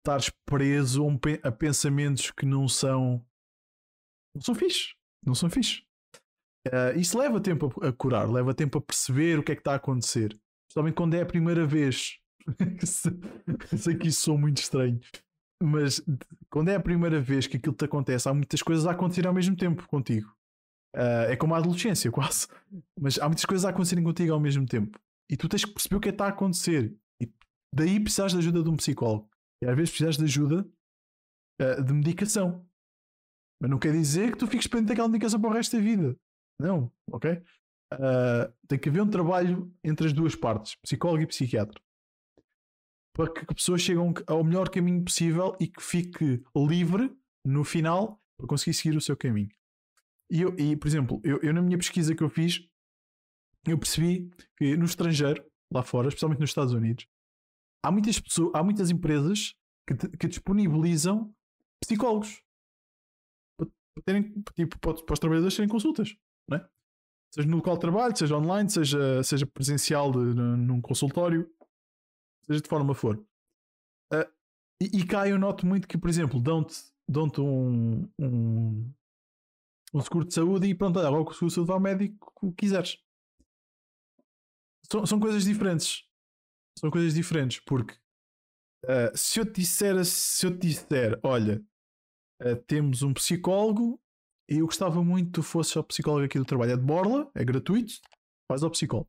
estares 0.00 0.30
preso 0.44 1.06
a 1.42 1.50
pensamentos 1.50 2.30
que 2.30 2.44
não 2.44 2.68
são. 2.68 3.24
não 4.34 4.42
são 4.42 4.54
fixe. 4.54 4.94
Não 5.24 5.34
são 5.34 5.48
fixe. 5.48 5.82
Uh, 6.68 6.98
isso 6.98 7.18
leva 7.18 7.40
tempo 7.40 7.72
a, 7.80 7.88
a 7.88 7.92
curar, 7.92 8.30
leva 8.30 8.52
tempo 8.52 8.76
a 8.76 8.82
perceber 8.82 9.38
o 9.38 9.42
que 9.42 9.52
é 9.52 9.54
que 9.54 9.62
está 9.62 9.72
a 9.72 9.76
acontecer. 9.76 10.38
Principalmente 10.66 10.94
quando 10.94 11.14
é 11.14 11.22
a 11.22 11.26
primeira 11.26 11.66
vez. 11.66 12.18
Sei 13.78 13.96
que 13.96 14.08
isso 14.08 14.22
sou 14.22 14.36
muito 14.36 14.58
estranho. 14.58 15.00
Mas 15.62 16.04
quando 16.50 16.68
é 16.68 16.74
a 16.74 16.80
primeira 16.80 17.18
vez 17.18 17.46
que 17.46 17.56
aquilo 17.56 17.74
te 17.74 17.86
acontece, 17.86 18.28
há 18.28 18.34
muitas 18.34 18.60
coisas 18.60 18.86
a 18.86 18.90
acontecer 18.90 19.26
ao 19.26 19.32
mesmo 19.32 19.56
tempo 19.56 19.86
contigo. 19.88 20.28
Uh, 20.94 21.30
é 21.30 21.36
como 21.36 21.54
a 21.54 21.58
adolescência, 21.58 22.10
quase. 22.12 22.46
Mas 23.00 23.18
há 23.18 23.26
muitas 23.26 23.46
coisas 23.46 23.64
a 23.64 23.70
acontecerem 23.70 24.04
contigo 24.04 24.34
ao 24.34 24.40
mesmo 24.40 24.66
tempo. 24.66 25.00
E 25.30 25.36
tu 25.36 25.48
tens 25.48 25.64
que 25.64 25.72
perceber 25.72 25.96
o 25.96 26.00
que 26.00 26.08
é 26.10 26.12
que 26.12 26.16
está 26.16 26.26
a 26.26 26.28
acontecer. 26.28 26.94
Daí 27.74 27.98
precisas 27.98 28.32
da 28.32 28.38
ajuda 28.38 28.62
de 28.62 28.68
um 28.68 28.76
psicólogo. 28.76 29.30
E 29.62 29.66
às 29.66 29.76
vezes 29.76 29.90
precisas 29.90 30.16
de 30.16 30.24
ajuda 30.24 30.68
uh, 31.60 31.82
de 31.82 31.92
medicação. 31.92 32.66
Mas 33.60 33.70
não 33.70 33.78
quer 33.78 33.92
dizer 33.92 34.32
que 34.32 34.38
tu 34.38 34.46
fiques 34.46 34.66
pendente 34.66 34.88
daquela 34.88 35.08
medicação 35.08 35.40
para 35.40 35.50
o 35.50 35.52
resto 35.52 35.76
da 35.76 35.82
vida. 35.82 36.16
Não, 36.58 36.92
ok? 37.10 37.42
Uh, 37.94 38.52
tem 38.66 38.78
que 38.78 38.88
haver 38.88 39.02
um 39.02 39.10
trabalho 39.10 39.72
entre 39.84 40.06
as 40.06 40.12
duas 40.12 40.34
partes, 40.34 40.74
psicólogo 40.76 41.22
e 41.22 41.26
psiquiatra, 41.26 41.80
para 43.14 43.32
que 43.32 43.40
a 43.40 43.54
pessoa 43.54 43.78
chegue 43.78 44.00
ao 44.26 44.42
melhor 44.42 44.68
caminho 44.70 45.04
possível 45.04 45.56
e 45.60 45.68
que 45.68 45.82
fique 45.82 46.42
livre 46.56 47.14
no 47.44 47.64
final 47.64 48.20
para 48.38 48.46
conseguir 48.46 48.74
seguir 48.74 48.96
o 48.96 49.00
seu 49.00 49.16
caminho. 49.16 49.50
E, 50.30 50.40
eu, 50.40 50.56
e 50.58 50.76
por 50.76 50.88
exemplo, 50.88 51.20
eu, 51.22 51.38
eu, 51.42 51.52
na 51.52 51.60
minha 51.60 51.76
pesquisa 51.76 52.14
que 52.14 52.22
eu 52.22 52.30
fiz, 52.30 52.66
eu 53.66 53.78
percebi 53.78 54.30
que 54.56 54.76
no 54.76 54.86
estrangeiro, 54.86 55.44
lá 55.70 55.82
fora, 55.82 56.08
especialmente 56.08 56.40
nos 56.40 56.50
Estados 56.50 56.72
Unidos, 56.72 57.06
há 57.82 57.90
muitas 57.90 58.18
pessoas, 58.20 58.52
há 58.54 58.62
muitas 58.62 58.90
empresas 58.90 59.54
que, 59.86 59.94
que 60.16 60.28
disponibilizam 60.28 61.34
psicólogos 61.80 62.42
para, 63.58 63.68
terem, 64.04 64.32
tipo, 64.54 64.78
para, 64.78 64.92
os 64.92 65.18
trabalhadores 65.18 65.56
terem 65.56 65.68
consultas, 65.68 66.16
não 66.48 66.58
é? 66.58 66.68
seja 67.34 67.48
no 67.48 67.56
local 67.56 67.74
de 67.74 67.80
trabalho, 67.80 68.16
seja 68.16 68.36
online, 68.36 68.70
seja, 68.70 69.22
seja 69.22 69.46
presencial 69.46 70.12
de, 70.12 70.18
num 70.18 70.80
consultório, 70.80 71.50
seja 72.46 72.60
de 72.60 72.68
forma 72.68 72.94
for. 72.94 73.16
Uh, 74.12 74.30
e, 74.80 75.00
e 75.00 75.06
cá 75.06 75.28
eu 75.28 75.38
noto 75.38 75.66
muito 75.66 75.88
que, 75.88 75.98
por 75.98 76.10
exemplo, 76.10 76.40
dão-te 76.40 76.92
dão 77.08 77.30
um, 77.38 78.08
um, 78.18 78.92
um, 79.94 80.00
seguro 80.00 80.26
de 80.26 80.34
saúde 80.34 80.66
e 80.66 80.74
pronto, 80.74 81.00
logo 81.00 81.30
o 81.30 81.34
seguro 81.34 81.48
de 81.48 81.54
saúde 81.54 81.68
vai 81.68 81.76
ao 81.76 81.80
médico 81.80 82.32
que 82.40 82.52
quiseres. 82.52 82.98
São, 84.90 85.06
são 85.06 85.20
coisas 85.20 85.44
diferentes. 85.44 86.04
São 86.78 86.90
coisas 86.90 87.14
diferentes, 87.14 87.60
porque 87.60 87.94
uh, 88.84 89.16
se 89.16 89.40
eu 89.40 89.46
te 89.46 89.60
disser, 89.60 90.04
se 90.04 90.46
eu 90.46 90.50
te 90.50 90.68
disser, 90.68 91.18
olha, 91.22 91.62
uh, 92.42 92.56
temos 92.66 93.02
um 93.02 93.12
psicólogo 93.12 94.00
e 94.48 94.58
eu 94.58 94.66
gostava 94.66 95.02
muito 95.02 95.26
que 95.26 95.32
tu 95.32 95.42
fosses 95.42 95.76
ao 95.76 95.84
psicólogo 95.84 96.24
aqui 96.24 96.38
do 96.38 96.44
trabalho. 96.44 96.72
É 96.72 96.76
de 96.76 96.82
Borla, 96.82 97.30
é 97.34 97.44
gratuito, 97.44 97.94
faz 98.50 98.62
ao 98.62 98.70
psicólogo. 98.70 99.08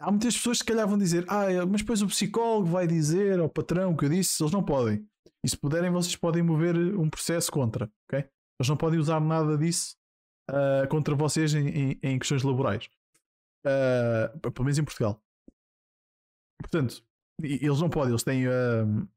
Há 0.00 0.10
muitas 0.10 0.36
pessoas 0.36 0.58
que 0.58 0.64
se 0.64 0.72
calhar 0.72 0.88
vão 0.88 0.96
dizer, 0.96 1.24
ah, 1.28 1.50
é, 1.50 1.64
mas 1.64 1.80
depois 1.80 2.00
o 2.02 2.06
psicólogo 2.06 2.66
vai 2.68 2.86
dizer 2.86 3.40
ao 3.40 3.48
patrão 3.48 3.96
que 3.96 4.04
eu 4.04 4.08
disse, 4.08 4.40
eles 4.42 4.52
não 4.52 4.64
podem. 4.64 5.04
E 5.44 5.48
se 5.48 5.56
puderem, 5.56 5.90
vocês 5.90 6.14
podem 6.14 6.42
mover 6.42 6.76
um 6.76 7.10
processo 7.10 7.50
contra, 7.50 7.90
ok? 8.08 8.20
Eles 8.20 8.68
não 8.68 8.76
podem 8.76 8.98
usar 8.98 9.20
nada 9.20 9.56
disso 9.58 9.96
uh, 10.50 10.88
contra 10.88 11.14
vocês 11.14 11.54
em, 11.54 11.68
em, 11.68 11.98
em 12.02 12.18
questões 12.18 12.42
laborais. 12.42 12.88
Uh, 13.64 14.50
pelo 14.50 14.64
menos 14.64 14.78
em 14.78 14.84
Portugal. 14.84 15.20
Portanto, 16.60 17.02
eles 17.42 17.80
não 17.80 17.88
podem, 17.88 18.10
eles 18.10 18.24
têm 18.24 18.48
uh, 18.48 19.08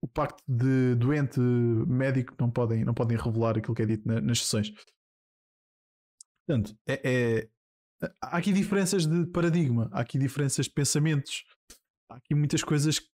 o 0.00 0.08
pacto 0.08 0.42
de 0.46 0.94
doente 0.94 1.40
médico, 1.40 2.34
não 2.38 2.50
podem, 2.50 2.84
não 2.84 2.94
podem 2.94 3.16
revelar 3.16 3.58
aquilo 3.58 3.74
que 3.74 3.82
é 3.82 3.86
dito 3.86 4.06
na, 4.06 4.20
nas 4.20 4.40
sessões. 4.40 4.72
Portanto, 6.46 6.76
é, 6.86 7.00
é, 7.04 7.48
há 8.22 8.38
aqui 8.38 8.52
diferenças 8.52 9.06
de 9.06 9.26
paradigma, 9.26 9.88
há 9.92 10.00
aqui 10.00 10.18
diferenças 10.18 10.66
de 10.66 10.72
pensamentos, 10.72 11.44
há 12.10 12.16
aqui 12.16 12.34
muitas 12.34 12.64
coisas 12.64 12.98
que 12.98 13.08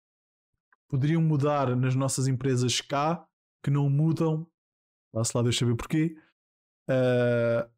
poderiam 0.89 1.21
mudar 1.21 1.75
nas 1.75 1.95
nossas 1.95 2.29
empresas 2.29 2.81
cá 2.81 3.27
que 3.63 3.71
não 3.71 3.91
mudam. 3.91 4.47
Vá-se 5.13 5.37
lá, 5.37 5.43
deixa 5.43 5.61
saber 5.61 5.77
porquê. 5.77 6.17
Uh, 6.89 7.69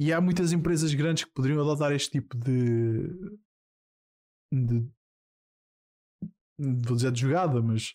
e 0.00 0.12
há 0.12 0.20
muitas 0.20 0.52
empresas 0.52 0.94
grandes 0.94 1.24
que 1.24 1.32
poderiam 1.32 1.60
adotar 1.60 1.92
este 1.92 2.10
tipo 2.10 2.36
de, 2.36 3.08
de 4.52 4.88
vou 6.62 6.96
dizer 6.96 7.12
de 7.12 7.20
jogada, 7.20 7.60
mas 7.60 7.94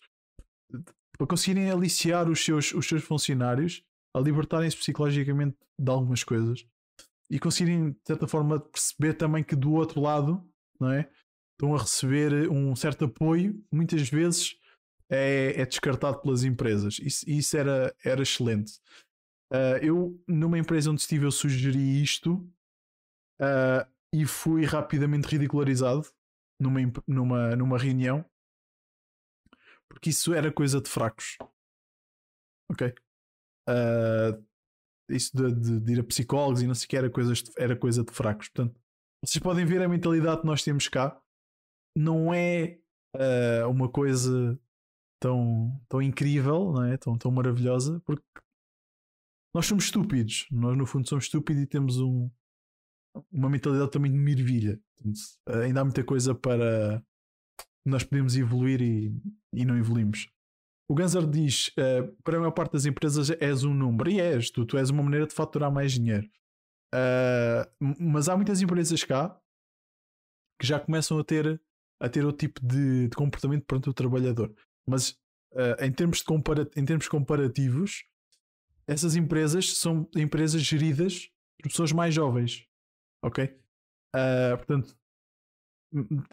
para 1.16 1.26
conseguirem 1.26 1.70
aliciar 1.70 2.28
os 2.28 2.44
seus, 2.44 2.72
os 2.72 2.86
seus 2.86 3.02
funcionários 3.02 3.82
a 4.14 4.20
libertarem-se 4.20 4.76
psicologicamente 4.76 5.56
de 5.78 5.90
algumas 5.90 6.22
coisas 6.24 6.64
e 7.30 7.38
conseguirem, 7.38 7.90
de 7.90 7.98
certa 8.06 8.26
forma, 8.26 8.60
perceber 8.60 9.14
também 9.14 9.42
que 9.42 9.54
do 9.54 9.72
outro 9.72 10.00
lado 10.00 10.42
não 10.80 10.92
é? 10.92 11.10
estão 11.52 11.74
a 11.74 11.78
receber 11.78 12.48
um 12.50 12.74
certo 12.76 13.06
apoio, 13.06 13.60
muitas 13.72 14.08
vezes 14.08 14.56
é, 15.10 15.60
é 15.60 15.66
descartado 15.66 16.20
pelas 16.20 16.44
empresas. 16.44 16.98
Isso, 17.00 17.28
isso 17.28 17.56
era, 17.56 17.94
era 18.04 18.22
excelente. 18.22 18.78
Uh, 19.52 19.78
eu, 19.82 20.22
numa 20.28 20.58
empresa 20.58 20.90
onde 20.90 21.00
estive, 21.00 21.24
eu 21.24 21.32
sugeri 21.32 22.02
isto 22.02 22.34
uh, 23.40 23.84
e 24.14 24.24
fui 24.24 24.64
rapidamente 24.64 25.26
ridicularizado 25.26 26.06
numa, 26.60 26.80
numa, 27.06 27.56
numa 27.56 27.78
reunião 27.78 28.24
porque 29.88 30.10
isso 30.10 30.32
era 30.34 30.52
coisa 30.52 30.80
de 30.80 30.88
fracos. 30.88 31.36
Ok? 32.70 32.92
Uh, 33.68 34.44
isso 35.08 35.34
de, 35.36 35.52
de, 35.54 35.80
de, 35.80 35.92
ir 35.92 36.00
a 36.00 36.04
psicólogos 36.04 36.62
e 36.62 36.66
não 36.66 36.74
sei 36.74 36.86
o 36.86 36.88
que 36.88 36.96
era, 36.96 37.10
coisas 37.10 37.42
de, 37.42 37.50
era 37.56 37.76
coisa 37.76 38.04
de 38.04 38.12
fracos. 38.12 38.48
Portanto, 38.48 38.78
vocês 39.24 39.42
podem 39.42 39.64
ver 39.64 39.82
a 39.82 39.88
mentalidade 39.88 40.42
que 40.42 40.46
nós 40.46 40.62
temos 40.62 40.88
cá. 40.88 41.20
Não 41.96 42.32
é 42.32 42.78
uh, 43.16 43.68
uma 43.68 43.90
coisa 43.90 44.58
tão, 45.20 45.80
tão 45.88 46.00
incrível, 46.00 46.72
não 46.72 46.84
é? 46.84 46.96
tão, 46.96 47.16
tão 47.18 47.30
maravilhosa, 47.30 48.00
porque 48.04 48.22
nós 49.54 49.66
somos 49.66 49.84
estúpidos. 49.84 50.46
Nós, 50.50 50.76
no 50.76 50.86
fundo, 50.86 51.08
somos 51.08 51.24
estúpidos 51.24 51.62
e 51.62 51.66
temos 51.66 51.98
um, 51.98 52.30
uma 53.32 53.50
mentalidade 53.50 53.90
também 53.90 54.12
de 54.12 54.18
mirvilha. 54.18 54.80
Portanto, 54.96 55.18
ainda 55.62 55.80
há 55.80 55.84
muita 55.84 56.04
coisa 56.04 56.34
para, 56.34 57.02
nós 57.88 58.04
podemos 58.04 58.36
evoluir 58.36 58.80
e, 58.80 59.12
e 59.52 59.64
não 59.64 59.76
evoluímos. 59.76 60.30
O 60.90 60.94
Ganser 60.94 61.26
diz: 61.26 61.68
uh, 61.68 62.10
para 62.22 62.36
a 62.36 62.40
maior 62.40 62.52
parte 62.52 62.72
das 62.72 62.86
empresas 62.86 63.30
és 63.30 63.64
um 63.64 63.74
número, 63.74 64.10
e 64.10 64.20
és, 64.20 64.50
tu, 64.50 64.64
tu 64.64 64.78
és 64.78 64.88
uma 64.90 65.02
maneira 65.02 65.26
de 65.26 65.34
faturar 65.34 65.70
mais 65.70 65.92
dinheiro. 65.92 66.28
Uh, 66.94 67.94
mas 68.00 68.28
há 68.28 68.36
muitas 68.36 68.62
empresas 68.62 69.04
cá 69.04 69.38
que 70.58 70.66
já 70.66 70.80
começam 70.80 71.18
a 71.18 71.24
ter, 71.24 71.60
a 72.00 72.08
ter 72.08 72.24
outro 72.24 72.38
tipo 72.38 72.66
de, 72.66 73.08
de 73.08 73.16
comportamento 73.16 73.64
perante 73.66 73.90
o 73.90 73.94
trabalhador. 73.94 74.54
Mas 74.88 75.10
uh, 75.52 75.84
em, 75.84 75.92
termos 75.92 76.22
de 76.22 76.80
em 76.80 76.84
termos 76.84 77.06
comparativos, 77.06 78.04
essas 78.86 79.14
empresas 79.14 79.76
são 79.76 80.08
empresas 80.16 80.62
geridas 80.62 81.30
por 81.60 81.68
pessoas 81.68 81.92
mais 81.92 82.14
jovens. 82.14 82.66
Ok? 83.22 83.54
Portanto, 84.56 84.96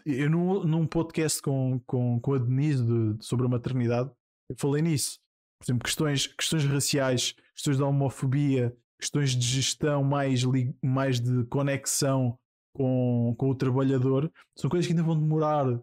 eu 0.04 0.30
num, 0.30 0.64
num 0.64 0.86
podcast 0.86 1.40
com, 1.40 1.80
com, 1.86 2.20
com 2.20 2.34
a 2.34 2.38
Denise 2.38 2.84
de, 2.84 3.24
sobre 3.24 3.46
a 3.46 3.48
maternidade, 3.48 4.10
falei 4.58 4.82
nisso. 4.82 5.18
Por 5.58 5.64
exemplo, 5.64 5.84
questões, 5.84 6.26
questões 6.26 6.64
raciais, 6.64 7.34
questões 7.54 7.78
da 7.78 7.86
homofobia, 7.86 8.76
questões 9.00 9.30
de 9.30 9.46
gestão 9.46 10.04
mais, 10.04 10.42
mais 10.82 11.20
de 11.20 11.44
conexão 11.44 12.38
com, 12.74 13.34
com 13.38 13.50
o 13.50 13.54
trabalhador, 13.54 14.30
são 14.56 14.68
coisas 14.68 14.86
que 14.86 14.92
ainda 14.92 15.02
vão 15.02 15.18
demorar 15.18 15.80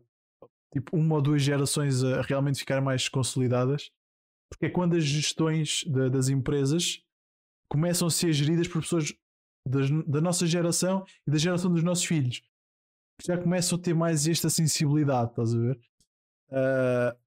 tipo 0.72 0.96
uma 0.96 1.16
ou 1.16 1.22
duas 1.22 1.42
gerações 1.42 2.04
a 2.04 2.22
realmente 2.22 2.60
ficar 2.60 2.82
mais 2.82 3.10
consolidadas, 3.10 3.90
porque 4.50 4.68
é 4.68 4.70
quando 4.70 4.96
as 4.96 5.04
gestões 5.04 5.84
de, 5.86 6.10
das 6.10 6.30
empresas 6.30 7.02
começam 7.68 8.08
a 8.08 8.12
ser 8.12 8.32
geridas 8.34 8.68
por 8.68 8.82
pessoas 8.82 9.14
das, 9.68 9.90
da 10.06 10.22
nossa 10.22 10.46
geração 10.46 11.04
e 11.28 11.32
da 11.32 11.38
geração 11.38 11.72
dos 11.72 11.84
nossos 11.84 12.06
filhos 12.06 12.44
já 13.22 13.38
começam 13.38 13.78
a 13.78 13.82
ter 13.82 13.94
mais 13.94 14.28
esta 14.28 14.50
sensibilidade, 14.50 15.32
estás 15.32 15.54
a 15.54 15.58
ver? 15.58 15.80
Uh, 16.50 17.18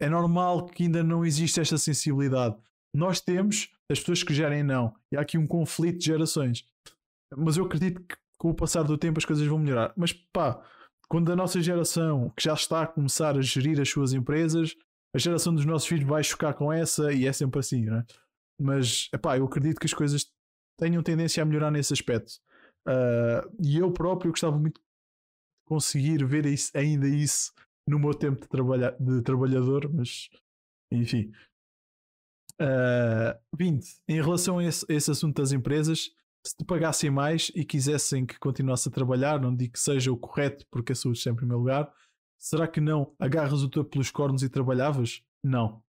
é 0.00 0.08
normal 0.08 0.66
que 0.66 0.84
ainda 0.84 1.02
não 1.02 1.24
exista 1.24 1.60
esta 1.60 1.76
sensibilidade. 1.76 2.56
Nós 2.94 3.20
temos, 3.20 3.70
as 3.90 4.00
pessoas 4.00 4.22
que 4.22 4.34
gerem 4.34 4.62
não. 4.62 4.94
E 5.12 5.16
há 5.16 5.20
aqui 5.20 5.36
um 5.38 5.46
conflito 5.46 5.98
de 5.98 6.06
gerações. 6.06 6.64
Mas 7.36 7.56
eu 7.56 7.64
acredito 7.64 8.00
que 8.02 8.16
com 8.38 8.50
o 8.50 8.54
passar 8.54 8.82
do 8.82 8.96
tempo 8.96 9.18
as 9.18 9.24
coisas 9.24 9.46
vão 9.46 9.58
melhorar. 9.58 9.92
Mas 9.96 10.12
pá, 10.12 10.60
quando 11.08 11.30
a 11.30 11.36
nossa 11.36 11.60
geração, 11.60 12.30
que 12.30 12.42
já 12.42 12.54
está 12.54 12.82
a 12.82 12.86
começar 12.86 13.36
a 13.36 13.42
gerir 13.42 13.80
as 13.80 13.88
suas 13.88 14.12
empresas, 14.12 14.74
a 15.14 15.18
geração 15.18 15.54
dos 15.54 15.64
nossos 15.64 15.88
filhos 15.88 16.08
vai 16.08 16.22
chocar 16.24 16.54
com 16.54 16.72
essa 16.72 17.12
e 17.12 17.26
é 17.26 17.32
sempre 17.32 17.60
assim, 17.60 17.84
né? 17.84 18.04
Mas 18.60 19.08
epá, 19.12 19.36
eu 19.36 19.44
acredito 19.44 19.78
que 19.78 19.86
as 19.86 19.94
coisas 19.94 20.26
tenham 20.78 21.02
tendência 21.02 21.42
a 21.42 21.46
melhorar 21.46 21.70
nesse 21.70 21.92
aspecto. 21.92 22.32
Uh, 22.86 23.48
e 23.62 23.78
eu 23.78 23.92
próprio 23.92 24.30
gostava 24.30 24.58
muito 24.58 24.80
de 24.80 24.86
conseguir 25.66 26.24
ver 26.24 26.46
isso, 26.46 26.70
ainda 26.74 27.08
isso 27.08 27.52
no 27.86 27.98
meu 27.98 28.14
tempo 28.14 28.40
de, 28.40 28.48
trabalha, 28.48 28.96
de 28.98 29.22
trabalhador, 29.22 29.92
mas 29.92 30.28
enfim. 30.92 31.32
Uh, 32.60 33.38
20. 33.56 34.02
Em 34.08 34.20
relação 34.20 34.58
a 34.58 34.64
esse, 34.64 34.84
a 34.90 34.94
esse, 34.94 35.10
assunto 35.10 35.40
das 35.40 35.52
empresas, 35.52 36.12
se 36.46 36.56
te 36.56 36.64
pagassem 36.64 37.10
mais 37.10 37.50
e 37.54 37.64
quisessem 37.64 38.26
que 38.26 38.38
continuasse 38.38 38.88
a 38.88 38.92
trabalhar, 38.92 39.40
não 39.40 39.54
digo 39.54 39.72
que 39.72 39.80
seja 39.80 40.12
o 40.12 40.16
correto, 40.16 40.66
porque 40.70 40.92
a 40.92 40.94
saúde 40.94 41.18
está 41.18 41.30
em 41.30 41.36
primeiro 41.36 41.60
lugar, 41.60 41.92
será 42.38 42.68
que 42.68 42.80
não 42.80 43.14
agarras 43.18 43.62
o 43.62 43.68
teu 43.68 43.84
pelos 43.84 44.10
cornos 44.10 44.42
e 44.42 44.48
trabalhavas? 44.48 45.22
Não. 45.42 45.82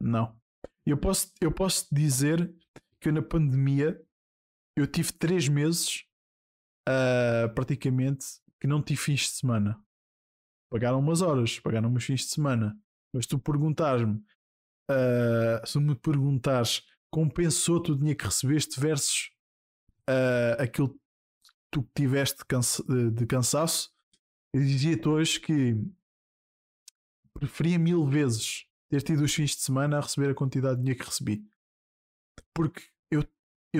Não. 0.00 0.36
Eu 0.84 0.98
posso, 0.98 1.32
eu 1.40 1.52
posso 1.52 1.86
dizer 1.92 2.52
que 3.00 3.08
eu, 3.08 3.12
na 3.12 3.22
pandemia 3.22 4.00
eu 4.76 4.86
tive 4.86 5.12
três 5.12 5.48
meses 5.48 6.04
uh, 6.88 7.52
praticamente 7.54 8.26
que 8.60 8.66
não 8.66 8.82
tive 8.82 9.00
fins 9.00 9.20
de 9.20 9.28
semana. 9.28 9.82
Pagaram 10.70 10.98
umas 10.98 11.20
horas, 11.20 11.58
pagaram 11.58 11.88
umas 11.88 12.04
fins 12.04 12.20
de 12.22 12.28
semana. 12.28 12.78
Mas 13.14 13.26
tu 13.26 13.38
perguntares-me, 13.38 14.14
uh, 14.90 15.66
se 15.66 15.78
me 15.78 15.94
perguntares 15.94 16.82
compensou-te 17.10 17.92
o 17.92 17.96
dinheiro 17.96 18.18
que 18.18 18.24
recebeste 18.24 18.80
versus 18.80 19.30
uh, 20.08 20.62
aquilo 20.62 20.88
que 20.88 20.98
tu 21.70 21.86
tiveste 21.94 22.38
de, 22.38 22.44
cansa 22.46 22.82
de 23.10 23.26
cansaço, 23.26 23.92
eu 24.54 24.62
dizia-te 24.62 25.08
hoje 25.08 25.40
que 25.40 25.76
preferia 27.34 27.78
mil 27.78 28.06
vezes 28.06 28.66
ter 28.90 29.02
tido 29.02 29.24
os 29.24 29.34
fins 29.34 29.50
de 29.56 29.62
semana 29.62 29.98
a 29.98 30.00
receber 30.00 30.30
a 30.30 30.34
quantidade 30.34 30.76
de 30.76 30.82
dinheiro 30.82 31.00
que 31.00 31.10
recebi. 31.10 31.44
Porque 32.54 32.82
eu 33.10 33.24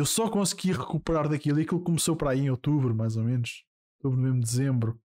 só 0.06 0.30
consegui 0.30 0.72
recuperar 0.72 1.28
daquilo 1.28 1.60
e 1.60 1.62
aquilo 1.62 1.82
começou 1.82 2.16
para 2.16 2.30
aí 2.30 2.40
em 2.40 2.50
outubro, 2.50 2.94
mais 2.94 3.16
ou 3.16 3.24
menos. 3.24 3.64
Outubro, 3.98 4.20
novembro, 4.20 4.40
dezembro. 4.40 5.02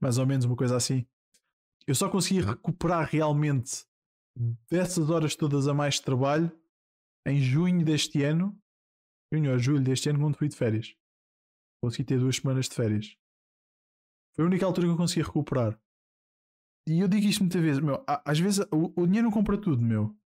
Mais 0.00 0.16
ou 0.16 0.26
menos 0.26 0.46
uma 0.46 0.56
coisa 0.56 0.76
assim. 0.76 1.06
Eu 1.86 1.94
só 1.94 2.08
consegui 2.08 2.40
recuperar 2.40 3.08
realmente 3.10 3.84
dessas 4.70 5.10
horas 5.10 5.34
todas 5.36 5.68
a 5.68 5.74
mais 5.74 5.94
de 5.94 6.02
trabalho 6.02 6.50
em 7.26 7.40
junho 7.40 7.84
deste 7.84 8.22
ano, 8.22 8.58
junho 9.32 9.52
ou 9.52 9.58
julho 9.58 9.82
deste 9.82 10.08
ano, 10.08 10.20
quando 10.20 10.36
fui 10.36 10.48
de 10.48 10.56
férias. 10.56 10.96
Consegui 11.82 12.04
ter 12.04 12.18
duas 12.18 12.36
semanas 12.36 12.68
de 12.68 12.74
férias. 12.74 13.16
Foi 14.34 14.44
a 14.44 14.48
única 14.48 14.64
altura 14.64 14.86
que 14.86 14.92
eu 14.92 14.96
consegui 14.96 15.22
recuperar. 15.22 15.78
E 16.86 17.00
eu 17.00 17.08
digo 17.08 17.26
isto 17.26 17.40
muitas 17.40 17.60
vezes, 17.60 17.82
meu, 17.82 18.02
às 18.06 18.38
vezes 18.38 18.60
o, 18.72 19.02
o 19.02 19.06
dinheiro 19.06 19.26
não 19.26 19.32
compra 19.32 19.60
tudo, 19.60 19.82
meu. 19.82 20.16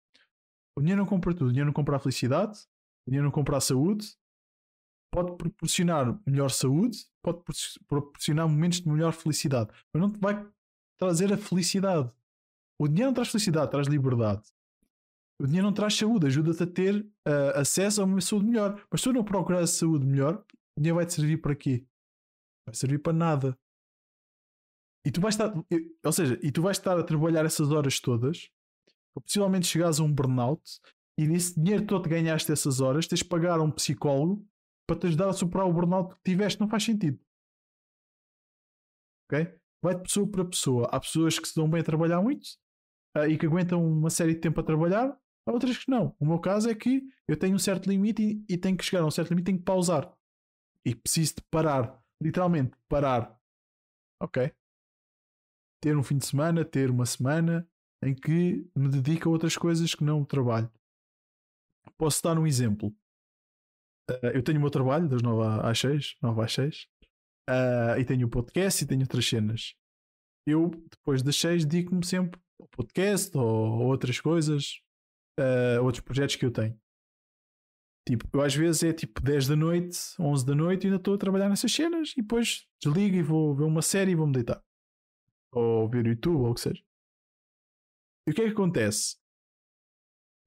O 0.77 0.81
dinheiro 0.81 1.01
não 1.01 1.09
compra 1.09 1.35
tudo. 1.35 1.49
O 1.49 1.51
dinheiro 1.51 1.67
não 1.67 1.73
compra 1.73 1.97
a 1.97 1.99
felicidade, 1.99 2.67
o 3.07 3.11
dinheiro 3.11 3.25
não 3.25 3.33
compra 3.33 3.57
a 3.57 3.61
saúde. 3.61 4.17
Pode 5.13 5.37
proporcionar 5.37 6.19
melhor 6.27 6.51
saúde, 6.51 6.99
pode 7.23 7.43
proporcionar 7.87 8.49
momentos 8.49 8.81
de 8.81 8.89
melhor 8.89 9.13
felicidade, 9.13 9.71
mas 9.93 10.01
não 10.01 10.11
te 10.11 10.19
vai 10.19 10.43
trazer 10.99 11.31
a 11.33 11.37
felicidade. 11.37 12.11
O 12.81 12.89
dinheiro 12.89 13.09
não 13.09 13.15
traz 13.15 13.29
felicidade, 13.29 13.71
traz 13.71 13.87
liberdade. 13.89 14.43
O 15.39 15.47
dinheiro 15.47 15.67
não 15.67 15.75
traz 15.75 15.97
saúde, 15.97 16.27
ajuda-te 16.27 16.63
a 16.63 16.67
ter 16.67 17.05
uh, 17.29 17.59
acesso 17.59 18.01
a 18.01 18.05
uma 18.05 18.21
saúde 18.21 18.47
melhor. 18.47 18.83
Mas 18.91 19.01
se 19.01 19.05
tu 19.05 19.13
não 19.13 19.25
procurar 19.25 19.67
saúde 19.67 20.07
melhor, 20.07 20.43
o 20.77 20.81
dinheiro 20.81 20.97
vai 20.97 21.05
te 21.05 21.13
servir 21.13 21.39
para 21.43 21.55
quê? 21.55 21.85
Vai 22.67 22.75
servir 22.75 22.99
para 22.99 23.13
nada. 23.13 23.59
E 25.05 25.11
tu 25.11 25.21
vais 25.21 25.35
estar, 25.35 25.53
ou 26.05 26.13
seja, 26.13 26.39
e 26.43 26.53
tu 26.53 26.63
vais 26.63 26.79
estar 26.79 26.97
a 26.97 27.03
trabalhar 27.03 27.45
essas 27.45 27.71
horas 27.73 27.99
todas, 27.99 28.51
possivelmente 29.15 29.67
chegares 29.67 29.99
a 29.99 30.05
um 30.05 30.13
burnout, 30.13 30.63
e 31.19 31.27
nesse 31.27 31.61
dinheiro 31.61 31.87
todo 31.87 32.05
que 32.05 32.11
ganhaste 32.11 32.51
essas 32.51 32.81
horas, 32.81 33.07
tens 33.07 33.19
de 33.19 33.25
pagar 33.25 33.59
a 33.59 33.63
um 33.63 33.71
psicólogo 33.71 34.47
para 34.87 34.99
te 34.99 35.07
ajudar 35.07 35.29
a 35.29 35.33
superar 35.33 35.67
o 35.67 35.73
burnout 35.73 36.15
que 36.15 36.21
tiveste, 36.25 36.61
não 36.61 36.69
faz 36.69 36.85
sentido. 36.85 37.19
Ok? 39.27 39.59
Vai 39.83 39.95
de 39.95 40.03
pessoa 40.03 40.31
para 40.31 40.45
pessoa. 40.45 40.89
Há 40.91 41.01
pessoas 41.01 41.39
que 41.39 41.49
se 41.49 41.55
dão 41.55 41.69
bem 41.69 41.81
a 41.81 41.85
trabalhar 41.85 42.21
muito 42.23 42.47
uh, 43.17 43.27
e 43.29 43.37
que 43.37 43.47
aguentam 43.47 43.85
uma 43.85 44.11
série 44.11 44.35
de 44.35 44.41
tempo 44.41 44.61
a 44.61 44.65
trabalhar, 44.65 45.17
há 45.47 45.53
outras 45.53 45.79
que 45.79 45.91
não. 45.91 46.15
O 46.19 46.27
meu 46.27 46.39
caso 46.39 46.69
é 46.69 46.75
que 46.75 47.03
eu 47.29 47.37
tenho 47.37 47.55
um 47.55 47.59
certo 47.59 47.89
limite 47.89 48.23
e, 48.23 48.55
e 48.55 48.59
tenho 48.59 48.77
que 48.77 48.85
chegar 48.85 49.03
a 49.03 49.07
um 49.07 49.11
certo 49.11 49.31
limite, 49.31 49.47
tenho 49.47 49.59
que 49.59 49.65
pausar. 49.65 50.13
E 50.85 50.95
preciso 50.95 51.37
de 51.37 51.43
parar. 51.51 52.01
Literalmente, 52.21 52.77
parar. 52.89 53.37
Ok? 54.21 54.53
ter 55.83 55.97
um 55.97 56.03
fim 56.03 56.17
de 56.17 56.25
semana, 56.25 56.65
ter 56.65 56.91
uma 56.91 57.05
semana 57.05 57.69
em 58.05 58.15
que 58.15 58.65
me 58.75 58.89
dedico 58.89 59.29
a 59.29 59.33
outras 59.33 59.57
coisas 59.57 59.95
que 59.95 60.05
não 60.05 60.23
o 60.23 60.27
trabalho. 60.27 60.71
Posso 61.97 62.23
dar 62.23 62.39
um 62.39 62.47
exemplo. 62.47 62.89
Uh, 64.11 64.27
eu 64.35 64.43
tenho 64.43 64.59
o 64.59 64.61
meu 64.61 64.71
trabalho 64.71 65.09
das 65.09 65.23
9 65.23 65.67
às 65.67 65.79
6, 65.79 66.17
9 66.21 66.43
às 66.43 66.53
6, 66.53 66.87
uh, 67.49 68.01
e 68.01 68.05
tenho 68.05 68.27
o 68.27 68.31
podcast 68.31 68.83
e 68.83 68.87
tenho 68.87 69.03
outras 69.03 69.27
cenas. 69.27 69.75
Eu, 70.47 70.71
depois 70.91 71.23
das 71.23 71.37
6, 71.37 71.65
dedico-me 71.65 72.05
sempre 72.05 72.41
ao 72.61 72.69
podcast 72.69 73.37
ou 73.37 73.67
a 73.67 73.85
outras 73.85 74.21
coisas, 74.21 74.81
uh, 75.39 75.83
outros 75.83 76.03
projetos 76.03 76.37
que 76.37 76.45
eu 76.45 76.51
tenho. 76.51 76.79
Tipo, 78.09 78.29
eu 78.33 78.43
às 78.43 78.55
vezes 78.55 78.83
é 78.83 78.93
tipo 78.93 79.21
10 79.23 79.47
da 79.47 79.55
noite, 79.55 79.97
11 80.19 80.45
da 80.45 80.55
noite 80.57 80.85
e 80.85 80.87
ainda 80.87 80.97
estou 80.97 81.15
a 81.15 81.19
trabalhar 81.19 81.49
nessas 81.49 81.73
cenas 81.73 82.13
e 82.17 82.23
depois 82.23 82.67
desligo 82.83 83.15
e 83.15 83.23
vou 83.23 83.55
ver 83.55 83.63
uma 83.63 83.81
série 83.81 84.11
e 84.11 84.17
vou-me 84.17 84.33
deitar 84.33 84.61
ou 85.53 85.89
ver 85.89 86.07
YouTube, 86.07 86.41
ou 86.41 86.51
o 86.51 86.55
que 86.55 86.61
seja. 86.61 86.83
E 88.27 88.31
o 88.31 88.35
que 88.35 88.43
é 88.43 88.45
que 88.47 88.53
acontece? 88.53 89.17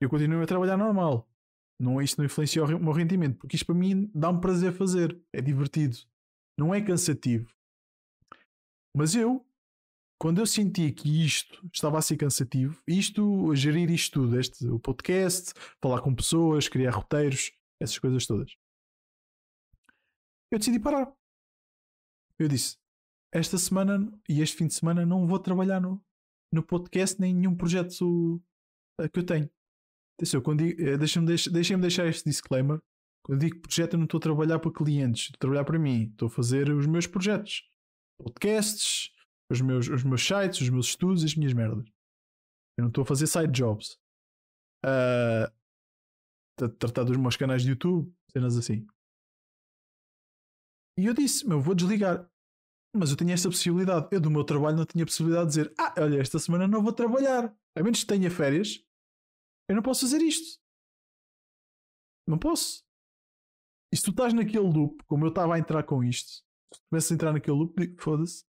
Eu 0.06 0.10
continuo 0.10 0.44
a 0.44 0.46
trabalhar 0.46 0.78
normal. 0.78 1.28
Não, 1.82 2.00
isto 2.00 2.20
não 2.20 2.26
influencia 2.26 2.64
o 2.64 2.80
meu 2.80 2.94
rendimento, 2.94 3.40
porque 3.40 3.56
isto 3.56 3.66
para 3.66 3.74
mim 3.74 4.10
dá-me 4.14 4.40
prazer 4.40 4.72
fazer. 4.72 5.20
É 5.34 5.42
divertido. 5.42 5.98
Não 6.60 6.72
é 6.72 6.80
cansativo. 6.80 7.52
Mas 8.96 9.16
eu, 9.16 9.44
quando 10.22 10.40
eu 10.40 10.46
senti 10.46 10.92
que 10.92 11.26
isto 11.26 11.68
estava 11.74 11.98
a 11.98 12.04
ser 12.04 12.18
cansativo, 12.18 12.80
isto, 12.88 13.54
gerir 13.56 13.90
isto 13.90 14.22
tudo, 14.22 14.40
este, 14.40 14.68
o 14.68 14.80
podcast, 14.80 15.54
falar 15.82 16.02
com 16.02 16.14
pessoas, 16.14 16.70
criar 16.70 16.92
roteiros, 16.92 17.52
essas 17.82 17.98
coisas 17.98 18.28
todas, 18.28 18.56
eu 20.52 20.60
decidi 20.60 20.80
parar. 20.80 21.12
Eu 22.38 22.48
disse: 22.48 22.78
esta 23.34 23.58
semana 23.58 24.08
e 24.30 24.40
este 24.40 24.56
fim 24.56 24.68
de 24.68 24.76
semana 24.76 25.04
não 25.04 25.26
vou 25.26 25.40
trabalhar 25.40 25.82
no, 25.82 26.00
no 26.54 26.64
podcast 26.64 27.20
nem 27.20 27.34
nenhum 27.34 27.58
projeto 27.58 28.40
uh, 29.02 29.10
que 29.12 29.20
eu 29.20 29.26
tenho. 29.26 29.50
Eh, 30.22 30.98
deixem-me 30.98 31.28
deixem 31.28 31.80
deixar 31.80 32.08
este 32.08 32.30
disclaimer. 32.30 32.80
Quando 33.26 33.40
digo 33.40 33.60
projeto, 33.60 33.94
eu 33.94 33.98
não 33.98 34.06
estou 34.06 34.20
a 34.20 34.22
trabalhar 34.22 34.60
para 34.60 34.72
clientes, 34.72 35.24
estou 35.24 35.38
a 35.38 35.40
trabalhar 35.40 35.66
para 35.66 35.80
mim. 35.80 36.10
Estou 36.12 36.28
a 36.28 36.32
fazer 36.32 36.70
os 36.70 36.86
meus 36.86 37.08
projetos, 37.08 37.64
podcasts, 38.22 39.12
os 39.52 39.62
meus, 39.62 39.88
os 39.88 40.04
meus 40.04 40.26
sites, 40.26 40.62
os 40.62 40.70
meus 40.70 40.88
estudos, 40.88 41.24
as 41.24 41.36
minhas 41.36 41.54
merdas. 41.54 41.86
Eu 42.78 42.84
não 42.84 42.90
estou 42.90 43.04
a 43.04 43.06
fazer 43.06 43.28
side 43.28 43.52
jobs. 43.52 43.98
Uh, 44.86 45.50
tratar 46.78 47.04
dos 47.04 47.18
meus 47.18 47.36
canais 47.36 47.64
de 47.64 47.70
YouTube, 47.70 48.14
cenas 48.32 48.56
assim. 48.58 48.86
E 50.98 51.06
eu 51.06 51.14
disse: 51.14 51.48
Meu, 51.48 51.60
vou 51.60 51.76
desligar. 51.76 52.30
Mas 52.96 53.12
eu 53.12 53.18
tinha 53.18 53.34
esta 53.34 53.50
possibilidade. 53.50 54.08
Eu, 54.12 54.22
do 54.22 54.32
meu 54.32 54.44
trabalho, 54.44 54.78
não 54.78 54.86
tinha 54.86 55.06
possibilidade 55.06 55.52
de 55.52 55.58
dizer: 55.58 55.74
Ah, 55.80 55.94
olha, 55.98 56.22
esta 56.22 56.40
semana 56.40 56.68
não 56.68 56.82
vou 56.84 56.94
trabalhar. 56.94 57.54
A 57.76 57.84
menos 57.84 58.02
que 58.02 58.08
tenha 58.08 58.30
férias, 58.32 58.85
eu 59.70 59.76
não 59.76 59.84
posso 59.84 60.02
fazer 60.02 60.22
isto. 60.22 60.62
Não 62.28 62.38
posso. 62.38 62.84
E 63.94 63.98
se 63.98 64.04
tu 64.04 64.12
estás 64.12 64.34
naquele 64.34 64.68
loop, 64.68 65.04
como 65.06 65.26
eu 65.26 65.30
estava 65.30 65.56
a 65.56 65.60
entrar 65.60 65.84
com 65.84 66.04
isto, 66.04 66.30
se 66.74 66.80
tu 66.80 66.84
começas 66.90 67.12
a 67.12 67.16
entrar 67.16 67.34
naquele 67.34 67.58
loop, 67.58 67.96
foda-se, 68.00 68.46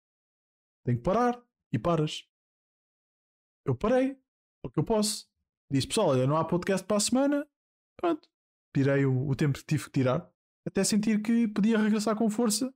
tenho 0.84 0.98
que 0.98 1.04
parar. 1.04 1.42
E 1.72 1.78
paras. 1.78 2.24
Eu 3.66 3.74
parei, 3.74 4.16
porque 4.62 4.78
eu 4.78 4.84
posso. 4.84 5.28
Disse 5.68 5.88
pessoal: 5.88 6.10
olha, 6.10 6.24
não 6.24 6.36
há 6.36 6.44
podcast 6.44 6.86
para 6.86 6.98
a 6.98 7.00
semana. 7.00 7.48
Pronto. 7.96 8.28
Tirei 8.72 9.04
o, 9.04 9.28
o 9.28 9.34
tempo 9.34 9.58
que 9.58 9.64
tive 9.64 9.84
que 9.86 9.90
tirar, 9.90 10.32
até 10.64 10.84
sentir 10.84 11.20
que 11.20 11.48
podia 11.48 11.78
regressar 11.78 12.16
com 12.16 12.30
força 12.30 12.72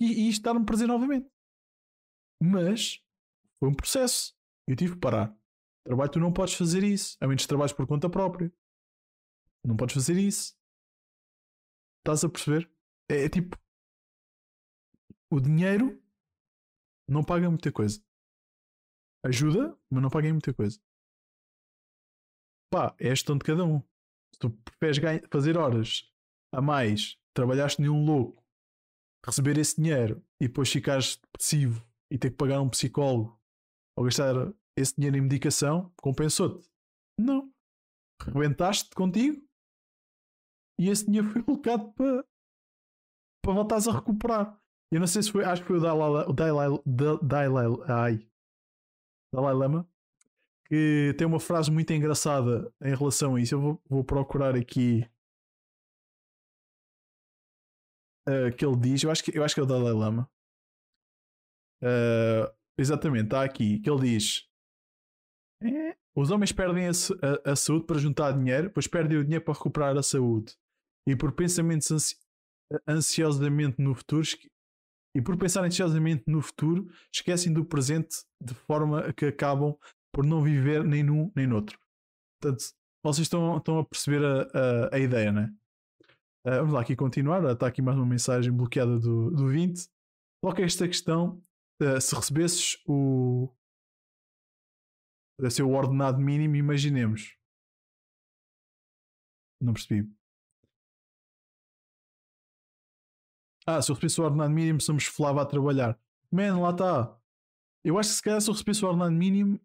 e, 0.00 0.24
e 0.24 0.28
isto 0.28 0.42
dar-me 0.42 0.66
prazer 0.66 0.88
novamente. 0.88 1.30
Mas 2.42 3.00
foi 3.60 3.68
um 3.68 3.74
processo. 3.74 4.34
Eu 4.66 4.74
tive 4.74 4.94
que 4.94 5.00
parar. 5.00 5.36
Trabalho, 5.84 6.10
tu 6.10 6.20
não 6.20 6.32
podes 6.32 6.54
fazer 6.54 6.82
isso. 6.82 7.16
A 7.20 7.26
menos 7.26 7.42
que 7.42 7.48
trabalhes 7.48 7.72
por 7.72 7.86
conta 7.86 8.08
própria. 8.08 8.52
Não 9.64 9.76
podes 9.76 9.94
fazer 9.94 10.18
isso. 10.18 10.56
Estás 12.00 12.24
a 12.24 12.28
perceber? 12.28 12.70
É, 13.10 13.24
é 13.24 13.28
tipo. 13.28 13.56
O 15.32 15.40
dinheiro 15.40 16.02
não 17.08 17.24
paga 17.24 17.48
muita 17.48 17.70
coisa. 17.70 18.02
Ajuda, 19.24 19.78
mas 19.90 20.02
não 20.02 20.10
paga 20.10 20.30
muita 20.30 20.52
coisa. 20.54 20.80
Pá, 22.72 22.94
é 22.98 23.08
a 23.08 23.14
gestão 23.14 23.36
de 23.36 23.44
cada 23.44 23.64
um. 23.64 23.80
Se 24.32 24.38
tu 24.40 24.50
preferes 24.50 24.98
fazer 25.30 25.56
horas 25.56 26.10
a 26.52 26.60
mais, 26.60 27.18
trabalhaste 27.34 27.80
nenhum 27.80 28.04
louco 28.04 28.40
receber 29.24 29.58
esse 29.58 29.76
dinheiro 29.76 30.24
e 30.40 30.48
depois 30.48 30.70
ficares 30.70 31.16
depressivo 31.16 31.86
e 32.10 32.18
ter 32.18 32.30
que 32.30 32.36
pagar 32.36 32.60
um 32.60 32.68
psicólogo 32.68 33.38
ou 33.96 34.04
gastar 34.04 34.34
esse 34.76 34.94
dinheiro 34.94 35.16
em 35.16 35.22
medicação, 35.22 35.92
compensou-te? 35.96 36.68
Não. 37.18 37.52
Rebentaste 38.22 38.90
contigo 38.94 39.42
e 40.78 40.88
esse 40.88 41.06
dinheiro 41.06 41.30
foi 41.30 41.42
colocado 41.44 41.92
para, 41.92 42.24
para 43.42 43.54
voltares 43.54 43.88
a 43.88 43.92
recuperar. 43.92 44.60
Eu 44.92 45.00
não 45.00 45.06
sei 45.06 45.22
se 45.22 45.30
foi, 45.30 45.44
acho 45.44 45.62
que 45.62 45.68
foi 45.68 45.78
o 45.78 45.80
Dalai, 45.80 46.24
o 46.26 46.32
Dalai, 46.32 46.68
Dalai, 47.22 47.66
ai, 47.88 48.30
Dalai 49.32 49.54
Lama 49.54 49.88
que 50.70 51.12
tem 51.18 51.26
uma 51.26 51.40
frase 51.40 51.68
muito 51.68 51.92
engraçada 51.92 52.72
em 52.80 52.94
relação 52.94 53.34
a 53.34 53.40
isso. 53.40 53.56
Eu 53.56 53.60
vou, 53.60 53.82
vou 53.88 54.04
procurar 54.04 54.54
aqui 54.54 55.04
uh, 58.28 58.54
que 58.56 58.64
ele 58.64 58.76
diz, 58.76 59.02
eu 59.02 59.10
acho 59.10 59.24
que, 59.24 59.36
eu 59.36 59.42
acho 59.42 59.52
que 59.52 59.60
é 59.60 59.64
o 59.64 59.66
Dalai 59.66 59.92
Lama. 59.92 60.30
Uh, 61.82 62.54
exatamente, 62.78 63.24
está 63.24 63.42
aqui, 63.42 63.80
que 63.80 63.90
ele 63.90 64.12
diz: 64.12 64.48
os 66.14 66.30
homens 66.30 66.52
perdem 66.52 66.86
a, 66.86 66.90
a, 66.90 67.52
a, 67.52 67.56
saúde 67.56 67.86
para 67.86 67.98
juntar 67.98 68.32
dinheiro, 68.32 68.68
depois 68.68 68.86
perdem 68.86 69.18
o 69.18 69.24
dinheiro 69.24 69.44
para 69.44 69.54
recuperar 69.54 69.96
a 69.96 70.02
saúde. 70.02 70.54
E 71.06 71.16
por 71.16 71.32
pensamentos 71.32 71.90
ansi 71.90 72.16
ansiosamente 72.86 73.80
no 73.80 73.94
futuro, 73.94 74.26
e 75.16 75.20
por 75.20 75.36
pensar 75.36 75.64
ansiosamente 75.64 76.24
no 76.26 76.40
futuro, 76.40 76.88
esquecem 77.12 77.52
do 77.52 77.64
presente 77.64 78.24
de 78.40 78.54
forma 78.54 79.12
que 79.12 79.26
acabam 79.26 79.76
por 80.12 80.24
não 80.24 80.42
viver 80.42 80.84
nem 80.84 81.02
num 81.02 81.30
nem 81.34 81.46
noutro. 81.46 81.78
Portanto, 82.40 82.72
vocês 83.04 83.26
estão, 83.26 83.56
estão 83.56 83.78
a 83.78 83.84
perceber 83.84 84.24
a, 84.24 84.42
a, 84.42 84.96
a 84.96 84.98
ideia, 84.98 85.32
né? 85.32 85.52
Uh, 86.46 86.56
vamos 86.60 86.72
lá 86.72 86.80
aqui 86.80 86.96
continuar. 86.96 87.44
Está 87.44 87.66
aqui 87.66 87.82
mais 87.82 87.96
uma 87.96 88.06
mensagem 88.06 88.52
bloqueada 88.52 88.98
do, 88.98 89.30
do 89.30 89.48
20. 89.48 89.88
Coloca 90.42 90.62
esta 90.62 90.86
questão: 90.86 91.42
uh, 91.82 92.00
se 92.00 92.14
recebesses 92.14 92.78
o. 92.86 93.52
Deve 95.40 95.50
ser 95.50 95.62
o 95.62 95.70
ordenado 95.70 96.20
mínimo, 96.20 96.54
imaginemos. 96.54 97.34
Não 99.60 99.72
percebi. 99.72 100.10
Ah, 103.66 103.80
se 103.80 103.90
eu 103.90 103.94
recebesse 103.94 104.20
o 104.20 104.24
ordenado 104.24 104.52
mínimo, 104.52 104.80
só 104.80 104.92
me 104.92 104.98
esfolava 104.98 105.42
a 105.42 105.46
trabalhar. 105.46 105.98
Man, 106.30 106.60
lá 106.60 106.70
está. 106.70 107.18
Eu 107.84 107.98
acho 107.98 108.10
que 108.10 108.16
se 108.16 108.22
calhar 108.22 108.40
se 108.40 108.48
eu 108.48 108.52
recebesse 108.52 108.84
o 108.84 108.88
ordenado 108.88 109.12
mínimo, 109.12 109.60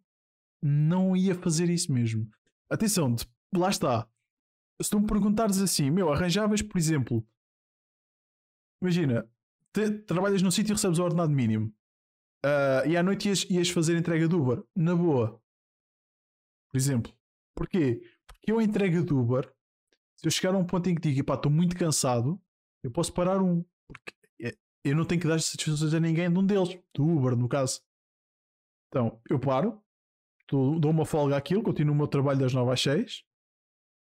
não 0.61 1.15
ia 1.15 1.35
fazer 1.35 1.69
isso 1.69 1.91
mesmo. 1.91 2.30
Atenção, 2.69 3.15
lá 3.53 3.69
está. 3.69 4.07
Se 4.81 4.89
tu 4.89 4.99
me 4.99 5.07
perguntares 5.07 5.60
assim, 5.60 5.91
meu, 5.91 6.11
arranjavas, 6.11 6.61
por 6.61 6.77
exemplo, 6.77 7.26
imagina, 8.81 9.30
te, 9.73 9.91
trabalhas 9.99 10.41
num 10.41 10.52
sítio 10.52 10.72
e 10.72 10.76
recebes 10.76 10.99
o 10.99 11.03
ordenado 11.03 11.31
mínimo 11.31 11.73
uh, 12.45 12.88
e 12.88 12.95
à 12.95 13.03
noite 13.03 13.30
ias, 13.30 13.43
ias 13.49 13.69
fazer 13.69 13.97
entrega 13.97 14.27
de 14.27 14.35
Uber, 14.35 14.64
na 14.76 14.95
boa, 14.95 15.41
por 16.76 16.77
exemplo. 16.77 17.14
Porquê? 17.56 18.02
Porque 18.27 18.52
eu 18.52 18.60
entrega 18.60 19.02
de 19.02 19.14
Uber, 19.14 19.49
se 20.18 20.27
eu 20.27 20.31
chegar 20.31 20.53
a 20.53 20.57
um 20.57 20.65
ponto 20.65 20.89
em 20.89 20.95
que 20.95 21.02
digo, 21.02 21.23
pá, 21.23 21.35
estou 21.35 21.49
muito 21.49 21.73
cansado, 21.73 22.38
eu 22.84 22.91
posso 22.91 23.14
parar 23.14 23.41
um, 23.41 23.64
porque 23.88 24.14
é, 24.41 24.57
eu 24.84 24.93
não 24.93 25.06
tenho 25.06 25.22
que 25.22 25.27
dar 25.27 25.39
satisfações 25.39 25.93
a 25.93 25.99
ninguém 26.02 26.30
de 26.30 26.38
um 26.38 26.45
deles, 26.45 26.77
do 26.93 27.07
Uber, 27.07 27.34
no 27.38 27.47
caso. 27.47 27.81
Então, 28.89 29.22
eu 29.30 29.39
paro, 29.39 29.81
dou 30.52 30.91
uma 30.91 31.06
folga 31.06 31.38
àquilo, 31.38 31.64
continuo 31.64 31.93
o 31.93 31.97
meu 31.97 32.07
trabalho 32.07 32.39
das 32.39 32.53
9 32.53 32.73
às 32.73 32.81
6 32.81 33.23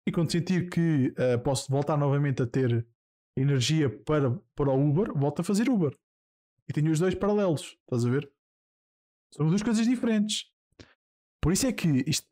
e 0.07 0.11
quando 0.11 0.31
sentir 0.31 0.69
que 0.69 1.07
uh, 1.17 1.41
posso 1.43 1.71
voltar 1.71 1.97
novamente 1.97 2.43
a 2.43 2.47
ter 2.47 2.87
energia 3.35 3.89
para, 4.03 4.29
para 4.53 4.69
o 4.69 4.89
Uber, 4.89 5.11
volto 5.17 5.39
a 5.39 5.43
fazer 5.43 5.67
Uber. 5.69 5.97
E 6.67 6.73
tenho 6.73 6.91
os 6.91 6.99
dois 6.99 7.15
paralelos, 7.15 7.79
estás 7.81 8.05
a 8.05 8.09
ver? 8.11 8.31
São 9.33 9.47
duas 9.47 9.63
coisas 9.63 9.87
diferentes. 9.87 10.51
Por 11.41 11.53
isso 11.53 11.65
é 11.65 11.73
que 11.73 11.87
isto, 12.05 12.28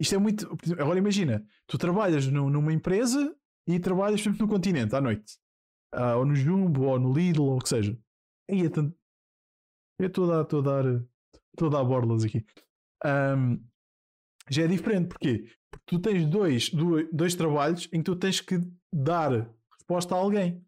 isto 0.00 0.14
é 0.14 0.18
muito. 0.18 0.50
Agora 0.78 0.98
imagina, 0.98 1.44
tu 1.66 1.76
trabalhas 1.76 2.26
no, 2.26 2.48
numa 2.48 2.72
empresa 2.72 3.36
e 3.68 3.78
trabalhas, 3.78 4.20
exemplo, 4.20 4.40
no 4.40 4.48
continente 4.48 4.96
à 4.96 5.00
noite. 5.00 5.38
Uh, 5.94 6.18
ou 6.18 6.24
no 6.24 6.34
Jumbo, 6.34 6.84
ou 6.84 6.98
no 6.98 7.12
Lidl, 7.12 7.42
ou 7.42 7.56
o 7.56 7.60
que 7.60 7.68
seja. 7.68 7.98
E 8.50 8.64
é 8.64 8.70
tanto... 8.70 8.96
Eu 9.98 10.06
estou 10.06 10.32
a 10.32 10.42
estou 10.42 10.60
a 10.60 10.62
dar, 10.62 10.84
estou 11.52 11.68
a 11.68 11.70
dar 11.70 11.84
borlas 11.84 12.24
aqui. 12.24 12.44
Um, 13.04 13.62
já 14.48 14.64
é 14.64 14.66
diferente, 14.66 15.08
porquê? 15.08 15.50
Porque 15.70 15.84
tu 15.86 15.98
tens 15.98 16.26
dois, 16.26 16.70
dois, 16.70 17.08
dois 17.12 17.34
trabalhos 17.34 17.86
em 17.92 17.98
que 17.98 18.04
tu 18.04 18.16
tens 18.16 18.40
que 18.40 18.58
dar 18.92 19.30
resposta 19.74 20.14
a 20.14 20.18
alguém. 20.18 20.64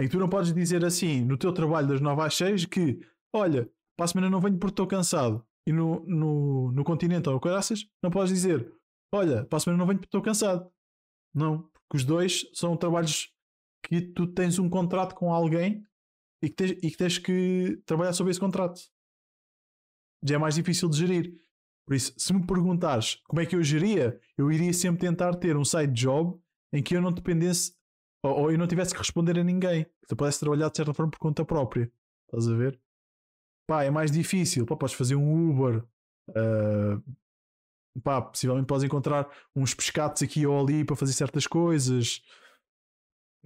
Em 0.00 0.04
que 0.04 0.10
tu 0.10 0.18
não 0.18 0.28
podes 0.30 0.54
dizer 0.54 0.82
assim, 0.84 1.22
no 1.22 1.36
teu 1.36 1.52
trabalho 1.52 1.88
das 1.88 2.00
9 2.00 2.22
às 2.22 2.34
6, 2.34 2.64
que 2.64 2.98
olha, 3.34 3.70
para 3.96 4.04
a 4.06 4.08
semana 4.08 4.30
não 4.30 4.40
venho 4.40 4.58
porque 4.58 4.72
estou 4.72 4.86
cansado. 4.86 5.46
E 5.70 5.72
no, 5.72 6.04
no, 6.04 6.72
no 6.72 6.82
continente 6.82 7.28
ou 7.28 7.38
caraças, 7.38 7.86
não 8.02 8.10
podes 8.10 8.32
dizer 8.32 8.74
olha, 9.12 9.44
para 9.44 9.56
a 9.56 9.60
semana 9.60 9.78
não 9.78 9.86
venho 9.86 9.98
porque 9.98 10.08
estou 10.08 10.20
cansado. 10.20 10.68
Não, 11.32 11.62
porque 11.62 11.96
os 11.96 12.04
dois 12.04 12.44
são 12.52 12.76
trabalhos 12.76 13.32
que 13.84 14.00
tu 14.00 14.26
tens 14.26 14.58
um 14.58 14.68
contrato 14.68 15.14
com 15.14 15.32
alguém 15.32 15.84
e 16.42 16.48
que 16.48 16.56
tens, 16.56 16.70
e 16.70 16.90
que, 16.90 16.96
tens 16.96 17.18
que 17.18 17.80
trabalhar 17.86 18.12
sobre 18.12 18.30
esse 18.32 18.40
contrato. 18.40 18.80
Já 20.24 20.34
é 20.34 20.38
mais 20.38 20.56
difícil 20.56 20.88
de 20.88 20.98
gerir. 20.98 21.40
Por 21.86 21.94
isso, 21.94 22.12
se 22.16 22.32
me 22.32 22.44
perguntares 22.44 23.20
como 23.28 23.40
é 23.40 23.46
que 23.46 23.56
eu 23.56 23.62
geria, 23.62 24.20
eu 24.36 24.50
iria 24.50 24.72
sempre 24.72 25.00
tentar 25.00 25.34
ter 25.36 25.56
um 25.56 25.64
side 25.64 25.92
job 25.92 26.36
em 26.72 26.82
que 26.82 26.96
eu 26.96 27.00
não 27.00 27.12
dependesse 27.12 27.74
ou, 28.24 28.42
ou 28.42 28.52
eu 28.52 28.58
não 28.58 28.66
tivesse 28.66 28.92
que 28.92 28.98
responder 28.98 29.38
a 29.38 29.44
ninguém. 29.44 29.84
Que 30.06 30.12
eu 30.12 30.16
pudesse 30.16 30.40
trabalhar 30.40 30.68
de 30.68 30.76
certa 30.76 30.92
forma 30.92 31.10
por 31.10 31.18
conta 31.18 31.44
própria. 31.44 31.90
Estás 32.26 32.48
a 32.48 32.56
ver? 32.56 32.80
Pá, 33.70 33.84
é 33.84 33.90
mais 33.90 34.10
difícil. 34.10 34.66
Pá, 34.66 34.76
podes 34.76 34.96
fazer 34.96 35.14
um 35.14 35.48
Uber. 35.48 35.84
Uh, 36.30 38.00
pá, 38.02 38.20
possivelmente 38.20 38.66
podes 38.66 38.82
encontrar 38.82 39.30
uns 39.54 39.72
pescados 39.72 40.20
aqui 40.24 40.44
ou 40.44 40.60
ali 40.60 40.84
para 40.84 40.96
fazer 40.96 41.12
certas 41.12 41.46
coisas. 41.46 42.20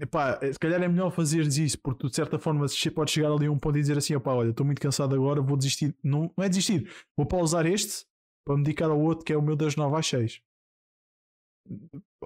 Epá, 0.01 0.41
se 0.41 0.59
calhar 0.59 0.83
é 0.83 0.89
melhor 0.89 1.11
fazeres 1.11 1.59
isso, 1.59 1.79
porque 1.79 2.09
de 2.09 2.17
certa 2.17 2.39
forma 2.39 2.65
podes 2.95 3.13
chegar 3.13 3.31
ali 3.31 3.45
a 3.45 3.51
um 3.51 3.59
ponto 3.59 3.77
e 3.77 3.83
dizer 3.83 3.99
assim: 3.99 4.15
opá, 4.15 4.33
olha, 4.33 4.49
estou 4.49 4.65
muito 4.65 4.81
cansado 4.81 5.15
agora, 5.15 5.43
vou 5.43 5.59
desistir. 5.59 5.95
Não, 6.03 6.33
não 6.35 6.43
é 6.43 6.49
desistir, 6.49 6.91
vou 7.15 7.27
pausar 7.27 7.67
este 7.67 8.07
para 8.47 8.57
me 8.57 8.63
dedicar 8.63 8.89
ao 8.89 8.99
outro 8.99 9.27
que 9.27 9.33
é 9.35 9.37
o 9.37 9.43
meu 9.43 9.55
das 9.55 9.77
9 9.77 9.95
às 9.95 10.07
6. 10.07 10.41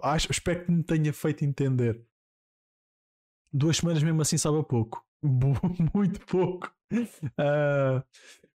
Acho, 0.04 0.30
espero 0.30 0.64
que 0.64 0.70
me 0.70 0.84
tenha 0.84 1.12
feito 1.12 1.44
entender. 1.44 2.00
Duas 3.52 3.78
semanas 3.78 4.04
mesmo 4.04 4.22
assim 4.22 4.38
sabe 4.38 4.60
a 4.60 4.62
pouco. 4.62 5.04
Muito 5.92 6.24
pouco. 6.26 6.77
Uh, 6.92 8.02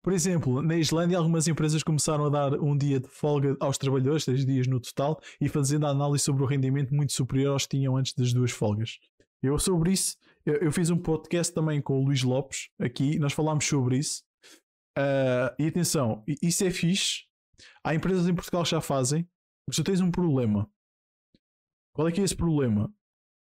por 0.02 0.12
exemplo, 0.12 0.62
na 0.62 0.76
Islândia, 0.76 1.18
algumas 1.18 1.46
empresas 1.46 1.82
começaram 1.82 2.26
a 2.26 2.28
dar 2.28 2.54
um 2.60 2.76
dia 2.76 2.98
de 2.98 3.08
folga 3.08 3.56
aos 3.60 3.78
trabalhadores, 3.78 4.24
seis 4.24 4.44
dias 4.44 4.66
no 4.66 4.80
total, 4.80 5.20
e 5.40 5.48
fazendo 5.48 5.86
a 5.86 5.90
análise 5.90 6.24
sobre 6.24 6.42
o 6.42 6.46
rendimento 6.46 6.94
muito 6.94 7.12
superior 7.12 7.52
aos 7.52 7.66
que 7.66 7.76
tinham 7.76 7.96
antes 7.96 8.14
das 8.14 8.32
duas 8.32 8.50
folgas. 8.50 8.98
Eu, 9.42 9.58
sobre 9.58 9.92
isso, 9.92 10.16
eu, 10.44 10.54
eu 10.54 10.72
fiz 10.72 10.90
um 10.90 10.98
podcast 10.98 11.52
também 11.52 11.80
com 11.80 12.00
o 12.00 12.04
Luís 12.04 12.22
Lopes 12.22 12.68
aqui, 12.80 13.18
nós 13.18 13.32
falámos 13.32 13.66
sobre 13.66 13.98
isso. 13.98 14.22
Uh, 14.98 15.54
e 15.58 15.66
atenção, 15.66 16.22
isso 16.42 16.64
é 16.64 16.70
fixe, 16.70 17.22
Há 17.84 17.94
empresas 17.94 18.28
em 18.28 18.34
Portugal 18.34 18.62
que 18.62 18.70
já 18.70 18.80
fazem, 18.80 19.28
mas 19.66 19.76
tu 19.76 19.84
tens 19.84 20.00
um 20.00 20.10
problema. 20.10 20.70
Qual 21.94 22.08
é 22.08 22.12
que 22.12 22.20
é 22.20 22.24
esse 22.24 22.36
problema? 22.36 22.92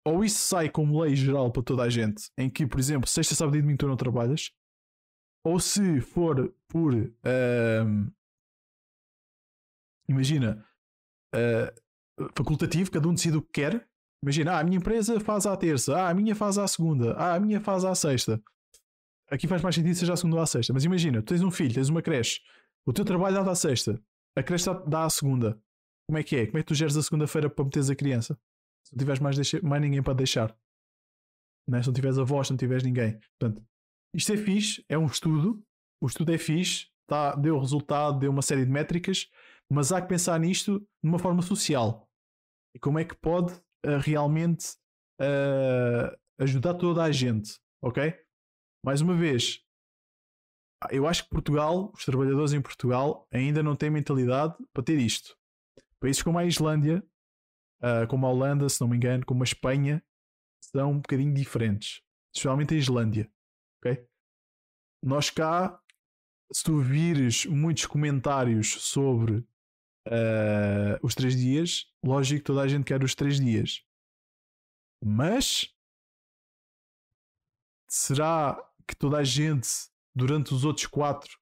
Ou 0.05 0.23
isso 0.23 0.39
sai 0.39 0.69
como 0.69 1.01
lei 1.01 1.15
geral 1.15 1.51
para 1.51 1.63
toda 1.63 1.83
a 1.83 1.89
gente, 1.89 2.31
em 2.37 2.49
que, 2.49 2.65
por 2.65 2.79
exemplo, 2.79 3.07
sexta, 3.07 3.35
sábado 3.35 3.57
e 3.57 3.61
domingo 3.61 3.77
tu 3.77 3.87
não 3.87 3.97
trabalhas, 3.97 4.51
ou 5.43 5.59
se 5.59 6.01
for 6.01 6.53
por. 6.67 6.93
Uh, 6.93 8.11
imagina, 10.07 10.65
uh, 11.35 12.29
facultativo, 12.35 12.91
cada 12.91 13.07
um 13.07 13.13
decide 13.13 13.37
o 13.37 13.41
que 13.41 13.51
quer. 13.53 13.87
Imagina, 14.21 14.53
ah, 14.53 14.59
a 14.59 14.63
minha 14.63 14.77
empresa 14.77 15.19
faz 15.19 15.45
à 15.45 15.55
terça, 15.55 15.95
ah, 15.95 16.09
a 16.09 16.13
minha 16.13 16.35
faz 16.35 16.57
à 16.57 16.67
segunda, 16.67 17.13
ah, 17.13 17.35
a 17.35 17.39
minha 17.39 17.61
faz 17.61 17.85
à 17.85 17.95
sexta. 17.95 18.41
Aqui 19.31 19.47
faz 19.47 19.61
mais 19.61 19.75
sentido 19.75 19.95
seja 19.95 20.13
à 20.13 20.17
segunda 20.17 20.37
ou 20.37 20.41
à 20.41 20.45
sexta, 20.45 20.73
mas 20.73 20.83
imagina, 20.83 21.21
tu 21.21 21.27
tens 21.33 21.41
um 21.41 21.51
filho, 21.51 21.73
tens 21.73 21.87
uma 21.87 22.01
creche, 22.01 22.41
o 22.85 22.91
teu 22.91 23.05
trabalho 23.05 23.43
dá 23.43 23.49
à 23.49 23.55
sexta, 23.55 24.01
a 24.35 24.43
creche 24.43 24.65
dá 24.87 25.05
à 25.05 25.09
segunda. 25.09 25.61
Como 26.07 26.17
é 26.17 26.23
que 26.23 26.35
é? 26.35 26.45
Como 26.47 26.57
é 26.57 26.61
que 26.61 26.67
tu 26.67 26.73
geres 26.73 26.97
a 26.97 27.03
segunda-feira 27.03 27.49
para 27.49 27.63
meteres 27.63 27.89
a 27.89 27.95
criança? 27.95 28.37
Se 28.83 28.93
não 28.93 28.97
tiveres 28.97 29.19
mais, 29.19 29.37
mais 29.61 29.81
ninguém 29.81 30.01
para 30.01 30.15
deixar. 30.15 30.57
Não 31.67 31.77
é? 31.77 31.83
Se 31.83 31.87
não 31.87 31.93
tiveres 31.93 32.17
avós, 32.17 32.47
se 32.47 32.53
não 32.53 32.57
tiveres 32.57 32.83
ninguém. 32.83 33.19
Portanto, 33.39 33.63
isto 34.13 34.33
é 34.33 34.37
fixe, 34.37 34.83
é 34.89 34.97
um 34.97 35.05
estudo. 35.05 35.63
O 36.01 36.07
estudo 36.07 36.33
é 36.33 36.37
fixe, 36.37 36.87
tá, 37.07 37.35
deu 37.35 37.59
resultado, 37.59 38.19
deu 38.19 38.31
uma 38.31 38.41
série 38.41 38.65
de 38.65 38.71
métricas, 38.71 39.29
mas 39.69 39.91
há 39.91 40.01
que 40.01 40.07
pensar 40.07 40.39
nisto 40.39 40.79
de 40.79 41.09
uma 41.09 41.19
forma 41.19 41.41
social. 41.41 42.09
E 42.75 42.79
como 42.79 42.99
é 42.99 43.05
que 43.05 43.15
pode 43.15 43.53
uh, 43.85 43.97
realmente 43.99 44.75
uh, 45.19 46.17
ajudar 46.39 46.75
toda 46.75 47.03
a 47.03 47.11
gente, 47.11 47.59
ok? 47.81 48.13
Mais 48.85 49.01
uma 49.01 49.15
vez, 49.15 49.61
eu 50.89 51.05
acho 51.05 51.23
que 51.23 51.29
Portugal, 51.29 51.91
os 51.93 52.05
trabalhadores 52.05 52.53
em 52.53 52.61
Portugal, 52.61 53.27
ainda 53.31 53.61
não 53.61 53.75
têm 53.75 53.89
mentalidade 53.89 54.55
para 54.73 54.83
ter 54.83 54.97
isto. 54.97 55.37
Países 55.99 56.23
como 56.23 56.39
a 56.39 56.45
Islândia, 56.45 57.03
uh, 57.83 58.07
como 58.07 58.25
a 58.25 58.29
Holanda, 58.29 58.69
se 58.69 58.79
não 58.79 58.87
me 58.87 58.95
engano, 58.95 59.25
como 59.25 59.43
a 59.43 59.45
Espanha, 59.45 60.01
são 60.63 60.91
um 60.91 60.99
bocadinho 61.01 61.33
diferentes. 61.33 62.01
Especialmente 62.33 62.73
a 62.73 62.77
Islândia. 62.77 63.29
Nós 65.01 65.29
cá, 65.29 65.81
se 66.51 66.63
tu 66.63 66.79
vires 66.79 67.45
muitos 67.45 67.85
comentários 67.85 68.81
sobre 68.81 69.37
uh, 69.37 70.99
os 71.01 71.15
três 71.15 71.35
dias, 71.35 71.85
lógico 72.03 72.39
que 72.39 72.45
toda 72.45 72.61
a 72.61 72.67
gente 72.67 72.85
quer 72.85 73.03
os 73.03 73.15
três 73.15 73.39
dias. 73.39 73.83
Mas 75.03 75.73
será 77.89 78.57
que 78.87 78.95
toda 78.95 79.17
a 79.17 79.23
gente 79.23 79.67
durante 80.13 80.53
os 80.53 80.65
outros 80.65 80.85
quatro 80.85 81.39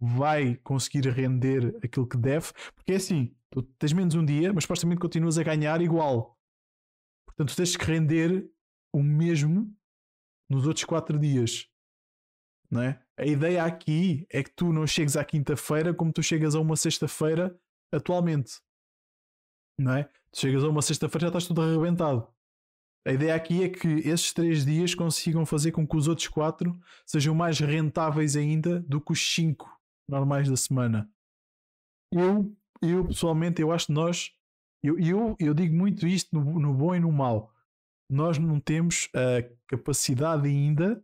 vai 0.00 0.56
conseguir 0.56 1.08
render 1.08 1.78
aquilo 1.82 2.06
que 2.06 2.16
deve, 2.16 2.52
porque 2.74 2.92
é 2.92 2.96
assim, 2.96 3.34
tu 3.50 3.62
tens 3.62 3.92
menos 3.92 4.14
um 4.14 4.24
dia, 4.24 4.52
mas 4.52 4.64
supostamente 4.64 5.00
continuas 5.00 5.38
a 5.38 5.42
ganhar 5.42 5.80
igual. 5.80 6.38
Portanto, 7.26 7.56
tens 7.56 7.76
que 7.76 7.84
render 7.84 8.50
o 8.92 9.02
mesmo 9.02 9.74
nos 10.50 10.66
outros 10.66 10.84
quatro 10.84 11.18
dias. 11.18 11.68
Não 12.70 12.82
é? 12.82 13.00
A 13.16 13.24
ideia 13.24 13.64
aqui 13.64 14.26
é 14.30 14.42
que 14.42 14.50
tu 14.50 14.72
não 14.72 14.86
chegues 14.86 15.16
à 15.16 15.24
quinta-feira 15.24 15.94
como 15.94 16.12
tu 16.12 16.22
chegas 16.22 16.54
a 16.54 16.60
uma 16.60 16.76
sexta-feira 16.76 17.58
atualmente. 17.92 18.60
Não 19.78 19.94
é? 19.94 20.04
Tu 20.32 20.40
chegas 20.40 20.64
a 20.64 20.68
uma 20.68 20.82
sexta-feira 20.82 21.26
já 21.26 21.28
estás 21.28 21.46
tudo 21.46 21.62
arrebentado. 21.62 22.26
A 23.06 23.12
ideia 23.12 23.36
aqui 23.36 23.62
é 23.62 23.68
que 23.68 23.86
esses 23.86 24.32
três 24.32 24.64
dias 24.64 24.92
consigam 24.94 25.46
fazer 25.46 25.70
com 25.70 25.86
que 25.86 25.96
os 25.96 26.08
outros 26.08 26.26
quatro 26.26 26.76
sejam 27.06 27.34
mais 27.34 27.60
rentáveis 27.60 28.34
ainda 28.34 28.80
do 28.80 29.00
que 29.00 29.12
os 29.12 29.34
cinco 29.34 29.70
normais 30.08 30.48
da 30.48 30.56
semana. 30.56 31.08
Eu, 32.12 32.52
eu 32.82 33.06
pessoalmente, 33.06 33.62
eu 33.62 33.70
acho 33.70 33.86
que 33.86 33.92
nós, 33.92 34.32
eu, 34.82 34.98
eu, 34.98 35.36
eu 35.38 35.54
digo 35.54 35.72
muito 35.72 36.04
isto 36.04 36.34
no, 36.34 36.58
no 36.58 36.74
bom 36.74 36.96
e 36.96 37.00
no 37.00 37.12
mau. 37.12 37.54
Nós 38.10 38.38
não 38.38 38.58
temos 38.58 39.08
a 39.14 39.48
capacidade 39.68 40.48
ainda, 40.48 41.00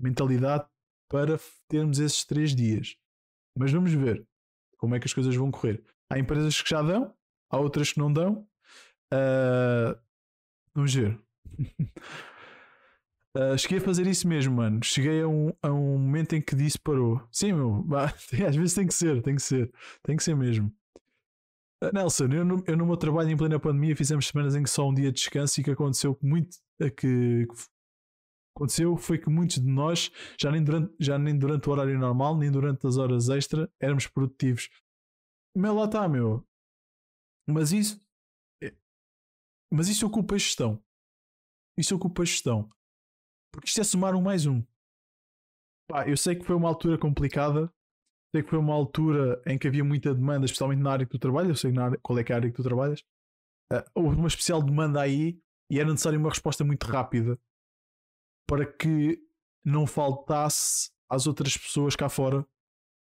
mentalidade, 0.00 0.66
para 1.12 1.38
termos 1.68 1.98
esses 1.98 2.24
três 2.24 2.56
dias. 2.56 2.96
Mas 3.54 3.70
vamos 3.70 3.92
ver 3.92 4.26
como 4.78 4.94
é 4.94 4.98
que 4.98 5.06
as 5.06 5.12
coisas 5.12 5.36
vão 5.36 5.50
correr. 5.50 5.84
Há 6.10 6.18
empresas 6.18 6.60
que 6.60 6.70
já 6.70 6.80
dão, 6.80 7.14
há 7.50 7.58
outras 7.58 7.92
que 7.92 7.98
não 7.98 8.10
dão. 8.10 8.48
Uh, 9.12 9.94
vamos 10.74 10.94
ver. 10.94 11.20
Uh, 13.36 13.56
cheguei 13.60 13.76
a 13.76 13.82
fazer 13.82 14.06
isso 14.06 14.26
mesmo, 14.26 14.56
mano. 14.56 14.82
Cheguei 14.82 15.20
a 15.20 15.28
um, 15.28 15.52
a 15.62 15.70
um 15.70 15.98
momento 15.98 16.34
em 16.34 16.40
que 16.40 16.56
disse 16.56 16.78
parou. 16.78 17.22
Sim, 17.30 17.52
meu, 17.52 17.86
às 18.48 18.56
vezes 18.56 18.72
tem 18.72 18.86
que 18.86 18.94
ser, 18.94 19.20
tem 19.20 19.36
que 19.36 19.42
ser, 19.42 19.70
tem 20.02 20.16
que 20.16 20.24
ser 20.24 20.34
mesmo. 20.34 20.72
Uh, 21.84 21.92
Nelson, 21.92 22.28
eu 22.32 22.44
no, 22.44 22.64
eu 22.66 22.76
no 22.76 22.86
meu 22.86 22.96
trabalho 22.96 23.28
em 23.28 23.36
plena 23.36 23.60
pandemia 23.60 23.94
fizemos 23.94 24.28
semanas 24.28 24.56
em 24.56 24.62
que 24.62 24.70
só 24.70 24.88
um 24.88 24.94
dia 24.94 25.12
de 25.12 25.20
descanso 25.20 25.60
e 25.60 25.64
que 25.64 25.70
aconteceu 25.72 26.18
muito 26.22 26.56
que, 26.78 27.46
que 27.46 27.71
aconteceu 28.54 28.96
foi 28.96 29.18
que 29.18 29.28
muitos 29.28 29.56
de 29.56 29.68
nós 29.68 30.10
já 30.38 30.50
nem 30.50 30.62
durante, 30.62 30.94
já 31.00 31.18
nem 31.18 31.36
durante 31.36 31.68
o 31.68 31.72
horário 31.72 31.98
normal, 31.98 32.36
nem 32.36 32.50
durante 32.50 32.86
as 32.86 32.96
horas 32.96 33.28
extra 33.28 33.70
éramos 33.80 34.06
produtivos. 34.06 34.68
Mas 35.56 35.74
lá 35.74 35.84
está, 35.84 36.08
meu. 36.08 36.46
Mas 37.48 37.72
isso 37.72 38.00
é, 38.62 38.74
mas 39.72 39.88
isso 39.88 40.06
ocupa 40.06 40.34
a 40.34 40.38
gestão. 40.38 40.82
Isso 41.76 41.94
ocupa 41.96 42.22
a 42.22 42.24
gestão. 42.24 42.68
Porque 43.52 43.68
isto 43.68 43.80
é 43.80 43.84
somar 43.84 44.14
um 44.14 44.22
mais 44.22 44.46
um. 44.46 44.62
Pá, 45.88 46.08
eu 46.08 46.16
sei 46.16 46.36
que 46.36 46.44
foi 46.44 46.54
uma 46.54 46.68
altura 46.68 46.98
complicada. 46.98 47.72
Sei 48.34 48.42
que 48.42 48.48
foi 48.48 48.58
uma 48.58 48.72
altura 48.72 49.42
em 49.46 49.58
que 49.58 49.68
havia 49.68 49.84
muita 49.84 50.14
demanda, 50.14 50.46
especialmente 50.46 50.80
na 50.80 50.92
área 50.92 51.04
que 51.04 51.12
tu 51.12 51.18
trabalhas. 51.18 51.50
Eu 51.50 51.56
sei 51.56 51.72
na 51.72 51.86
área, 51.86 51.98
qual 52.02 52.18
é, 52.18 52.22
é 52.22 52.32
a 52.32 52.36
área 52.36 52.50
que 52.50 52.56
tu 52.56 52.62
trabalhas. 52.62 53.00
Uh, 53.70 53.84
houve 53.94 54.16
uma 54.16 54.28
especial 54.28 54.62
demanda 54.62 55.00
aí 55.00 55.38
e 55.70 55.78
era 55.78 55.90
necessária 55.90 56.18
uma 56.18 56.28
resposta 56.28 56.64
muito 56.64 56.84
rápida 56.84 57.38
para 58.46 58.66
que 58.66 59.18
não 59.64 59.86
faltasse 59.86 60.90
às 61.08 61.26
outras 61.26 61.56
pessoas 61.56 61.94
cá 61.94 62.08
fora 62.08 62.46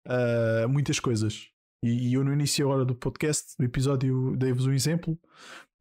uh, 0.06 0.68
muitas 0.68 1.00
coisas. 1.00 1.48
E, 1.82 2.10
e, 2.10 2.14
eu 2.14 2.24
no 2.24 2.32
início 2.32 2.66
agora 2.66 2.84
do 2.84 2.94
podcast, 2.94 3.56
do 3.58 3.64
episódio, 3.64 4.36
dei-vos 4.36 4.66
um 4.66 4.72
exemplo 4.72 5.18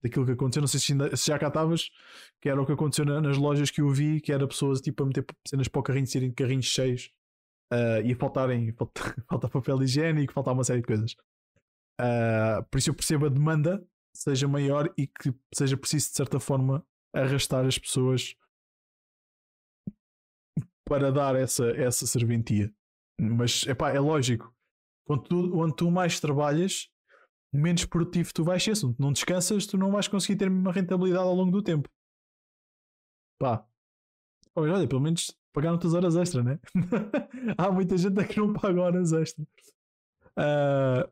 daquilo 0.02 0.26
que 0.26 0.32
aconteceu. 0.32 0.62
Não 0.62 0.68
sei 0.68 0.80
se, 0.80 0.92
ainda, 0.94 1.16
se 1.16 1.28
já 1.28 1.38
cá 1.38 1.48
estavas, 1.48 1.90
que 2.42 2.48
era 2.48 2.62
o 2.62 2.66
que 2.66 2.72
aconteceu 2.72 3.04
nas 3.06 3.38
lojas 3.38 3.70
que 3.70 3.82
eu 3.82 3.90
vi, 3.90 4.22
que 4.22 4.32
era 4.32 4.48
pessoas 4.48 4.80
tipo 4.80 5.04
a 5.04 5.06
meter 5.06 5.26
cenas 5.46 5.68
para 5.68 5.80
o 5.80 5.84
carrinho, 5.84 6.08
serem 6.08 6.32
carrinhos 6.32 6.66
cheios 6.66 7.12
uh, 7.74 8.06
e 8.06 8.16
faltarem, 8.16 8.72
falta, 8.78 9.16
falta 9.28 9.50
papel 9.50 9.84
higiênico, 9.84 10.34
faltar 10.34 10.54
uma 10.54 10.64
série 10.64 10.82
de 10.82 10.88
coisas. 10.88 11.16
Uh, 12.00 12.64
por 12.72 12.78
isso 12.78 12.90
eu 12.90 12.94
percebo 12.94 13.26
a 13.26 13.30
demanda 13.30 13.86
seja 14.14 14.48
maior 14.48 14.92
e 14.98 15.08
que 15.08 15.34
seja 15.54 15.78
preciso 15.78 16.10
de 16.10 16.16
certa 16.16 16.40
forma 16.40 16.86
arrastar 17.14 17.66
as 17.66 17.78
pessoas 17.78 18.36
para 20.90 21.12
dar 21.12 21.36
essa, 21.36 21.70
essa 21.72 22.08
serventia. 22.08 22.74
Mas 23.22 23.66
epá, 23.68 23.92
é 23.92 24.00
lógico, 24.00 24.52
quando 25.06 25.24
tu, 25.24 25.52
quando 25.52 25.76
tu 25.76 25.92
mais 25.92 26.20
trabalhas, 26.20 26.90
menos 27.54 27.86
produtivo 27.86 28.34
tu 28.34 28.44
vais 28.44 28.64
ser. 28.64 28.76
Se 28.76 28.96
não 28.98 29.14
descansas, 29.14 29.68
tu 29.68 29.78
não 29.78 29.92
vais 29.92 30.08
conseguir 30.08 30.38
ter 30.38 30.50
uma 30.50 30.72
rentabilidade 30.72 31.24
ao 31.24 31.36
longo 31.36 31.52
do 31.52 31.62
tempo. 31.62 31.88
Pá. 33.40 33.66
Olha, 34.56 34.74
olha 34.74 34.88
pelo 34.88 35.02
menos 35.02 35.38
pagaram-te 35.54 35.88
as 35.88 35.94
horas 35.94 36.16
extra, 36.16 36.44
né? 36.44 36.60
Há 37.58 37.72
muita 37.72 37.98
gente 37.98 38.26
que 38.26 38.40
não 38.40 38.52
paga 38.54 38.82
horas 38.82 39.14
extra. 39.14 39.44
Uh, 40.38 41.10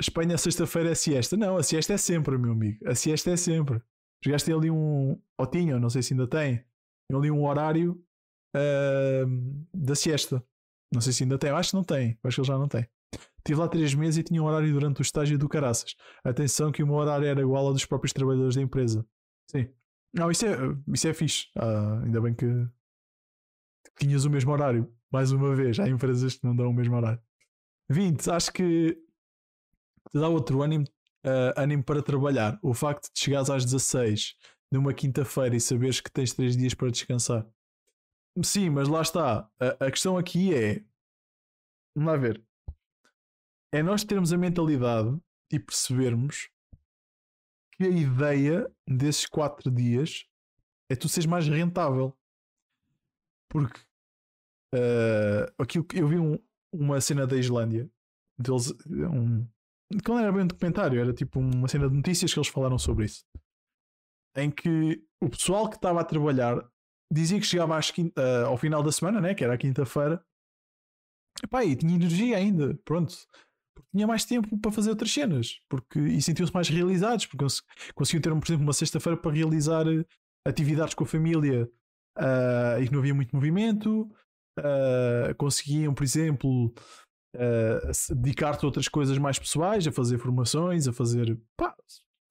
Espanha, 0.00 0.36
sexta-feira 0.36 0.90
é 0.90 0.94
siesta. 0.94 1.36
Não, 1.36 1.56
a 1.56 1.62
siesta 1.62 1.92
é 1.92 1.96
sempre, 1.96 2.36
meu 2.36 2.52
amigo. 2.52 2.78
A 2.88 2.94
siesta 2.94 3.30
é 3.30 3.36
sempre. 3.36 3.80
Jogaste 4.24 4.52
ali 4.52 4.70
um. 4.70 5.20
Ou 5.38 5.46
tinha, 5.46 5.78
não 5.78 5.88
sei 5.88 6.02
se 6.02 6.12
ainda 6.12 6.26
tem. 6.26 6.64
ali 7.12 7.30
um 7.30 7.44
horário 7.44 8.02
uh, 8.54 9.66
da 9.74 9.94
siesta. 9.94 10.42
Não 10.92 11.00
sei 11.00 11.12
se 11.12 11.22
ainda 11.22 11.38
tem. 11.38 11.50
Acho 11.50 11.70
que 11.70 11.76
não 11.76 11.84
tem. 11.84 12.18
Acho 12.22 12.36
que 12.36 12.40
ele 12.40 12.48
já 12.48 12.58
não 12.58 12.68
tem. 12.68 12.86
Estive 13.38 13.58
lá 13.58 13.68
três 13.68 13.94
meses 13.94 14.18
e 14.18 14.22
tinha 14.22 14.42
um 14.42 14.46
horário 14.46 14.72
durante 14.72 15.00
o 15.00 15.02
estágio 15.02 15.38
do 15.38 15.48
caraças. 15.48 15.94
Atenção 16.22 16.70
que 16.70 16.82
o 16.82 16.86
meu 16.86 16.96
horário 16.96 17.26
era 17.26 17.40
igual 17.40 17.66
ao 17.66 17.72
dos 17.72 17.84
próprios 17.84 18.12
trabalhadores 18.12 18.54
da 18.54 18.62
empresa. 18.62 19.04
Sim. 19.50 19.68
Não, 20.14 20.30
isso 20.30 20.46
é, 20.46 20.56
isso 20.92 21.08
é 21.08 21.14
fixe. 21.14 21.46
Ah, 21.56 22.02
ainda 22.04 22.20
bem 22.20 22.34
que 22.34 22.46
tinhas 23.98 24.24
o 24.24 24.30
mesmo 24.30 24.52
horário. 24.52 24.92
Mais 25.10 25.32
uma 25.32 25.54
vez, 25.54 25.78
há 25.78 25.88
empresas 25.88 26.36
que 26.36 26.44
não 26.44 26.54
dão 26.54 26.70
o 26.70 26.72
mesmo 26.72 26.94
horário. 26.94 27.20
20, 27.90 28.30
acho 28.30 28.52
que 28.52 28.96
te 30.10 30.18
dá 30.18 30.28
outro 30.28 30.62
ânimo, 30.62 30.84
uh, 31.24 31.60
ânimo 31.60 31.82
para 31.82 32.02
trabalhar. 32.02 32.58
O 32.62 32.72
facto 32.72 33.12
de 33.12 33.20
chegares 33.20 33.50
às 33.50 33.64
16 33.64 34.34
numa 34.70 34.94
quinta-feira 34.94 35.54
e 35.54 35.60
saberes 35.60 36.00
que 36.00 36.10
tens 36.10 36.32
3 36.32 36.56
dias 36.56 36.74
para 36.74 36.90
descansar. 36.90 37.46
Sim, 38.42 38.70
mas 38.70 38.88
lá 38.88 39.02
está. 39.02 39.50
A, 39.60 39.86
a 39.86 39.90
questão 39.90 40.16
aqui 40.16 40.54
é. 40.54 40.84
Vamos 41.94 42.12
lá 42.12 42.16
ver 42.16 42.42
é 43.72 43.82
nós 43.82 44.04
termos 44.04 44.32
a 44.32 44.38
mentalidade 44.38 45.18
e 45.50 45.58
percebermos 45.58 46.50
que 47.74 47.84
a 47.84 47.88
ideia 47.88 48.70
desses 48.86 49.26
quatro 49.26 49.70
dias 49.70 50.26
é 50.90 50.94
tu 50.94 51.08
seres 51.08 51.26
mais 51.26 51.48
rentável. 51.48 52.16
Porque 53.48 53.80
uh, 54.74 55.52
aquilo 55.58 55.84
que 55.84 55.98
eu 55.98 56.06
vi 56.06 56.18
um, 56.18 56.38
uma 56.72 57.00
cena 57.00 57.26
da 57.26 57.36
Islândia 57.36 57.90
deles, 58.38 58.72
um, 58.86 59.46
que 60.02 60.08
não 60.08 60.18
era 60.18 60.32
bem 60.32 60.42
um 60.42 60.46
documentário, 60.46 61.00
era 61.00 61.12
tipo 61.14 61.40
uma 61.40 61.68
cena 61.68 61.88
de 61.88 61.96
notícias 61.96 62.32
que 62.32 62.38
eles 62.38 62.48
falaram 62.48 62.78
sobre 62.78 63.06
isso. 63.06 63.24
Em 64.36 64.50
que 64.50 65.02
o 65.20 65.28
pessoal 65.30 65.68
que 65.68 65.76
estava 65.76 66.00
a 66.00 66.04
trabalhar 66.04 66.70
dizia 67.12 67.38
que 67.38 67.46
chegava 67.46 67.78
quinta, 67.80 68.20
uh, 68.20 68.46
ao 68.46 68.56
final 68.56 68.82
da 68.82 68.92
semana, 68.92 69.20
né, 69.20 69.34
que 69.34 69.44
era 69.44 69.54
a 69.54 69.58
quinta-feira, 69.58 70.24
e 71.64 71.76
tinha 71.76 71.94
energia 71.94 72.36
ainda, 72.36 72.78
pronto 72.84 73.16
tinha 73.94 74.06
mais 74.06 74.24
tempo 74.24 74.58
para 74.58 74.72
fazer 74.72 74.90
outras 74.90 75.12
cenas 75.12 75.60
porque, 75.68 75.98
e 75.98 76.20
sentiam-se 76.22 76.52
mais 76.52 76.68
realizados, 76.68 77.26
porque 77.26 77.44
conseguiam 77.94 78.22
ter, 78.22 78.30
por 78.30 78.46
exemplo, 78.46 78.64
uma 78.64 78.72
sexta-feira 78.72 79.18
para 79.18 79.32
realizar 79.32 79.86
eh, 79.86 80.04
atividades 80.46 80.94
com 80.94 81.04
a 81.04 81.06
família 81.06 81.68
uh, 82.18 82.82
e 82.82 82.86
que 82.86 82.92
não 82.92 83.00
havia 83.00 83.14
muito 83.14 83.34
movimento. 83.34 84.10
Uh, 84.58 85.34
conseguiam, 85.38 85.94
por 85.94 86.04
exemplo, 86.04 86.74
uh, 87.36 88.14
dedicar-te 88.14 88.64
a 88.64 88.66
outras 88.66 88.88
coisas 88.88 89.16
mais 89.18 89.38
pessoais, 89.38 89.86
a 89.86 89.92
fazer 89.92 90.18
formações, 90.18 90.88
a 90.88 90.92
fazer 90.92 91.38
pá, 91.56 91.74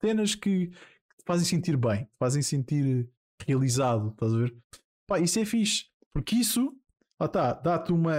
cenas 0.00 0.34
que, 0.34 0.68
te 0.68 1.24
fazem 1.24 1.44
sentir 1.44 1.76
bem, 1.76 2.08
fazem 2.18 2.42
sentir 2.42 3.08
realizado. 3.46 4.10
Estás 4.10 4.34
a 4.34 4.38
ver? 4.38 4.56
Pá, 5.06 5.18
isso 5.18 5.38
é 5.38 5.44
fixe, 5.44 5.86
porque 6.12 6.36
isso 6.36 6.76
ah, 7.18 7.28
tá, 7.28 7.52
dá-te 7.52 7.92
uma, 7.92 8.14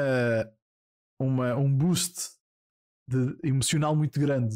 uma, 1.19 1.55
um 1.55 1.73
boost 1.75 2.37
de, 3.09 3.37
emocional 3.43 3.95
muito 3.95 4.19
grande, 4.19 4.55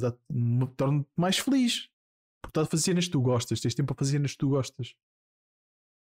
torna-te 0.75 1.09
mais 1.15 1.37
feliz. 1.37 1.89
Porque 2.41 2.51
estás 2.51 2.67
a 2.67 2.71
fazer 2.71 2.83
cenas 2.83 3.05
que 3.05 3.11
tu 3.11 3.21
gostas, 3.21 3.59
tens 3.59 3.75
tempo 3.75 3.93
para 3.93 3.99
fazer 3.99 4.13
cenas 4.13 4.31
que 4.31 4.37
tu 4.37 4.49
gostas. 4.49 4.95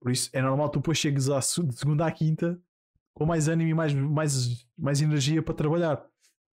Por 0.02 0.12
isso 0.12 0.30
é 0.34 0.42
normal 0.42 0.70
tu 0.70 0.80
depois 0.80 0.98
chegues 0.98 1.30
à 1.30 1.40
de 1.40 1.46
segunda 1.46 2.06
à 2.06 2.12
quinta 2.12 2.62
com 3.16 3.26
mais 3.26 3.48
ânimo 3.48 3.70
e 3.70 3.74
mais, 3.74 3.94
mais, 3.94 4.68
mais 4.78 5.02
energia 5.02 5.42
para 5.42 5.54
trabalhar. 5.54 6.06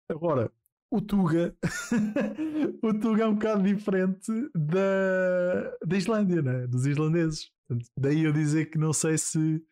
Agora, 0.08 0.50
o 0.90 1.00
Tuga 1.00 1.56
o 2.82 2.94
Tuga 2.94 3.24
é 3.24 3.26
um 3.26 3.34
bocado 3.34 3.62
diferente 3.62 4.30
da, 4.54 5.76
da 5.84 5.96
Islândia, 5.96 6.40
né? 6.40 6.66
dos 6.66 6.86
islandeses. 6.86 7.50
Daí 7.98 8.24
eu 8.24 8.32
dizer 8.32 8.66
que 8.66 8.78
não 8.78 8.92
sei 8.92 9.16
se, 9.16 9.64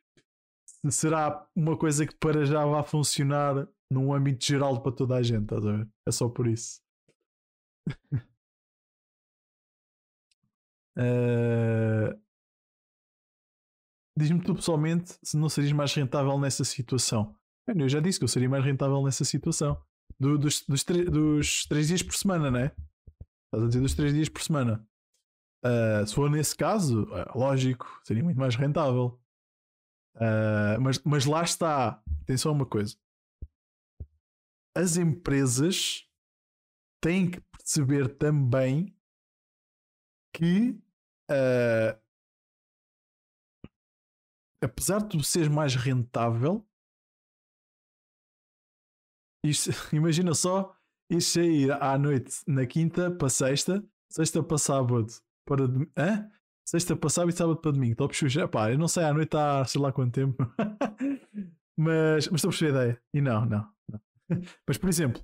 se 0.66 0.90
será 0.90 1.46
uma 1.54 1.76
coisa 1.76 2.06
que 2.06 2.14
para 2.16 2.44
já 2.44 2.64
vai 2.64 2.82
funcionar 2.82 3.68
num 3.90 4.12
âmbito 4.12 4.44
geral 4.44 4.82
para 4.82 4.92
toda 4.92 5.16
a 5.16 5.22
gente, 5.22 5.42
estás 5.42 5.66
a 5.66 5.72
ver? 5.76 5.88
É 6.08 6.12
só 6.12 6.28
por 6.28 6.46
isso. 6.46 6.80
uh... 10.98 12.22
Diz-me 14.18 14.42
tu 14.42 14.54
pessoalmente 14.54 15.18
se 15.22 15.38
não 15.38 15.48
serias 15.48 15.72
mais 15.72 15.94
rentável 15.94 16.38
nessa 16.38 16.64
situação. 16.64 17.34
Eu 17.66 17.88
já 17.88 17.98
disse 18.00 18.18
que 18.18 18.24
eu 18.24 18.28
seria 18.28 18.48
mais 18.48 18.64
rentável 18.64 19.02
nessa 19.02 19.24
situação. 19.24 19.82
Do, 20.20 20.36
dos, 20.36 20.62
dos, 20.66 20.84
dos 20.84 21.64
três 21.66 21.88
dias 21.88 22.02
por 22.02 22.14
semana, 22.14 22.50
né? 22.50 22.72
Estás 23.46 23.64
a 23.64 23.66
dizer 23.68 23.80
dos 23.80 23.94
três 23.94 24.12
dias 24.12 24.28
por 24.28 24.42
semana. 24.42 24.86
Uh, 25.64 26.06
se 26.06 26.14
for 26.14 26.28
nesse 26.28 26.56
caso, 26.56 27.04
uh, 27.04 27.38
lógico, 27.38 27.86
seria 28.04 28.24
muito 28.24 28.38
mais 28.38 28.56
rentável. 28.56 29.20
Uh, 30.16 30.80
mas, 30.80 31.00
mas 31.04 31.24
lá 31.24 31.42
está. 31.42 32.02
Atenção 32.22 32.52
a 32.52 32.54
uma 32.54 32.66
coisa 32.66 32.96
as 34.74 34.96
empresas 34.96 36.08
têm 37.00 37.30
que 37.30 37.40
perceber 37.40 38.16
também 38.16 38.96
que 40.34 40.70
uh, 41.30 42.00
apesar 44.62 45.00
de 45.02 45.10
tu 45.10 45.22
seres 45.22 45.48
mais 45.48 45.74
rentável, 45.74 46.66
isto, 49.44 49.70
imagina 49.94 50.34
só 50.34 50.74
isto 51.10 51.34
sair 51.34 51.70
à 51.72 51.98
noite 51.98 52.42
na 52.46 52.66
quinta 52.66 53.10
para 53.10 53.28
sexta, 53.28 53.84
sexta 54.08 54.42
para 54.42 54.58
sábado 54.58 55.12
para 55.56 55.64
hã? 55.96 56.30
sexta 56.64 56.96
para 56.96 57.10
sábado 57.10 57.30
e 57.30 57.36
sábado 57.36 57.60
para 57.60 57.72
domingo. 57.72 57.92
Estou 57.92 58.06
a 58.06 58.08
perceber, 58.08 58.48
pá, 58.48 58.70
eu 58.70 58.78
não 58.78 58.88
sei 58.88 59.04
à 59.04 59.12
noite 59.12 59.36
há 59.36 59.64
sei 59.64 59.80
lá 59.80 59.92
quanto 59.92 60.14
tempo, 60.14 60.42
mas, 61.76 62.28
mas 62.28 62.38
estou 62.38 62.48
a 62.48 62.52
perceber 62.52 62.78
a 62.78 62.82
ideia. 62.82 63.02
E 63.14 63.20
não, 63.20 63.46
não, 63.46 63.72
não. 63.88 64.00
Mas, 64.66 64.78
por 64.78 64.88
exemplo, 64.88 65.22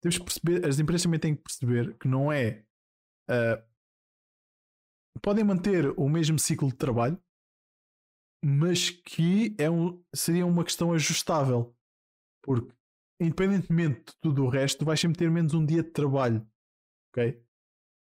temos 0.00 0.18
que 0.18 0.24
perceber, 0.24 0.64
as 0.64 0.78
empresas 0.78 1.02
também 1.02 1.18
têm 1.18 1.34
que 1.34 1.42
perceber 1.42 1.96
que 1.98 2.06
não 2.06 2.30
é. 2.30 2.64
Uh, 3.28 3.60
podem 5.20 5.42
manter 5.42 5.92
o 5.98 6.08
mesmo 6.08 6.38
ciclo 6.38 6.68
de 6.68 6.76
trabalho, 6.76 7.20
mas 8.44 8.90
que 8.90 9.56
é 9.58 9.68
um, 9.68 10.00
seria 10.14 10.46
uma 10.46 10.62
questão 10.62 10.92
ajustável. 10.92 11.74
Porque, 12.44 12.72
independentemente 13.20 14.12
de 14.12 14.16
tudo 14.20 14.44
o 14.44 14.48
resto, 14.48 14.84
vais 14.84 15.00
sempre 15.00 15.18
ter 15.18 15.28
menos 15.28 15.54
um 15.54 15.66
dia 15.66 15.82
de 15.82 15.90
trabalho. 15.90 16.46
Ok? 17.10 17.42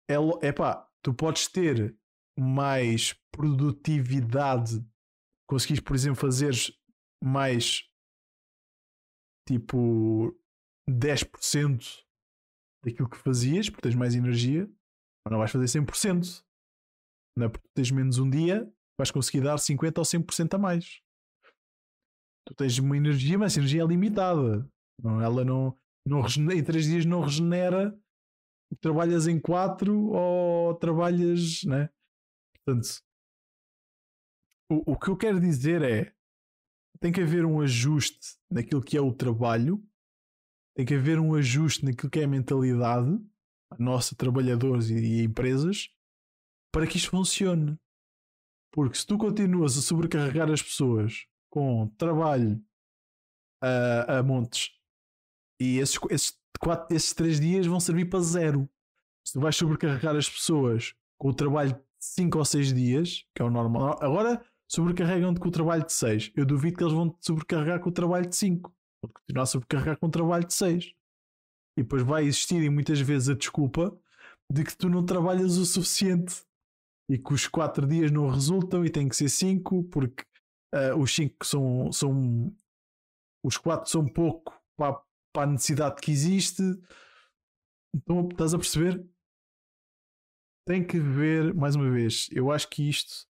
É, 0.09 0.15
é 0.47 0.53
pá, 0.53 0.90
tu 1.03 1.15
podes 1.15 1.49
ter 1.49 1.97
mais 2.39 3.13
produtividade, 3.31 4.85
conseguires, 5.49 5.83
por 5.83 5.95
exemplo, 5.95 6.21
fazer 6.21 6.55
mais 7.23 7.89
tipo 9.47 10.35
10% 10.89 12.05
daquilo 12.85 13.09
que 13.09 13.17
fazias, 13.17 13.69
porque 13.69 13.83
tens 13.83 13.95
mais 13.95 14.15
energia, 14.15 14.67
mas 15.25 15.33
não 15.33 15.39
vais 15.39 15.51
fazer 15.51 15.67
100%. 15.67 16.45
Não 17.37 17.47
é 17.47 17.49
porque 17.49 17.69
tens 17.75 17.91
menos 17.91 18.19
um 18.19 18.29
dia, 18.29 18.73
vais 18.99 19.11
conseguir 19.11 19.43
dar 19.43 19.57
50% 19.57 19.99
ou 19.99 20.05
100% 20.05 20.55
a 20.55 20.59
mais. 20.59 21.03
Tu 22.47 22.55
tens 22.55 22.79
uma 22.79 22.97
energia, 22.97 23.39
mas 23.39 23.53
essa 23.53 23.61
energia 23.61 23.83
é 23.83 23.87
limitada. 23.87 24.69
Não, 25.03 25.21
ela 25.21 25.45
não, 25.45 25.77
não 26.07 26.21
em 26.53 26.65
3 26.65 26.85
dias 26.85 27.05
não 27.05 27.21
regenera. 27.21 27.99
Trabalhas 28.81 29.27
em 29.27 29.41
4 29.41 30.11
ou 30.13 30.75
trabalhas, 30.77 31.65
né? 31.65 31.91
Portanto, 32.55 33.03
o, 34.71 34.93
o 34.93 34.99
que 34.99 35.09
eu 35.09 35.17
quero 35.17 35.41
dizer 35.41 35.83
é 35.83 36.15
tem 37.01 37.11
que 37.13 37.21
haver 37.21 37.45
um 37.45 37.61
ajuste 37.61 38.39
naquilo 38.51 38.83
que 38.83 38.97
é 38.97 39.01
o 39.01 39.13
trabalho, 39.13 39.83
tem 40.77 40.87
que 40.87 40.95
haver 40.95 41.19
um 41.19 41.35
ajuste 41.35 41.85
naquilo 41.85 42.11
que 42.11 42.21
é 42.21 42.25
a 42.25 42.29
mentalidade, 42.29 43.19
a 43.71 43.83
nossa 43.83 44.15
trabalhadores 44.15 44.91
e, 44.91 44.95
e 44.95 45.25
empresas, 45.25 45.89
para 46.73 46.87
que 46.87 46.99
isto 46.99 47.11
funcione. 47.11 47.79
Porque 48.73 48.97
se 48.97 49.07
tu 49.07 49.19
continuas 49.19 49.77
a 49.77 49.83
sobrecarregar 49.83 50.51
as 50.51 50.63
pessoas 50.63 51.27
com 51.51 51.89
trabalho 51.99 52.63
a, 53.61 54.19
a 54.19 54.23
montes 54.23 54.71
e 55.61 55.79
esses, 55.79 55.99
esses, 56.11 56.40
quatro, 56.61 56.95
esses 56.95 57.13
três 57.13 57.41
dias 57.41 57.67
vão 57.67 57.81
servir 57.81 58.05
para 58.05 58.21
zero. 58.21 58.69
Se 59.27 59.33
tu 59.33 59.41
vais 59.41 59.57
sobrecarregar 59.57 60.15
as 60.15 60.29
pessoas 60.29 60.95
com 61.19 61.29
o 61.29 61.35
trabalho 61.35 61.73
de 61.73 61.81
5 62.01 62.39
ou 62.39 62.45
6 62.45 62.73
dias, 62.73 63.27
que 63.35 63.43
é 63.43 63.45
o 63.45 63.51
normal. 63.51 63.99
Agora 64.01 64.45
sobrecarregam-te 64.71 65.41
com 65.41 65.49
o 65.49 65.53
trabalho 65.53 65.85
de 65.85 65.93
6. 65.93 66.33
Eu 66.35 66.47
duvido 66.47 66.77
que 66.77 66.85
eles 66.85 66.95
vão 66.95 67.11
te 67.11 67.27
sobrecarregar 67.27 67.81
com 67.81 67.91
o 67.91 67.93
trabalho 67.93 68.29
de 68.29 68.37
5. 68.37 68.73
Vão 69.03 69.13
continuar 69.13 69.43
a 69.43 69.47
sobrecarregar 69.47 69.99
com 69.99 70.07
o 70.07 70.11
trabalho 70.11 70.47
de 70.47 70.55
6. 70.55 70.95
E 71.77 71.83
depois 71.83 72.03
vai 72.03 72.25
existir 72.25 72.71
muitas 72.71 73.01
vezes 73.01 73.29
a 73.29 73.35
desculpa 73.35 73.97
de 74.51 74.65
que 74.65 74.77
tu 74.77 74.89
não 74.89 75.05
trabalhas 75.05 75.57
o 75.57 75.67
suficiente 75.67 76.45
e 77.11 77.19
que 77.19 77.33
os 77.33 77.47
4 77.47 77.87
dias 77.87 78.11
não 78.11 78.29
resultam 78.29 78.85
e 78.85 78.91
tem 78.91 79.09
que 79.09 79.17
ser 79.17 79.29
5 79.29 79.85
porque 79.85 80.25
uh, 80.75 80.97
os 80.99 81.15
5 81.15 81.45
são, 81.45 81.93
são 81.93 82.55
os 83.45 83.57
4 83.57 83.91
são 83.91 84.07
pouco 84.07 84.53
para, 84.77 85.01
para 85.33 85.49
a 85.49 85.53
necessidade 85.53 86.01
que 86.01 86.11
existe. 86.11 86.63
Então 87.95 88.29
estás 88.29 88.55
a 88.55 88.59
perceber? 88.59 89.05
Tem 90.67 90.87
que 90.87 91.01
ver, 91.01 91.55
mais 91.55 91.75
uma 91.75 91.91
vez, 91.91 92.29
eu 92.31 92.51
acho 92.53 92.69
que 92.69 92.89
isto 92.89 93.29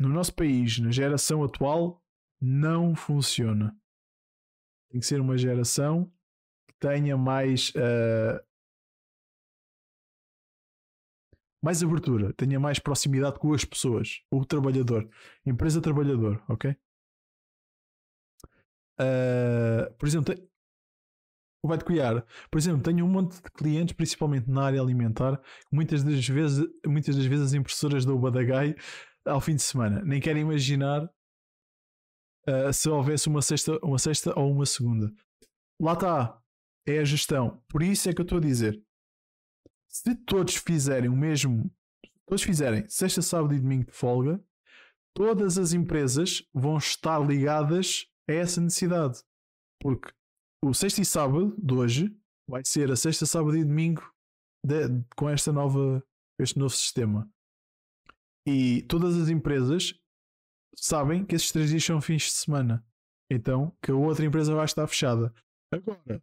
no 0.00 0.08
nosso 0.08 0.32
país, 0.34 0.78
na 0.78 0.90
geração 0.90 1.42
atual, 1.42 2.02
não 2.40 2.94
funciona. 2.94 3.76
Tem 4.90 5.00
que 5.00 5.06
ser 5.06 5.20
uma 5.20 5.36
geração 5.36 6.10
que 6.66 6.74
tenha 6.78 7.16
mais 7.16 7.70
uh, 7.70 8.40
mais 11.62 11.82
abertura, 11.82 12.32
tenha 12.34 12.60
mais 12.60 12.78
proximidade 12.78 13.38
com 13.38 13.52
as 13.52 13.64
pessoas, 13.64 14.22
o 14.30 14.44
trabalhador, 14.44 15.10
empresa 15.44 15.82
trabalhador, 15.82 16.42
ok? 16.48 16.76
Uh, 19.00 19.92
por 19.98 20.06
exemplo. 20.06 20.34
Vai-te 21.66 21.84
cuidar. 21.84 22.24
Por 22.50 22.58
exemplo, 22.58 22.82
tenho 22.82 23.04
um 23.04 23.08
monte 23.08 23.36
de 23.42 23.50
clientes, 23.50 23.94
principalmente 23.94 24.48
na 24.48 24.64
área 24.64 24.80
alimentar, 24.80 25.40
muitas 25.72 26.04
das 26.04 26.26
vezes, 26.26 26.66
muitas 26.86 27.16
das 27.16 27.26
vezes 27.26 27.46
as 27.46 27.54
impressoras 27.54 28.04
da 28.04 28.12
Ubadagai 28.12 28.76
ao 29.26 29.40
fim 29.40 29.56
de 29.56 29.62
semana. 29.62 30.02
Nem 30.04 30.20
quero 30.20 30.38
imaginar 30.38 31.04
uh, 31.04 32.72
se 32.72 32.88
houvesse 32.88 33.28
uma 33.28 33.42
sexta, 33.42 33.78
uma 33.82 33.98
sexta 33.98 34.38
ou 34.38 34.52
uma 34.52 34.66
segunda. 34.66 35.12
Lá 35.80 35.92
está. 35.94 36.40
É 36.86 37.00
a 37.00 37.04
gestão. 37.04 37.62
Por 37.68 37.82
isso 37.82 38.08
é 38.08 38.14
que 38.14 38.20
eu 38.20 38.24
estou 38.24 38.38
a 38.38 38.40
dizer. 38.40 38.82
Se 39.88 40.14
todos 40.24 40.56
fizerem 40.56 41.10
o 41.10 41.16
mesmo, 41.16 41.70
todos 42.26 42.42
fizerem 42.42 42.88
sexta, 42.88 43.20
sábado 43.20 43.54
e 43.54 43.60
domingo 43.60 43.84
de 43.84 43.92
folga, 43.92 44.42
todas 45.14 45.58
as 45.58 45.72
empresas 45.74 46.42
vão 46.54 46.78
estar 46.78 47.18
ligadas 47.18 48.06
a 48.28 48.32
essa 48.32 48.60
necessidade. 48.60 49.18
Porque 49.78 50.10
o 50.64 50.74
sexta 50.74 51.00
e 51.00 51.04
sábado 51.04 51.54
de 51.58 51.74
hoje 51.74 52.16
vai 52.48 52.62
ser 52.64 52.90
a 52.90 52.96
sexta, 52.96 53.26
sábado 53.26 53.56
e 53.56 53.64
domingo 53.64 54.02
de, 54.64 54.88
com 55.16 55.28
esta 55.28 55.52
nova, 55.52 56.02
este 56.40 56.58
novo 56.58 56.74
sistema. 56.74 57.30
E 58.46 58.82
todas 58.82 59.16
as 59.16 59.28
empresas 59.28 59.94
sabem 60.74 61.24
que 61.24 61.34
esses 61.34 61.52
três 61.52 61.70
dias 61.70 61.84
são 61.84 62.00
fins 62.00 62.22
de 62.22 62.30
semana. 62.30 62.84
Então, 63.30 63.76
que 63.82 63.90
a 63.90 63.94
outra 63.94 64.24
empresa 64.24 64.54
vai 64.54 64.64
estar 64.64 64.86
fechada. 64.86 65.32
Agora, 65.72 66.22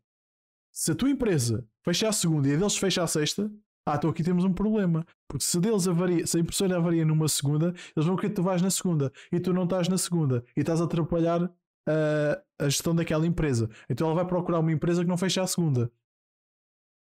se 0.73 0.91
a 0.91 0.95
tua 0.95 1.09
empresa 1.09 1.67
fecha 1.83 2.09
a 2.09 2.11
segunda 2.11 2.47
e 2.47 2.55
a 2.55 2.57
deles 2.57 2.77
fecha 2.77 3.03
a 3.03 3.07
sexta, 3.07 3.51
ah, 3.87 3.95
então 3.95 4.09
aqui 4.09 4.23
temos 4.23 4.43
um 4.43 4.53
problema. 4.53 5.05
Porque 5.29 5.45
se 5.45 5.59
deles 5.59 5.87
avaria, 5.87 6.25
se 6.25 6.37
a 6.37 6.39
impressora 6.39 6.77
avaria 6.77 7.05
numa 7.05 7.29
segunda, 7.29 7.67
eles 7.95 8.07
vão 8.07 8.15
querer 8.15 8.29
que 8.29 8.35
tu 8.35 8.43
vais 8.43 8.61
na 8.61 8.71
segunda 8.71 9.13
e 9.31 9.39
tu 9.39 9.53
não 9.53 9.65
estás 9.65 9.87
na 9.87 9.97
segunda 9.97 10.43
e 10.57 10.61
estás 10.61 10.81
a 10.81 10.85
atrapalhar 10.85 11.53
a, 11.87 12.65
a 12.65 12.69
gestão 12.69 12.95
daquela 12.95 13.25
empresa. 13.25 13.69
Então 13.89 14.07
ela 14.07 14.15
vai 14.15 14.27
procurar 14.27 14.59
uma 14.59 14.71
empresa 14.71 15.03
que 15.03 15.09
não 15.09 15.17
fecha 15.17 15.41
a 15.41 15.47
segunda. 15.47 15.91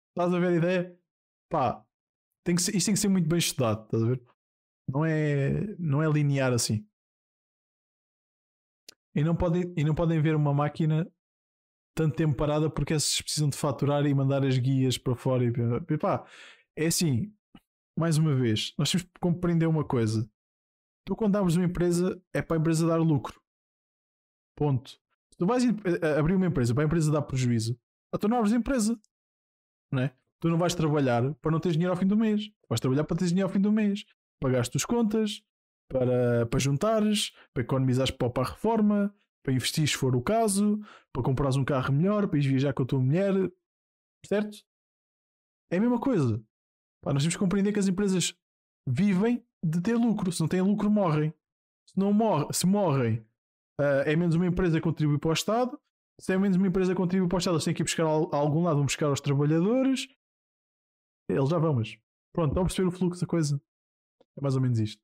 Estás 0.09 0.33
a 0.33 0.39
ver 0.39 0.47
a 0.47 0.55
ideia? 0.55 0.99
Pá, 1.49 1.85
tem 2.43 2.55
que 2.55 2.61
ser, 2.61 2.75
isto 2.75 2.87
tem 2.87 2.95
que 2.95 2.99
ser 2.99 3.09
muito 3.09 3.29
bem 3.29 3.39
estudado, 3.39 3.83
estás 3.85 4.03
a 4.03 4.07
ver? 4.07 4.21
Não 4.89 5.05
é, 5.05 5.75
não 5.77 6.03
é 6.03 6.09
linear 6.09 6.53
assim. 6.53 6.85
E 9.15 9.23
não, 9.23 9.35
podem, 9.35 9.73
e 9.75 9.83
não 9.83 9.93
podem 9.93 10.21
ver 10.21 10.35
uma 10.35 10.53
máquina 10.53 11.11
tanto 11.95 12.15
tempo 12.15 12.35
parada 12.35 12.69
porque 12.69 12.93
esses 12.93 13.21
precisam 13.21 13.49
de 13.49 13.57
faturar 13.57 14.05
e 14.05 14.13
mandar 14.13 14.45
as 14.45 14.57
guias 14.57 14.97
para 14.97 15.15
fora. 15.15 15.43
E, 15.45 15.97
pá, 15.97 16.25
é 16.75 16.87
assim, 16.87 17.33
mais 17.97 18.17
uma 18.17 18.33
vez, 18.33 18.73
nós 18.77 18.89
temos 18.89 19.03
que 19.03 19.19
compreender 19.19 19.67
uma 19.67 19.83
coisa. 19.83 20.29
Tu, 21.05 21.15
quando 21.15 21.35
abres 21.35 21.55
uma 21.55 21.65
empresa, 21.65 22.21
é 22.33 22.41
para 22.41 22.57
a 22.57 22.59
empresa 22.59 22.87
dar 22.87 22.97
lucro. 22.97 23.40
Ponto. 24.55 24.91
Se 25.31 25.37
tu 25.37 25.45
vais 25.45 25.63
abrir 26.17 26.35
uma 26.35 26.47
empresa 26.47 26.73
para 26.73 26.83
a 26.83 26.85
empresa 26.85 27.11
dar 27.11 27.21
prejuízo, 27.21 27.79
tu 28.19 28.27
não 28.27 28.37
abres 28.37 28.53
empresa. 28.53 28.99
Não 29.91 30.03
é? 30.03 30.15
Tu 30.39 30.49
não 30.49 30.57
vais 30.57 30.73
trabalhar 30.73 31.33
para 31.35 31.51
não 31.51 31.59
ter 31.59 31.71
dinheiro 31.71 31.91
ao 31.91 31.97
fim 31.97 32.07
do 32.07 32.17
mês. 32.17 32.51
Vais 32.69 32.79
trabalhar 32.79 33.03
para 33.03 33.17
ter 33.17 33.27
dinheiro 33.27 33.47
ao 33.47 33.53
fim 33.53 33.59
do 33.59 33.71
mês 33.71 34.05
pagaste 34.41 34.75
as 34.75 34.83
contas, 34.83 35.43
para, 35.87 36.45
para 36.47 36.59
juntares, 36.59 37.31
para 37.53 37.61
economizares 37.61 38.11
para 38.11 38.31
a 38.41 38.45
reforma, 38.45 39.15
para 39.43 39.53
investir 39.53 39.87
se 39.87 39.95
for 39.95 40.15
o 40.15 40.21
caso, 40.21 40.79
para 41.13 41.23
comprares 41.23 41.55
um 41.55 41.63
carro 41.63 41.93
melhor, 41.93 42.27
para 42.27 42.39
ir 42.39 42.47
viajar 42.47 42.73
com 42.73 42.83
a 42.83 42.85
tua 42.85 42.99
mulher, 42.99 43.33
certo? 44.25 44.57
É 45.71 45.77
a 45.77 45.79
mesma 45.79 45.99
coisa. 45.99 46.43
Pá, 47.01 47.13
nós 47.13 47.23
temos 47.23 47.35
que 47.35 47.39
compreender 47.39 47.71
que 47.71 47.79
as 47.79 47.87
empresas 47.87 48.35
vivem 48.87 49.45
de 49.63 49.79
ter 49.79 49.95
lucro. 49.95 50.31
Se 50.31 50.41
não 50.41 50.47
têm 50.47 50.61
lucro, 50.61 50.89
morrem. 50.89 51.33
Se, 51.87 51.97
não 51.97 52.11
morre, 52.11 52.47
se 52.51 52.65
morrem, 52.65 53.25
uh, 53.81 54.03
é 54.05 54.15
menos 54.15 54.35
uma 54.35 54.45
empresa 54.45 54.77
que 54.77 54.83
contribui 54.83 55.17
para 55.17 55.29
o 55.29 55.33
Estado. 55.33 55.79
Se 56.19 56.33
é 56.33 56.37
menos 56.37 56.55
uma 56.55 56.67
empresa 56.67 56.91
que 56.91 56.97
contribui 56.97 57.27
para 57.27 57.37
o 57.37 57.39
Estado, 57.39 57.55
eles 57.55 57.65
têm 57.65 57.73
que 57.73 57.81
ir 57.81 57.85
buscar 57.85 58.03
a 58.03 58.37
algum 58.37 58.63
lado, 58.63 58.75
vão 58.75 58.85
buscar 58.85 59.11
os 59.11 59.19
trabalhadores. 59.19 60.07
Eles 61.27 61.49
já 61.49 61.57
vão, 61.57 61.73
mas 61.73 61.97
pronto, 62.33 62.49
estão 62.49 62.63
a 62.63 62.65
perceber 62.65 62.87
o 62.87 62.91
fluxo 62.91 63.21
da 63.21 63.27
coisa. 63.27 63.61
É 64.37 64.41
mais 64.41 64.55
ou 64.55 64.61
menos 64.61 64.79
isto. 64.79 65.01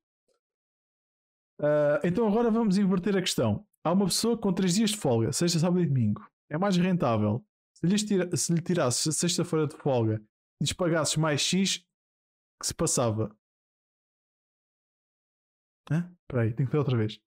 Uh, 1.60 1.98
então 2.04 2.26
agora 2.28 2.50
vamos 2.50 2.78
inverter 2.78 3.16
a 3.16 3.20
questão. 3.20 3.66
Há 3.84 3.92
uma 3.92 4.06
pessoa 4.06 4.38
com 4.38 4.52
3 4.52 4.74
dias 4.74 4.90
de 4.90 4.96
folga, 4.96 5.32
sexta, 5.32 5.58
sábado 5.58 5.80
e 5.80 5.86
domingo. 5.86 6.24
É 6.50 6.56
mais 6.56 6.76
rentável. 6.76 7.44
Se 7.74 7.86
lhe, 7.86 7.96
tira, 7.96 8.36
se 8.36 8.52
lhe 8.52 8.62
tirasses 8.62 9.16
sexta-feira 9.16 9.66
de 9.66 9.76
folga 9.76 10.22
e 10.60 10.64
lhes 10.64 10.72
pagasses 10.72 11.16
mais 11.16 11.40
X, 11.40 11.78
que 12.60 12.66
se 12.66 12.74
passava? 12.74 13.36
Espera 16.22 16.42
aí, 16.42 16.52
tenho 16.52 16.68
que 16.68 16.72
ver 16.72 16.78
outra 16.78 16.96
vez. 16.96 17.20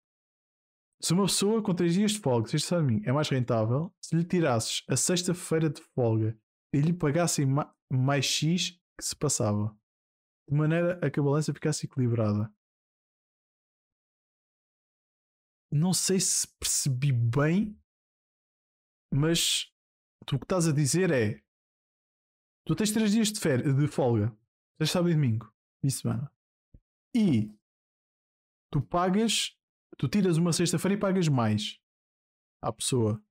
Se 1.03 1.13
uma 1.13 1.25
pessoa 1.25 1.63
com 1.63 1.73
3 1.73 1.93
dias 1.93 2.11
de 2.11 2.19
folga, 2.19 2.47
sexta, 2.47 2.69
sábado 2.69 2.85
e 2.85 2.87
domingo, 2.87 3.09
é 3.09 3.11
mais 3.11 3.27
rentável, 3.29 3.93
se 3.99 4.15
lhe 4.15 4.23
tirasses 4.23 4.83
a 4.87 4.95
sexta-feira 4.95 5.69
de 5.69 5.81
folga 5.81 6.37
e 6.73 6.79
lhe 6.79 6.93
pagassem 6.93 7.45
ma 7.45 7.75
mais 7.91 8.23
X, 8.23 8.79
que 8.97 9.05
se 9.05 9.15
passava? 9.15 9.75
de 10.51 10.57
maneira 10.57 10.99
a 11.05 11.09
que 11.09 11.19
a 11.19 11.23
balança 11.23 11.53
ficasse 11.53 11.85
equilibrada. 11.85 12.53
Não 15.71 15.93
sei 15.93 16.19
se 16.19 16.45
percebi 16.59 17.13
bem, 17.13 17.79
mas 19.13 19.73
tu 20.25 20.35
o 20.35 20.39
que 20.39 20.45
estás 20.45 20.67
a 20.67 20.73
dizer 20.73 21.09
é: 21.09 21.41
tu 22.65 22.75
tens 22.75 22.91
3 22.91 23.11
dias 23.11 23.31
de, 23.31 23.73
de 23.73 23.87
folga, 23.87 24.37
tens 24.77 24.91
sábado 24.91 25.09
e 25.09 25.13
domingo, 25.13 25.53
de 25.81 25.89
semana, 25.89 26.29
e 27.15 27.49
tu 28.69 28.81
pagas 28.81 29.57
tu 29.97 30.07
tiras 30.07 30.37
uma 30.37 30.53
sexta-feira 30.53 30.95
e 30.95 30.99
pagas 30.99 31.27
mais 31.27 31.79
à 32.61 32.71
pessoa. 32.71 33.13
O 33.13 33.21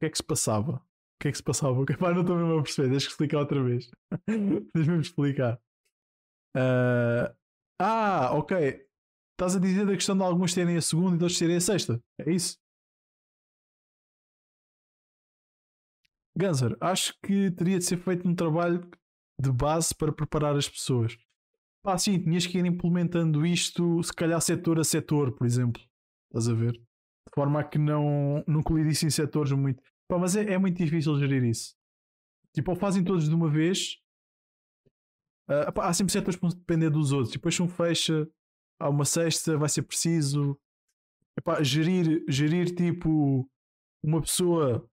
que 0.00 0.06
é 0.06 0.10
que 0.10 0.16
se 0.16 0.24
passava? 0.24 0.76
O 0.76 0.82
que 1.20 1.28
é 1.28 1.30
que 1.30 1.36
se 1.36 1.42
passava? 1.42 1.84
Pá, 1.98 2.12
não 2.12 2.22
estou 2.22 2.36
mesmo 2.36 2.58
a 2.58 2.62
perceber, 2.62 2.90
deixa-me 2.90 3.12
explicar 3.12 3.38
outra 3.38 3.62
vez. 3.62 3.90
Deixa-me 4.74 5.00
explicar. 5.00 5.60
Uh... 6.56 7.34
Ah, 7.80 8.30
ok. 8.34 8.86
Estás 9.32 9.56
a 9.56 9.60
dizer 9.60 9.86
da 9.86 9.94
questão 9.94 10.16
de 10.16 10.22
alguns 10.22 10.54
terem 10.54 10.76
a 10.76 10.82
segunda 10.82 11.16
e 11.16 11.18
de 11.18 11.24
outros 11.24 11.38
terem 11.38 11.56
a 11.56 11.60
sexta. 11.60 12.02
É 12.20 12.30
isso? 12.30 12.56
Ganser, 16.36 16.76
acho 16.80 17.14
que 17.20 17.50
teria 17.50 17.78
de 17.78 17.84
ser 17.84 17.98
feito 17.98 18.26
um 18.26 18.34
trabalho 18.34 18.88
de 19.40 19.52
base 19.52 19.94
para 19.94 20.12
preparar 20.12 20.56
as 20.56 20.68
pessoas. 20.68 21.16
Pá, 21.82 21.98
sim, 21.98 22.22
tinhas 22.22 22.46
que 22.46 22.58
ir 22.58 22.64
implementando 22.64 23.44
isto, 23.44 24.02
se 24.02 24.12
calhar 24.12 24.40
setor 24.40 24.78
a 24.78 24.84
setor, 24.84 25.32
por 25.32 25.44
exemplo. 25.44 25.82
Estás 26.28 26.48
a 26.48 26.54
ver? 26.54 26.72
De 26.72 27.34
forma 27.34 27.60
a 27.60 27.64
que 27.64 27.76
não, 27.76 28.44
não 28.46 28.62
colidissem 28.62 29.10
setores 29.10 29.50
muito. 29.52 29.82
Pá, 30.08 30.18
mas 30.18 30.36
é, 30.36 30.52
é, 30.52 30.58
muito 30.58 30.76
difícil 30.76 31.18
gerir 31.18 31.42
isso. 31.42 31.74
Tipo, 32.54 32.70
ou 32.70 32.76
fazem 32.76 33.02
todos 33.02 33.28
de 33.28 33.34
uma 33.34 33.50
vez. 33.50 33.96
Uh, 35.48 35.72
pá, 35.72 35.88
há 35.88 35.92
sempre 35.92 36.12
setores 36.12 36.36
que 36.36 36.42
vão 36.42 36.50
depender 36.50 36.88
dos 36.88 37.10
outros. 37.10 37.32
Depois 37.32 37.54
se 37.54 37.62
um 37.62 37.68
fecha, 37.68 38.28
há 38.80 38.88
uma 38.88 39.04
sexta, 39.04 39.58
vai 39.58 39.68
ser 39.68 39.82
preciso. 39.82 40.56
Epá, 41.36 41.62
gerir, 41.64 42.24
gerir 42.28 42.74
tipo 42.74 43.50
uma 44.04 44.20
pessoa 44.20 44.88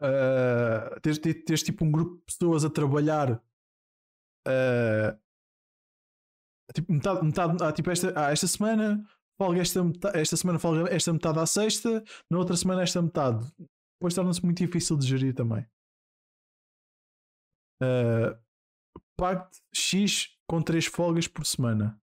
uh, 0.00 1.00
teres, 1.00 1.18
teres, 1.18 1.62
tipo 1.62 1.84
um 1.84 1.90
grupo 1.90 2.16
de 2.16 2.24
pessoas 2.24 2.64
a 2.64 2.70
trabalhar 2.70 3.42
uh, 4.46 5.25
tipo, 6.74 6.92
metade, 6.92 7.24
metade 7.24 7.62
ah, 7.62 7.72
tipo 7.72 7.90
esta, 7.90 8.12
ah, 8.16 8.32
esta 8.32 8.46
semana 8.46 9.04
folga 9.38 9.60
esta, 9.60 9.80
esta 10.14 10.36
semana 10.36 10.58
folga 10.58 10.94
esta 10.94 11.12
metade 11.12 11.38
à 11.38 11.46
sexta, 11.46 12.02
na 12.30 12.38
outra 12.38 12.56
semana 12.56 12.82
esta 12.82 13.02
metade. 13.02 13.46
Depois 13.98 14.14
torna-se 14.14 14.44
muito 14.44 14.58
difícil 14.58 14.96
de 14.96 15.06
gerir 15.06 15.34
também. 15.34 15.66
Uh, 17.82 18.36
Pague 19.16 19.48
X 19.74 20.36
com 20.46 20.62
3 20.62 20.86
folgas 20.86 21.26
por 21.26 21.44
semana. 21.44 22.00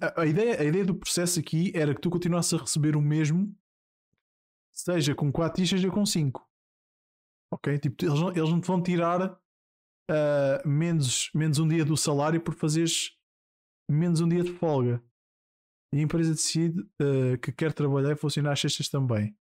A, 0.00 0.22
a, 0.22 0.26
ideia, 0.26 0.60
a 0.60 0.64
ideia 0.64 0.84
do 0.84 0.94
processo 0.94 1.40
aqui 1.40 1.72
era 1.74 1.94
que 1.94 2.00
tu 2.00 2.10
continuasses 2.10 2.54
a 2.54 2.58
receber 2.58 2.96
o 2.96 3.00
mesmo 3.00 3.54
seja 4.72 5.14
com 5.14 5.32
4 5.32 5.62
e 5.62 5.66
seja 5.66 5.90
com 5.90 6.06
5. 6.06 6.48
Ok? 7.52 7.78
Tipo, 7.78 8.04
eles, 8.04 8.20
não, 8.20 8.30
eles 8.30 8.50
não 8.50 8.60
te 8.60 8.68
vão 8.68 8.82
tirar 8.82 9.38
uh, 10.10 10.68
menos, 10.68 11.30
menos 11.34 11.58
um 11.58 11.68
dia 11.68 11.84
do 11.84 11.96
salário 11.96 12.40
por 12.40 12.54
fazeres 12.54 13.16
menos 13.88 14.20
um 14.20 14.28
dia 14.28 14.42
de 14.42 14.52
folga. 14.52 15.02
E 15.92 15.98
a 15.98 16.02
empresa 16.02 16.32
decide 16.32 16.80
uh, 16.80 17.38
que 17.42 17.52
quer 17.52 17.72
trabalhar 17.72 18.12
e 18.12 18.16
funcionar 18.16 18.52
às 18.52 18.60
sextas 18.60 18.88
também. 18.88 19.36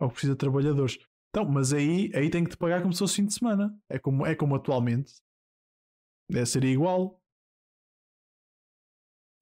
Ou 0.00 0.10
precisa 0.10 0.32
de 0.32 0.38
trabalhadores. 0.38 0.98
Então, 1.30 1.48
mas 1.48 1.72
aí, 1.72 2.10
aí 2.14 2.28
tem 2.28 2.44
que 2.44 2.50
te 2.50 2.56
pagar 2.56 2.82
como 2.82 2.92
se 2.92 2.98
fosse 2.98 3.16
fim 3.16 3.26
de 3.26 3.34
semana. 3.34 3.76
É 3.88 3.98
como, 3.98 4.26
é 4.26 4.34
como 4.34 4.54
atualmente. 4.54 5.12
Deve 6.30 6.46
ser 6.46 6.64
igual. 6.64 7.20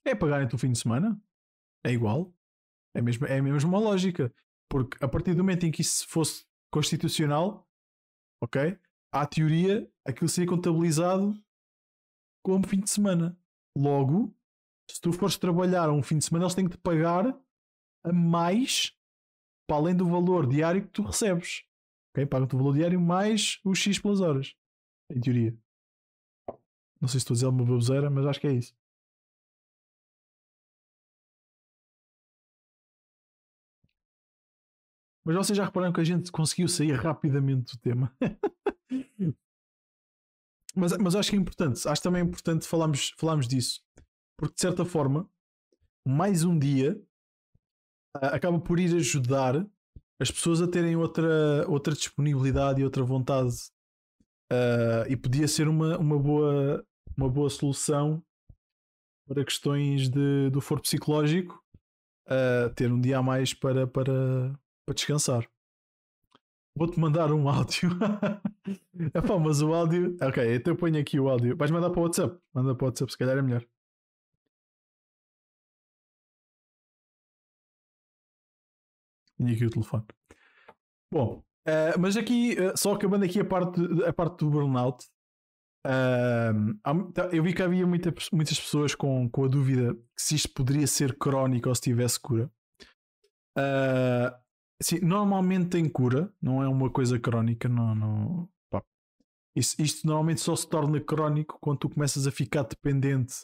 É 0.04 0.14
pagarem-te 0.14 0.54
o 0.54 0.58
fim 0.58 0.72
de 0.72 0.78
semana. 0.78 1.20
É 1.84 1.90
igual. 1.90 2.34
É 2.94 3.00
mesmo, 3.00 3.26
é 3.26 3.38
a 3.38 3.42
mesma 3.42 3.78
lógica. 3.78 4.32
Porque 4.68 5.02
a 5.02 5.08
partir 5.08 5.34
do 5.34 5.38
momento 5.38 5.64
em 5.64 5.72
que 5.72 5.80
isso 5.80 6.06
fosse 6.08 6.46
constitucional, 6.70 7.68
ok? 8.42 8.78
À 9.12 9.26
teoria, 9.26 9.90
aquilo 10.04 10.28
seria 10.28 10.48
contabilizado 10.48 11.34
como 12.44 12.66
fim 12.66 12.80
de 12.80 12.88
semana. 12.88 13.36
Logo, 13.76 14.34
se 14.90 15.00
tu 15.00 15.12
fores 15.12 15.36
trabalhar 15.36 15.90
um 15.90 16.02
fim 16.02 16.18
de 16.18 16.24
semana, 16.24 16.44
eles 16.44 16.54
têm 16.54 16.64
que 16.64 16.76
te 16.76 16.78
pagar 16.78 17.36
a 18.04 18.12
mais 18.12 18.96
para 19.66 19.76
além 19.76 19.96
do 19.96 20.08
valor 20.08 20.48
diário 20.48 20.82
que 20.82 20.88
tu 20.88 21.02
recebes. 21.02 21.64
Ok? 22.10 22.26
Pagam-te 22.26 22.54
o 22.54 22.58
valor 22.58 22.74
diário 22.74 23.00
mais 23.00 23.60
os 23.64 23.78
X 23.78 23.98
pelas 23.98 24.20
horas. 24.20 24.56
Em 25.10 25.20
teoria. 25.20 25.56
Não 27.00 27.08
sei 27.08 27.18
se 27.18 27.24
estou 27.24 27.34
a 27.34 27.36
dizer 27.36 27.46
uma 27.46 27.64
baboseira, 27.64 28.10
mas 28.10 28.26
acho 28.26 28.40
que 28.40 28.46
é 28.46 28.52
isso. 28.52 28.74
Mas 35.24 35.36
vocês 35.36 35.56
já 35.56 35.64
repararam 35.64 35.92
que 35.92 36.00
a 36.00 36.04
gente 36.04 36.32
conseguiu 36.32 36.68
sair 36.68 36.92
rapidamente 36.92 37.74
do 37.74 37.80
tema. 37.80 38.14
mas, 40.74 40.96
mas 40.96 41.14
acho 41.14 41.30
que 41.30 41.36
é 41.36 41.38
importante. 41.38 41.86
Acho 41.86 42.02
também 42.02 42.22
importante 42.22 42.66
falarmos, 42.66 43.14
falarmos 43.18 43.46
disso. 43.46 43.82
Porque 44.38 44.54
de 44.54 44.60
certa 44.60 44.84
forma, 44.84 45.28
mais 46.06 46.44
um 46.44 46.58
dia 46.58 47.00
uh, 48.16 48.26
acaba 48.32 48.58
por 48.58 48.80
ir 48.80 48.96
ajudar 48.96 49.66
as 50.18 50.30
pessoas 50.30 50.60
a 50.60 50.68
terem 50.68 50.96
outra, 50.96 51.66
outra 51.68 51.94
disponibilidade 51.94 52.80
e 52.80 52.84
outra 52.84 53.04
vontade. 53.04 53.54
Uh, 54.52 55.04
e 55.08 55.16
podia 55.16 55.46
ser 55.46 55.68
uma, 55.68 55.96
uma, 55.98 56.18
boa, 56.18 56.84
uma 57.16 57.28
boa 57.28 57.48
solução 57.48 58.22
para 59.28 59.44
questões 59.44 60.08
de, 60.08 60.50
do 60.50 60.60
foro 60.60 60.82
psicológico. 60.82 61.62
Uh, 62.26 62.72
ter 62.74 62.92
um 62.92 63.00
dia 63.00 63.18
a 63.18 63.22
mais 63.22 63.52
para, 63.52 63.86
para, 63.86 64.58
para 64.90 64.94
descansar. 64.94 65.48
Vou-te 66.76 66.98
mandar 66.98 67.32
um 67.32 67.48
áudio. 67.48 67.90
Epá, 69.14 69.38
mas 69.38 69.62
o 69.62 69.72
áudio. 69.72 70.16
Ok, 70.20 70.54
então 70.56 70.72
eu 70.72 70.76
ponho 70.76 71.00
aqui 71.00 71.20
o 71.20 71.28
áudio. 71.28 71.56
Vais 71.56 71.70
mandar 71.70 71.90
para 71.90 72.00
o 72.00 72.02
WhatsApp? 72.02 72.40
Manda 72.52 72.74
para 72.74 72.84
o 72.84 72.88
WhatsApp, 72.88 73.12
se 73.12 73.18
calhar 73.18 73.38
é 73.38 73.42
melhor. 73.42 73.64
Tenho 79.36 79.54
aqui 79.54 79.64
o 79.64 79.70
telefone. 79.70 80.04
Bom, 81.12 81.44
uh, 81.68 81.98
mas 81.98 82.16
aqui, 82.16 82.56
uh, 82.60 82.76
só 82.76 82.92
acabando 82.94 83.24
aqui 83.24 83.40
a 83.40 83.44
parte, 83.44 83.80
a 84.04 84.12
parte 84.12 84.38
do 84.38 84.50
burnout, 84.50 85.06
uh, 85.86 87.32
eu 87.32 87.42
vi 87.42 87.54
que 87.54 87.62
havia 87.62 87.86
muita, 87.86 88.12
muitas 88.32 88.58
pessoas 88.58 88.94
com, 88.94 89.28
com 89.30 89.44
a 89.44 89.48
dúvida 89.48 89.96
se 90.16 90.34
isto 90.34 90.52
poderia 90.52 90.86
ser 90.86 91.16
crónico 91.16 91.68
ou 91.68 91.74
se 91.74 91.80
tivesse 91.82 92.18
cura. 92.18 92.50
Uh, 93.56 94.49
Sim, 94.82 95.00
normalmente 95.00 95.68
tem 95.68 95.88
cura, 95.88 96.32
não 96.40 96.62
é 96.62 96.68
uma 96.68 96.90
coisa 96.90 97.18
crónica. 97.18 97.68
Não, 97.68 97.94
não, 97.94 98.48
Isso, 99.54 99.80
isto 99.80 100.06
normalmente 100.06 100.40
só 100.40 100.56
se 100.56 100.68
torna 100.68 101.00
crónico 101.00 101.58
quando 101.60 101.80
tu 101.80 101.90
começas 101.90 102.26
a 102.26 102.30
ficar 102.30 102.62
dependente 102.62 103.34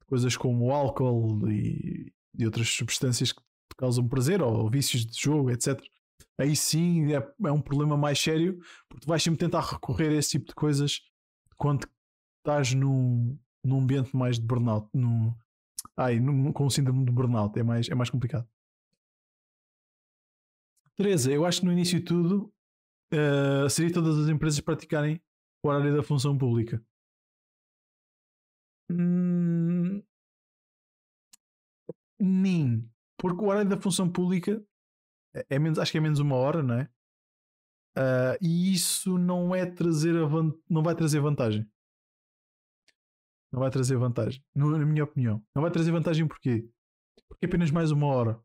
de 0.00 0.06
coisas 0.06 0.36
como 0.36 0.70
álcool 0.70 1.50
e, 1.50 2.12
e 2.38 2.44
outras 2.44 2.68
substâncias 2.68 3.32
que 3.32 3.40
te 3.40 3.76
causam 3.76 4.06
prazer 4.06 4.40
ou 4.42 4.70
vícios 4.70 5.04
de 5.04 5.20
jogo, 5.20 5.50
etc. 5.50 5.80
Aí 6.38 6.54
sim 6.54 7.12
é, 7.14 7.34
é 7.46 7.52
um 7.52 7.60
problema 7.60 7.96
mais 7.96 8.20
sério 8.20 8.58
porque 8.88 9.06
tu 9.06 9.08
vais 9.08 9.22
sempre 9.22 9.38
tentar 9.38 9.60
recorrer 9.60 10.10
a 10.10 10.14
esse 10.14 10.30
tipo 10.30 10.46
de 10.46 10.54
coisas 10.54 11.00
quando 11.56 11.88
estás 12.38 12.74
num, 12.74 13.36
num 13.64 13.80
ambiente 13.80 14.14
mais 14.16 14.38
de 14.38 14.46
burnout, 14.46 14.88
num, 14.94 15.34
ai, 15.96 16.20
num, 16.20 16.52
com 16.52 16.66
o 16.66 16.70
síndrome 16.70 17.04
de 17.04 17.10
burnout, 17.10 17.58
é 17.58 17.62
mais, 17.62 17.88
é 17.88 17.94
mais 17.94 18.10
complicado. 18.10 18.46
Teresa, 20.96 21.30
eu 21.30 21.44
acho 21.44 21.60
que 21.60 21.66
no 21.66 21.72
início 21.72 21.98
de 21.98 22.04
tudo 22.04 22.52
uh, 23.12 23.68
seria 23.68 23.92
todas 23.92 24.18
as 24.18 24.28
empresas 24.28 24.58
praticarem 24.60 25.22
o 25.62 25.68
horário 25.68 25.94
da 25.94 26.02
função 26.02 26.36
pública. 26.36 26.82
Hum, 28.90 30.02
nem. 32.18 32.90
Porque 33.18 33.44
o 33.44 33.48
horário 33.48 33.68
da 33.68 33.80
função 33.80 34.10
pública 34.10 34.64
é, 35.34 35.46
é 35.50 35.58
menos, 35.58 35.78
acho 35.78 35.92
que 35.92 35.98
é 35.98 36.00
menos 36.00 36.18
uma 36.18 36.36
hora, 36.36 36.62
não 36.62 36.74
é? 36.80 36.90
Uh, 37.98 38.36
e 38.40 38.72
isso 38.74 39.16
não 39.18 39.54
é 39.54 39.64
trazer 39.64 40.14
não 40.68 40.82
vai 40.82 40.94
trazer 40.94 41.20
vantagem. 41.20 41.66
Não 43.52 43.60
vai 43.60 43.70
trazer 43.70 43.96
vantagem, 43.96 44.44
na 44.54 44.78
minha 44.84 45.04
opinião. 45.04 45.42
Não 45.54 45.62
vai 45.62 45.70
trazer 45.70 45.90
vantagem 45.90 46.26
porquê? 46.26 46.68
Porque 47.28 47.46
é 47.46 47.48
apenas 47.48 47.70
mais 47.70 47.90
uma 47.90 48.06
hora. 48.06 48.40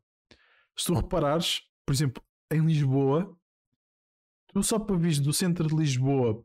Se 0.76 0.86
tu 0.86 0.94
reparares, 0.94 1.60
por 1.84 1.92
exemplo, 1.92 2.22
em 2.52 2.64
Lisboa, 2.64 3.36
tu 4.48 4.62
só 4.62 4.78
para 4.78 4.96
vir 4.96 5.20
do 5.20 5.32
centro 5.32 5.66
de 5.66 5.74
Lisboa 5.74 6.44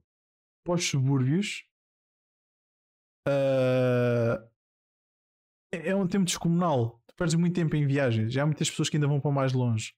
para 0.64 0.76
os 0.76 0.84
subúrbios 0.84 1.64
uh, 3.28 4.50
é 5.72 5.96
um 5.96 6.08
tempo 6.08 6.26
descomunal. 6.26 7.02
Tu 7.08 7.16
perdes 7.16 7.36
muito 7.36 7.56
tempo 7.56 7.76
em 7.76 7.86
viagens. 7.86 8.34
Já 8.34 8.44
há 8.44 8.46
muitas 8.46 8.70
pessoas 8.70 8.90
que 8.90 8.98
ainda 8.98 9.08
vão 9.08 9.20
para 9.20 9.32
mais 9.32 9.54
longe. 9.54 9.94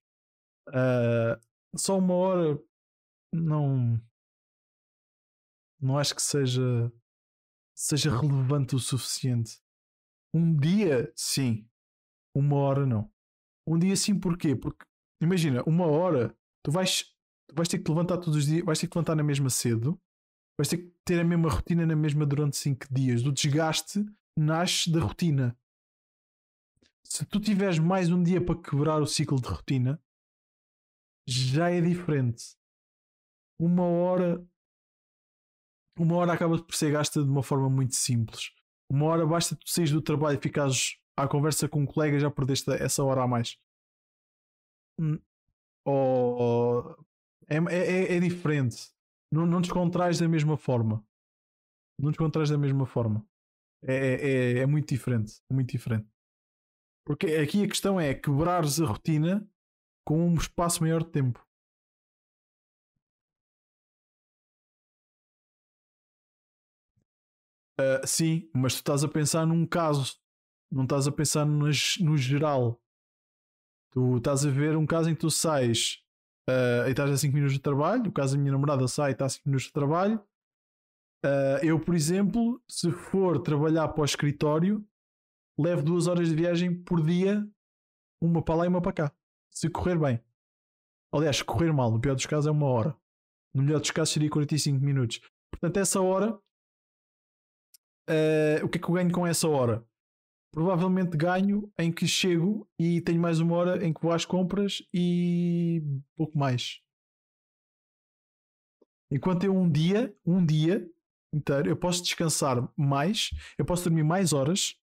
Uh, 0.68 1.40
só 1.77 1.98
uma 1.98 2.14
hora 2.14 2.60
não 3.34 4.02
não 5.80 5.98
acho 5.98 6.15
que 6.15 6.22
seja 6.22 6.91
seja 7.76 8.10
relevante 8.10 8.76
o 8.76 8.80
suficiente. 8.80 9.61
Um 10.34 10.56
dia, 10.56 11.11
sim. 11.15 11.68
Uma 12.36 12.57
hora, 12.57 12.86
não. 12.86 13.11
Um 13.65 13.80
dia, 13.80 13.95
sim, 13.95 14.19
porquê? 14.19 14.56
Porque 14.56 14.86
imagina, 15.21 15.63
uma 15.63 15.85
hora, 15.85 16.35
tu 16.63 16.71
vais, 16.71 17.03
tu 17.47 17.55
vais 17.55 17.67
ter 17.67 17.79
que 17.79 17.89
levantar 17.89 18.17
todos 18.17 18.35
os 18.35 18.45
dias, 18.45 18.63
vais 18.63 18.79
ter 18.79 18.87
que 18.87 18.97
levantar 18.97 19.15
na 19.15 19.23
mesma 19.23 19.49
cedo, 19.49 19.99
vais 20.57 20.67
ter 20.67 20.77
que 20.77 20.93
ter 21.05 21.19
a 21.19 21.23
mesma 21.23 21.49
rotina 21.49 21.85
na 21.85 21.95
mesma 21.95 22.25
durante 22.25 22.57
5 22.57 22.87
dias. 22.91 23.25
O 23.25 23.31
desgaste 23.31 24.05
nasce 24.37 24.91
da 24.91 24.99
rotina. 24.99 25.57
Se 27.03 27.25
tu 27.25 27.39
tiveres 27.39 27.79
mais 27.79 28.09
um 28.09 28.21
dia 28.21 28.43
para 28.43 28.61
quebrar 28.61 29.01
o 29.01 29.07
ciclo 29.07 29.41
de 29.41 29.47
rotina, 29.47 30.01
já 31.27 31.69
é 31.69 31.81
diferente. 31.81 32.55
Uma 33.59 33.83
hora. 33.83 34.45
Uma 35.97 36.15
hora 36.15 36.33
acaba 36.33 36.61
por 36.61 36.75
ser 36.75 36.91
gasta 36.91 37.23
de 37.23 37.29
uma 37.29 37.43
forma 37.43 37.69
muito 37.69 37.95
simples. 37.95 38.51
Uma 38.89 39.05
hora 39.07 39.25
basta 39.25 39.55
tu 39.55 39.69
saís 39.69 39.91
do 39.91 40.01
trabalho 40.01 40.37
e 40.37 40.41
ficares 40.41 40.97
à 41.17 41.27
conversa 41.27 41.67
com 41.67 41.81
um 41.81 41.85
colega 41.85 42.19
já 42.19 42.31
perdeste 42.31 42.71
essa 42.71 43.03
hora 43.03 43.23
a 43.23 43.27
mais. 43.27 43.57
Hum, 44.99 45.17
ou 45.85 46.95
é, 47.47 47.57
é, 47.57 48.17
é 48.17 48.19
diferente. 48.19 48.91
Não, 49.31 49.45
não 49.45 49.61
descontrais 49.61 50.19
da 50.19 50.27
mesma 50.27 50.57
forma. 50.57 51.05
Não 51.99 52.11
descontrais 52.11 52.49
da 52.49 52.57
mesma 52.57 52.85
forma. 52.85 53.26
É, 53.84 53.95
é, 53.95 54.59
é 54.59 54.65
muito 54.65 54.89
diferente. 54.89 55.41
É 55.49 55.53
muito 55.53 55.71
diferente. 55.71 56.07
Porque 57.05 57.27
aqui 57.27 57.63
a 57.63 57.67
questão 57.67 57.99
é 57.99 58.13
quebrares 58.13 58.80
a 58.80 58.85
rotina 58.85 59.49
com 60.05 60.27
um 60.27 60.35
espaço 60.35 60.84
maior 60.84 61.03
de 61.03 61.11
tempo. 61.11 61.45
Uh, 67.80 68.05
sim, 68.05 68.49
mas 68.53 68.73
tu 68.73 68.77
estás 68.77 69.03
a 69.05 69.07
pensar 69.07 69.45
num 69.47 69.65
caso, 69.65 70.19
não 70.69 70.84
estás 70.84 71.07
a 71.07 71.11
pensar 71.11 71.45
nas, 71.45 71.97
no 71.99 72.17
geral. 72.17 72.81
Tu 73.91 74.18
estás 74.18 74.45
a 74.45 74.49
ver 74.49 74.78
um 74.78 74.86
caso 74.86 75.10
em 75.10 75.16
que 75.16 75.22
tu 75.22 75.32
sais 75.32 75.99
uh, 76.49 76.88
e 76.88 76.91
estás 76.91 77.10
a 77.10 77.18
5 77.18 77.34
minutos 77.34 77.56
de 77.56 77.61
trabalho, 77.61 78.10
o 78.10 78.11
caso 78.11 78.36
da 78.36 78.40
minha 78.40 78.52
namorada 78.52 78.88
sai 78.88 79.11
e 79.11 79.14
está 79.14 79.26
a 79.26 79.30
5 79.30 79.48
minutos 79.48 79.68
de 79.68 79.74
trabalho. 79.74 80.24
Uh, 81.26 81.60
eu, 81.64 81.80
por 81.80 81.95
exemplo, 81.95 82.61
se 82.70 82.91
for 82.91 83.41
trabalhar 83.41 83.88
para 83.90 84.02
o 84.02 84.06
escritório, 84.06 84.88
levo 85.60 85.84
duas 85.84 86.07
horas 86.07 86.30
de 86.30 86.36
viagem 86.36 86.74
por 86.84 87.03
dia, 87.03 87.45
uma 88.22 88.41
para 88.41 88.56
lá 88.56 88.66
e 88.66 88.68
uma 88.68 88.82
para 88.82 88.94
cá. 88.94 89.11
Se 89.49 89.70
correr 89.70 89.98
bem. 89.98 90.24
Aliás, 91.11 91.41
correr 91.41 91.74
mal, 91.74 91.91
no 91.91 91.99
pior 91.99 92.14
dos 92.14 92.26
casos 92.26 92.48
é 92.48 92.52
uma 92.52 92.68
hora. 92.68 92.95
No 93.53 93.64
melhor 93.64 93.80
dos 93.80 93.91
casos 93.91 94.14
seria 94.14 94.30
45 94.30 94.80
minutos. 94.80 95.20
Portanto, 95.52 95.78
essa 95.78 95.99
hora, 95.99 96.34
uh, 98.10 98.64
o 98.64 98.70
que 98.70 98.78
é 98.78 98.82
que 98.82 98.88
eu 98.88 98.94
ganho 98.94 99.11
com 99.11 99.26
essa 99.26 99.49
hora? 99.49 99.84
Provavelmente 100.51 101.15
ganho 101.15 101.71
em 101.77 101.91
que 101.91 102.07
chego 102.07 102.67
e 102.77 103.01
tenho 103.01 103.21
mais 103.21 103.39
uma 103.39 103.55
hora 103.55 103.85
em 103.85 103.93
que 103.93 104.01
vou 104.01 104.11
às 104.11 104.26
compras 104.26 104.81
e 104.93 105.84
pouco 106.15 106.38
mais. 106.38 106.81
Enquanto 109.11 109.43
eu 109.43 109.55
um 109.55 109.69
dia, 109.69 110.15
um 110.26 110.45
dia 110.45 110.88
inteiro, 111.34 111.69
eu 111.69 111.77
posso 111.77 112.03
descansar 112.03 112.71
mais, 112.76 113.31
eu 113.57 113.65
posso 113.65 113.84
dormir 113.84 114.03
mais 114.03 114.34
horas. 114.34 114.76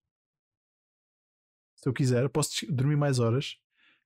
Se 1.75 1.87
eu 1.87 1.93
quiser, 1.93 2.23
eu 2.23 2.29
posso 2.29 2.65
dormir 2.71 2.97
mais 2.97 3.19
horas. 3.19 3.57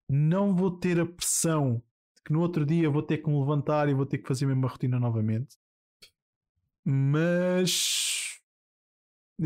Não 0.08 0.56
vou 0.56 0.72
ter 0.78 1.00
a 1.00 1.06
pressão 1.06 1.82
de 2.16 2.24
que 2.24 2.34
no 2.34 2.42
outro 2.42 2.66
dia 2.66 2.90
vou 2.90 3.02
ter 3.02 3.20
que 3.20 3.30
me 3.30 3.40
levantar 3.40 3.88
e 3.90 3.94
vou 3.94 4.06
ter 4.06 4.18
que 4.18 4.28
fazer 4.28 4.46
a 4.46 4.50
mesma 4.50 4.68
rotina 4.68 5.00
novamente. 5.00 5.58
Mas 6.84 8.01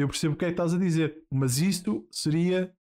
eu 0.02 0.08
percebo 0.10 0.36
o 0.36 0.38
que 0.38 0.46
é 0.46 0.48
que 0.50 0.54
estás 0.54 0.74
a 0.74 0.78
dizer, 0.78 1.24
mas 1.32 1.58
isto 1.60 2.06
seria 2.12 2.76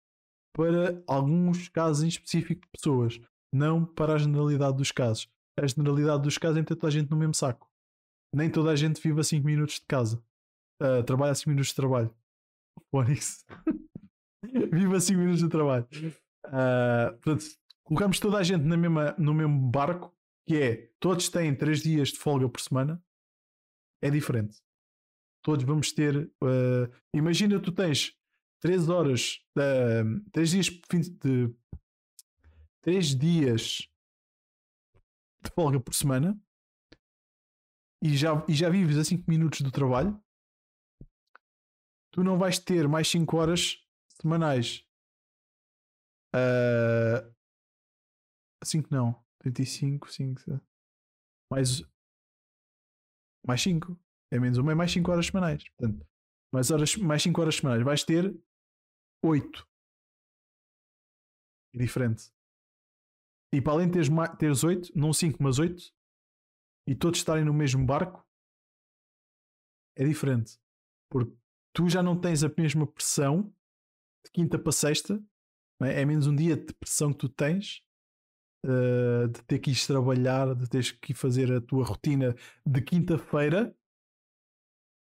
para 0.53 1.01
alguns 1.07 1.69
casos 1.69 2.03
em 2.03 2.07
específico 2.07 2.61
de 2.61 2.67
pessoas, 2.77 3.19
não 3.53 3.85
para 3.85 4.13
a 4.13 4.17
generalidade 4.17 4.77
dos 4.77 4.91
casos. 4.91 5.29
A 5.57 5.65
generalidade 5.65 6.23
dos 6.23 6.37
casos 6.37 6.57
é 6.57 6.63
ter 6.63 6.75
toda 6.75 6.87
a 6.87 6.91
gente 6.91 7.09
no 7.09 7.17
mesmo 7.17 7.33
saco. 7.33 7.71
Nem 8.33 8.49
toda 8.49 8.71
a 8.71 8.75
gente 8.75 9.01
vive 9.01 9.21
a 9.21 9.23
5 9.23 9.45
minutos 9.45 9.75
de 9.75 9.85
casa. 9.85 10.21
Uh, 10.81 11.03
trabalha 11.03 11.31
a 11.31 11.35
5 11.35 11.49
minutos 11.49 11.69
de 11.69 11.75
trabalho. 11.75 12.13
Fónix. 12.91 13.45
vive 14.43 14.95
a 14.95 14.99
5 14.99 15.17
minutos 15.17 15.41
de 15.41 15.47
trabalho. 15.47 15.87
Uh, 16.45 17.17
portanto, 17.21 17.45
colocamos 17.85 18.19
toda 18.19 18.37
a 18.37 18.43
gente 18.43 18.63
na 18.63 18.75
mesma, 18.75 19.15
no 19.17 19.33
mesmo 19.33 19.57
barco, 19.69 20.13
que 20.45 20.57
é 20.57 20.91
todos 20.99 21.29
têm 21.29 21.55
3 21.55 21.81
dias 21.81 22.09
de 22.09 22.17
folga 22.17 22.49
por 22.49 22.59
semana, 22.59 23.01
é 24.01 24.09
diferente 24.09 24.64
todos 25.45 25.63
vamos 25.63 25.91
ter. 25.91 26.25
Uh, 26.43 26.91
imagina, 27.13 27.61
tu 27.61 27.71
tens 27.71 28.17
3 28.61 28.89
horas, 28.89 29.45
uh, 29.55 30.29
3 30.31 30.49
dias 30.49 30.69
de 31.21 31.55
3 32.81 33.15
dias 33.15 33.87
de 35.43 35.51
folga 35.51 35.79
por 35.79 35.93
semana 35.93 36.39
e 38.03 38.17
já, 38.17 38.43
e 38.49 38.55
já 38.55 38.69
vives 38.69 38.97
a 38.97 39.03
5 39.03 39.29
minutos 39.29 39.61
do 39.61 39.71
trabalho, 39.71 40.19
tu 42.11 42.23
não 42.23 42.39
vais 42.39 42.57
ter 42.57 42.87
mais 42.87 43.07
5 43.07 43.37
horas 43.37 43.77
semanais. 44.19 44.83
Uh, 46.35 47.31
5 48.63 48.89
não, 48.91 49.23
35, 49.41 50.11
5, 50.11 50.41
mais 51.51 51.83
mais 53.45 53.61
5. 53.61 54.04
É 54.31 54.39
menos 54.39 54.57
uma, 54.57 54.71
é 54.71 54.75
mais 54.75 54.91
5 54.91 55.11
horas 55.11 55.27
semanais. 55.27 55.63
Portanto, 55.77 56.05
mais, 56.51 56.71
horas, 56.71 56.95
mais 56.97 57.23
5 57.23 57.41
horas 57.41 57.55
semanais. 57.55 57.83
Vais 57.83 58.03
ter 58.03 58.35
8. 59.23 59.67
É 61.73 61.77
diferente. 61.77 62.31
E 63.53 63.61
para 63.61 63.73
além 63.73 63.87
de 63.87 63.93
teres, 63.93 64.09
teres 64.37 64.63
8, 64.63 64.91
não 64.95 65.13
5, 65.13 65.41
mas 65.41 65.59
8, 65.59 65.93
e 66.87 66.95
todos 66.95 67.19
estarem 67.19 67.45
no 67.45 67.53
mesmo 67.53 67.85
barco, 67.85 68.25
é 69.97 70.03
diferente. 70.03 70.59
Porque 71.09 71.33
tu 71.73 71.89
já 71.89 72.03
não 72.03 72.19
tens 72.19 72.43
a 72.43 72.51
mesma 72.55 72.85
pressão 72.85 73.53
de 74.25 74.31
quinta 74.31 74.59
para 74.59 74.71
sexta, 74.71 75.23
é? 75.81 76.01
é? 76.01 76.05
menos 76.05 76.27
um 76.27 76.35
dia 76.35 76.55
de 76.55 76.73
pressão 76.73 77.11
que 77.11 77.19
tu 77.19 77.29
tens 77.29 77.81
uh, 78.65 79.27
de 79.27 79.41
ter 79.43 79.59
que 79.59 79.71
ir 79.71 79.87
trabalhar, 79.87 80.53
de 80.55 80.67
teres 80.69 80.91
que 80.91 81.13
fazer 81.13 81.51
a 81.51 81.61
tua 81.61 81.85
rotina 81.85 82.35
de 82.65 82.81
quinta-feira 82.81 83.75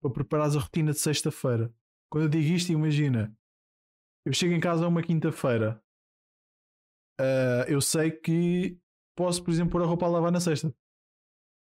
para 0.04 0.12
preparares 0.12 0.54
a 0.54 0.60
rotina 0.60 0.92
de 0.92 0.98
sexta-feira. 0.98 1.72
Quando 2.10 2.24
eu 2.24 2.28
digo 2.28 2.54
isto, 2.54 2.70
imagina, 2.70 3.34
eu 4.26 4.34
chego 4.34 4.52
em 4.52 4.60
casa 4.60 4.86
uma 4.86 5.02
quinta-feira, 5.02 5.82
uh, 7.18 7.64
eu 7.66 7.80
sei 7.80 8.10
que 8.10 8.78
posso, 9.16 9.42
por 9.42 9.50
exemplo, 9.50 9.72
pôr 9.72 9.82
a 9.82 9.86
roupa 9.86 10.04
a 10.04 10.10
lavar 10.10 10.30
na 10.30 10.40
sexta. 10.40 10.74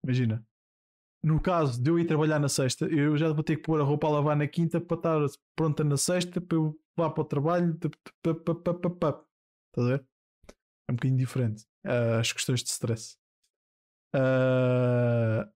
Imagina. 0.05 0.45
No 1.23 1.41
caso 1.41 1.81
de 1.81 1.89
eu 1.89 1.99
ir 1.99 2.07
trabalhar 2.07 2.41
na 2.41 2.49
sexta, 2.49 2.87
eu 2.87 3.17
já 3.17 3.33
vou 3.33 3.45
ter 3.45 3.57
que 3.57 3.63
pôr 3.63 3.81
a 3.81 3.85
roupa 3.85 4.09
a 4.09 4.11
lavar 4.11 4.37
na 4.37 4.49
quinta 4.49 4.81
para 4.81 4.97
estar 4.97 5.39
pronta 5.57 5.85
na 5.85 5.97
sexta 5.97 6.41
para 6.41 6.59
eu 6.59 6.79
vá 6.97 7.09
para 7.09 7.23
o 7.23 7.25
trabalho. 7.25 7.73
Estás 7.73 7.95
a 9.77 9.85
ver? 9.85 10.07
É 10.89 10.93
um 10.93 10.97
bocadinho 10.97 11.19
diferente. 11.19 11.65
Uh, 11.87 12.19
as 12.21 12.33
questões 12.33 12.63
de 12.63 12.69
stress. 12.69 13.17
Uh, 14.15 15.49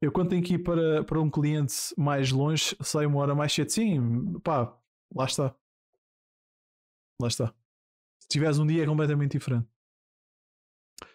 eu 0.00 0.12
quando 0.12 0.30
tenho 0.30 0.42
que 0.42 0.54
ir 0.54 0.58
para, 0.58 1.04
para 1.04 1.20
um 1.20 1.30
cliente 1.30 1.74
mais 1.96 2.30
longe, 2.30 2.76
saio 2.80 3.08
uma 3.08 3.20
hora 3.20 3.34
mais 3.34 3.52
cedo. 3.52 3.70
Sim, 3.70 4.38
pá, 4.40 4.72
lá 5.14 5.24
está. 5.24 5.54
Lá 7.20 7.28
está. 7.28 7.52
Se 8.20 8.28
tiveres 8.28 8.58
um 8.58 8.66
dia 8.66 8.84
é 8.84 8.86
completamente 8.86 9.32
diferente. 9.32 9.66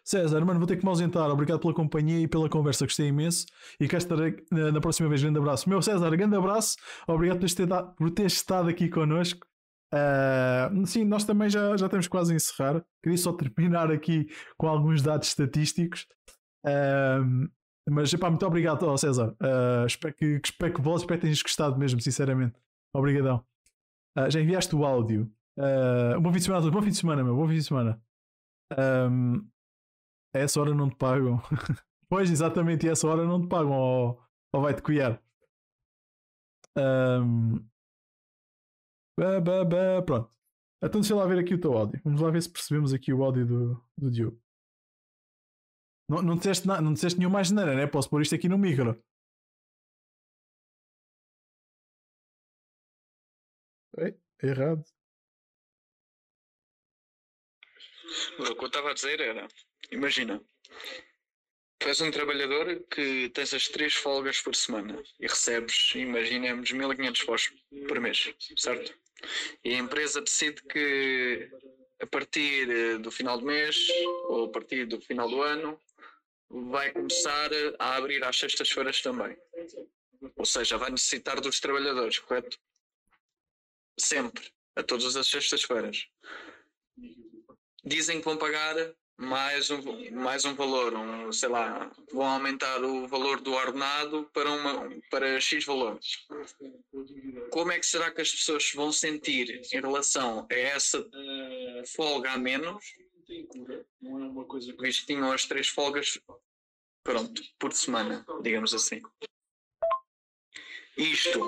César, 0.04 0.44
mano, 0.44 0.60
vou 0.60 0.68
ter 0.68 0.78
que 0.78 0.84
me 0.84 0.90
ausentar. 0.90 1.30
Obrigado 1.30 1.60
pela 1.60 1.74
companhia 1.74 2.20
e 2.20 2.28
pela 2.28 2.50
conversa, 2.50 2.86
gostei 2.86 3.08
imenso. 3.08 3.46
E 3.80 3.88
cá 3.88 3.98
estarei 3.98 4.36
na, 4.52 4.82
próxima 4.82 5.08
vez. 5.08 5.22
Grande 5.22 5.40
abraço. 5.40 5.70
Meu 5.70 5.82
César, 5.82 6.10
grande 6.16 6.36
abraço. 6.36 6.76
Obrigado 7.08 7.40
por 7.40 7.50
ter, 7.50 7.68
por 7.96 8.12
ter 8.12 8.26
estado 8.26 8.70
aqui 8.70 8.90
connosco. 8.90 9.48
Uh, 9.94 10.86
sim, 10.88 11.06
nós 11.06 11.24
também 11.24 11.50
já, 11.50 11.78
já 11.78 11.86
estamos 11.86 12.08
quase 12.08 12.34
a 12.34 12.36
encerrar. 12.36 12.84
Queria 13.02 13.18
só 13.18 13.32
terminar 13.32 13.92
aqui 13.92 14.28
com 14.58 14.68
alguns 14.68 15.02
dados 15.02 15.28
estatísticos. 15.30 16.06
Uh, 16.66 17.48
mas, 17.90 18.14
pá, 18.16 18.30
muito 18.30 18.46
obrigado, 18.46 18.98
César. 18.98 19.36
Uh, 19.42 19.86
espero, 19.86 20.14
que, 20.14 20.42
espero 20.44 20.74
que 20.74 20.82
espero 20.82 21.06
que 21.06 21.18
tenhas 21.18 21.42
gostado 21.42 21.78
mesmo, 21.78 22.00
sinceramente. 22.00 22.60
Obrigadão. 22.96 23.46
Uh, 24.18 24.30
já 24.30 24.40
enviaste 24.40 24.76
o 24.76 24.86
áudio. 24.86 25.32
Uh, 25.58 26.20
bom 26.22 26.32
fim 26.32 26.40
de 26.40 26.46
semana, 26.46 26.72
bom 26.72 26.82
fim 26.82 26.90
de 26.90 26.98
semana, 26.98 27.24
meu. 27.24 27.36
Bom 27.36 27.48
fim 27.48 27.56
de 27.56 27.64
semana. 27.64 28.02
Um, 28.78 29.48
a 30.34 30.40
essa 30.40 30.62
hora 30.62 30.74
não 30.74 30.90
te 30.90 30.96
pagam. 30.96 31.42
pois, 32.10 32.32
exatamente, 32.32 32.88
a 32.88 32.92
essa 32.92 33.08
hora 33.08 33.26
não 33.26 33.42
te 33.42 33.48
pagam, 33.48 33.72
ou, 33.72 34.22
ou 34.54 34.62
vai-te 34.62 34.82
cuidar. 34.82 35.22
Um, 36.78 37.56
bah, 39.20 39.42
bah, 39.42 39.66
bah, 39.66 40.02
pronto. 40.06 40.30
Então 40.84 41.02
deixa 41.02 41.16
lá 41.16 41.26
ver 41.26 41.40
aqui 41.40 41.54
o 41.54 41.60
teu 41.60 41.74
áudio. 41.74 42.02
Vamos 42.04 42.22
lá 42.22 42.30
ver 42.30 42.42
se 42.42 42.50
percebemos 42.50 42.94
aqui 42.94 43.14
o 43.14 43.24
áudio 43.24 43.46
do, 43.46 43.84
do 43.98 44.12
Diogo. 44.12 44.42
Não, 46.14 46.22
não, 46.22 46.38
disseste, 46.38 46.68
na, 46.68 46.80
não 46.80 46.94
disseste 46.94 47.18
nenhuma 47.18 47.40
asneira, 47.40 47.74
né? 47.74 47.88
Posso 47.88 48.08
pôr 48.08 48.22
isto 48.22 48.36
aqui 48.36 48.48
no 48.48 48.56
micro. 48.56 49.04
É, 53.98 54.14
errado. 54.44 54.84
O 58.38 58.56
que 58.56 58.64
eu 58.64 58.68
estava 58.68 58.92
a 58.92 58.94
dizer 58.94 59.20
era: 59.22 59.48
imagina, 59.92 60.40
tu 61.80 61.88
és 61.88 62.00
um 62.00 62.12
trabalhador 62.12 62.86
que 62.92 63.30
tens 63.30 63.52
as 63.56 63.68
três 63.68 63.96
folgas 63.96 64.40
por 64.40 64.56
semana 64.56 65.02
e 65.20 65.26
recebes, 65.26 65.96
imaginemos, 65.96 66.72
1500 66.72 67.24
pós 67.24 67.52
por 67.88 68.00
mês, 68.00 68.32
certo? 68.56 68.96
E 69.64 69.74
a 69.74 69.80
empresa 69.80 70.22
decide 70.22 70.62
que 70.64 71.50
a 72.00 72.06
partir 72.06 72.70
eh, 72.70 72.98
do 73.00 73.10
final 73.10 73.40
do 73.40 73.46
mês 73.46 73.76
ou 74.28 74.46
a 74.46 74.52
partir 74.52 74.86
do 74.86 75.02
final 75.02 75.28
do 75.28 75.42
ano 75.42 75.80
vai 76.54 76.92
começar 76.92 77.50
a 77.80 77.96
abrir 77.96 78.24
às 78.24 78.38
sextas-feiras 78.38 79.02
também. 79.02 79.36
Ou 80.36 80.46
seja, 80.46 80.78
vai 80.78 80.92
necessitar 80.92 81.42
dos 81.42 81.60
trabalhadores, 81.60 82.20
correto? 82.20 82.58
Sempre, 84.00 84.52
a 84.76 84.84
todas 84.84 85.16
as 85.16 85.28
sextas-feiras. 85.28 86.08
Dizem 87.84 88.20
que 88.20 88.26
vão 88.26 88.38
pagar 88.38 88.76
mais 89.18 89.70
um, 89.70 90.12
mais 90.12 90.46
um 90.46 90.56
valor, 90.56 90.94
um, 90.94 91.32
sei 91.32 91.50
lá, 91.50 91.92
vão 92.12 92.26
aumentar 92.26 92.84
o 92.84 93.08
valor 93.08 93.42
do 93.42 93.54
ordenado 93.54 94.30
para, 94.34 94.50
uma, 94.50 94.90
para 95.10 95.40
X 95.40 95.66
valor. 95.66 96.00
Como 97.52 97.72
é 97.72 97.80
que 97.80 97.86
será 97.86 98.12
que 98.12 98.22
as 98.22 98.32
pessoas 98.32 98.72
vão 98.74 98.92
sentir 98.92 99.62
em 99.72 99.82
relação 99.82 100.48
a 100.50 100.54
essa 100.54 101.06
folga 101.96 102.32
a 102.32 102.38
menos? 102.38 102.84
Visto 104.80 105.02
que 105.02 105.06
tinham 105.08 105.32
as 105.32 105.46
três 105.46 105.68
folgas, 105.68 106.20
pronto, 107.04 107.42
por 107.60 107.74
semana, 107.74 108.26
digamos 108.42 108.74
assim. 108.74 109.02
Isto, 110.98 111.40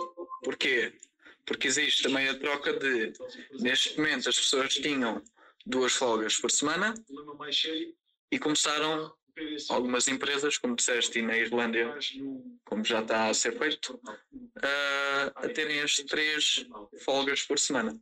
porquê? 0.44 0.98
Porque 1.45 1.68
existe 1.68 2.03
também 2.03 2.27
a 2.27 2.38
troca 2.40 2.73
de, 2.73 3.14
neste 3.60 3.98
momento, 3.98 4.27
as 4.30 4.38
pessoas 4.38 4.73
tinham 4.73 5.23
duas 5.65 5.94
folgas 5.94 6.38
por 6.38 6.52
semana 6.52 6.94
e 8.32 8.40
começaram 8.40 9.15
algumas 9.69 10.07
empresas, 10.07 10.57
como 10.57 10.76
disseste, 10.76 11.19
e 11.19 11.22
na 11.22 11.38
Islândia, 11.38 11.98
como 12.64 12.84
já 12.84 13.02
está 13.02 13.30
a 13.30 13.34
ser 13.34 13.57
feito, 13.57 13.99
a, 14.61 15.45
a 15.45 15.49
terem 15.49 15.82
as 15.82 15.95
três 15.95 16.65
folgas 17.03 17.44
por 17.44 17.60
semana. 17.60 17.99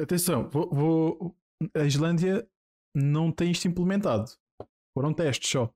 Atenção, 0.00 0.48
vou, 0.48 0.70
vou, 0.70 1.36
a 1.74 1.84
Islândia 1.84 2.48
não 2.94 3.30
tem 3.30 3.50
isto 3.50 3.68
implementado. 3.68 4.30
Foram 4.98 5.12
testes 5.12 5.48
só. 5.48 5.72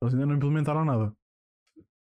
Eles 0.00 0.14
ainda 0.14 0.24
não 0.24 0.36
implementaram 0.36 0.82
nada. 0.82 1.14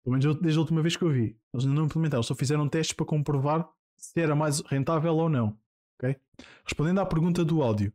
Pelo 0.04 0.16
menos 0.16 0.38
desde 0.38 0.58
a 0.58 0.60
última 0.60 0.80
vez 0.80 0.96
que 0.96 1.02
eu 1.02 1.10
vi. 1.10 1.36
Eles 1.52 1.66
ainda 1.66 1.74
não 1.74 1.86
implementaram, 1.86 2.22
só 2.22 2.36
fizeram 2.36 2.68
testes 2.68 2.94
para 2.94 3.04
comprovar 3.04 3.68
se 3.96 4.20
era 4.20 4.36
mais 4.36 4.60
rentável 4.60 5.12
ou 5.16 5.28
não. 5.28 5.58
Okay? 5.98 6.20
Respondendo 6.64 7.00
à 7.00 7.04
pergunta 7.04 7.44
do 7.44 7.64
áudio, 7.64 7.92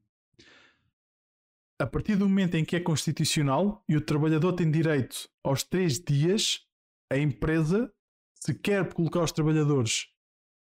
a 1.79 1.87
partir 1.87 2.17
do 2.17 2.27
momento 2.27 2.55
em 2.55 2.65
que 2.65 2.75
é 2.75 2.81
constitucional 2.81 3.85
e 3.87 3.95
o 3.95 4.01
trabalhador 4.01 4.51
tem 4.51 4.69
direito 4.69 5.29
aos 5.45 5.63
três 5.63 5.97
dias, 5.97 6.67
a 7.09 7.17
empresa, 7.17 7.89
se 8.33 8.53
quer 8.53 8.93
colocar 8.93 9.21
os 9.21 9.31
trabalhadores 9.31 10.09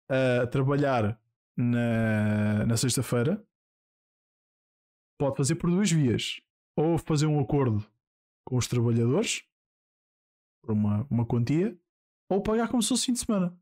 a 0.08 0.46
trabalhar 0.46 1.20
na, 1.54 2.64
na 2.64 2.78
sexta-feira, 2.78 3.46
pode 5.18 5.36
fazer 5.36 5.56
por 5.56 5.68
duas 5.68 5.92
vias. 5.92 6.40
Ou 6.80 6.98
fazer 6.98 7.26
um 7.26 7.40
acordo 7.40 7.84
com 8.46 8.56
os 8.56 8.66
trabalhadores 8.66 9.44
por 10.62 10.72
uma, 10.72 11.06
uma 11.10 11.26
quantia, 11.26 11.78
ou 12.30 12.42
pagar 12.42 12.68
como 12.68 12.82
se 12.82 12.88
fosse 12.88 13.06
fim 13.06 13.12
de 13.12 13.20
semana. 13.20 13.58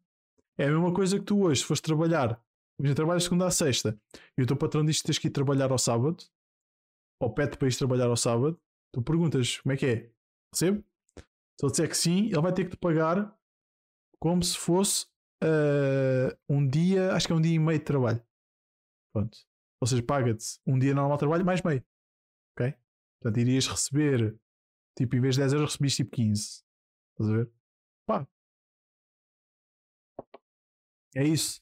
É 0.58 0.66
a 0.66 0.70
mesma 0.70 0.92
coisa 0.92 1.18
que 1.18 1.24
tu 1.24 1.42
hoje, 1.42 1.60
se 1.60 1.66
fores 1.66 1.80
trabalhar 1.80 2.42
Imagina, 2.78 2.94
trabalhas 2.94 3.24
segunda 3.24 3.46
à 3.46 3.50
sexta 3.50 4.00
e 4.36 4.42
o 4.42 4.46
teu 4.46 4.56
patrão 4.56 4.84
diz 4.84 5.00
que 5.00 5.06
tens 5.06 5.18
que 5.18 5.26
ir 5.26 5.30
trabalhar 5.30 5.72
ao 5.72 5.78
sábado, 5.78 6.24
ou 7.20 7.34
pede 7.34 7.58
para 7.58 7.66
ir 7.66 7.76
trabalhar 7.76 8.06
ao 8.06 8.16
sábado, 8.16 8.60
tu 8.94 9.02
perguntas 9.02 9.58
como 9.58 9.72
é 9.72 9.76
que 9.76 9.86
é? 9.86 10.12
Recebe? 10.54 10.84
Se 11.58 11.66
ele 11.66 11.70
disser 11.72 11.88
que 11.88 11.96
sim, 11.96 12.26
ele 12.26 12.40
vai 12.40 12.54
ter 12.54 12.64
que 12.64 12.70
te 12.70 12.76
pagar 12.76 13.36
como 14.20 14.42
se 14.44 14.56
fosse 14.56 15.06
uh, 15.42 16.38
um 16.48 16.66
dia, 16.68 17.12
acho 17.12 17.26
que 17.26 17.32
é 17.32 17.36
um 17.36 17.40
dia 17.40 17.54
e 17.54 17.58
meio 17.58 17.80
de 17.80 17.84
trabalho. 17.84 18.22
Pronto. 19.12 19.36
Ou 19.80 19.88
seja, 19.88 20.02
paga-te 20.02 20.60
um 20.64 20.78
dia 20.78 20.94
normal 20.94 21.16
de 21.16 21.20
trabalho 21.20 21.44
mais 21.44 21.60
meio. 21.62 21.84
Ok? 22.56 22.74
Portanto, 23.20 23.40
irias 23.40 23.66
receber, 23.66 24.38
tipo, 24.96 25.16
em 25.16 25.20
vez 25.20 25.34
de 25.34 25.40
10 25.42 25.52
euros, 25.54 25.72
recebiste 25.72 26.04
tipo 26.04 26.16
15. 26.16 26.62
Estás 27.12 27.30
a 27.30 27.36
ver? 27.36 27.50
Pá. 28.06 28.28
É 31.16 31.24
isso. 31.24 31.60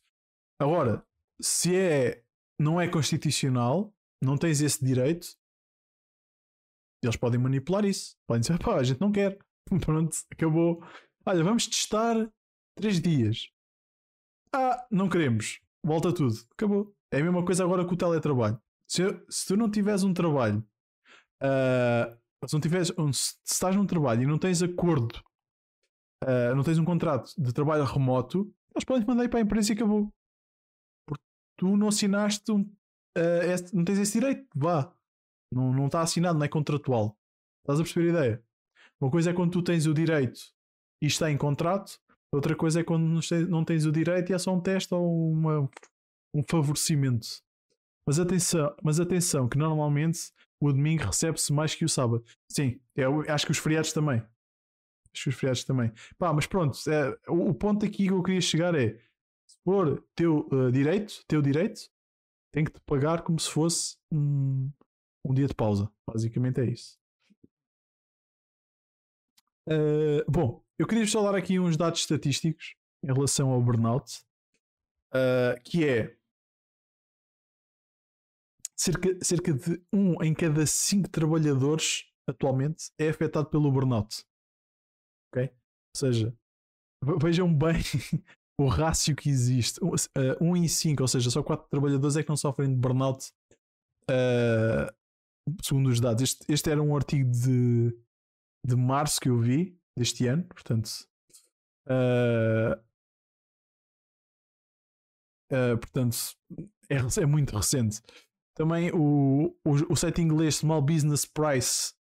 Agora, 0.59 1.07
se 1.41 1.75
é, 1.75 2.25
não 2.59 2.81
é 2.81 2.89
constitucional, 2.89 3.95
não 4.23 4.37
tens 4.37 4.61
esse 4.61 4.85
direito, 4.85 5.37
eles 7.03 7.17
podem 7.17 7.41
manipular 7.41 7.85
isso. 7.85 8.17
Podem 8.27 8.41
dizer, 8.41 8.59
pá, 8.59 8.77
a 8.77 8.83
gente 8.83 9.01
não 9.01 9.13
quer. 9.13 9.39
Pronto, 9.85 10.17
acabou. 10.31 10.83
Olha, 11.25 11.45
vamos 11.45 11.67
testar 11.67 12.31
três 12.77 13.01
dias. 13.01 13.51
Ah, 14.53 14.87
não 14.91 15.09
queremos. 15.09 15.61
Volta 15.85 16.13
tudo. 16.13 16.35
Acabou. 16.53 16.95
É 17.11 17.21
a 17.21 17.25
mesma 17.25 17.45
coisa 17.45 17.65
agora 17.65 17.85
com 17.85 17.95
o 17.95 17.97
teletrabalho. 17.97 18.61
Se, 18.89 19.03
se 19.29 19.47
tu 19.47 19.57
não 19.57 19.71
tiveres 19.71 20.03
um 20.03 20.15
trabalho, 20.15 20.67
uh, 21.43 22.17
se, 22.47 22.55
não 22.55 22.61
tiveres, 22.61 22.93
se 23.13 23.37
estás 23.45 23.75
num 23.77 23.87
trabalho 23.87 24.23
e 24.23 24.27
não 24.27 24.39
tens 24.39 24.63
acordo, 24.63 25.23
uh, 26.25 26.55
não 26.55 26.63
tens 26.63 26.79
um 26.79 26.85
contrato 26.85 27.33
de 27.37 27.53
trabalho 27.53 27.85
remoto, 27.85 28.53
eles 28.75 28.85
podem 28.85 29.03
te 29.03 29.09
mandar 29.09 29.25
ir 29.25 29.29
para 29.29 29.39
a 29.39 29.43
empresa 29.43 29.73
e 29.73 29.75
acabou 29.75 30.13
tu 31.57 31.77
não 31.77 31.89
assinaste 31.89 32.53
um, 32.53 32.61
uh, 32.61 33.73
não 33.73 33.85
tens 33.85 33.99
esse 33.99 34.19
direito, 34.21 34.47
vá. 34.55 34.93
Não, 35.53 35.73
não 35.73 35.87
está 35.87 36.03
assinado, 36.03 36.39
não 36.39 36.45
é 36.45 36.49
contratual. 36.49 37.17
Estás 37.63 37.81
a 37.81 37.83
perceber 37.83 38.09
a 38.09 38.13
ideia? 38.13 38.45
Uma 39.01 39.11
coisa 39.11 39.31
é 39.31 39.33
quando 39.33 39.53
tu 39.53 39.63
tens 39.63 39.87
o 39.87 39.95
direito 39.95 40.41
e 41.03 41.07
está 41.07 41.31
em 41.31 41.37
contrato, 41.37 41.99
outra 42.33 42.55
coisa 42.55 42.81
é 42.81 42.85
quando 42.85 43.21
não 43.49 43.65
tens 43.65 43.85
o 43.85 43.93
direito 43.93 44.31
e 44.31 44.35
é 44.35 44.39
só 44.39 44.55
um 44.55 44.61
teste 44.61 44.93
ou 44.95 45.31
uma, 45.31 45.69
um 46.35 46.43
favorecimento. 46.49 47.27
Mas 48.07 48.19
atenção, 48.19 48.75
mas 48.83 49.01
atenção, 49.01 49.49
que 49.49 49.59
normalmente 49.59 50.33
o 50.61 50.73
domingo 50.73 51.05
recebe-se 51.05 51.53
mais 51.53 51.75
que 51.75 51.85
o 51.85 51.89
sábado. 51.89 52.25
Sim, 52.49 52.81
eu 52.95 53.23
acho 53.29 53.47
que 53.47 53.53
os 53.53 53.59
feriados 53.59 53.93
também. 53.93 54.19
Acho 55.13 55.25
que 55.25 55.29
os 55.29 55.35
feriados 55.35 55.65
também. 55.65 55.93
Pá, 56.19 56.33
mas 56.33 56.47
pronto, 56.47 56.79
é, 56.89 57.17
o, 57.29 57.51
o 57.51 57.55
ponto 57.55 57.85
aqui 57.85 58.07
que 58.07 58.13
eu 58.13 58.23
queria 58.23 58.41
chegar 58.41 58.75
é 58.75 58.99
for 59.65 60.05
teu 60.15 60.47
uh, 60.53 60.71
direito, 60.71 61.25
teu 61.27 61.43
direito, 61.43 61.81
tem 62.53 62.65
que 62.65 62.73
te 62.73 62.81
pagar 62.87 63.23
como 63.23 63.39
se 63.39 63.51
fosse 63.51 63.97
um, 64.11 64.71
um 65.25 65.35
dia 65.35 65.47
de 65.47 65.55
pausa. 65.55 65.91
Basicamente 66.07 66.61
é 66.61 66.67
isso. 66.67 66.99
Uh, 69.69 70.25
bom, 70.31 70.65
eu 70.79 70.87
queria 70.87 71.07
só 71.07 71.23
dar 71.23 71.37
aqui 71.37 71.59
uns 71.59 71.77
dados 71.77 72.01
estatísticos 72.01 72.77
em 73.03 73.13
relação 73.13 73.51
ao 73.51 73.61
burnout, 73.61 74.21
uh, 75.13 75.61
que 75.65 75.85
é 75.85 76.16
cerca, 78.79 79.19
cerca 79.25 79.53
de 79.53 79.83
um 79.93 80.23
em 80.23 80.35
cada 80.35 80.67
cinco 80.67 81.09
trabalhadores 81.09 82.05
atualmente 82.29 82.91
é 82.99 83.09
afetado 83.09 83.49
pelo 83.49 83.71
burnout. 83.71 84.25
Ok? 85.31 85.49
Ou 85.49 85.99
seja, 85.99 86.37
vejam 87.21 87.53
bem 87.53 87.77
o 88.61 88.69
rácio 88.69 89.15
que 89.15 89.29
existe, 89.29 89.83
1 89.83 89.89
uh, 89.89 89.95
um 90.41 90.57
em 90.57 90.67
5, 90.67 91.03
ou 91.03 91.09
seja, 91.09 91.31
só 91.31 91.43
4 91.43 91.69
trabalhadores 91.69 92.17
é 92.17 92.23
que 92.23 92.29
não 92.29 92.37
sofrem 92.37 92.69
de 92.69 92.77
burnout, 92.77 93.33
uh, 94.11 94.93
segundo 95.63 95.89
os 95.89 96.01
dados. 96.01 96.23
Este, 96.23 96.53
este 96.53 96.71
era 96.71 96.83
um 96.83 96.97
artigo 96.97 97.31
de, 97.31 97.97
de 98.67 98.77
março 98.77 99.21
que 99.21 99.29
eu 99.29 99.39
vi 99.39 99.79
deste 99.97 100.27
ano, 100.27 100.45
portanto. 100.45 100.91
Uh, 101.89 102.77
portanto, 105.81 106.17
é, 106.91 106.97
é, 106.97 107.27
muito 107.27 107.57
recente. 107.57 108.01
Também 108.57 108.91
o, 108.93 109.55
o, 109.65 109.93
o 109.93 109.97
site 109.97 110.21
inglês 110.21 110.57
Small 110.57 110.83
Business 110.83 111.25
Price 111.25 111.95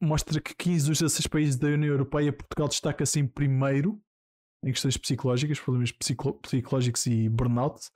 mostra 0.00 0.40
que 0.40 0.54
15 0.54 0.88
dos 0.88 0.98
16 1.00 1.26
países 1.26 1.56
da 1.56 1.68
União 1.68 1.90
Europeia, 1.90 2.32
Portugal 2.32 2.68
destaca-se 2.68 3.18
em 3.18 3.26
primeiro 3.26 4.00
em 4.64 4.72
questões 4.72 4.96
psicológicas, 4.96 5.60
problemas 5.60 5.92
psicológicos 6.42 7.06
e 7.06 7.28
burnout. 7.28 7.90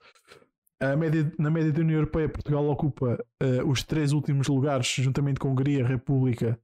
A 0.79 0.95
média, 0.95 1.31
na 1.37 1.49
média 1.49 1.73
da 1.73 1.81
União 1.81 1.97
Europeia, 1.97 2.29
Portugal 2.29 2.65
ocupa 2.69 3.17
uh, 3.43 3.69
os 3.69 3.83
três 3.83 4.13
últimos 4.13 4.47
lugares, 4.47 4.87
juntamente 4.87 5.39
com 5.39 5.49
Hungria, 5.49 5.85
República, 5.85 6.59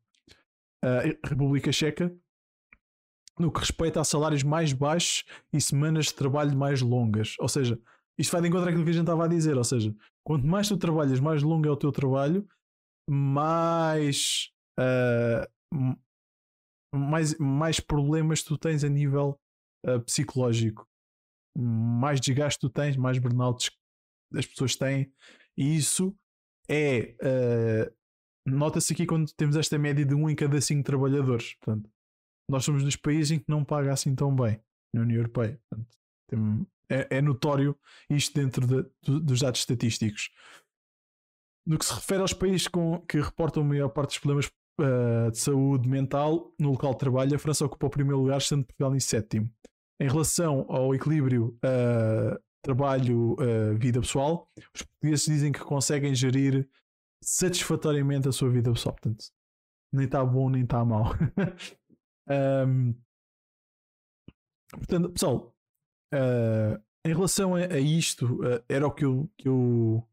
uh, 0.83 1.27
República 1.27 1.71
Checa, 1.71 2.15
no 3.37 3.51
que 3.51 3.59
respeita 3.59 3.99
a 3.99 4.05
salários 4.05 4.43
mais 4.43 4.71
baixos 4.71 5.25
e 5.51 5.59
semanas 5.59 6.05
de 6.05 6.13
trabalho 6.13 6.55
mais 6.55 6.81
longas. 6.81 7.35
Ou 7.39 7.49
seja, 7.49 7.77
isto 8.17 8.31
vai 8.31 8.41
de 8.41 8.47
encontro 8.47 8.69
àquilo 8.69 8.83
que 8.83 8.89
a 8.89 8.93
gente 8.93 9.03
estava 9.03 9.25
a 9.25 9.27
dizer. 9.27 9.57
Ou 9.57 9.63
seja, 9.63 9.95
quanto 10.25 10.45
mais 10.45 10.67
tu 10.67 10.77
trabalhas, 10.77 11.19
mais 11.19 11.43
longo 11.43 11.67
é 11.67 11.71
o 11.71 11.77
teu 11.77 11.91
trabalho, 11.91 12.47
mais, 13.09 14.51
uh, 14.79 15.97
mais, 16.93 17.37
mais 17.37 17.79
problemas 17.79 18.43
tu 18.43 18.57
tens 18.57 18.83
a 18.83 18.89
nível 18.89 19.39
uh, 19.85 19.99
psicológico. 20.01 20.87
Mais 21.57 22.19
desgaste 22.19 22.59
tu 22.59 22.69
tens, 22.69 22.97
mais 22.97 23.17
burnouts 23.17 23.69
as 24.33 24.45
pessoas 24.45 24.75
têm, 24.75 25.11
e 25.57 25.75
isso 25.77 26.15
é. 26.69 27.15
Uh, 27.21 27.95
Nota-se 28.47 28.93
aqui 28.93 29.07
quando 29.07 29.33
temos 29.33 29.55
esta 29.55 29.75
média 29.75 30.05
de 30.05 30.13
um 30.13 30.29
em 30.29 30.35
cada 30.35 30.61
cinco 30.61 30.83
trabalhadores. 30.83 31.55
Portanto, 31.55 31.89
nós 32.47 32.63
somos 32.63 32.83
dos 32.83 32.95
países 32.95 33.31
em 33.31 33.39
que 33.39 33.45
não 33.47 33.65
paga 33.65 33.91
assim 33.91 34.13
tão 34.13 34.35
bem 34.35 34.61
na 34.93 35.01
União 35.01 35.17
Europeia. 35.17 35.59
Portanto, 35.67 36.67
é, 36.89 37.17
é 37.17 37.21
notório 37.21 37.77
isto 38.09 38.33
dentro 38.39 38.65
de, 38.65 38.89
do, 39.03 39.19
dos 39.19 39.39
dados 39.39 39.59
estatísticos. 39.59 40.29
No 41.65 41.79
que 41.79 41.85
se 41.85 41.93
refere 41.93 42.21
aos 42.21 42.33
países 42.33 42.67
com, 42.67 42.99
que 43.01 43.19
reportam 43.19 43.63
a 43.63 43.65
maior 43.65 43.89
parte 43.89 44.09
dos 44.09 44.19
problemas 44.19 44.51
uh, 44.79 45.31
de 45.31 45.39
saúde 45.39 45.89
mental 45.89 46.53
no 46.59 46.71
local 46.71 46.93
de 46.93 46.99
trabalho, 46.99 47.35
a 47.35 47.39
França 47.39 47.65
ocupa 47.65 47.87
o 47.87 47.89
primeiro 47.89 48.19
lugar, 48.19 48.41
sendo 48.41 48.65
Portugal 48.65 48.95
em 48.95 48.99
sétimo. 48.99 49.51
Em 49.99 50.07
relação 50.07 50.65
ao 50.69 50.93
equilíbrio 50.93 51.57
uh, 51.63 52.39
trabalho-vida 52.61 53.99
uh, 53.99 54.01
pessoal, 54.01 54.49
os 54.73 54.81
portugueses 54.83 55.25
dizem 55.25 55.51
que 55.51 55.59
conseguem 55.59 56.13
gerir 56.13 56.67
satisfatoriamente 57.23 58.27
a 58.27 58.31
sua 58.31 58.49
vida 58.49 58.71
pessoal. 58.71 58.93
Portanto, 58.93 59.25
nem 59.91 60.05
está 60.05 60.23
bom 60.23 60.49
nem 60.49 60.63
está 60.63 60.83
mal. 60.83 61.13
um, 62.67 62.93
portanto, 64.71 65.09
pessoal, 65.11 65.54
uh, 66.15 66.81
em 67.05 67.13
relação 67.13 67.55
a, 67.55 67.59
a 67.59 67.79
isto, 67.79 68.25
uh, 68.41 68.63
era 68.67 68.87
o 68.87 68.91
que 68.91 69.05
eu, 69.05 69.29
que 69.37 69.47
eu, 69.47 70.07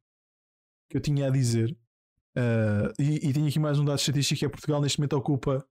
que 0.90 0.96
eu 0.96 1.00
tinha 1.00 1.28
a 1.28 1.30
dizer. 1.30 1.76
Uh, 2.36 2.92
e, 2.98 3.28
e 3.28 3.32
tenho 3.32 3.46
aqui 3.46 3.58
mais 3.58 3.78
um 3.78 3.84
dado 3.84 3.98
estatístico 3.98 4.38
que 4.40 4.44
é 4.44 4.48
Portugal 4.48 4.80
neste 4.80 4.98
momento 4.98 5.16
ocupa. 5.16 5.66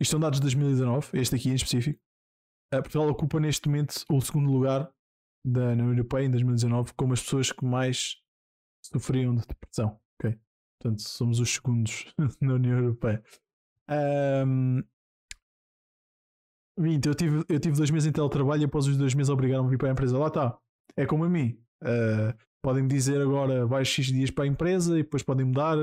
Isto 0.00 0.12
são 0.12 0.20
dados 0.20 0.38
de 0.38 0.42
2019, 0.42 1.18
este 1.18 1.36
aqui 1.36 1.50
em 1.50 1.54
específico. 1.54 2.00
Portugal 2.70 3.08
ocupa 3.08 3.40
neste 3.40 3.68
momento 3.68 4.04
o 4.10 4.20
segundo 4.20 4.50
lugar 4.50 4.90
da 5.44 5.68
União 5.68 5.88
Europeia 5.88 6.26
em 6.26 6.30
2019 6.30 6.92
como 6.94 7.12
as 7.12 7.22
pessoas 7.22 7.52
que 7.52 7.64
mais 7.64 8.16
sofriam 8.82 9.34
de 9.34 9.46
depressão. 9.46 9.98
Okay? 10.18 10.38
Portanto, 10.78 11.02
somos 11.02 11.40
os 11.40 11.54
segundos 11.54 12.12
na 12.40 12.54
União 12.54 12.78
Europeia. 12.78 13.22
Um, 13.88 14.82
20, 16.78 17.06
eu 17.06 17.14
tive, 17.14 17.44
eu 17.48 17.58
tive 17.58 17.76
dois 17.76 17.90
meses 17.90 18.08
em 18.08 18.12
teletrabalho 18.12 18.62
e 18.62 18.64
após 18.64 18.86
os 18.86 18.96
dois 18.96 19.14
meses 19.14 19.30
obrigaram-me 19.30 19.68
a 19.68 19.70
vir 19.70 19.78
para 19.78 19.88
a 19.88 19.92
empresa. 19.92 20.18
Lá 20.18 20.28
está. 20.28 20.58
É 20.96 21.06
como 21.06 21.24
a 21.24 21.28
mim. 21.28 21.58
Uh, 21.82 22.36
podem 22.62 22.86
dizer 22.86 23.20
agora 23.20 23.66
vais 23.66 23.88
X 23.88 24.06
dias 24.06 24.30
para 24.30 24.44
a 24.44 24.46
empresa 24.46 24.98
e 24.98 25.02
depois 25.02 25.22
podem 25.22 25.46
mudar. 25.46 25.76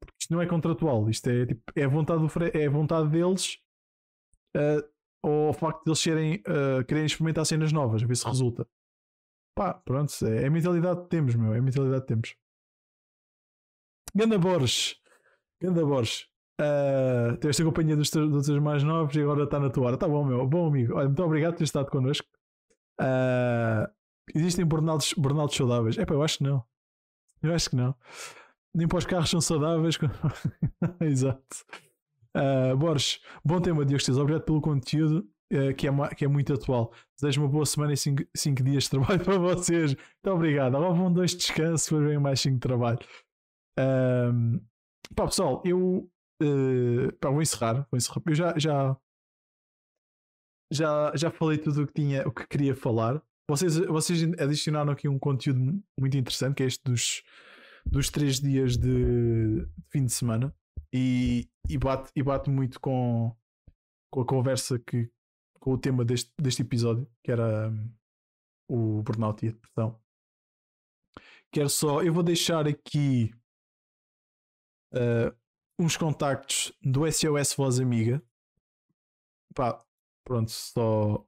Porque 0.00 0.16
isto 0.20 0.32
não 0.32 0.40
é 0.40 0.46
contratual. 0.46 1.08
Isto 1.08 1.28
é, 1.28 1.46
tipo, 1.46 1.62
é, 1.74 1.86
vontade, 1.86 2.20
do, 2.20 2.28
é 2.58 2.68
vontade 2.68 3.08
deles 3.08 3.58
uh, 4.56 4.96
ou 5.22 5.50
o 5.50 5.52
facto 5.52 5.82
de 5.84 5.90
eles 5.90 5.98
serem, 5.98 6.34
uh, 6.46 6.84
quererem 6.86 7.06
experimentar 7.06 7.44
cenas 7.44 7.72
novas, 7.72 8.02
a 8.02 8.06
ver 8.06 8.16
se 8.16 8.26
resulta. 8.26 8.66
Pá, 9.56 9.74
pronto. 9.74 10.12
É, 10.26 10.44
é 10.44 10.46
a 10.46 10.50
mentalidade 10.50 11.02
que 11.02 11.08
temos, 11.08 11.34
meu. 11.34 11.54
É 11.54 11.58
a 11.58 11.62
mentalidade 11.62 12.02
que 12.02 12.08
temos. 12.08 12.36
Ganda 14.14 14.38
Borges. 14.38 15.00
Ganda 15.60 15.84
Borges. 15.84 16.28
Uh, 16.58 17.36
tiveste 17.36 17.60
a 17.60 17.64
companhia 17.66 17.96
dos, 17.96 18.10
dos 18.10 18.46
teus 18.46 18.58
mais 18.60 18.82
novos 18.82 19.14
e 19.14 19.20
agora 19.20 19.44
está 19.44 19.60
na 19.60 19.68
tua 19.68 19.88
hora. 19.88 19.96
Tá 19.96 20.08
bom, 20.08 20.24
meu. 20.24 20.46
Bom 20.46 20.68
amigo. 20.68 20.94
Olha, 20.94 21.06
muito 21.06 21.22
obrigado 21.22 21.52
por 21.52 21.58
ter 21.58 21.64
estado 21.64 21.90
connosco. 21.90 22.26
Uh, 23.00 23.86
existem 24.34 24.64
burnouts, 24.64 25.12
burnouts 25.14 25.56
saudáveis? 25.56 25.98
É 25.98 26.06
pá, 26.06 26.14
eu 26.14 26.22
acho 26.22 26.38
que 26.38 26.44
não. 26.44 26.64
Eu 27.42 27.54
acho 27.54 27.70
que 27.70 27.76
não. 27.76 27.94
Nem 28.74 28.88
para 28.88 28.98
os 28.98 29.06
carros 29.06 29.30
são 29.30 29.40
saudáveis. 29.40 29.98
Exato. 31.00 31.64
Uh, 32.34 32.76
Borges, 32.76 33.20
bom 33.44 33.60
tema, 33.60 33.84
Diogo 33.84 34.20
Obrigado 34.20 34.44
pelo 34.44 34.60
conteúdo. 34.60 35.28
Uh, 35.52 35.72
que, 35.76 35.86
é, 35.86 36.14
que 36.16 36.24
é 36.24 36.28
muito 36.28 36.54
atual. 36.54 36.92
Desejo 37.20 37.42
uma 37.42 37.48
boa 37.48 37.64
semana 37.66 37.92
e 37.92 37.96
5 37.96 38.62
dias 38.64 38.84
de 38.84 38.90
trabalho 38.90 39.20
para 39.24 39.38
vocês. 39.38 39.94
Muito 39.94 40.34
obrigado. 40.34 40.76
Agora 40.76 40.94
vão 40.94 41.12
dois 41.12 41.34
descansos, 41.34 41.86
depois 41.86 42.08
vem 42.08 42.18
mais 42.18 42.40
5 42.40 42.54
de 42.54 42.60
trabalho. 42.60 42.98
Um, 43.78 44.60
pá, 45.14 45.26
pessoal, 45.26 45.62
eu 45.64 46.10
uh, 46.42 47.12
pá, 47.20 47.30
vou 47.30 47.42
encerrar, 47.42 47.86
vou 47.90 47.96
encerrar. 47.96 48.22
Eu 48.26 48.34
já, 48.34 48.58
já, 48.58 48.96
já, 50.72 51.12
já 51.16 51.30
falei 51.30 51.58
tudo 51.58 51.82
o 51.82 51.86
que 51.86 51.94
tinha, 51.94 52.26
o 52.26 52.32
que 52.32 52.46
queria 52.46 52.74
falar. 52.74 53.22
Vocês, 53.48 53.76
vocês 53.78 54.22
adicionaram 54.40 54.92
aqui 54.92 55.08
um 55.08 55.18
conteúdo 55.18 55.82
muito 55.98 56.16
interessante, 56.16 56.56
que 56.56 56.62
é 56.62 56.66
este 56.66 56.82
dos, 56.84 57.22
dos 57.84 58.10
três 58.10 58.40
dias 58.40 58.76
de, 58.76 59.60
de 59.64 59.68
fim 59.90 60.04
de 60.04 60.12
semana. 60.12 60.54
E, 60.92 61.48
e, 61.68 61.78
bate, 61.78 62.10
e 62.14 62.22
bate 62.22 62.50
muito 62.50 62.80
com, 62.80 63.36
com 64.10 64.20
a 64.20 64.26
conversa 64.26 64.78
que 64.78 65.10
com 65.66 65.72
o 65.72 65.78
tema 65.78 66.04
deste, 66.04 66.32
deste 66.40 66.62
episódio, 66.62 67.10
que 67.24 67.32
era 67.32 67.68
um, 67.68 67.92
o 68.70 69.02
burnout 69.02 69.44
e 69.44 69.48
a 69.48 69.52
depressão. 69.52 70.00
Quero 71.52 71.68
só, 71.68 72.02
eu 72.02 72.14
vou 72.14 72.22
deixar 72.22 72.68
aqui 72.68 73.34
uh, 74.94 75.36
uns 75.78 75.96
contactos 75.96 76.72
do 76.82 77.10
SOS 77.10 77.54
Voz 77.54 77.78
Amiga. 77.78 78.22
Pá, 79.54 79.84
pronto, 80.24 80.50
só 80.50 81.26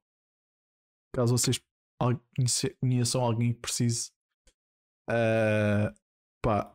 caso 1.14 1.36
vocês 1.36 1.60
conheçam 2.80 3.22
alguém 3.22 3.52
que 3.52 3.60
precise. 3.60 4.10
Uh, 5.08 5.94
pá, 6.42 6.74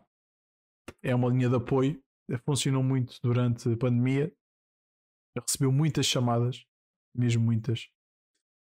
é 1.01 1.13
uma 1.15 1.29
linha 1.29 1.49
de 1.49 1.55
apoio. 1.55 2.01
Funcionou 2.45 2.83
muito 2.83 3.19
durante 3.21 3.71
a 3.71 3.77
pandemia. 3.77 4.33
Recebeu 5.37 5.71
muitas 5.71 6.05
chamadas, 6.05 6.65
mesmo 7.15 7.43
muitas. 7.43 7.89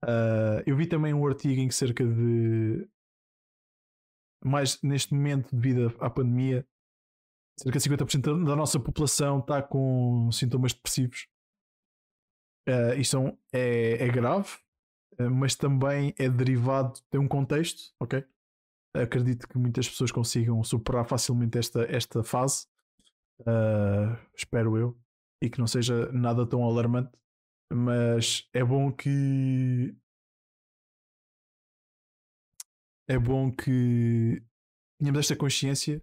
Uh, 0.05 0.63
eu 0.67 0.77
vi 0.77 0.87
também 0.87 1.13
um 1.13 1.27
artigo 1.27 1.61
em 1.61 1.69
que 1.69 1.75
cerca 1.75 2.05
de 2.05 2.89
mais 4.43 4.81
neste 4.83 5.13
momento 5.13 5.55
devido 5.55 5.95
à 6.01 6.09
pandemia 6.09 6.67
cerca 7.63 7.79
de 7.79 7.89
50% 7.91 8.45
da 8.45 8.57
nossa 8.57 8.81
população 8.81 9.41
está 9.41 9.63
com 9.63 10.31
sintomas 10.33 10.73
depressivos. 10.73 11.29
Uh, 12.67 12.95
isto 12.99 13.39
é, 13.53 14.05
é 14.05 14.09
grave, 14.09 14.49
uh, 15.19 15.31
mas 15.31 15.55
também 15.55 16.15
é 16.19 16.29
derivado 16.29 17.01
de 17.13 17.19
um 17.19 17.29
contexto, 17.29 17.93
ok? 18.01 18.25
Acredito 18.95 19.47
que 19.47 19.59
muitas 19.59 19.89
pessoas 19.89 20.11
consigam 20.11 20.63
superar 20.65 21.07
facilmente 21.07 21.59
esta, 21.59 21.83
esta 21.85 22.23
fase, 22.23 22.67
uh, 23.41 24.17
espero 24.35 24.77
eu, 24.77 24.99
e 25.43 25.51
que 25.51 25.59
não 25.59 25.67
seja 25.67 26.11
nada 26.13 26.47
tão 26.47 26.65
alarmante, 26.65 27.13
mas 27.73 28.49
é 28.53 28.65
bom 28.65 28.91
que. 28.91 29.95
É 33.09 33.19
bom 33.19 33.51
que 33.51 34.41
tenhamos 34.99 35.19
esta 35.19 35.35
consciência 35.35 36.01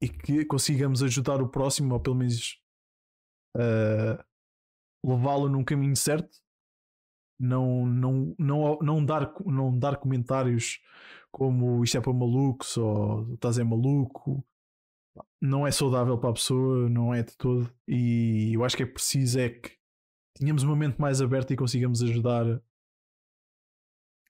e 0.00 0.08
que 0.08 0.44
consigamos 0.44 1.02
ajudar 1.02 1.40
o 1.40 1.48
próximo, 1.48 1.94
ou 1.94 2.00
pelo 2.00 2.16
menos 2.16 2.60
uh, 3.56 4.22
levá-lo 5.04 5.48
num 5.48 5.64
caminho 5.64 5.96
certo. 5.96 6.42
Não, 7.38 7.84
não, 7.84 8.34
não, 8.38 8.78
não, 8.80 9.04
dar, 9.04 9.34
não 9.44 9.76
dar 9.76 9.96
comentários 9.96 10.80
como 11.32 11.82
isto 11.82 11.98
é 11.98 12.00
para 12.00 12.12
malucos 12.12 12.76
ou 12.76 13.34
estás 13.34 13.58
é 13.58 13.64
maluco. 13.64 14.44
Não 15.40 15.66
é 15.66 15.70
saudável 15.70 16.18
para 16.18 16.30
a 16.30 16.34
pessoa, 16.34 16.88
não 16.88 17.14
é 17.14 17.22
de 17.22 17.36
todo. 17.36 17.72
E 17.86 18.52
eu 18.54 18.64
acho 18.64 18.76
que 18.76 18.82
é 18.82 18.86
preciso 18.86 19.38
é 19.38 19.48
que 19.48 19.76
tenhamos 20.34 20.62
uma 20.62 20.76
mente 20.76 21.00
mais 21.00 21.20
aberta 21.20 21.52
e 21.52 21.56
consigamos 21.56 22.02
ajudar 22.02 22.46
uh, 22.46 22.60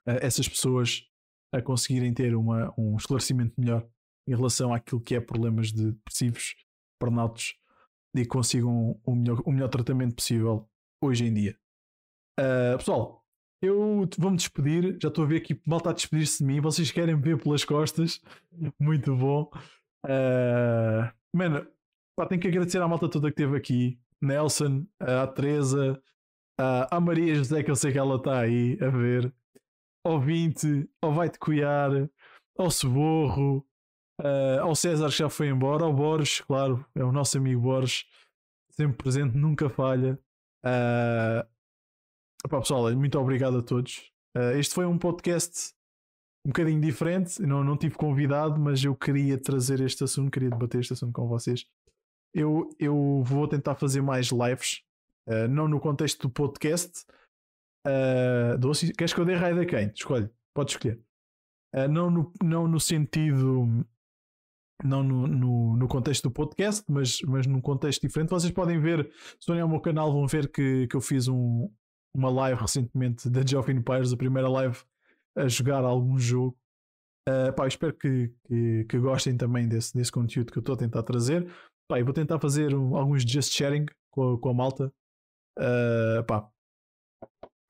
essas 0.07 0.49
pessoas 0.49 1.09
a 1.53 1.63
conseguirem 1.63 2.13
ter 2.13 2.35
uma, 2.35 2.75
um 2.77 2.97
esclarecimento 2.97 3.55
melhor 3.59 3.89
em 4.27 4.35
relação 4.35 4.73
àquilo 4.73 5.01
que 5.01 5.15
é 5.15 5.21
problemas 5.21 5.73
de 5.73 5.93
depressivos, 5.93 6.55
burnouts 7.01 7.55
e 8.15 8.25
consigam 8.25 9.01
o 9.05 9.15
melhor, 9.15 9.43
melhor 9.47 9.69
tratamento 9.69 10.15
possível 10.17 10.69
hoje 11.03 11.27
em 11.27 11.35
dia. 11.35 11.59
Uh, 12.39 12.77
pessoal, 12.79 13.25
eu 13.61 14.09
vou-me 14.19 14.37
despedir. 14.37 14.99
Já 15.01 15.09
estou 15.09 15.25
a 15.25 15.27
ver 15.27 15.37
aqui 15.39 15.61
mal 15.67 15.79
está 15.79 15.91
a 15.91 15.95
despedir-se 15.95 16.39
de 16.39 16.45
mim. 16.45 16.61
Vocês 16.61 16.91
querem 16.91 17.21
ver 17.21 17.41
pelas 17.43 17.65
costas? 17.65 18.21
Muito 18.79 19.15
bom. 19.17 19.51
Uh, 20.05 21.11
mano, 21.35 21.67
pá, 22.17 22.27
tenho 22.27 22.41
que 22.41 22.49
agradecer 22.49 22.81
à 22.81 22.89
malta 22.89 23.09
toda 23.09 23.33
que 23.33 23.41
esteve 23.41 23.57
aqui. 23.57 23.99
Nelson, 24.23 24.87
a 24.99 25.27
Teresa, 25.27 26.01
a 26.59 26.99
Maria 26.99 27.35
José, 27.35 27.63
que 27.63 27.71
eu 27.71 27.77
sei 27.77 27.93
que 27.93 27.99
ela 27.99 28.17
está 28.17 28.41
aí 28.41 28.79
a 28.81 28.89
ver. 28.89 29.33
Ao 30.07 30.21
20, 30.21 30.89
ao 31.03 31.13
Vai-te 31.13 31.39
Cuiar, 31.39 31.91
ao 32.59 32.71
Ceborro, 32.71 33.67
Uh, 34.21 34.61
ao 34.63 34.75
César 34.75 35.09
que 35.09 35.19
já 35.19 35.29
foi 35.29 35.49
embora, 35.49 35.85
ao 35.85 35.93
Borges, 35.93 36.41
claro, 36.41 36.87
é 36.95 37.03
o 37.03 37.11
nosso 37.11 37.37
amigo 37.37 37.61
Borges, 37.61 38.07
sempre 38.71 38.97
presente, 38.97 39.37
nunca 39.37 39.69
falha. 39.69 40.19
Uh, 40.65 41.47
opá, 42.45 42.61
pessoal, 42.61 42.95
muito 42.95 43.19
obrigado 43.19 43.59
a 43.59 43.63
todos. 43.63 44.11
Uh, 44.37 44.57
este 44.59 44.75
foi 44.75 44.87
um 44.87 44.99
podcast 44.99 45.75
um 46.47 46.51
bocadinho 46.51 46.81
diferente, 46.81 47.41
não, 47.41 47.65
não 47.65 47.77
tive 47.77 47.95
convidado, 47.95 48.61
mas 48.61 48.85
eu 48.85 48.95
queria 48.95 49.39
trazer 49.39 49.81
este 49.81 50.05
assunto, 50.05 50.31
queria 50.31 50.51
debater 50.51 50.81
este 50.81 50.93
assunto 50.93 51.13
com 51.13 51.27
vocês. 51.27 51.67
Eu, 52.35 52.69
eu 52.79 53.23
vou 53.25 53.49
tentar 53.49 53.75
fazer 53.75 54.03
mais 54.03 54.27
lives, 54.27 54.83
uh, 55.29 55.49
não 55.49 55.67
no 55.67 55.81
contexto 55.81 56.29
do 56.29 56.31
podcast. 56.31 57.07
Uh, 57.87 58.59
doce, 58.59 58.93
queres 58.93 59.15
que 59.15 59.21
eu 59.21 59.25
dê 59.25 59.35
raio 59.35 59.61
a 59.61 59.65
quem? 59.65 59.91
Escolhe, 59.95 60.29
pode 60.55 60.73
escolher. 60.73 61.01
Uh, 61.75 61.89
não, 61.89 62.11
no, 62.11 62.33
não 62.43 62.69
no 62.69 62.79
sentido 62.79 63.87
não 64.83 65.03
no, 65.03 65.27
no, 65.27 65.77
no, 65.77 65.89
contexto 65.89 66.25
do 66.25 66.31
podcast, 66.31 66.85
mas, 66.89 67.21
mas 67.23 67.47
num 67.47 67.61
contexto 67.61 68.01
diferente. 68.01 68.31
Vocês 68.31 68.53
podem 68.53 68.81
ver, 68.81 69.11
se 69.39 69.47
forem 69.47 69.63
ao 69.63 69.69
meu 69.69 69.81
canal, 69.81 70.13
vão 70.13 70.27
ver 70.27 70.51
que, 70.51 70.87
que 70.89 70.97
eu 70.97 71.01
fiz 71.01 71.29
um, 71.29 71.71
uma 72.15 72.31
live 72.31 72.61
recentemente 72.61 73.29
da 73.29 73.41
Age 73.41 73.57
of 73.57 73.71
Empires, 73.71 74.13
a 74.13 74.17
primeira 74.17 74.49
live 74.49 74.79
a 75.37 75.49
jogar 75.49 75.85
algum 75.85 76.19
jogo. 76.19 76.57
Uh, 77.29 77.53
pá, 77.55 77.67
espero 77.67 77.95
que, 77.95 78.35
que, 78.47 78.85
que, 78.85 78.99
gostem 78.99 79.37
também 79.37 79.67
desse, 79.67 79.95
desse 79.95 80.13
conteúdo 80.13 80.53
que 80.53 80.59
eu 80.59 80.61
estou 80.61 80.75
a 80.75 80.79
tentar 80.79 81.03
trazer. 81.03 81.51
Pá, 81.89 82.03
vou 82.03 82.13
tentar 82.13 82.39
fazer 82.39 82.75
um, 82.75 82.97
alguns 82.97 83.23
just 83.23 83.53
sharing 83.53 83.87
com 84.11 84.35
a, 84.35 84.41
com 84.41 84.49
a 84.51 84.55
malta. 84.55 84.93
Uh, 85.59 86.25
pá. 86.27 86.49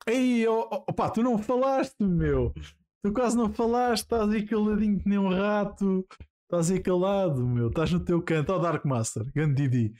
Ei, 0.07 0.47
oh, 0.47 0.67
oh, 0.71 0.93
pá, 0.93 1.09
tu 1.09 1.23
não 1.23 1.37
falaste, 1.37 2.03
meu. 2.03 2.53
Tu 3.03 3.13
quase 3.13 3.37
não 3.37 3.51
falaste, 3.51 4.03
estás 4.03 4.29
aí 4.29 4.45
caladinho 4.45 4.99
que 4.99 5.07
nem 5.07 5.17
um 5.17 5.29
rato. 5.29 6.05
Estás 6.45 6.69
aí 6.69 6.79
calado, 6.79 7.45
meu. 7.45 7.69
Estás 7.69 7.91
no 7.91 7.99
teu 7.99 8.21
canto. 8.21 8.51
Ó, 8.51 8.57
oh, 8.57 8.59
Dark 8.59 8.85
Master, 8.85 9.25
grande 9.33 9.67
Didi. 9.67 9.93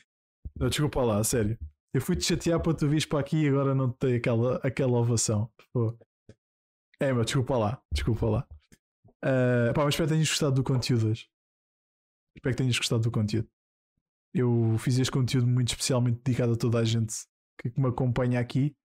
Não, 0.57 0.69
desculpa 0.69 1.01
lá, 1.01 1.23
sério. 1.23 1.57
Eu 1.91 2.01
fui-te 2.01 2.23
chatear 2.23 2.61
para 2.61 2.73
tu 2.73 2.87
vires 2.87 3.05
para 3.05 3.19
aqui 3.19 3.43
e 3.43 3.47
agora 3.47 3.73
não 3.73 3.91
te 3.91 3.97
tenho 3.97 4.17
aquela, 4.17 4.57
aquela 4.57 4.99
ovação. 4.99 5.51
Pô. 5.73 5.97
É, 6.99 7.11
mas 7.11 7.25
desculpa 7.25 7.57
lá, 7.57 7.81
desculpa 7.91 8.25
lá. 8.27 8.47
Uh, 9.23 9.73
pá, 9.73 9.83
mas 9.83 9.95
espero 9.95 10.07
que 10.07 10.13
tenhas 10.13 10.29
gostado 10.29 10.55
do 10.55 10.63
conteúdo 10.63 11.07
hoje. 11.07 11.27
Espero 12.35 12.55
que 12.55 12.61
tenhas 12.61 12.77
gostado 12.77 13.01
do 13.01 13.11
conteúdo. 13.11 13.49
Eu 14.33 14.75
fiz 14.77 14.99
este 14.99 15.11
conteúdo 15.11 15.47
muito 15.47 15.69
especialmente 15.69 16.21
dedicado 16.23 16.53
a 16.53 16.57
toda 16.57 16.79
a 16.79 16.83
gente 16.83 17.15
que, 17.59 17.71
me 17.79 17.87
acompanha 17.87 18.39
aqui 18.39 18.75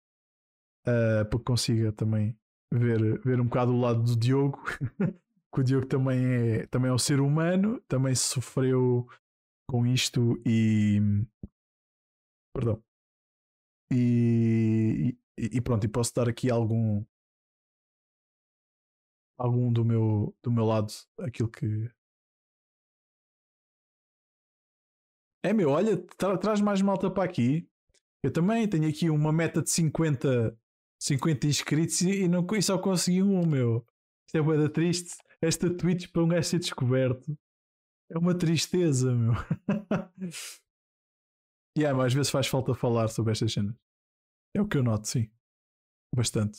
uh, 0.87 1.29
para 1.29 1.39
que 1.39 1.45
consiga 1.45 1.93
também 1.93 2.39
ver, 2.73 3.21
ver 3.21 3.41
um 3.41 3.45
bocado 3.45 3.73
o 3.73 3.81
lado 3.81 4.03
do 4.03 4.17
Diogo. 4.17 4.63
que 5.53 5.61
o 5.61 5.65
Diogo 5.65 5.87
também 5.87 6.25
é, 6.25 6.67
também 6.67 6.91
é 6.91 6.95
um 6.95 6.99
ser 6.99 7.21
humano, 7.21 7.81
também 7.89 8.15
sofreu 8.15 9.07
com 9.69 9.87
isto 9.87 10.41
e. 10.47 11.01
Perdão. 12.55 12.83
E, 13.93 15.17
e, 15.39 15.57
e 15.57 15.61
pronto, 15.61 15.85
e 15.85 15.89
posso 15.89 16.15
dar 16.15 16.29
aqui 16.29 16.51
algum 16.51 17.05
algum 19.39 19.73
do 19.73 19.85
meu 19.85 20.37
do 20.43 20.51
meu 20.51 20.65
lado 20.65 20.93
aquilo 21.19 21.49
que 21.51 21.91
é 25.43 25.53
meu, 25.55 25.71
olha, 25.71 25.97
tra 26.19 26.37
traz 26.37 26.61
mais 26.61 26.83
malta 26.83 27.11
para 27.11 27.25
aqui. 27.25 27.67
Eu 28.23 28.31
também 28.31 28.69
tenho 28.69 28.89
aqui 28.89 29.09
uma 29.09 29.33
meta 29.33 29.63
de 29.63 29.71
50 29.71 30.57
50 31.03 31.47
inscritos 31.47 32.01
e, 32.03 32.29
não, 32.29 32.47
e 32.55 32.63
só 32.63 32.79
consegui 32.79 33.23
um, 33.23 33.47
meu. 33.47 33.87
Isto 34.27 34.37
é 34.37 34.43
boa 34.43 34.69
triste. 34.69 35.17
Esta 35.43 35.75
Twitch 35.75 36.09
para 36.13 36.23
um 36.23 36.29
gajo 36.29 36.49
ser 36.49 36.59
descoberto 36.59 37.37
é 38.11 38.19
uma 38.19 38.37
tristeza, 38.37 39.15
meu. 39.15 39.33
E 41.77 41.81
yeah, 41.81 41.97
mas 41.97 42.09
às 42.09 42.15
vezes 42.15 42.31
faz 42.31 42.47
falta 42.47 42.75
falar 42.75 43.09
sobre 43.09 43.33
estas 43.33 43.53
cenas. 43.53 43.75
É 44.55 44.61
o 44.61 44.67
que 44.69 44.77
eu 44.77 44.83
noto, 44.83 45.07
sim. 45.07 45.31
Bastante. 46.15 46.59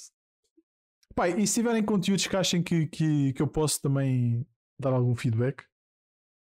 Pai, 1.14 1.38
e 1.38 1.46
se 1.46 1.56
tiverem 1.56 1.84
conteúdos 1.84 2.26
que 2.26 2.36
achem 2.36 2.64
que, 2.64 2.88
que, 2.88 3.34
que 3.34 3.42
eu 3.42 3.48
posso 3.48 3.82
também 3.82 4.48
dar 4.80 4.94
algum 4.94 5.14
feedback 5.14 5.64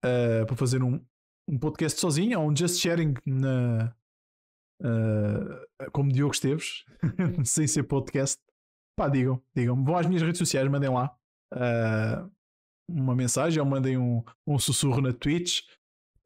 uh, 0.04 0.46
para 0.46 0.56
fazer 0.56 0.82
um, 0.82 1.04
um 1.46 1.58
podcast 1.58 2.00
sozinho 2.00 2.40
ou 2.40 2.50
um 2.50 2.56
just 2.56 2.80
sharing 2.80 3.14
na, 3.26 3.94
uh, 4.80 5.90
como 5.92 6.10
Diogo 6.10 6.32
Esteves, 6.32 6.84
sem 7.44 7.66
ser 7.66 7.82
podcast, 7.84 8.40
pá, 8.96 9.08
digam, 9.08 9.40
digam. 9.54 9.84
Vão 9.84 9.98
às 9.98 10.06
minhas 10.06 10.22
redes 10.22 10.38
sociais, 10.38 10.68
mandem 10.70 10.90
lá 10.90 11.14
uh, 11.54 12.30
uma 12.88 13.14
mensagem 13.14 13.60
ou 13.60 13.66
mandem 13.66 13.96
um, 13.96 14.22
um 14.46 14.58
sussurro 14.58 15.00
na 15.00 15.12
Twitch 15.12 15.62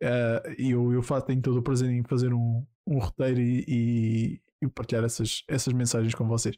Uh, 0.03 0.55
e 0.57 0.71
eu, 0.71 0.93
eu 0.93 1.03
faço, 1.03 1.27
tenho 1.27 1.43
todo 1.43 1.59
o 1.59 1.63
prazer 1.63 1.91
em 1.91 2.05
fazer 2.05 2.33
um, 2.33 2.65
um 2.87 2.99
roteiro 2.99 3.41
e, 3.41 3.65
e, 3.67 4.43
e, 4.63 4.69
partilhar 4.69 5.05
essas, 5.05 5.43
essas 5.49 5.73
mensagens 5.73 6.15
com 6.15 6.27
vocês. 6.27 6.57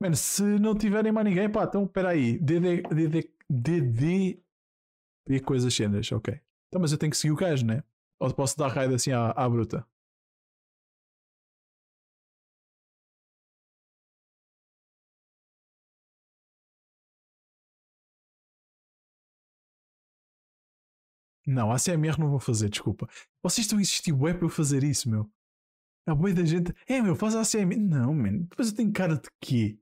Mano, 0.00 0.14
se 0.14 0.42
não 0.42 0.74
tiverem 0.76 1.10
mais 1.10 1.26
ninguém, 1.26 1.50
pá, 1.50 1.64
então 1.64 1.84
espera 1.84 2.10
aí. 2.10 2.38
DD, 2.38 2.82
DD, 2.82 3.30
DD, 3.50 4.42
DD 5.26 5.40
coisas 5.40 5.72
cenas, 5.72 6.12
ok. 6.12 6.38
Então, 6.68 6.80
mas 6.80 6.92
eu 6.92 6.98
tenho 6.98 7.10
que 7.10 7.16
seguir 7.16 7.32
o 7.32 7.36
gajo, 7.36 7.64
né? 7.64 7.82
Ou 8.20 8.32
posso 8.34 8.58
dar 8.58 8.68
raid 8.68 8.94
assim 8.94 9.12
à, 9.12 9.30
à 9.30 9.48
bruta? 9.48 9.86
Não, 21.46 21.70
a 21.70 21.76
CMR 21.76 22.18
não 22.18 22.28
vou 22.28 22.40
fazer, 22.40 22.68
desculpa. 22.68 23.08
Vocês 23.42 23.66
estão 23.66 23.78
a 23.78 23.82
insistir 23.82 24.12
web 24.12 24.38
para 24.38 24.46
eu 24.46 24.50
fazer 24.50 24.82
isso, 24.82 25.08
meu. 25.08 25.30
A 26.08 26.14
boia 26.14 26.34
da 26.34 26.44
gente. 26.44 26.74
É, 26.88 27.00
meu, 27.00 27.14
faz 27.14 27.36
a 27.36 27.42
CMR. 27.42 27.80
Não, 27.80 28.12
man. 28.12 28.38
Depois 28.48 28.68
eu 28.68 28.76
tenho 28.76 28.92
cara 28.92 29.14
de 29.16 29.28
quê? 29.40 29.78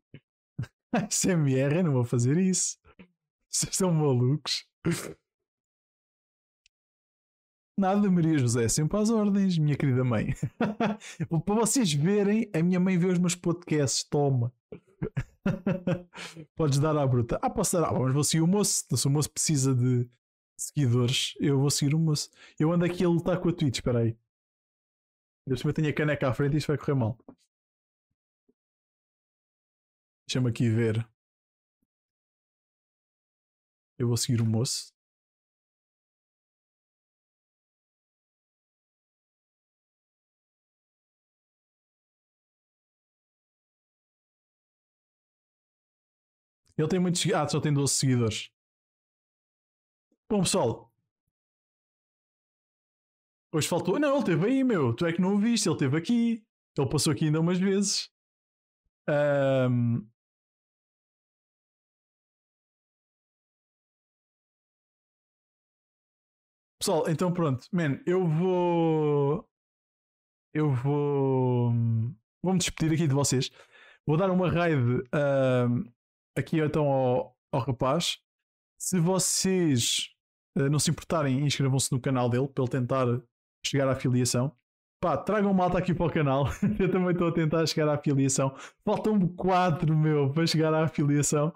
A 0.93 1.09
CMR, 1.09 1.77
eu 1.77 1.85
não 1.85 1.93
vou 1.93 2.05
fazer 2.05 2.39
isso. 2.39 2.79
Vocês 3.51 3.77
são 3.77 3.93
malucos. 3.93 4.65
Nada, 7.77 8.09
Maria 8.09 8.39
José, 8.39 8.69
sempre 8.69 8.97
às 8.99 9.11
ordens, 9.11 9.59
minha 9.59 9.77
querida 9.77 10.05
mãe. 10.05 10.33
Para 11.45 11.55
vocês 11.57 11.93
verem, 11.93 12.49
a 12.55 12.63
minha 12.63 12.79
mãe 12.79 12.97
vê 12.97 13.09
os 13.09 13.19
meus 13.19 13.35
podcasts, 13.35 14.05
toma. 14.05 14.53
Podes 16.57 16.79
dar 16.79 16.97
à 16.97 17.07
bruta. 17.07 17.39
Ah, 17.43 17.51
posso 17.51 17.77
dar. 17.77 17.89
Ah, 17.89 17.99
mas 17.99 18.13
vou 18.13 18.45
o 18.45 18.47
moço. 18.47 18.85
Se 18.97 19.09
o 19.09 19.11
moço 19.11 19.31
precisa 19.31 19.75
de, 19.75 20.09
seguidores, 20.57 21.35
eu 21.41 21.59
vou 21.59 21.71
seguir 21.71 21.95
moço. 21.97 22.31
Eu 22.59 22.73
ando 22.73 22.85
aqui 22.85 23.05
a 23.05 23.09
lutar 23.09 23.41
com 23.41 23.49
a 23.49 23.53
Twitch, 23.53 23.77
espera 23.77 24.01
aí. 24.01 24.17
Também 25.47 25.75
tenho 25.75 25.91
a 25.91 25.95
caneca 25.95 26.29
à 26.29 26.35
frente 26.35 26.55
e 26.55 26.59
isto 26.59 26.69
vai 26.69 26.79
correr 26.79 26.95
mal. 26.95 27.19
Deixa-me 30.27 30.51
aqui 30.51 30.69
ver. 30.71 31.07
Eu 33.99 34.09
vou 34.09 34.17
seguir 34.17 34.41
o 34.41 34.47
moço. 34.47 34.93
Ele 46.77 46.89
tem 46.89 46.99
muitos. 47.01 47.25
Ah, 47.33 47.49
só 47.49 47.61
tem 47.61 47.73
12 47.73 47.95
seguidores. 47.95 48.54
Bom, 50.35 50.43
pessoal. 50.43 50.93
Hoje 53.53 53.69
faltou. 53.69 54.01
Não, 54.01 54.11
ele 54.11 54.19
esteve 54.19 54.47
aí, 54.47 54.65
meu. 54.65 54.93
Tu 54.93 55.07
é 55.07 55.13
que 55.13 55.21
não 55.21 55.37
o 55.37 55.39
viste. 55.39 55.69
Ele 55.69 55.77
esteve 55.77 55.97
aqui. 55.97 56.45
Ele 56.77 56.89
passou 56.89 57.13
aqui 57.13 57.27
ainda 57.27 57.41
umas 57.41 57.61
vezes. 57.61 58.11
Um... 59.09 60.05
Pessoal, 66.81 67.09
então 67.09 67.33
pronto. 67.33 67.69
Man, 67.73 68.03
eu 68.05 68.27
vou. 68.27 69.49
Eu 70.53 70.73
vou. 70.75 71.71
Vou-me 72.43 72.59
despedir 72.59 72.95
aqui 72.95 73.07
de 73.07 73.15
vocês. 73.15 73.53
Vou 74.05 74.17
dar 74.17 74.33
uma 74.33 74.51
raid 74.51 74.83
um, 75.15 75.93
aqui 76.37 76.59
então 76.59 76.89
ao, 76.89 77.39
ao 77.53 77.61
rapaz. 77.61 78.19
Se 78.77 78.99
vocês 78.99 80.14
não 80.55 80.79
se 80.79 80.91
importarem, 80.91 81.45
inscrevam-se 81.45 81.93
no 81.93 82.01
canal 82.01 82.29
dele 82.29 82.49
para 82.49 82.65
ele 82.65 82.71
tentar 82.71 83.07
chegar 83.65 83.89
à 83.89 83.93
afiliação. 83.93 84.53
Pá, 85.01 85.19
tragam 85.19 85.53
malta 85.53 85.79
aqui 85.79 85.93
para 85.93 86.07
o 86.07 86.11
canal. 86.11 86.47
Eu 86.79 86.91
também 86.91 87.11
estou 87.11 87.29
a 87.29 87.33
tentar 87.33 87.67
chegar 87.67 87.89
à 87.89 87.95
afiliação. 87.95 88.55
Faltam-me 88.85 89.29
4, 89.35 89.95
meu, 89.95 90.33
para 90.33 90.47
chegar 90.47 90.73
à 90.73 90.85
afiliação. 90.85 91.53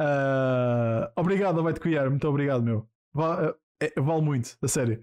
Uh, 0.00 1.10
obrigado, 1.16 1.62
vai-te 1.62 1.80
criar. 1.80 2.08
Muito 2.08 2.26
obrigado, 2.26 2.62
meu. 2.62 2.88
Vale, 3.12 3.54
é, 3.82 4.00
vale 4.00 4.22
muito, 4.22 4.56
a 4.62 4.68
sério. 4.68 5.02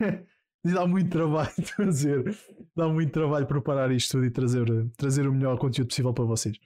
dá 0.64 0.86
muito 0.86 1.10
trabalho 1.10 1.50
fazer. 1.76 2.36
Dá 2.74 2.88
muito 2.88 3.12
trabalho 3.12 3.46
preparar 3.46 3.90
isto 3.90 4.12
tudo 4.12 4.26
e 4.26 4.30
trazer, 4.30 4.66
trazer 4.96 5.26
o 5.28 5.32
melhor 5.32 5.58
conteúdo 5.58 5.88
possível 5.88 6.14
para 6.14 6.24
vocês. 6.24 6.56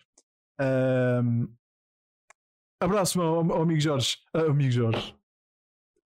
Uh, 0.61 1.49
abraço, 2.81 3.19
meu, 3.19 3.43
meu 3.43 3.63
amigo 3.63 3.81
Jorge. 3.81 4.19
Uh, 4.35 4.51
amigo 4.51 4.71
Jorge. 4.71 5.20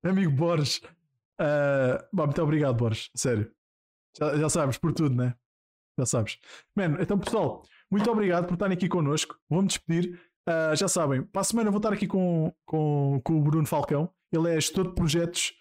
Amigo 0.04 0.30
Borges. 0.30 0.82
Uh, 1.40 1.98
bom, 2.12 2.24
muito 2.26 2.42
obrigado, 2.42 2.76
Borges. 2.76 3.10
Sério. 3.14 3.50
Já, 4.18 4.36
já, 4.36 4.48
sabes, 4.48 4.76
por 4.76 4.92
tudo, 4.92 5.14
né? 5.14 5.34
Já 5.98 6.06
sabes. 6.06 6.38
Mano, 6.76 6.98
então 7.00 7.18
pessoal, 7.18 7.64
muito 7.90 8.08
obrigado 8.10 8.46
por 8.46 8.54
estarem 8.54 8.76
aqui 8.76 8.88
connosco. 8.88 9.36
Vou-me 9.48 9.66
despedir. 9.66 10.20
Uh, 10.48 10.76
já 10.76 10.88
sabem, 10.88 11.22
para 11.22 11.40
a 11.40 11.44
semana 11.44 11.70
vou 11.70 11.78
estar 11.78 11.92
aqui 11.92 12.06
com, 12.06 12.52
com, 12.66 13.20
com 13.24 13.38
o 13.38 13.42
Bruno 13.42 13.66
Falcão. 13.66 14.10
Ele 14.30 14.50
é 14.50 14.54
gestor 14.56 14.88
de 14.88 14.94
projetos, 14.94 15.54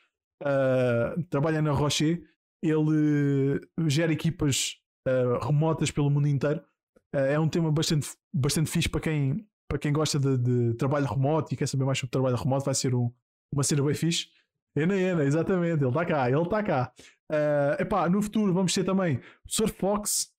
uh, 0.43 1.23
trabalha 1.29 1.61
na 1.61 1.71
Rocher. 1.71 2.21
Ele 2.61 3.61
gera 3.87 4.11
equipas 4.13 4.77
remotas 5.41 5.91
pelo 5.91 6.09
mundo 6.09 6.29
inteiro. 6.29 6.63
é 7.13 7.37
um 7.37 7.49
tema 7.49 7.69
bastante, 7.69 8.07
bastante 8.33 8.69
fixe 8.69 8.87
para 8.87 9.01
quem, 9.01 9.45
para 9.67 9.77
quem 9.77 9.91
gosta 9.91 10.17
de, 10.17 10.37
de 10.37 10.73
trabalho 10.75 11.05
remoto 11.05 11.53
e 11.53 11.57
quer 11.57 11.67
saber 11.67 11.83
mais 11.83 11.99
sobre 11.99 12.11
trabalho 12.11 12.37
remoto. 12.37 12.63
Vai 12.63 12.73
ser 12.73 12.95
um, 12.95 13.11
uma 13.53 13.63
cena 13.63 13.83
bem 13.83 13.93
fixe. 13.93 14.27
Ena, 14.75 14.95
Ena, 14.95 15.23
exatamente, 15.23 15.83
ele 15.83 15.89
está 15.89 16.05
cá, 16.05 16.29
ele 16.29 16.41
está 16.41 16.63
cá. 16.63 16.91
Uh, 17.31 17.81
epá, 17.81 18.09
no 18.09 18.21
futuro 18.21 18.53
vamos 18.53 18.73
ter 18.73 18.83
também 18.83 19.19
Sr. 19.47 19.69
Fox, 19.69 20.31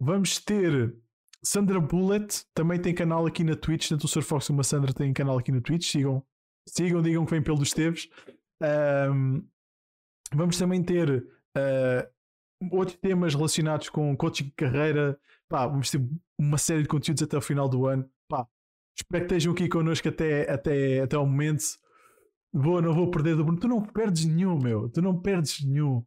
vamos 0.00 0.38
ter 0.38 0.94
Sandra 1.44 1.78
Bullet 1.78 2.46
também 2.54 2.80
tem 2.80 2.94
canal 2.94 3.26
aqui 3.26 3.44
na 3.44 3.54
Twitch. 3.54 3.88
Tanto 3.88 4.04
o 4.04 4.08
Sr. 4.08 4.22
Fox 4.22 4.46
como 4.46 4.62
a 4.62 4.64
Sandra 4.64 4.94
têm 4.94 5.12
canal 5.12 5.38
aqui 5.38 5.52
na 5.52 5.60
Twitch. 5.60 5.90
Sigam, 5.90 6.24
sigam 6.66 7.02
digam 7.02 7.24
que 7.26 7.30
vem 7.30 7.42
pelo 7.42 7.62
Esteves. 7.62 8.08
Um, 9.12 9.46
vamos 10.32 10.56
também 10.56 10.82
ter 10.82 11.10
uh, 11.56 12.74
outros 12.74 12.96
temas 12.96 13.34
relacionados 13.34 13.90
com 13.90 14.16
coaching 14.16 14.44
de 14.44 14.52
carreira. 14.52 15.18
Vamos 15.50 15.90
ter 15.90 16.02
uma 16.38 16.56
série 16.56 16.82
de 16.82 16.88
conteúdos 16.88 17.22
até 17.22 17.36
o 17.36 17.42
final 17.42 17.68
do 17.68 17.86
ano. 17.86 18.08
Espero 18.96 19.26
que 19.26 19.34
estejam 19.34 19.52
aqui 19.52 19.68
connosco 19.68 20.08
até, 20.08 20.50
até, 20.50 21.00
até 21.00 21.16
ao 21.16 21.26
momento. 21.26 21.64
Vou, 22.54 22.80
não 22.80 22.94
vou 22.94 23.10
perder 23.10 23.34
do 23.34 23.44
Bruno. 23.44 23.58
Tu 23.58 23.66
não 23.66 23.82
perdes 23.82 24.24
nenhum, 24.24 24.56
meu. 24.56 24.88
Tu 24.88 25.02
não 25.02 25.20
perdes 25.20 25.64
nenhum. 25.64 26.04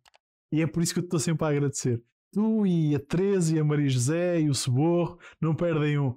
E 0.50 0.62
é 0.62 0.68
por 0.68 0.82
isso 0.82 0.94
que 0.94 1.02
eu 1.02 1.04
estou 1.04 1.20
sempre 1.20 1.46
a 1.46 1.50
agradecer. 1.50 2.02
Tu 2.32 2.66
e 2.66 2.96
a 2.96 3.00
13 3.00 3.58
e 3.58 3.60
a 3.60 3.64
Maria 3.66 3.90
José 3.90 4.40
e 4.40 4.50
o 4.50 4.56
Ceborro 4.56 5.20
não 5.42 5.54
perdem 5.54 6.00
um. 6.00 6.16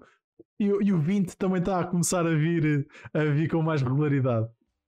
E, 0.60 0.66
e 0.66 0.92
o 0.92 1.00
20 1.00 1.36
também 1.36 1.58
está 1.58 1.80
a 1.80 1.84
começar 1.84 2.24
a 2.24 2.34
vir, 2.34 2.86
a 3.12 3.24
vir 3.24 3.50
com 3.50 3.60
mais 3.60 3.82
regularidade. 3.82 4.46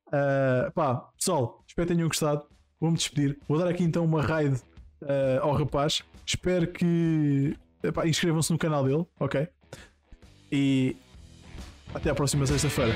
Uh, 0.09 0.71
pá, 0.75 0.97
pessoal, 1.19 1.65
espero 1.67 1.89
que 1.89 1.95
tenham 1.95 2.09
gostado. 2.09 2.45
Vou-me 2.79 2.97
despedir. 2.97 3.37
Vou 3.49 3.59
dar 3.59 3.67
aqui 3.67 3.83
então 3.83 4.05
uma 4.05 4.23
raid 4.23 4.55
uh, 5.03 5.41
ao 5.43 5.55
rapaz. 5.55 6.05
Espero 6.25 6.69
que 6.69 7.57
inscrevam-se 8.05 8.53
no 8.53 8.59
canal 8.59 8.85
dele, 8.85 9.05
ok? 9.19 9.49
E 10.53 10.97
até 11.93 12.11
à 12.11 12.15
próxima 12.15 12.47
sexta-feira. 12.47 12.95